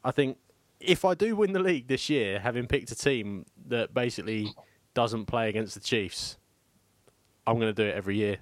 I 0.03 0.11
think 0.11 0.37
if 0.79 1.05
I 1.05 1.13
do 1.13 1.35
win 1.35 1.53
the 1.53 1.59
league 1.59 1.87
this 1.87 2.09
year, 2.09 2.39
having 2.39 2.67
picked 2.67 2.91
a 2.91 2.95
team 2.95 3.45
that 3.67 3.93
basically 3.93 4.47
doesn't 4.93 5.25
play 5.25 5.49
against 5.49 5.75
the 5.75 5.79
Chiefs, 5.79 6.37
I'm 7.45 7.59
going 7.59 7.73
to 7.73 7.83
do 7.83 7.87
it 7.87 7.95
every 7.95 8.17
year. 8.17 8.37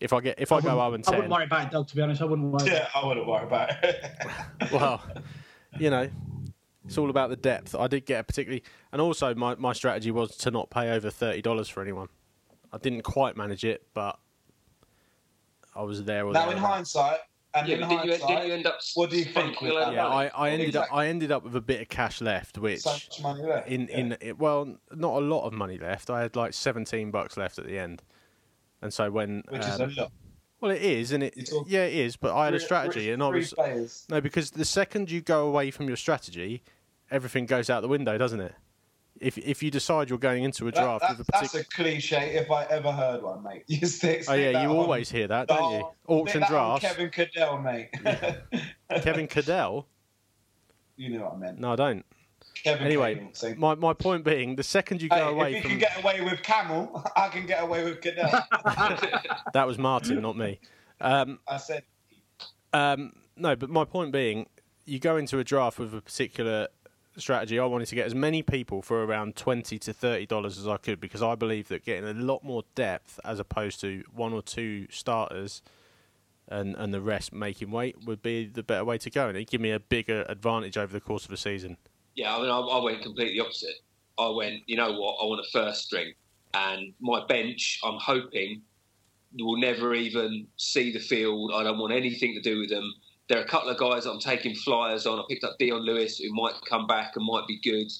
If 0.00 0.12
I 0.12 0.20
get 0.20 0.40
if 0.40 0.52
I, 0.52 0.60
go 0.60 0.76
wouldn't- 0.90 1.06
0 1.06 1.14
and 1.14 1.14
I 1.14 1.16
wouldn't 1.18 1.32
worry 1.32 1.44
about 1.44 1.66
it, 1.66 1.70
Doug. 1.70 1.86
To 1.88 1.96
be 1.96 2.02
honest, 2.02 2.20
I 2.20 2.24
wouldn't 2.24 2.50
worry. 2.50 2.66
Yeah, 2.70 2.88
I 2.94 3.06
wouldn't 3.06 3.26
worry 3.26 3.44
about 3.44 3.70
it. 3.84 4.04
well, 4.72 5.02
you 5.78 5.88
know, 5.88 6.10
it's 6.84 6.98
all 6.98 7.10
about 7.10 7.30
the 7.30 7.36
depth. 7.36 7.74
I 7.74 7.86
did 7.86 8.04
get 8.04 8.20
a 8.20 8.24
particularly, 8.24 8.64
and 8.92 9.00
also 9.00 9.34
my, 9.34 9.54
my 9.54 9.72
strategy 9.72 10.10
was 10.10 10.36
to 10.38 10.50
not 10.50 10.68
pay 10.68 10.90
over 10.90 11.10
thirty 11.10 11.42
dollars 11.42 11.68
for 11.68 11.80
anyone. 11.80 12.08
I 12.72 12.78
didn't 12.78 13.02
quite 13.02 13.36
manage 13.36 13.64
it, 13.64 13.86
but 13.94 14.18
I 15.74 15.82
was 15.82 16.04
there. 16.04 16.26
Or 16.26 16.32
now, 16.32 16.50
in 16.50 16.58
hindsight, 16.58 17.18
and 17.54 17.68
Yeah, 17.68 17.74
in 17.76 17.88
didn't 17.88 18.04
you, 18.04 18.10
didn't 18.12 18.46
you 18.46 18.52
end 18.54 18.66
up? 18.66 18.78
what 18.94 19.10
do 19.10 19.16
you 19.16 19.24
think 19.24 19.56
spunking 19.56 19.62
with 19.62 19.70
a 19.70 19.74
load 19.74 19.80
that? 19.80 19.88
of 19.88 19.94
yeah. 19.94 20.06
I, 20.06 20.26
I 20.34 20.50
ended 20.50 20.76
up 20.76 20.88
I 20.92 21.06
ended 21.06 21.32
up 21.32 21.44
with 21.44 21.56
a 21.56 21.60
bit 21.60 21.80
of 21.80 21.88
cash 21.88 22.20
left, 22.20 22.58
which 22.58 22.80
so 22.80 22.90
much 22.90 23.22
money 23.22 23.42
left. 23.42 23.68
in 23.68 23.88
yeah. 23.88 23.96
in 23.98 24.16
it, 24.20 24.38
well, 24.38 24.76
not 24.92 25.14
a 25.14 25.24
lot 25.24 25.44
of 25.46 25.52
money 25.52 25.78
left. 25.78 26.10
I 26.10 26.22
had 26.22 26.36
like 26.36 26.52
seventeen 26.52 27.10
bucks 27.10 27.36
left 27.36 27.58
at 27.58 27.66
the 27.66 27.78
end, 27.78 28.02
and 28.82 28.92
so 28.92 29.10
when 29.10 29.42
which 29.48 29.62
is 29.62 29.80
a 29.80 29.84
um, 29.84 29.94
lot. 29.96 30.12
well, 30.60 30.70
it 30.72 30.82
is, 30.82 31.12
and 31.12 31.22
it 31.22 31.34
You're 31.50 31.64
yeah, 31.66 31.84
it 31.84 31.94
is. 31.94 32.16
But 32.16 32.34
I 32.34 32.46
had 32.46 32.54
a 32.54 32.60
strategy, 32.60 33.04
three- 33.04 33.10
and 33.12 33.22
I 33.22 33.28
was 33.28 33.52
players. 33.52 34.06
no 34.10 34.20
because 34.20 34.50
the 34.50 34.64
second 34.64 35.10
you 35.10 35.20
go 35.20 35.46
away 35.46 35.70
from 35.70 35.86
your 35.86 35.96
strategy, 35.96 36.62
everything 37.10 37.46
goes 37.46 37.70
out 37.70 37.82
the 37.82 37.88
window, 37.88 38.18
doesn't 38.18 38.40
it? 38.40 38.54
If 39.20 39.38
if 39.38 39.62
you 39.62 39.70
decide 39.70 40.10
you're 40.10 40.18
going 40.18 40.42
into 40.44 40.66
a 40.66 40.72
draft 40.72 41.02
that- 41.02 41.18
with 41.18 41.28
a 41.28 41.32
that's 41.32 41.52
particular, 41.52 41.62
a 41.62 41.92
cliche 41.94 42.34
if 42.36 42.50
I 42.50 42.64
ever 42.64 42.90
heard 42.92 43.22
one, 43.22 43.42
mate. 43.42 43.64
You 43.68 43.86
stick, 43.86 44.24
oh 44.28 44.34
yeah, 44.34 44.62
you 44.62 44.68
on. 44.70 44.76
always 44.76 45.10
hear 45.10 45.28
that, 45.28 45.48
don't 45.48 45.72
you? 45.72 45.88
Auction 46.08 46.40
stick 46.42 46.48
that 46.48 46.52
on 46.56 46.78
drafts. 46.80 46.86
Kevin 46.96 47.10
Cadell, 47.10 47.58
mate. 47.58 47.88
Kevin 49.02 49.26
Cadell. 49.28 49.86
you 50.96 51.16
know 51.16 51.24
what 51.24 51.34
I 51.34 51.36
meant. 51.36 51.60
No, 51.60 51.72
I 51.72 51.76
don't. 51.76 52.04
Kevin 52.62 52.86
Anyway, 52.86 53.28
so- 53.34 53.54
my 53.56 53.74
my 53.76 53.92
point 53.92 54.24
being, 54.24 54.56
the 54.56 54.62
second 54.64 55.00
you 55.00 55.08
go 55.08 55.16
Hey, 55.16 55.22
away 55.32 55.48
if 55.50 55.54
you 55.56 55.60
from 55.62 55.70
can 55.70 55.78
get 55.78 55.98
away 56.02 56.20
with 56.20 56.42
Camel, 56.42 57.04
I 57.16 57.28
can 57.28 57.46
get 57.46 57.62
away 57.62 57.84
with 57.84 58.00
Cadell. 58.00 58.30
that 59.52 59.66
was 59.66 59.78
Martin, 59.78 60.20
not 60.22 60.36
me. 60.36 60.58
Um, 61.00 61.38
I 61.46 61.56
said, 61.58 61.84
Um, 62.72 63.12
no, 63.36 63.54
but 63.54 63.70
my 63.70 63.84
point 63.84 64.12
being, 64.12 64.46
you 64.86 64.98
go 64.98 65.16
into 65.16 65.38
a 65.38 65.44
draft 65.44 65.78
with 65.78 65.94
a 65.94 66.00
particular 66.00 66.68
strategy. 67.16 67.58
I 67.58 67.64
wanted 67.64 67.86
to 67.88 67.94
get 67.94 68.06
as 68.06 68.14
many 68.14 68.42
people 68.42 68.82
for 68.82 69.04
around 69.04 69.36
twenty 69.36 69.78
to 69.80 69.92
thirty 69.92 70.26
dollars 70.26 70.58
as 70.58 70.66
I 70.66 70.76
could 70.76 71.00
because 71.00 71.22
I 71.22 71.34
believe 71.34 71.68
that 71.68 71.84
getting 71.84 72.08
a 72.08 72.12
lot 72.12 72.44
more 72.44 72.64
depth 72.74 73.20
as 73.24 73.38
opposed 73.38 73.80
to 73.80 74.04
one 74.12 74.32
or 74.32 74.42
two 74.42 74.86
starters 74.90 75.62
and 76.48 76.74
and 76.76 76.92
the 76.92 77.00
rest 77.00 77.32
making 77.32 77.70
weight 77.70 77.96
would 78.04 78.22
be 78.22 78.46
the 78.46 78.62
better 78.62 78.84
way 78.84 78.98
to 78.98 79.10
go, 79.10 79.28
and 79.28 79.36
it'd 79.36 79.50
give 79.50 79.60
me 79.60 79.70
a 79.70 79.80
bigger 79.80 80.24
advantage 80.28 80.76
over 80.76 80.92
the 80.92 81.00
course 81.00 81.24
of 81.24 81.32
a 81.32 81.36
season. 81.36 81.76
Yeah, 82.14 82.36
I 82.36 82.40
mean, 82.40 82.50
I, 82.50 82.58
I 82.58 82.82
went 82.82 83.02
completely 83.02 83.40
opposite. 83.40 83.76
I 84.18 84.28
went, 84.28 84.62
you 84.66 84.76
know 84.76 84.92
what? 84.92 85.16
I 85.20 85.26
want 85.26 85.40
a 85.40 85.50
first 85.50 85.84
string, 85.84 86.12
and 86.52 86.92
my 87.00 87.26
bench. 87.26 87.80
I'm 87.84 87.98
hoping 87.98 88.62
will 89.38 89.56
never 89.56 89.94
even 89.94 90.46
see 90.56 90.92
the 90.92 91.00
field. 91.00 91.52
I 91.54 91.64
don't 91.64 91.78
want 91.78 91.92
anything 91.92 92.34
to 92.34 92.40
do 92.40 92.60
with 92.60 92.70
them. 92.70 92.94
There 93.28 93.38
are 93.38 93.42
a 93.42 93.48
couple 93.48 93.70
of 93.70 93.78
guys 93.78 94.06
I'm 94.06 94.18
taking 94.18 94.54
flyers 94.54 95.06
on. 95.06 95.18
I 95.18 95.22
picked 95.28 95.44
up 95.44 95.56
Dion 95.58 95.80
Lewis, 95.80 96.18
who 96.18 96.32
might 96.34 96.54
come 96.68 96.86
back 96.86 97.12
and 97.16 97.24
might 97.24 97.46
be 97.46 97.58
good. 97.60 97.90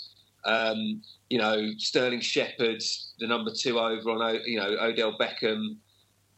Um, 0.44 1.02
you 1.30 1.38
know, 1.38 1.70
Sterling 1.78 2.20
Shepard, 2.20 2.82
the 3.18 3.26
number 3.26 3.50
two 3.50 3.78
over 3.78 4.10
on, 4.10 4.40
you 4.44 4.58
know, 4.58 4.76
Odell 4.80 5.16
Beckham, 5.18 5.76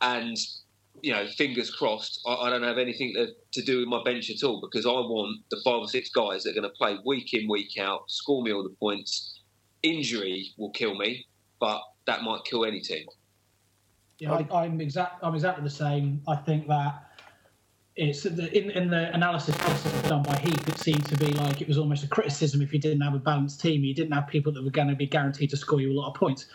and 0.00 0.36
you 1.02 1.12
know, 1.12 1.26
fingers 1.36 1.70
crossed. 1.70 2.20
I, 2.26 2.34
I 2.34 2.50
don't 2.50 2.62
have 2.62 2.78
anything 2.78 3.12
to, 3.14 3.28
to 3.52 3.62
do 3.62 3.80
with 3.80 3.88
my 3.88 4.02
bench 4.04 4.30
at 4.30 4.42
all 4.42 4.60
because 4.60 4.86
I 4.86 4.90
want 4.90 5.42
the 5.50 5.60
five 5.64 5.80
or 5.80 5.88
six 5.88 6.10
guys 6.10 6.44
that 6.44 6.50
are 6.50 6.60
going 6.60 6.70
to 6.70 6.76
play 6.76 6.96
week 7.04 7.34
in, 7.34 7.48
week 7.48 7.78
out, 7.78 8.10
score 8.10 8.42
me 8.42 8.52
all 8.52 8.62
the 8.62 8.74
points. 8.80 9.40
Injury 9.82 10.52
will 10.56 10.70
kill 10.70 10.96
me, 10.96 11.26
but 11.60 11.80
that 12.06 12.22
might 12.22 12.44
kill 12.44 12.64
any 12.64 12.80
team. 12.80 13.06
Yeah, 14.18 14.32
I, 14.32 14.64
I'm 14.64 14.80
exact. 14.80 15.22
I'm 15.22 15.34
exactly 15.34 15.62
the 15.62 15.70
same. 15.70 16.22
I 16.26 16.36
think 16.36 16.66
that 16.68 17.05
it's 17.96 18.24
the, 18.24 18.56
in 18.56 18.70
in 18.70 18.90
the 18.90 19.12
analysis 19.14 19.56
process 19.56 20.08
done 20.08 20.22
by 20.22 20.36
Heath. 20.36 20.68
It 20.68 20.78
seemed 20.78 21.06
to 21.06 21.16
be 21.16 21.32
like 21.32 21.62
it 21.62 21.68
was 21.68 21.78
almost 21.78 22.04
a 22.04 22.08
criticism 22.08 22.60
if 22.60 22.72
you 22.72 22.78
didn't 22.78 23.00
have 23.00 23.14
a 23.14 23.18
balanced 23.18 23.60
team, 23.60 23.84
you 23.84 23.94
didn't 23.94 24.12
have 24.12 24.26
people 24.26 24.52
that 24.52 24.62
were 24.62 24.70
going 24.70 24.88
to 24.88 24.94
be 24.94 25.06
guaranteed 25.06 25.50
to 25.50 25.56
score 25.56 25.80
you 25.80 25.92
a 25.92 25.96
lot 25.98 26.08
of 26.08 26.14
points. 26.14 26.46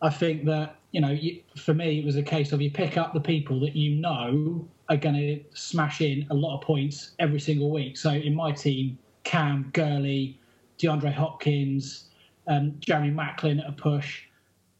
I 0.00 0.10
think 0.10 0.44
that 0.46 0.76
you 0.92 1.00
know, 1.00 1.10
you, 1.10 1.42
for 1.56 1.74
me, 1.74 1.98
it 1.98 2.04
was 2.04 2.16
a 2.16 2.22
case 2.22 2.52
of 2.52 2.62
you 2.62 2.70
pick 2.70 2.96
up 2.96 3.12
the 3.12 3.20
people 3.20 3.60
that 3.60 3.76
you 3.76 3.94
know 3.96 4.66
are 4.88 4.96
going 4.96 5.14
to 5.14 5.44
smash 5.52 6.00
in 6.00 6.26
a 6.30 6.34
lot 6.34 6.56
of 6.56 6.62
points 6.62 7.12
every 7.18 7.40
single 7.40 7.70
week. 7.70 7.98
So 7.98 8.10
in 8.10 8.34
my 8.34 8.52
team, 8.52 8.98
Cam, 9.24 9.70
Gurley, 9.74 10.38
DeAndre 10.78 11.12
Hopkins, 11.12 12.06
um, 12.46 12.74
Jeremy 12.80 13.10
Maclin 13.10 13.60
at 13.60 13.68
a 13.68 13.72
push 13.72 14.22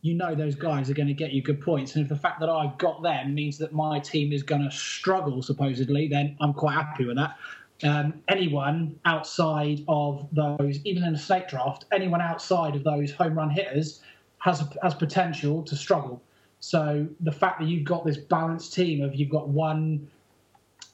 you 0.01 0.15
know 0.15 0.35
those 0.35 0.55
guys 0.55 0.89
are 0.89 0.95
going 0.95 1.09
to 1.09 1.15
get 1.15 1.33
you 1.33 1.43
good 1.43 1.61
points. 1.61 1.97
And 1.97 2.03
if 2.03 2.09
the 2.09 2.17
fact 2.17 2.41
that 2.41 2.49
I've 2.49 2.79
got 2.79 3.03
them 3.03 3.35
means 3.35 3.59
that 3.59 3.73
my 3.73 3.99
team 3.99 4.33
is 4.33 4.43
going 4.43 4.63
to 4.63 4.71
struggle, 4.71 5.43
supposedly, 5.43 6.09
then 6.09 6.37
I'm 6.41 6.55
quite 6.55 6.75
happy 6.75 7.05
with 7.05 7.17
that. 7.17 7.37
Um, 7.85 8.15
anyone 8.29 8.99
outside 9.05 9.85
of 9.89 10.27
those, 10.33 10.81
even 10.85 11.05
in 11.05 11.15
a 11.15 11.19
snake 11.19 11.49
draft, 11.49 11.85
anyone 11.93 12.21
outside 12.21 12.75
of 12.75 12.85
those 12.85 13.13
home 13.13 13.35
run 13.35 13.51
hitters 13.51 14.03
has 14.39 14.63
has 14.83 14.95
potential 14.95 15.63
to 15.65 15.77
struggle. 15.77 16.23
So 16.61 17.07
the 17.21 17.33
fact 17.33 17.61
that 17.61 17.69
you've 17.69 17.85
got 17.85 18.05
this 18.05 18.17
balanced 18.17 18.75
team 18.75 19.03
of 19.03 19.15
you've 19.15 19.31
got 19.31 19.49
one 19.49 20.09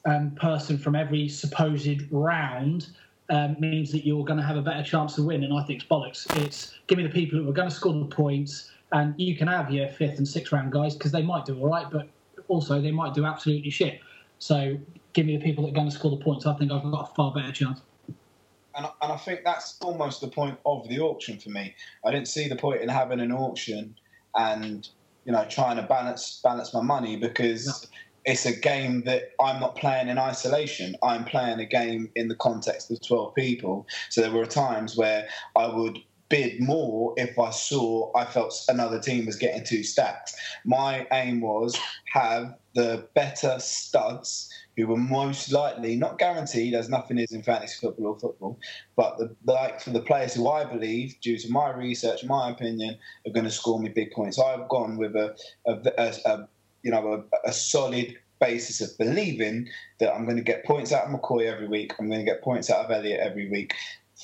um, 0.05 0.31
person 0.31 0.77
from 0.77 0.95
every 0.95 1.27
supposed 1.27 2.11
round 2.11 2.89
um, 3.29 3.55
means 3.59 3.91
that 3.91 4.05
you're 4.05 4.23
going 4.23 4.37
to 4.37 4.45
have 4.45 4.57
a 4.57 4.61
better 4.61 4.83
chance 4.83 5.15
to 5.15 5.23
win. 5.23 5.43
And 5.43 5.53
I 5.53 5.63
think 5.63 5.81
it's 5.81 5.89
bollocks. 5.89 6.27
It's 6.43 6.75
give 6.87 6.97
me 6.97 7.03
the 7.03 7.09
people 7.13 7.39
who 7.39 7.49
are 7.49 7.53
going 7.53 7.69
to 7.69 7.75
score 7.75 7.93
the 7.93 8.05
points, 8.05 8.71
and 8.95 9.13
you 9.17 9.35
can 9.35 9.47
have 9.47 9.69
your 9.71 9.89
fifth 9.89 10.17
and 10.17 10.27
sixth 10.27 10.53
round 10.53 10.71
guys 10.71 10.95
because 10.95 11.11
they 11.11 11.21
might 11.21 11.43
do 11.43 11.59
all 11.59 11.67
right, 11.67 11.85
but 11.91 12.07
also 12.47 12.81
they 12.81 12.91
might 12.91 13.13
do 13.13 13.25
absolutely 13.25 13.69
shit. 13.69 13.99
So 14.39 14.77
give 15.11 15.25
me 15.25 15.35
the 15.35 15.43
people 15.43 15.65
that 15.65 15.71
are 15.71 15.75
going 15.75 15.89
to 15.89 15.95
score 15.95 16.11
the 16.11 16.23
points. 16.23 16.45
I 16.45 16.53
think 16.53 16.71
I've 16.71 16.81
got 16.83 17.11
a 17.11 17.13
far 17.13 17.33
better 17.33 17.51
chance. 17.51 17.81
and, 18.07 18.85
and 19.01 19.11
I 19.11 19.17
think 19.17 19.41
that's 19.43 19.77
almost 19.81 20.21
the 20.21 20.29
point 20.29 20.57
of 20.65 20.87
the 20.87 20.99
auction 21.01 21.37
for 21.39 21.49
me. 21.49 21.75
I 22.05 22.11
didn't 22.11 22.29
see 22.29 22.47
the 22.47 22.55
point 22.55 22.81
in 22.81 22.87
having 22.87 23.19
an 23.19 23.33
auction 23.33 23.95
and 24.33 24.87
you 25.25 25.33
know 25.33 25.45
trying 25.49 25.75
to 25.75 25.83
balance 25.83 26.39
balance 26.41 26.73
my 26.73 26.81
money 26.81 27.17
because 27.17 27.89
it's 28.23 28.45
a 28.45 28.55
game 28.55 29.03
that 29.03 29.31
I'm 29.41 29.59
not 29.59 29.75
playing 29.75 30.07
in 30.07 30.17
isolation. 30.17 30.95
I'm 31.03 31.25
playing 31.25 31.59
a 31.59 31.65
game 31.65 32.09
in 32.15 32.29
the 32.29 32.35
context 32.35 32.89
of 32.91 33.05
12 33.05 33.35
people. 33.35 33.87
So 34.09 34.21
there 34.21 34.31
were 34.31 34.45
times 34.45 34.95
where 34.95 35.27
I 35.57 35.67
would 35.67 35.99
bid 36.29 36.59
more 36.59 37.13
if 37.17 37.37
I 37.37 37.51
saw 37.51 38.11
I 38.15 38.25
felt 38.25 38.53
another 38.67 38.99
team 38.99 39.25
was 39.25 39.35
getting 39.35 39.63
too 39.63 39.83
stacked. 39.83 40.33
My 40.65 41.07
aim 41.11 41.41
was 41.41 41.77
have 42.11 42.55
the 42.73 43.07
better 43.13 43.57
studs 43.59 44.49
who 44.75 44.87
were 44.87 44.97
most 44.97 45.51
likely, 45.51 45.95
not 45.95 46.19
guaranteed, 46.19 46.73
as 46.73 46.89
nothing 46.89 47.17
is 47.17 47.31
in 47.31 47.43
fantasy 47.43 47.77
football 47.79 48.07
or 48.07 48.19
football, 48.19 48.59
but 48.95 49.17
the, 49.17 49.35
like 49.45 49.79
for 49.79 49.91
the 49.91 50.01
players 50.01 50.33
who 50.33 50.49
I 50.49 50.65
believe, 50.65 51.15
due 51.21 51.37
to 51.37 51.49
my 51.49 51.71
research, 51.71 52.25
my 52.25 52.49
opinion, 52.49 52.97
are 53.25 53.31
going 53.31 53.45
to 53.45 53.51
score 53.51 53.79
me 53.79 53.89
big 53.89 54.11
points. 54.11 54.37
I've 54.37 54.67
gone 54.67 54.97
with 54.97 55.15
a, 55.15 55.35
a, 55.65 55.79
a, 55.97 56.13
a 56.25 56.47
you 56.83 56.91
know 56.91 57.25
a, 57.45 57.49
a 57.49 57.53
solid 57.53 58.17
basis 58.39 58.81
of 58.81 58.97
believing 58.97 59.69
that 59.99 60.13
I'm 60.13 60.25
going 60.25 60.37
to 60.37 60.43
get 60.43 60.65
points 60.65 60.91
out 60.91 61.05
of 61.05 61.11
McCoy 61.11 61.51
every 61.51 61.67
week. 61.67 61.93
I'm 61.97 62.09
going 62.09 62.19
to 62.19 62.29
get 62.29 62.41
points 62.41 62.69
out 62.69 62.85
of 62.85 62.91
Elliott 62.91 63.21
every 63.21 63.49
week. 63.49 63.73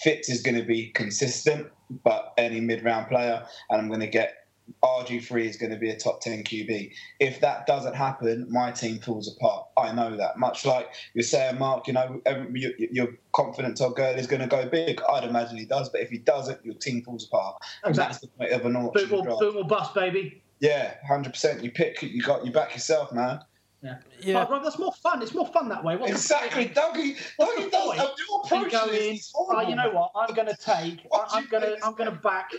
Fitz 0.04 0.30
is 0.30 0.42
going 0.42 0.58
to 0.58 0.64
be 0.64 0.88
consistent, 0.90 1.68
but 2.04 2.34
any 2.38 2.60
mid-round 2.60 3.08
player, 3.08 3.46
and 3.70 3.82
I'm 3.82 3.88
going 3.88 4.02
to 4.02 4.08
get 4.08 4.42
RG3 4.84 5.46
is 5.46 5.58
going 5.58 5.72
to 5.72 5.78
be 5.78 5.90
a 5.90 5.98
top 5.98 6.22
10 6.22 6.44
QB. 6.44 6.94
If 7.20 7.40
that 7.42 7.66
doesn't 7.66 7.96
happen, 7.96 8.48
my 8.50 8.72
team 8.72 9.00
falls 9.00 9.34
apart. 9.36 9.68
I 9.78 9.92
know 9.92 10.16
that. 10.16 10.38
Much 10.38 10.66
like 10.66 10.88
you're 11.14 11.24
saying, 11.24 11.60
Mark, 11.60 11.88
you 11.88 11.94
know, 11.94 12.22
you're 12.54 13.14
confident 13.34 13.78
Todd 13.78 13.96
Gurley 13.96 14.20
is 14.20 14.28
going 14.28 14.42
to 14.42 14.48
go 14.48 14.68
big. 14.68 15.02
I'd 15.10 15.24
imagine 15.24 15.58
he 15.58 15.66
does, 15.66 15.90
but 15.90 16.02
if 16.02 16.10
he 16.10 16.20
doesn't, 16.20 16.64
your 16.66 16.76
team 16.76 17.02
falls 17.04 17.26
apart. 17.26 17.62
And 17.84 17.96
that's 17.96 18.20
the 18.20 18.28
point 18.28 18.52
of 18.52 18.66
an 18.66 18.76
auction. 18.76 19.10
Boom 19.10 19.20
or, 19.20 19.24
draft. 19.24 19.40
boom 19.40 19.58
or 19.58 19.66
bust, 19.66 19.94
baby. 19.94 20.42
Yeah, 20.60 20.94
hundred 21.08 21.34
percent. 21.34 21.64
You 21.64 21.72
pick, 21.72 22.02
you 22.02 22.22
got, 22.22 22.46
you 22.46 22.52
back 22.52 22.74
yourself, 22.74 23.12
man. 23.12 23.40
Yeah. 23.84 23.98
Yeah. 24.22 24.46
Oh, 24.48 24.52
right, 24.52 24.64
that's 24.64 24.78
more 24.78 24.94
fun. 24.94 25.22
It's 25.22 25.34
more 25.34 25.48
fun 25.48 25.68
that 25.70 25.84
way. 25.84 25.98
What's 25.98 26.12
Exactly, 26.12 26.66
point? 26.66 26.76
Dougie. 26.76 27.18
What's 27.38 27.56
the 27.56 27.62
Dougie 27.64 27.72
does. 27.72 27.86
point? 27.86 27.98
Your 27.98 28.08
And 28.08 28.46
approach 28.46 28.72
go 28.72 28.88
to 28.88 29.08
in, 29.08 29.16
is 29.16 29.32
horrible. 29.34 29.66
Uh, 29.66 29.70
you 29.70 29.76
know 29.76 29.90
what? 29.92 30.12
I'm 30.16 30.36
going 30.36 30.48
to 30.48 30.58
take. 30.58 31.02
What 31.08 31.28
I'm 31.32 31.48
going 31.48 31.64
to. 31.64 31.78
I'm 31.84 31.94
going 31.94 32.12
to 32.12 32.18
back. 32.18 32.52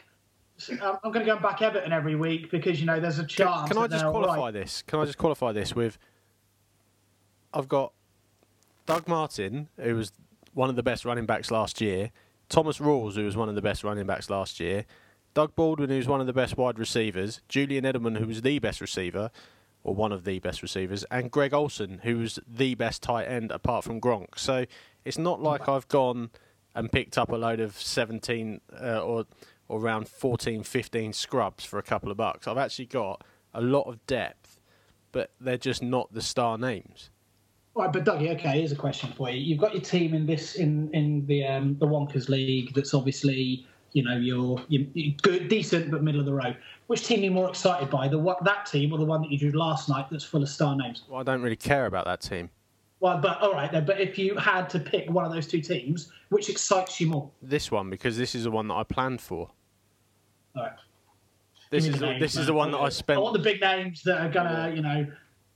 I'm 0.70 0.98
I'm 1.04 1.12
going 1.12 1.20
to 1.20 1.26
go 1.26 1.32
and 1.32 1.42
back 1.42 1.62
Everton 1.62 1.92
every 1.92 2.16
week 2.16 2.50
because 2.50 2.80
you 2.80 2.86
know 2.86 3.00
there's 3.00 3.18
a 3.18 3.26
chance. 3.26 3.68
can 3.68 3.78
I 3.78 3.86
just 3.86 4.04
qualify 4.04 4.36
right. 4.36 4.50
this? 4.52 4.82
Can 4.82 5.00
I 5.00 5.04
just 5.04 5.18
qualify 5.18 5.52
this 5.52 5.74
with? 5.74 5.98
I've 7.54 7.68
got 7.68 7.92
Doug 8.86 9.06
Martin, 9.06 9.68
who 9.78 9.94
was 9.94 10.12
one 10.54 10.68
of 10.70 10.76
the 10.76 10.82
best 10.82 11.04
running 11.04 11.26
backs 11.26 11.50
last 11.50 11.80
year. 11.80 12.10
Thomas 12.48 12.78
Rawls, 12.78 13.14
who 13.14 13.24
was 13.24 13.36
one 13.36 13.48
of 13.48 13.54
the 13.54 13.62
best 13.62 13.84
running 13.84 14.06
backs 14.06 14.28
last 14.28 14.60
year. 14.60 14.84
Doug 15.34 15.54
Baldwin, 15.54 15.88
who's 15.88 16.06
one 16.06 16.20
of 16.20 16.26
the 16.26 16.32
best 16.32 16.56
wide 16.56 16.78
receivers. 16.78 17.40
Julian 17.48 17.84
Edelman, 17.84 18.18
who 18.18 18.26
was 18.26 18.42
the 18.42 18.58
best 18.58 18.80
receiver, 18.80 19.30
or 19.84 19.94
one 19.94 20.12
of 20.12 20.24
the 20.24 20.38
best 20.38 20.62
receivers, 20.62 21.04
and 21.10 21.30
Greg 21.30 21.52
Olsen, 21.52 22.00
who 22.02 22.18
was 22.18 22.38
the 22.46 22.74
best 22.74 23.02
tight 23.02 23.24
end 23.24 23.50
apart 23.50 23.84
from 23.84 24.00
Gronk. 24.00 24.38
So 24.38 24.64
it's 25.04 25.18
not 25.18 25.42
like 25.42 25.68
I've 25.68 25.88
gone 25.88 26.30
and 26.74 26.90
picked 26.90 27.18
up 27.18 27.30
a 27.30 27.36
load 27.36 27.60
of 27.60 27.76
17 27.80 28.60
uh, 28.80 29.00
or 29.00 29.26
or 29.68 29.80
around 29.80 30.06
14, 30.06 30.64
15 30.64 31.12
scrubs 31.14 31.64
for 31.64 31.78
a 31.78 31.82
couple 31.82 32.10
of 32.10 32.16
bucks. 32.16 32.46
I've 32.46 32.58
actually 32.58 32.86
got 32.86 33.24
a 33.54 33.62
lot 33.62 33.82
of 33.82 34.04
depth, 34.06 34.60
but 35.12 35.30
they're 35.40 35.56
just 35.56 35.82
not 35.82 36.12
the 36.12 36.20
star 36.20 36.58
names. 36.58 37.10
All 37.74 37.84
right, 37.84 37.92
but 37.92 38.04
Dougie, 38.04 38.30
okay, 38.34 38.58
here's 38.58 38.72
a 38.72 38.76
question 38.76 39.10
for 39.12 39.30
you. 39.30 39.40
You've 39.40 39.58
got 39.58 39.72
your 39.72 39.80
team 39.80 40.12
in 40.12 40.26
this 40.26 40.56
in 40.56 40.90
in 40.92 41.24
the 41.26 41.46
um, 41.46 41.76
the 41.78 41.86
Wonkers 41.86 42.28
League. 42.28 42.74
That's 42.74 42.92
obviously 42.92 43.66
you 43.92 44.02
know 44.02 44.16
you're, 44.16 44.62
you're 44.68 45.14
good, 45.22 45.48
decent, 45.48 45.90
but 45.90 46.02
middle 46.02 46.20
of 46.20 46.26
the 46.26 46.34
road. 46.34 46.56
Which 46.86 47.06
team 47.06 47.20
are 47.20 47.24
you 47.24 47.30
more 47.30 47.48
excited 47.48 47.90
by? 47.90 48.08
The 48.08 48.18
what 48.18 48.42
that 48.44 48.66
team 48.66 48.92
or 48.92 48.98
the 48.98 49.04
one 49.04 49.22
that 49.22 49.30
you 49.30 49.38
drew 49.38 49.52
last 49.52 49.88
night 49.88 50.06
that's 50.10 50.24
full 50.24 50.42
of 50.42 50.48
star 50.48 50.76
names? 50.76 51.04
Well, 51.08 51.20
I 51.20 51.22
don't 51.22 51.42
really 51.42 51.56
care 51.56 51.86
about 51.86 52.06
that 52.06 52.20
team. 52.20 52.50
Well, 53.00 53.18
but 53.18 53.40
all 53.40 53.52
right 53.52 53.70
then. 53.70 53.84
But 53.84 54.00
if 54.00 54.18
you 54.18 54.36
had 54.36 54.70
to 54.70 54.78
pick 54.78 55.10
one 55.10 55.24
of 55.24 55.32
those 55.32 55.46
two 55.46 55.60
teams, 55.60 56.12
which 56.28 56.48
excites 56.48 57.00
you 57.00 57.08
more? 57.08 57.30
This 57.42 57.70
one 57.70 57.90
because 57.90 58.16
this 58.16 58.34
is 58.34 58.44
the 58.44 58.50
one 58.50 58.68
that 58.68 58.74
I 58.74 58.84
planned 58.84 59.20
for. 59.20 59.50
All 60.56 60.62
right. 60.62 60.72
This 61.70 61.86
is 61.86 61.98
the, 61.98 62.06
names, 62.06 62.20
this 62.20 62.36
is 62.36 62.46
the 62.46 62.52
one 62.52 62.70
that 62.72 62.78
I 62.78 62.90
spent. 62.90 63.18
I 63.18 63.22
spent. 63.22 63.22
want 63.22 63.32
the 63.32 63.42
big 63.42 63.60
names 63.60 64.02
that 64.02 64.20
are 64.20 64.28
gonna, 64.28 64.72
you 64.74 64.82
know, 64.82 65.06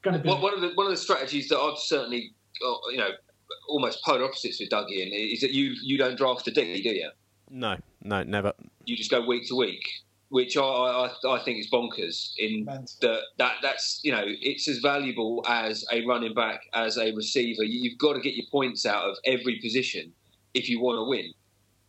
gonna 0.02 0.18
be. 0.18 0.28
One 0.28 0.40
one 0.40 0.54
of 0.54 0.60
the 0.62 0.72
one 0.74 0.86
of 0.86 0.90
the 0.90 0.96
strategies 0.96 1.48
that 1.48 1.58
I've 1.58 1.78
certainly, 1.78 2.32
uh, 2.66 2.90
you 2.90 2.96
know, 2.96 3.10
almost 3.68 4.02
polar 4.02 4.24
opposites 4.24 4.58
with 4.58 4.70
Dougie 4.70 5.06
in 5.06 5.12
is 5.12 5.40
that 5.42 5.52
you 5.52 5.74
you 5.82 5.98
don't 5.98 6.16
draft 6.16 6.48
a 6.48 6.50
D, 6.50 6.82
do 6.82 6.88
you? 6.88 7.10
No, 7.50 7.76
no, 8.06 8.22
never. 8.22 8.52
You 8.84 8.96
just 8.96 9.10
go 9.10 9.24
week 9.24 9.48
to 9.48 9.56
week, 9.56 9.88
which 10.28 10.56
I 10.56 10.62
I, 10.62 11.10
I 11.28 11.44
think 11.44 11.58
is 11.58 11.70
bonkers. 11.70 12.32
In 12.38 12.64
Mental. 12.64 12.86
that 13.02 13.20
that 13.38 13.54
that's 13.62 14.00
you 14.02 14.12
know 14.12 14.24
it's 14.24 14.68
as 14.68 14.78
valuable 14.78 15.44
as 15.48 15.84
a 15.92 16.04
running 16.06 16.34
back 16.34 16.62
as 16.74 16.96
a 16.96 17.12
receiver. 17.12 17.64
You've 17.64 17.98
got 17.98 18.14
to 18.14 18.20
get 18.20 18.34
your 18.34 18.46
points 18.50 18.86
out 18.86 19.04
of 19.04 19.16
every 19.24 19.58
position 19.60 20.12
if 20.54 20.68
you 20.68 20.80
want 20.80 20.98
to 20.98 21.04
win. 21.04 21.32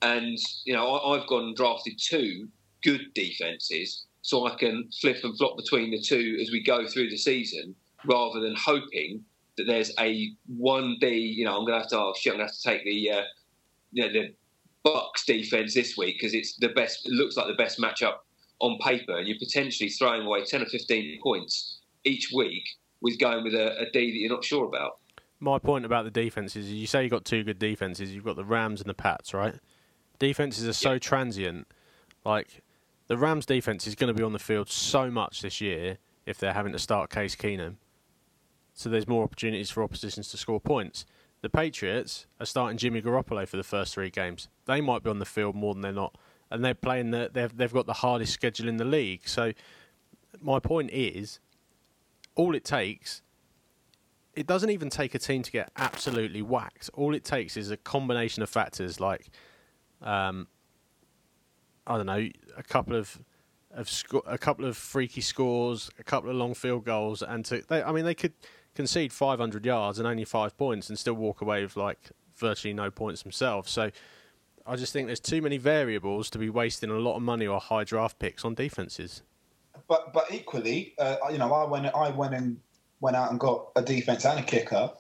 And 0.01 0.37
you 0.65 0.73
know 0.73 0.95
I, 0.95 1.15
I've 1.15 1.27
gone 1.27 1.45
and 1.45 1.55
drafted 1.55 1.99
two 1.99 2.47
good 2.83 3.13
defenses 3.13 4.05
so 4.21 4.45
I 4.45 4.55
can 4.55 4.89
flip 4.99 5.23
and 5.23 5.37
flop 5.37 5.55
between 5.55 5.91
the 5.91 6.01
two 6.01 6.37
as 6.41 6.51
we 6.51 6.61
go 6.61 6.85
through 6.85 7.09
the 7.09 7.17
season, 7.17 7.73
rather 8.05 8.41
than 8.41 8.55
hoping 8.57 9.23
that 9.57 9.65
there's 9.67 9.91
a 9.99 10.31
one 10.47 10.97
D. 10.99 11.07
You 11.15 11.45
know 11.45 11.57
I'm 11.57 11.65
going 11.65 11.73
to 11.73 11.79
have 11.79 11.89
to 11.89 11.99
oh 11.99 12.13
shit 12.17 12.33
I'm 12.33 12.39
going 12.39 12.47
to 12.47 12.53
have 12.53 12.57
to 12.57 12.63
take 12.63 12.83
the 12.83 13.11
uh, 13.11 13.23
you 13.91 14.03
know 14.03 14.11
the 14.11 14.33
Bucks 14.93 15.25
defense 15.25 15.73
this 15.73 15.97
week 15.97 16.15
because 16.19 16.33
it's 16.33 16.55
the 16.57 16.69
best. 16.69 17.05
It 17.05 17.11
looks 17.11 17.35
like 17.35 17.47
the 17.47 17.53
best 17.61 17.79
matchup 17.79 18.15
on 18.59 18.77
paper, 18.79 19.17
and 19.17 19.27
you're 19.27 19.37
potentially 19.37 19.89
throwing 19.89 20.23
away 20.25 20.43
ten 20.45 20.61
or 20.61 20.65
fifteen 20.65 21.19
points 21.21 21.79
each 22.03 22.31
week 22.33 22.63
with 23.01 23.19
going 23.19 23.43
with 23.43 23.53
a, 23.53 23.79
a 23.81 23.91
D 23.91 24.11
that 24.11 24.17
you're 24.17 24.29
not 24.31 24.45
sure 24.45 24.65
about. 24.65 24.99
My 25.39 25.59
point 25.59 25.85
about 25.85 26.05
the 26.05 26.11
defenses 26.11 26.67
is 26.67 26.73
you 26.73 26.87
say 26.87 27.03
you've 27.03 27.11
got 27.11 27.25
two 27.25 27.43
good 27.43 27.59
defenses. 27.59 28.13
You've 28.13 28.23
got 28.23 28.37
the 28.37 28.45
Rams 28.45 28.79
and 28.81 28.89
the 28.89 28.93
Pats, 28.95 29.33
right? 29.33 29.55
Defenses 30.19 30.67
are 30.67 30.73
so 30.73 30.93
Yeah. 30.93 30.99
transient. 30.99 31.67
Like 32.25 32.61
the 33.07 33.17
Rams 33.17 33.45
defense 33.45 33.85
is 33.87 33.93
going 33.95 34.07
to 34.07 34.17
be 34.17 34.23
on 34.23 34.33
the 34.33 34.39
field 34.39 34.69
so 34.69 35.11
much 35.11 35.41
this 35.41 35.61
year 35.61 35.97
if 36.25 36.39
they're 36.39 36.53
having 36.53 36.71
to 36.71 36.79
start 36.79 37.09
Case 37.11 37.35
Keenum. 37.35 37.75
So 38.73 38.89
there's 38.89 39.07
more 39.07 39.23
opportunities 39.23 39.69
for 39.69 39.83
oppositions 39.83 40.29
to 40.29 40.37
score 40.37 40.59
points. 40.59 41.05
The 41.41 41.49
Patriots 41.49 42.25
are 42.39 42.45
starting 42.45 42.77
Jimmy 42.77 43.01
Garoppolo 43.01 43.47
for 43.47 43.57
the 43.57 43.63
first 43.63 43.93
three 43.93 44.09
games. 44.09 44.47
They 44.67 44.81
might 44.81 45.03
be 45.03 45.09
on 45.09 45.19
the 45.19 45.25
field 45.25 45.55
more 45.55 45.73
than 45.73 45.81
they're 45.81 45.91
not, 45.91 46.17
and 46.51 46.63
they're 46.63 46.75
playing 46.75 47.11
the 47.11 47.29
they've 47.33 47.55
they've 47.55 47.73
got 47.73 47.85
the 47.85 47.93
hardest 47.93 48.33
schedule 48.33 48.67
in 48.67 48.77
the 48.77 48.85
league. 48.85 49.27
So 49.27 49.53
my 50.41 50.59
point 50.59 50.91
is, 50.91 51.39
all 52.35 52.53
it 52.53 52.63
takes 52.63 53.21
it 54.37 54.45
doesn't 54.45 54.69
even 54.69 54.89
take 54.91 55.15
a 55.15 55.19
team 55.19 55.41
to 55.41 55.51
get 55.51 55.71
absolutely 55.77 56.43
whacked. 56.43 56.91
All 56.93 57.15
it 57.15 57.23
takes 57.25 57.57
is 57.57 57.71
a 57.71 57.77
combination 57.77 58.43
of 58.43 58.49
factors 58.49 58.99
like, 58.99 59.29
um, 60.03 60.45
I 61.87 61.97
don't 61.97 62.05
know, 62.05 62.29
a 62.55 62.63
couple 62.63 62.95
of 62.95 63.19
of 63.71 63.89
sco- 63.89 64.23
a 64.27 64.37
couple 64.37 64.65
of 64.65 64.77
freaky 64.77 65.21
scores, 65.21 65.89
a 65.99 66.03
couple 66.03 66.29
of 66.29 66.35
long 66.35 66.53
field 66.53 66.85
goals, 66.85 67.23
and 67.23 67.43
to 67.45 67.63
they, 67.67 67.81
I 67.81 67.91
mean 67.91 68.05
they 68.05 68.13
could 68.13 68.33
concede 68.75 69.11
500 69.11 69.65
yards 69.65 69.97
and 69.97 70.07
only 70.07 70.23
five 70.23 70.55
points 70.55 70.87
and 70.89 70.99
still 70.99 71.15
walk 71.15 71.41
away 71.41 71.63
with 71.63 71.75
like 71.75 72.11
virtually 72.35 72.75
no 72.75 72.91
points 72.91 73.23
themselves. 73.23 73.71
So 73.71 73.89
I 74.67 74.75
just 74.75 74.91
think 74.91 75.07
there's 75.07 75.19
too 75.19 75.41
many 75.41 75.57
variables 75.57 76.29
to 76.31 76.37
be 76.37 76.49
wasting 76.49 76.89
a 76.89 76.99
lot 76.99 77.15
of 77.15 77.21
money 77.21 77.47
or 77.47 77.59
high 77.59 77.85
draft 77.85 78.19
picks 78.19 78.43
on 78.43 78.53
defenses. 78.53 79.23
But 79.87 80.11
but 80.13 80.25
equally, 80.31 80.93
uh, 80.99 81.15
you 81.31 81.37
know, 81.37 81.53
I 81.53 81.63
went 81.63 81.85
I 81.85 82.09
went 82.09 82.33
and 82.33 82.59
went 82.99 83.15
out 83.15 83.31
and 83.31 83.39
got 83.39 83.69
a 83.75 83.81
defense 83.81 84.25
and 84.25 84.39
a 84.39 84.43
kicker 84.43 84.91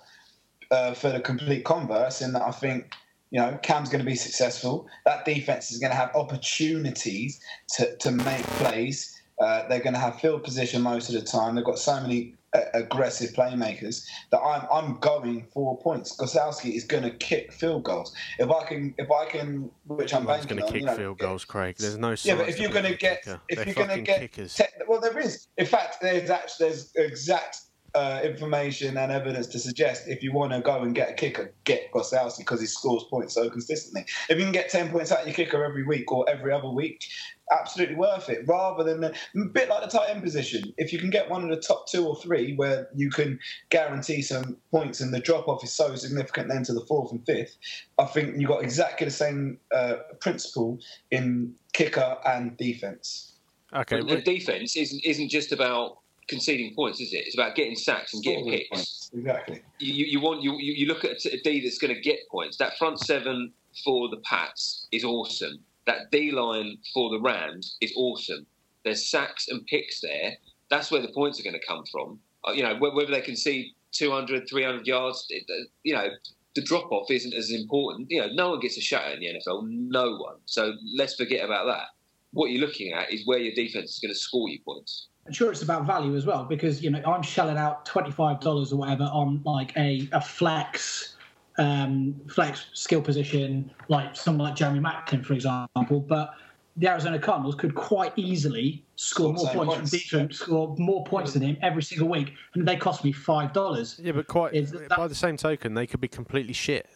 uh, 0.71 0.93
for 0.93 1.09
the 1.09 1.19
complete 1.19 1.65
converse. 1.65 2.21
In 2.21 2.31
that 2.33 2.43
I 2.43 2.51
think 2.51 2.93
you 3.31 3.39
know 3.39 3.59
Cam's 3.61 3.89
going 3.89 3.99
to 3.99 4.05
be 4.05 4.15
successful. 4.15 4.87
That 5.05 5.25
defense 5.25 5.71
is 5.71 5.79
going 5.79 5.91
to 5.91 5.97
have 5.97 6.15
opportunities 6.15 7.41
to 7.75 7.95
to 7.97 8.11
make 8.11 8.43
plays. 8.61 9.19
Uh, 9.39 9.67
they're 9.67 9.81
going 9.81 9.93
to 9.93 9.99
have 9.99 10.19
field 10.19 10.43
position 10.43 10.81
most 10.81 11.09
of 11.09 11.15
the 11.15 11.21
time. 11.21 11.55
They've 11.55 11.63
got 11.63 11.77
so 11.77 11.99
many 11.99 12.35
aggressive 12.73 13.31
playmakers 13.31 14.05
that 14.31 14.39
I'm 14.39 14.67
I'm 14.71 14.99
going 14.99 15.47
for 15.53 15.77
points. 15.79 16.15
Gostkowski 16.17 16.75
is 16.75 16.83
going 16.83 17.03
to 17.03 17.11
kick 17.11 17.51
field 17.51 17.83
goals. 17.83 18.15
If 18.39 18.49
I 18.49 18.65
can 18.65 18.93
if 18.97 19.09
I 19.11 19.25
can, 19.25 19.69
which 19.87 20.13
I'm 20.13 20.25
going 20.25 20.41
to 20.47 20.65
kick 20.65 20.75
you 20.75 20.81
know, 20.81 20.95
field 20.95 21.17
goals, 21.19 21.45
Craig. 21.45 21.75
There's 21.77 21.97
no. 21.97 22.15
yeah, 22.23 22.35
but 22.35 22.49
if 22.49 22.59
you're 22.59 22.71
going 22.71 22.85
to 22.85 22.95
get, 22.95 23.23
kicker. 23.23 23.39
if 23.49 23.57
They're 23.57 23.65
you're 23.65 23.75
going 23.75 23.97
to 23.97 24.01
get, 24.01 24.19
kickers. 24.19 24.55
te- 24.55 24.65
well, 24.87 25.01
there 25.01 25.17
is. 25.17 25.47
In 25.57 25.65
fact, 25.65 25.97
there's 26.01 26.29
actually 26.29 26.69
there's 26.69 26.91
exact 26.95 27.61
uh, 27.95 28.21
information 28.23 28.97
and 28.97 29.11
evidence 29.11 29.47
to 29.47 29.59
suggest 29.59 30.07
if 30.07 30.21
you 30.21 30.31
want 30.31 30.51
to 30.51 30.61
go 30.61 30.81
and 30.81 30.93
get 30.93 31.09
a 31.09 31.13
kicker, 31.13 31.53
get 31.63 31.91
Gostkowski 31.91 32.39
because 32.39 32.61
he 32.61 32.67
scores 32.67 33.03
points 33.05 33.33
so 33.33 33.49
consistently. 33.49 34.05
If 34.29 34.37
you 34.37 34.43
can 34.43 34.51
get 34.51 34.69
ten 34.69 34.89
points 34.89 35.11
out 35.11 35.21
of 35.21 35.27
your 35.27 35.35
kicker 35.35 35.63
every 35.63 35.83
week 35.83 36.11
or 36.11 36.29
every 36.29 36.51
other 36.51 36.69
week, 36.69 37.03
absolutely 37.51 37.95
worth 37.95 38.29
it. 38.29 38.47
Rather 38.47 38.83
than 38.83 39.01
the, 39.01 39.13
a 39.41 39.45
bit 39.45 39.69
like 39.69 39.81
the 39.81 39.97
tight 39.97 40.09
end 40.09 40.23
position, 40.23 40.73
if 40.77 40.91
you 40.91 40.99
can 40.99 41.09
get 41.09 41.29
one 41.29 41.43
of 41.43 41.49
the 41.49 41.61
top 41.61 41.87
two 41.87 42.07
or 42.07 42.15
three 42.15 42.55
where 42.55 42.89
you 42.95 43.09
can 43.09 43.39
guarantee 43.69 44.21
some 44.21 44.57
points 44.71 45.01
and 45.01 45.13
the 45.13 45.19
drop 45.19 45.47
off 45.47 45.63
is 45.63 45.71
so 45.71 45.95
significant 45.95 46.49
then 46.49 46.63
to 46.63 46.73
the 46.73 46.85
fourth 46.85 47.11
and 47.11 47.25
fifth, 47.25 47.57
I 47.97 48.05
think 48.05 48.35
you've 48.37 48.49
got 48.49 48.63
exactly 48.63 49.05
the 49.05 49.11
same 49.11 49.59
uh, 49.73 49.97
principle 50.19 50.79
in 51.11 51.53
kicker 51.73 52.17
and 52.25 52.55
defense. 52.57 53.33
Okay, 53.73 53.99
But 53.99 54.07
the 54.07 54.21
defense 54.21 54.77
isn't 54.77 55.01
isn't 55.03 55.29
just 55.29 55.51
about 55.51 55.99
conceding 56.27 56.73
points, 56.73 56.99
is 57.01 57.13
it? 57.13 57.25
It's 57.25 57.35
about 57.35 57.55
getting 57.55 57.75
sacks 57.75 58.13
and 58.13 58.23
getting 58.23 58.45
Scoring 58.45 58.59
picks. 58.59 58.69
points. 58.69 59.11
Exactly. 59.13 59.61
you, 59.79 59.93
you 59.93 60.05
you 60.05 60.19
want 60.21 60.41
you, 60.41 60.53
you 60.57 60.73
you 60.73 60.85
look 60.87 61.03
at 61.03 61.23
a 61.25 61.41
D 61.43 61.61
that's 61.61 61.77
going 61.77 61.93
to 61.93 61.99
get 61.99 62.19
points. 62.31 62.57
That 62.57 62.77
front 62.77 62.99
seven 62.99 63.51
for 63.83 64.09
the 64.09 64.17
Pats 64.17 64.87
is 64.91 65.03
awesome. 65.03 65.59
That 65.87 66.11
D 66.11 66.31
line 66.31 66.77
for 66.93 67.09
the 67.09 67.19
Rams 67.19 67.77
is 67.81 67.93
awesome. 67.95 68.45
There's 68.83 69.09
sacks 69.09 69.47
and 69.47 69.65
picks 69.65 70.01
there. 70.01 70.33
That's 70.69 70.91
where 70.91 71.01
the 71.01 71.07
points 71.13 71.39
are 71.39 71.43
going 71.43 71.59
to 71.59 71.65
come 71.65 71.83
from. 71.91 72.19
Uh, 72.47 72.51
you 72.51 72.61
know, 72.61 72.75
whether 72.75 73.11
they 73.11 73.21
can 73.21 73.35
see 73.35 73.73
200, 73.93 74.47
300 74.47 74.85
yards, 74.85 75.27
uh, 75.33 75.53
you 75.83 75.93
know, 75.93 76.09
the 76.55 76.61
drop 76.61 76.91
off 76.91 77.09
isn't 77.09 77.33
as 77.33 77.51
important. 77.51 78.11
You 78.11 78.21
know, 78.21 78.27
no 78.33 78.49
one 78.51 78.59
gets 78.59 78.77
a 78.77 78.81
shot 78.81 79.11
in 79.11 79.19
the 79.19 79.27
NFL. 79.27 79.67
No 79.69 80.17
one. 80.17 80.35
So 80.45 80.73
let's 80.95 81.15
forget 81.15 81.43
about 81.43 81.65
that. 81.67 81.87
What 82.31 82.51
you're 82.51 82.65
looking 82.65 82.93
at 82.93 83.11
is 83.11 83.25
where 83.25 83.39
your 83.39 83.55
defense 83.55 83.93
is 83.93 83.99
going 83.99 84.13
to 84.13 84.19
score 84.19 84.49
you 84.49 84.59
points. 84.65 85.07
I'm 85.25 85.33
sure 85.33 85.51
it's 85.51 85.61
about 85.61 85.85
value 85.85 86.15
as 86.15 86.25
well 86.25 86.45
because 86.45 86.81
you 86.81 86.89
know 86.89 87.01
I'm 87.05 87.21
shelling 87.21 87.57
out 87.57 87.85
twenty 87.85 88.11
five 88.11 88.39
dollars 88.39 88.71
or 88.71 88.77
whatever 88.77 89.03
on 89.03 89.41
like 89.43 89.75
a, 89.75 90.07
a 90.13 90.21
flex 90.21 91.16
um, 91.57 92.15
flex 92.29 92.67
skill 92.73 93.01
position 93.01 93.71
like 93.89 94.15
someone 94.15 94.47
like 94.49 94.55
Jeremy 94.55 94.79
Maclin 94.79 95.25
for 95.25 95.33
example, 95.33 95.99
but 95.99 96.33
the 96.79 96.87
Arizona 96.87 97.17
Cardinals 97.17 97.55
could 97.55 97.73
quite 97.73 98.13
easily 98.17 98.83
score 98.95 99.35
Score 99.37 99.53
more 99.55 99.65
points, 99.65 99.75
points. 99.91 99.91
from 100.07 100.19
defense, 100.19 100.39
score 100.39 100.75
more 100.77 101.03
points 101.03 101.33
than 101.33 101.41
him 101.41 101.57
every 101.63 101.81
single 101.81 102.07
week, 102.07 102.33
and 102.53 102.67
they 102.67 102.75
cost 102.75 103.03
me 103.03 103.11
five 103.11 103.51
dollars. 103.53 103.99
yeah, 104.03 104.11
but 104.11 104.27
quite 104.27 104.53
Is 104.53 104.71
that- 104.71 104.89
by 104.89 105.07
the 105.07 105.15
same 105.15 105.37
token, 105.37 105.73
they 105.73 105.87
could 105.87 106.01
be 106.01 106.07
completely 106.07 106.53
shit. 106.53 106.87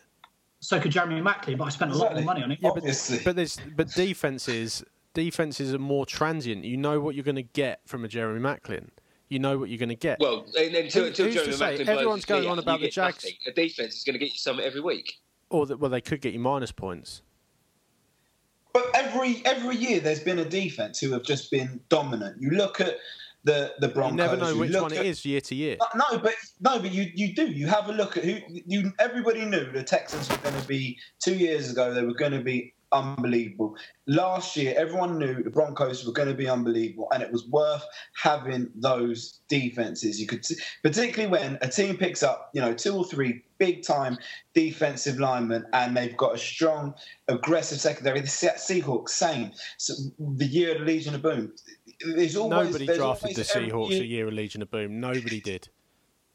So 0.59 0.79
could 0.79 0.91
Jeremy 0.91 1.19
Maclin, 1.21 1.57
but 1.57 1.63
I 1.65 1.69
spent 1.69 1.91
a 1.91 1.95
lot 1.95 2.11
more 2.11 2.19
Exactly. 2.19 2.25
money 2.25 2.43
on 2.43 2.51
it. 2.51 2.59
Yeah, 2.61 2.69
but, 2.75 2.83
but 3.25 3.35
there's 3.35 3.57
but 3.75 3.91
defenses 3.95 4.83
defenses 5.15 5.73
are 5.73 5.79
more 5.79 6.05
transient. 6.05 6.63
You 6.63 6.77
know 6.77 6.99
what 6.99 7.15
you're 7.15 7.23
going 7.25 7.35
to 7.35 7.41
get 7.41 7.81
from 7.87 8.05
a 8.05 8.07
Jeremy 8.07 8.39
Maclin. 8.39 8.89
You 9.31 9.39
know 9.39 9.57
what 9.57 9.69
you're 9.69 9.77
going 9.77 9.87
to 9.87 9.95
get. 9.95 10.19
Well, 10.19 10.45
and 10.59 10.75
until, 10.75 11.03
Who- 11.03 11.07
until 11.07 11.25
who's 11.27 11.35
to 11.35 11.53
say? 11.53 11.77
Maclin 11.77 11.87
Everyone's 11.87 12.25
going 12.25 12.49
on 12.49 12.59
about 12.59 12.81
the 12.81 12.89
Jags. 12.89 13.23
nothing. 13.23 13.37
A 13.47 13.51
defense 13.53 13.95
is 13.95 14.03
going 14.03 14.13
to 14.15 14.19
get 14.19 14.33
you 14.33 14.37
something 14.37 14.65
every 14.65 14.81
week. 14.81 15.13
or 15.49 15.65
that, 15.67 15.79
well, 15.79 15.89
they 15.89 16.01
could 16.01 16.19
get 16.19 16.33
you 16.33 16.39
minus 16.39 16.73
points. 16.73 17.21
But 18.73 18.89
every 18.93 19.41
every 19.45 19.77
year 19.77 20.01
there's 20.01 20.19
been 20.19 20.39
a 20.39 20.45
defense 20.45 20.99
who 20.99 21.11
have 21.13 21.23
just 21.23 21.49
been 21.49 21.79
dominant. 21.87 22.41
You 22.41 22.49
look 22.51 22.81
at 22.81 22.97
the 23.45 23.73
the 23.79 23.87
Broncos. 23.87 24.11
You 24.11 24.17
never 24.17 24.35
know 24.37 24.57
which 24.57 24.73
one 24.75 24.91
it 24.91 24.99
at- 24.99 25.05
is 25.05 25.25
year 25.25 25.39
to 25.41 25.55
year. 25.55 25.77
No, 25.95 26.17
but 26.19 26.33
no, 26.59 26.79
but 26.79 26.91
you 26.91 27.09
you 27.15 27.33
do. 27.33 27.47
You 27.47 27.67
have 27.67 27.87
a 27.87 27.93
look 27.93 28.17
at 28.17 28.25
who 28.25 28.37
you. 28.49 28.91
Everybody 28.99 29.45
knew 29.45 29.71
the 29.71 29.83
Texans 29.83 30.29
were 30.29 30.37
going 30.37 30.59
to 30.61 30.67
be 30.67 30.97
two 31.23 31.35
years 31.35 31.71
ago. 31.71 31.93
They 31.93 32.03
were 32.03 32.13
going 32.13 32.33
to 32.33 32.41
be 32.41 32.73
unbelievable. 32.91 33.75
Last 34.07 34.55
year, 34.57 34.73
everyone 34.77 35.17
knew 35.17 35.43
the 35.43 35.49
Broncos 35.49 36.05
were 36.05 36.13
going 36.13 36.27
to 36.27 36.33
be 36.33 36.47
unbelievable, 36.49 37.07
and 37.13 37.23
it 37.23 37.31
was 37.31 37.47
worth 37.47 37.83
having 38.21 38.69
those 38.75 39.39
defenses. 39.47 40.19
You 40.19 40.27
could, 40.27 40.45
see, 40.45 40.55
particularly 40.83 41.31
when 41.31 41.57
a 41.61 41.67
team 41.67 41.97
picks 41.97 42.23
up, 42.23 42.49
you 42.53 42.61
know, 42.61 42.73
two 42.73 42.95
or 42.95 43.05
three 43.05 43.43
big 43.57 43.83
time 43.83 44.17
defensive 44.53 45.19
linemen, 45.19 45.65
and 45.73 45.95
they've 45.95 46.17
got 46.17 46.35
a 46.35 46.37
strong, 46.37 46.93
aggressive 47.27 47.79
secondary. 47.79 48.19
The 48.21 48.27
Seahawks, 48.27 49.09
same. 49.09 49.51
So 49.77 49.93
the 50.19 50.45
year 50.45 50.73
of 50.73 50.79
the 50.79 50.85
Legion 50.85 51.15
of 51.15 51.21
Boom. 51.21 51.53
There's 52.15 52.35
always 52.35 52.67
Nobody 52.67 52.85
there's 52.87 52.97
drafted 52.97 53.35
the 53.35 53.41
always 53.41 53.55
every 53.55 53.69
Seahawks 53.69 53.89
year- 53.91 54.01
a 54.01 54.05
year 54.05 54.27
of 54.27 54.33
Legion 54.33 54.61
of 54.61 54.71
Boom. 54.71 54.99
Nobody 54.99 55.39
did. 55.39 55.69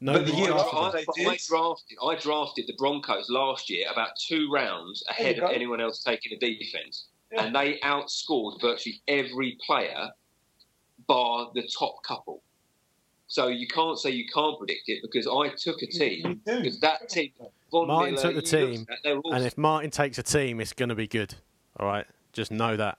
But 0.03 0.27
the 0.27 0.35
year 0.35 0.53
I, 0.53 0.59
after 0.59 0.77
I, 0.77 1.05
they 1.17 1.27
I 1.27 1.39
drafted, 1.49 1.99
I 2.03 2.17
drafted 2.17 2.67
the 2.67 2.75
Broncos 2.77 3.31
last 3.31 3.71
year 3.71 3.87
about 3.91 4.11
two 4.17 4.51
rounds 4.53 5.03
ahead 5.09 5.39
of 5.39 5.51
anyone 5.51 5.81
else 5.81 6.03
taking 6.03 6.33
a 6.33 6.39
defense, 6.39 7.07
Yeah. 7.33 7.45
and 7.45 7.55
they 7.57 7.79
outscored 7.83 8.61
virtually 8.61 9.01
every 9.09 9.57
player, 9.67 10.11
bar 11.07 11.51
the 11.55 11.67
top 11.79 12.03
couple. 12.03 12.43
So 13.29 13.49
you 13.49 13.67
can't 13.67 13.99
say 13.99 14.11
you 14.11 14.27
can't 14.33 14.57
predict 14.59 14.83
it 14.89 15.01
because 15.03 15.27
I 15.27 15.49
took 15.57 15.83
a 15.83 15.87
You 15.87 15.93
team 15.99 16.41
do. 16.47 16.59
because 16.61 16.79
that 16.81 17.09
team. 17.09 17.33
Von 17.73 17.89
Martin 17.89 18.15
Miller, 18.15 18.33
took 18.33 18.37
the 18.37 18.43
team, 18.43 18.87
at, 18.89 18.99
they 19.03 19.13
were 19.13 19.21
all 19.21 19.35
And 19.35 19.45
if 19.45 19.59
Martin 19.59 19.91
takes 19.91 20.19
a 20.19 20.23
team, 20.23 20.61
it's 20.61 20.73
going 20.73 20.89
to 20.91 20.95
be 20.95 21.09
good. 21.09 21.35
All 21.81 21.87
right, 21.87 22.07
just 22.33 22.53
know 22.53 22.77
that. 22.77 22.99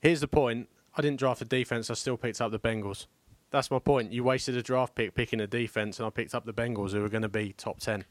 Here's 0.00 0.20
the 0.20 0.28
point: 0.28 0.68
I 0.96 1.00
didn't 1.00 1.18
draft 1.18 1.40
a 1.40 1.44
defense. 1.46 1.88
I 1.90 1.94
still 1.94 2.16
picked 2.18 2.40
up 2.40 2.50
the 2.50 2.58
Bengals. 2.58 3.06
That's 3.52 3.70
my 3.70 3.78
point. 3.78 4.12
You 4.12 4.24
wasted 4.24 4.56
a 4.56 4.62
draft 4.62 4.94
pick 4.94 5.14
picking 5.14 5.40
a 5.40 5.46
defense, 5.46 5.98
and 5.98 6.06
I 6.06 6.10
picked 6.10 6.34
up 6.34 6.46
the 6.46 6.54
Bengals, 6.54 6.92
who 6.92 7.04
are 7.04 7.08
going 7.10 7.22
to 7.22 7.28
be 7.28 7.52
top 7.52 7.78
ten. 7.78 8.04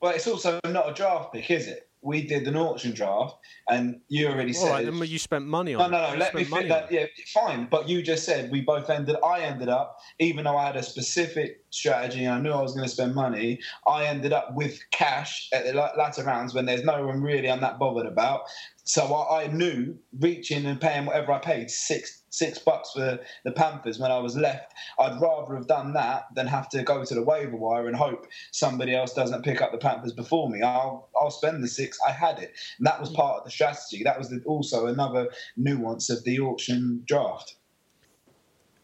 Well, 0.00 0.14
it's 0.14 0.26
also 0.26 0.58
not 0.64 0.88
a 0.88 0.94
draft 0.94 1.34
pick, 1.34 1.50
is 1.50 1.68
it? 1.68 1.86
We 2.02 2.22
did 2.26 2.48
an 2.48 2.56
auction 2.56 2.92
draft, 2.92 3.36
and 3.68 4.00
you 4.08 4.28
already 4.28 4.56
All 4.56 4.62
said. 4.62 4.88
right, 4.88 5.08
you 5.08 5.18
spent 5.18 5.44
money 5.44 5.74
on. 5.74 5.90
no, 5.90 5.98
it. 5.98 6.00
no, 6.00 6.12
no. 6.12 6.18
Let 6.18 6.34
me 6.34 6.44
fit 6.44 6.68
that. 6.68 6.90
Yeah, 6.90 7.04
fine. 7.34 7.68
But 7.70 7.86
you 7.90 8.00
just 8.00 8.24
said 8.24 8.50
we 8.50 8.62
both 8.62 8.88
ended. 8.88 9.16
I 9.22 9.40
ended 9.40 9.68
up, 9.68 9.98
even 10.18 10.44
though 10.44 10.56
I 10.56 10.64
had 10.64 10.76
a 10.76 10.82
specific 10.82 11.62
strategy 11.68 12.24
and 12.24 12.32
I 12.32 12.40
knew 12.40 12.52
I 12.52 12.62
was 12.62 12.72
going 12.72 12.86
to 12.86 12.90
spend 12.90 13.14
money. 13.14 13.60
I 13.86 14.06
ended 14.06 14.32
up 14.32 14.54
with 14.54 14.80
cash 14.90 15.50
at 15.52 15.66
the 15.66 15.74
latter 15.74 16.24
rounds 16.24 16.54
when 16.54 16.64
there's 16.64 16.84
no 16.84 17.06
one 17.06 17.20
really 17.20 17.50
I'm 17.50 17.60
that 17.60 17.78
bothered 17.78 18.06
about. 18.06 18.44
So 18.84 19.14
I, 19.14 19.42
I 19.42 19.46
knew 19.48 19.98
reaching 20.18 20.64
and 20.64 20.80
paying 20.80 21.04
whatever 21.04 21.32
I 21.32 21.38
paid 21.38 21.70
six 21.70 22.19
six 22.30 22.58
bucks 22.58 22.92
for 22.92 23.18
the 23.44 23.52
Panthers 23.52 23.98
when 23.98 24.10
I 24.10 24.18
was 24.18 24.36
left. 24.36 24.72
I'd 24.98 25.20
rather 25.20 25.54
have 25.56 25.66
done 25.66 25.92
that 25.94 26.26
than 26.34 26.46
have 26.46 26.68
to 26.70 26.82
go 26.82 27.04
to 27.04 27.14
the 27.14 27.22
waiver 27.22 27.56
wire 27.56 27.86
and 27.86 27.96
hope 27.96 28.26
somebody 28.52 28.94
else 28.94 29.12
doesn't 29.12 29.44
pick 29.44 29.60
up 29.60 29.72
the 29.72 29.78
Panthers 29.78 30.12
before 30.12 30.48
me. 30.48 30.62
I'll 30.62 31.08
I'll 31.20 31.30
spend 31.30 31.62
the 31.62 31.68
six. 31.68 31.98
I 32.06 32.12
had 32.12 32.38
it, 32.38 32.54
and 32.78 32.86
that 32.86 33.00
was 33.00 33.10
part 33.10 33.38
of 33.38 33.44
the 33.44 33.50
strategy. 33.50 34.02
That 34.04 34.18
was 34.18 34.30
the, 34.30 34.40
also 34.46 34.86
another 34.86 35.28
nuance 35.56 36.08
of 36.08 36.24
the 36.24 36.40
auction 36.40 37.02
draft. 37.06 37.56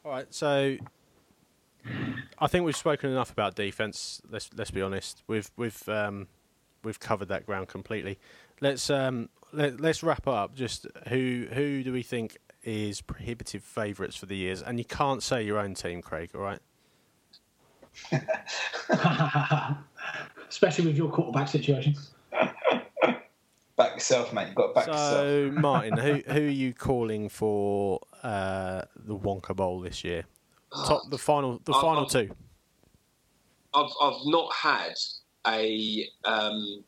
All 0.05 0.13
right, 0.13 0.33
so 0.33 0.77
I 2.39 2.47
think 2.47 2.65
we've 2.65 2.77
spoken 2.77 3.11
enough 3.11 3.31
about 3.31 3.55
defense. 3.55 4.21
Let's 4.31 4.51
let's 4.57 4.71
be 4.71 4.83
honest. 4.83 5.23
We've 5.27 5.51
we've 5.57 5.89
um, 5.89 6.29
we've 6.85 7.01
covered 7.01 7.29
that 7.29 7.47
ground 7.47 7.69
completely. 7.69 8.19
Let's 8.61 8.91
um, 8.91 9.29
let, 9.53 9.81
let's 9.81 10.03
wrap 10.03 10.27
up. 10.27 10.55
Just 10.55 10.87
who 11.09 11.47
who 11.53 11.83
do 11.83 11.93
we 11.93 12.03
think 12.03 12.39
is 12.67 13.01
prohibitive 13.01 13.63
favourites 13.63 14.17
for 14.17 14.27
the 14.27 14.37
years? 14.37 14.61
And 14.61 14.79
you 14.79 14.85
can't 14.85 15.23
say 15.23 15.43
your 15.43 15.59
own 15.59 15.73
team, 15.75 16.03
Craig. 16.03 16.31
All 16.35 16.41
right. 16.43 16.59
Especially 20.49 20.87
with 20.87 20.97
your 20.97 21.11
quarterback 21.11 21.49
situation. 21.49 21.95
Back 23.77 23.93
yourself, 23.95 24.33
mate. 24.33 24.47
You've 24.47 24.55
got 24.55 24.69
to 24.69 24.73
back 24.73 24.87
yourself. 24.87 25.11
So 25.11 25.51
Martin, 25.61 25.99
who 25.99 26.23
who 26.33 26.41
are 26.47 26.51
you 26.51 26.73
calling 26.73 27.29
for 27.29 28.01
uh, 28.23 28.83
the 28.97 29.15
Wonka 29.15 29.55
Bowl 29.55 29.81
this 29.81 30.03
year? 30.03 30.25
Top 30.87 31.03
the 31.11 31.19
final 31.19 31.61
the 31.65 31.73
I've- 31.73 31.81
final 31.83 32.03
I've- 32.05 32.11
two. 32.29 32.35
I've 33.75 33.91
I've 34.01 34.21
not 34.25 34.51
had 34.55 34.95
a 35.47 36.09
um, 36.25 36.83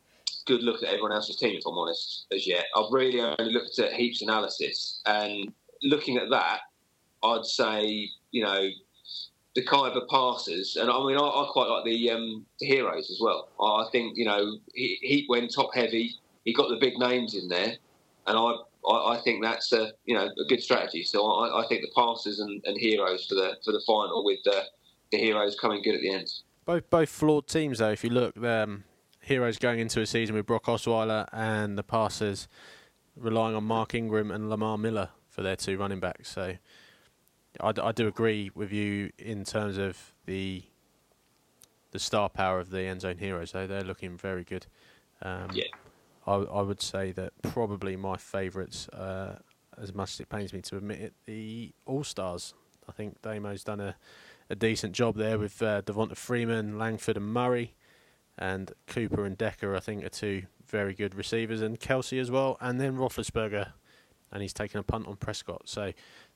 good 0.47 0.63
look 0.63 0.83
at 0.83 0.89
everyone 0.89 1.13
else's 1.13 1.37
team, 1.37 1.59
if 1.59 1.67
I'm 1.67 1.77
honest, 1.77 2.25
as 2.33 2.47
yet. 2.47 2.65
I've 2.75 2.91
really 2.91 3.21
only 3.21 3.53
looked 3.53 3.79
at 3.81 3.93
Heath's 3.93 4.23
analysis, 4.23 5.03
and 5.05 5.53
looking 5.83 6.17
at 6.17 6.31
that, 6.31 6.61
I'd 7.23 7.45
say 7.45 8.09
you 8.31 8.43
know 8.45 8.69
the 9.55 9.65
Khyber 9.65 10.03
passes, 10.11 10.77
and 10.77 10.91
I 10.91 10.99
mean 11.05 11.17
I, 11.17 11.23
I 11.23 11.49
quite 11.53 11.69
like 11.69 11.85
the 11.85 12.11
um, 12.11 12.47
the 12.61 12.67
heroes 12.67 13.11
as 13.11 13.19
well. 13.21 13.49
I 13.61 13.89
think 13.93 14.17
you 14.17 14.25
know 14.25 14.59
he, 14.75 14.99
he 15.01 15.27
went 15.29 15.53
top 15.53 15.75
heavy. 15.75 16.15
He 16.45 16.53
got 16.55 16.69
the 16.69 16.77
big 16.77 16.99
names 16.99 17.35
in 17.35 17.49
there, 17.49 17.77
and 18.27 18.39
I. 18.39 18.53
I 18.89 19.17
I 19.17 19.21
think 19.23 19.43
that's 19.43 19.73
a 19.73 19.91
you 20.07 20.15
know 20.15 20.27
a 20.27 20.45
good 20.49 20.63
strategy. 20.63 21.03
So 21.03 21.27
I, 21.27 21.65
I 21.65 21.67
think 21.67 21.83
the 21.83 21.91
passes 21.97 22.39
and, 22.39 22.63
and 22.65 22.79
heroes 22.79 23.27
for 23.27 23.35
the 23.35 23.57
for 23.65 23.73
the 23.73 23.83
final 23.85 24.25
with 24.25 24.39
the, 24.45 24.63
the 25.11 25.19
heroes 25.19 25.59
coming 25.61 25.83
good 25.83 25.97
at 25.97 26.01
the 26.01 26.11
end. 26.11 26.31
Both 26.65 26.89
both 26.89 27.09
flawed 27.09 27.49
teams 27.49 27.79
though. 27.81 27.91
If 27.91 28.05
you 28.05 28.11
look, 28.11 28.39
um, 28.43 28.85
Heroes 29.29 29.59
going 29.59 29.79
into 29.79 30.01
a 30.01 30.07
season 30.07 30.35
with 30.37 30.47
Brock 30.47 30.65
Osweiler 30.65 31.29
and 31.35 31.77
the 31.77 31.83
passers 31.83 32.49
relying 33.15 33.55
on 33.55 33.63
Mark 33.63 33.95
Ingram 33.95 34.31
and 34.31 34.49
Lamar 34.49 34.79
Miller 34.79 35.11
for 35.39 35.43
their 35.45 35.55
two 35.55 35.79
running 35.79 36.01
backs. 36.01 36.29
So 36.29 36.55
I, 37.61 37.71
d- 37.71 37.81
I 37.81 37.93
do 37.93 38.09
agree 38.09 38.51
with 38.57 38.73
you 38.73 39.13
in 39.19 39.45
terms 39.45 39.79
of 39.79 40.13
the 40.27 40.65
the 41.93 42.01
star 42.01 42.29
power 42.29 42.59
of 42.59 42.71
the 42.71 42.83
end 42.83 43.03
zone 43.03 43.19
heroes. 43.19 43.53
Though 43.53 43.69
they're 43.69 43.85
looking 43.85 44.17
very 44.17 44.43
good. 44.43 44.67
Um, 45.23 45.47
Yeah. 45.53 45.67
I, 46.27 46.35
I 46.35 46.61
would 46.63 46.83
say 46.83 47.13
that 47.13 47.33
probably 47.43 47.95
my 47.95 48.17
favourites, 48.17 48.89
uh, 48.89 49.39
as 49.81 49.95
much 49.95 50.15
as 50.15 50.21
it 50.21 50.29
pains 50.29 50.53
me 50.53 50.61
to 50.63 50.77
admit 50.77 51.01
it, 51.01 51.15
the 51.25 51.73
All 51.87 52.03
Stars. 52.03 52.53
I 52.89 52.93
think 52.93 53.23
Damo's 53.23 53.63
done 53.63 53.79
a, 53.81 53.95
a 54.51 54.57
decent 54.57 54.93
job 54.93 55.15
there 55.15 55.39
with 55.39 55.63
uh, 55.63 55.83
Devonta 55.83 56.17
Freeman, 56.17 56.79
Langford, 56.79 57.17
and 57.17 57.27
Murray, 57.33 57.75
and 58.37 58.73
Cooper 58.89 59.25
and 59.25 59.39
Decker. 59.39 59.77
I 59.77 59.81
think 59.81 60.05
are 60.05 60.09
two 60.09 60.43
very 60.67 60.95
good 60.95 61.15
receivers, 61.15 61.63
and 61.63 61.79
Kelce 61.79 62.21
as 62.21 62.29
well, 62.29 62.57
and 62.61 62.81
then 62.81 62.97
Roethlisberger, 62.97 63.69
and 64.33 64.43
he's 64.43 64.53
taken 64.53 64.81
a 64.81 64.83
punt 64.83 65.07
on 65.07 65.17
Prescott. 65.17 65.63
So 65.65 65.93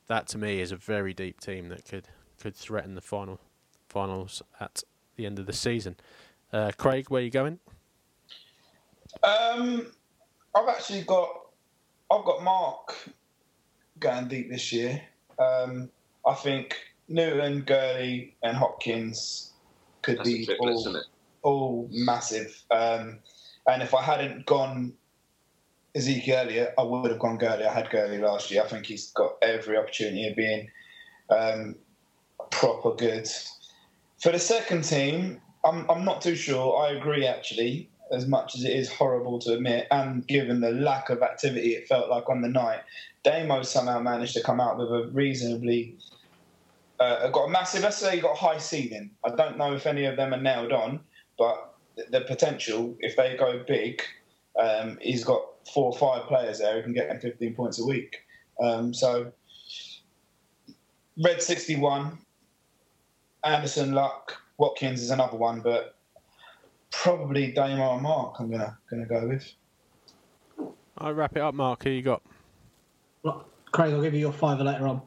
that 0.09 0.27
to 0.29 0.39
me 0.39 0.61
is 0.61 0.73
a 0.73 0.77
very 0.77 1.15
deep 1.15 1.41
team 1.41 1.69
that 1.69 1.85
could 1.85 2.09
could 2.41 2.57
threaten 2.57 2.95
the 2.95 3.01
final 3.01 3.39
finals 3.89 4.43
at 4.61 4.83
the 5.17 5.27
end 5.27 5.39
of 5.39 5.47
the 5.47 5.53
season. 5.53 5.97
Uh, 6.53 6.73
Craig, 6.77 7.09
where 7.09 7.21
are 7.21 7.25
you 7.25 7.31
going? 7.31 7.59
Um, 9.23 9.87
I've 10.55 10.69
actually 10.69 11.03
got 11.03 11.29
I've 12.11 12.25
got 12.25 12.43
Mark 12.43 12.95
going 13.99 14.29
deep 14.29 14.51
this 14.51 14.73
year. 14.73 15.01
Um, 15.39 15.91
I 16.27 16.35
think 16.35 16.77
Newton, 17.09 17.63
Gurley, 17.63 18.35
and 18.43 18.57
Hopkins 18.57 19.53
could 20.03 20.19
That's 20.19 20.29
be 20.29 20.45
triplet, 20.45 20.75
all, 20.75 21.03
all 21.43 21.89
massive. 21.91 22.63
Um, 22.71 23.19
and 23.67 23.83
if 23.83 23.95
I 23.95 24.03
hadn't 24.03 24.47
gone 24.47 24.93
Ezekiel 25.95 26.39
Elliott, 26.39 26.75
I 26.79 26.83
would 26.83 27.11
have 27.11 27.21
gone 27.21 27.37
Gurley. 27.37 27.65
I 27.65 27.73
had 27.73 27.91
Gurley 27.91 28.19
last 28.19 28.51
year. 28.51 28.63
I 28.63 28.69
think 28.69 28.87
he's 28.87 29.11
got 29.13 29.37
every 29.43 29.77
opportunity 29.77 30.27
of 30.27 30.37
being 30.37 30.71
um, 31.29 31.77
proper 32.51 32.95
good. 32.95 33.29
For 34.21 34.33
the 34.33 34.39
second 34.39 34.85
team, 34.85 35.41
I'm, 35.65 35.89
I'm 35.91 36.05
not 36.05 36.23
too 36.23 36.35
sure. 36.35 36.83
I 36.83 36.93
agree, 36.93 37.27
actually, 37.27 37.91
as 38.11 38.27
much 38.27 38.55
as 38.55 38.65
it 38.65 38.73
is 38.73 38.91
horrible 38.91 39.39
to 39.41 39.53
admit, 39.53 39.87
and 39.91 40.27
given 40.27 40.61
the 40.61 40.71
lack 40.71 41.11
of 41.11 41.23
activity 41.23 41.75
it 41.75 41.89
felt 41.89 42.09
like 42.09 42.29
on 42.29 42.41
the 42.41 42.49
night, 42.49 42.81
Damo 43.23 43.63
somehow 43.63 44.01
managed 44.01 44.35
to 44.35 44.43
come 44.43 44.61
out 44.61 44.79
with 44.79 44.89
a 44.89 45.11
reasonably. 45.13 45.97
Uh, 47.01 47.29
got 47.29 47.47
a 47.47 47.51
massive, 47.51 47.83
let's 47.83 47.99
say, 47.99 48.21
got 48.21 48.33
a 48.33 48.39
high 48.39 48.59
ceiling. 48.59 49.11
I 49.25 49.35
don't 49.35 49.59
know 49.59 49.75
if 49.75 49.87
any 49.87 50.05
of 50.05 50.17
them 50.17 50.33
are 50.33 50.41
nailed 50.41 50.73
on, 50.73 51.01
but 51.37 51.75
the, 52.11 52.21
potential, 52.21 52.97
if 53.01 53.17
they 53.17 53.37
go 53.37 53.65
big, 53.67 54.03
um, 54.61 54.99
he's 55.01 55.25
got 55.25 55.43
four 55.73 55.93
or 55.93 55.99
five 55.99 56.27
players 56.27 56.59
there 56.59 56.77
who 56.77 56.83
can 56.83 56.93
get 56.93 57.11
him 57.11 57.21
15 57.21 57.55
points 57.55 57.81
a 57.81 57.85
week. 57.85 58.17
Um, 58.61 58.93
so, 58.93 59.33
Red 61.23 61.43
61, 61.43 62.19
Anderson, 63.45 63.93
Luck, 63.93 64.41
Watkins 64.59 65.03
is 65.03 65.11
another 65.11 65.37
one, 65.37 65.61
but 65.61 65.97
probably 66.91 67.53
Damo 67.53 67.95
and 67.95 68.03
Mark. 68.03 68.37
I'm 68.39 68.51
gonna 68.51 68.79
gonna 68.91 69.07
go 69.07 69.27
with. 69.27 69.53
I'll 70.99 71.13
wrap 71.13 71.37
it 71.37 71.43
up, 71.43 71.55
Mark. 71.55 71.85
Who 71.85 71.91
you 71.91 72.03
got? 72.03 72.23
Well, 73.23 73.47
Craig, 73.73 73.93
I'll 73.93 74.03
give 74.03 74.15
you 74.15 74.21
your 74.21 74.33
fiver 74.33 74.63
later 74.63 74.87
on. 74.87 75.03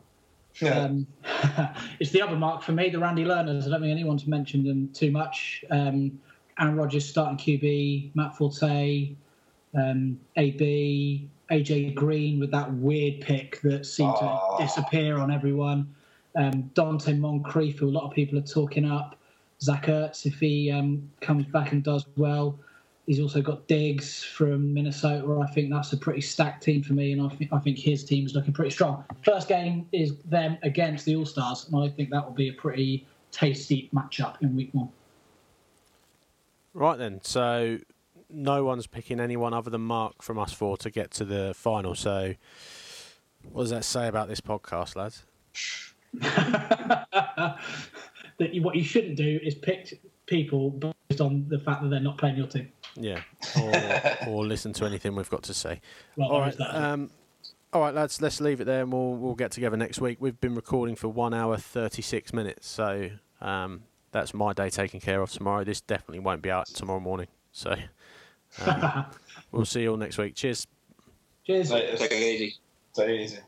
Yeah. 0.62 0.80
Um, 0.80 1.08
it's 2.00 2.12
the 2.12 2.22
other 2.22 2.36
mark 2.36 2.64
for 2.64 2.72
me, 2.72 2.90
the 2.90 3.00
Randy 3.00 3.26
Learners. 3.26 3.68
I 3.68 3.72
don't 3.72 3.82
think 3.82 3.92
anyone's 3.92 4.26
mentioned 4.26 4.66
them 4.66 4.90
too 4.94 5.12
much. 5.12 5.64
Um, 5.70 6.20
Aaron 6.60 6.76
Rodgers 6.76 7.08
starting 7.08 7.38
QB, 7.38 8.16
Matt 8.16 8.36
Forte, 8.36 9.16
um, 9.76 10.20
AB, 10.38 11.30
AJ 11.52 11.94
Green 11.96 12.40
with 12.40 12.52
that 12.52 12.72
weird 12.74 13.22
pick 13.22 13.62
that 13.62 13.86
seemed 13.86 14.16
Oh. 14.20 14.56
to 14.58 14.64
disappear 14.64 15.18
on 15.18 15.32
everyone. 15.32 15.94
Um, 16.36 16.70
Donte 16.74 17.18
Moncrief, 17.18 17.80
who 17.80 17.88
a 17.88 17.92
lot 17.92 18.06
of 18.06 18.12
people 18.14 18.38
are 18.38 18.42
talking 18.44 18.86
up. 18.86 19.18
Zach 19.62 19.86
Ertz, 19.86 20.26
if 20.26 20.40
he 20.40 20.70
um, 20.72 21.10
comes 21.22 21.46
back 21.46 21.72
and 21.72 21.82
does 21.84 22.06
well. 22.18 22.60
He's 23.08 23.20
also 23.20 23.40
got 23.42 23.68
Diggs 23.68 24.24
from 24.24 24.74
Minnesota. 24.74 25.40
I 25.40 25.46
think 25.54 25.70
that's 25.72 25.94
a 25.94 25.98
pretty 25.98 26.22
stacked 26.22 26.64
team 26.64 26.82
for 26.82 26.94
me, 26.94 27.12
and 27.12 27.22
I 27.22 27.30
think 27.30 27.54
I 27.54 27.60
think 27.60 27.78
his 27.78 28.04
team's 28.04 28.34
looking 28.34 28.52
pretty 28.52 28.72
strong. 28.72 29.06
First 29.24 29.48
game 29.48 29.88
is 29.92 30.18
them 30.26 30.58
against 30.64 31.06
the 31.06 31.16
All 31.16 31.26
Stars, 31.26 31.68
and 31.72 31.82
I 31.84 31.88
think 31.90 32.10
that 32.10 32.26
will 32.26 32.34
be 32.34 32.50
a 32.50 32.54
pretty 32.54 33.06
tasty 33.32 33.90
matchup 33.94 34.42
in 34.42 34.56
Week 34.56 34.70
One. 34.74 34.90
Right 36.74 36.98
then, 36.98 37.22
so 37.24 37.78
no 38.30 38.64
one's 38.64 38.88
picking 38.88 39.20
anyone 39.20 39.54
other 39.54 39.70
than 39.70 39.82
Mark 39.82 40.22
from 40.22 40.40
us 40.40 40.54
four 40.54 40.78
to 40.78 40.90
get 40.90 41.12
to 41.12 41.26
the 41.26 41.54
final. 41.56 41.96
So, 41.96 42.36
what 43.52 43.64
does 43.64 43.72
that 43.72 43.86
say 43.86 44.08
about 44.08 44.28
this 44.28 44.42
podcast, 44.42 44.96
lads? 44.96 45.24
that 48.38 48.54
you, 48.54 48.62
what 48.62 48.76
you 48.76 48.84
shouldn't 48.84 49.16
do 49.16 49.40
is 49.44 49.56
pick 49.56 50.02
people 50.26 50.72
based 50.72 51.22
on 51.22 51.46
the 51.50 51.60
fact 51.60 51.82
that 51.82 51.90
they're 51.90 52.00
not 52.00 52.18
playing 52.18 52.38
your 52.38 52.48
team. 52.48 52.72
Yeah, 52.96 53.22
or, 53.62 54.28
or 54.28 54.46
listen 54.46 54.74
to 54.74 54.86
anything 54.86 55.16
we've 55.16 55.30
got 55.30 55.44
to 55.44 55.54
say. 55.54 55.82
Well, 56.16 56.30
All 56.30 56.40
right, 56.40 56.60
um, 56.62 57.10
all 57.74 57.82
right, 57.82 57.94
lads. 57.94 58.22
Let's 58.22 58.40
leave 58.40 58.62
it 58.62 58.66
there, 58.66 58.82
and 58.82 58.92
we'll 58.92 59.16
we'll 59.16 59.36
get 59.36 59.52
together 59.52 59.76
next 59.76 60.00
week. 60.00 60.18
We've 60.22 60.40
been 60.40 60.56
recording 60.56 60.96
for 60.96 61.10
one 61.10 61.34
hour 61.34 61.58
thirty 61.58 62.02
six 62.02 62.32
minutes, 62.32 62.68
so 62.68 63.10
um, 63.42 63.84
that's 64.12 64.34
my 64.34 64.54
day 64.54 64.70
taken 64.70 65.02
care 65.02 65.22
of 65.22 65.32
tomorrow. 65.32 65.66
This 65.66 65.82
definitely 65.82 66.20
won't 66.20 66.42
be 66.42 66.50
out 66.50 66.68
tomorrow 66.68 67.02
morning. 67.02 67.28
So 67.52 67.76
um, 68.66 69.06
we'll 69.52 69.66
see 69.66 69.82
you 69.82 69.92
all 69.92 69.98
next 69.98 70.18
week. 70.18 70.36
Cheers. 70.36 70.68
Cheers. 71.46 71.72
Latest. 71.72 72.02
Take 72.02 72.12
it 72.12 72.24
easy. 72.24 72.56
Take 72.96 73.10
it 73.10 73.22
easy. 73.22 73.40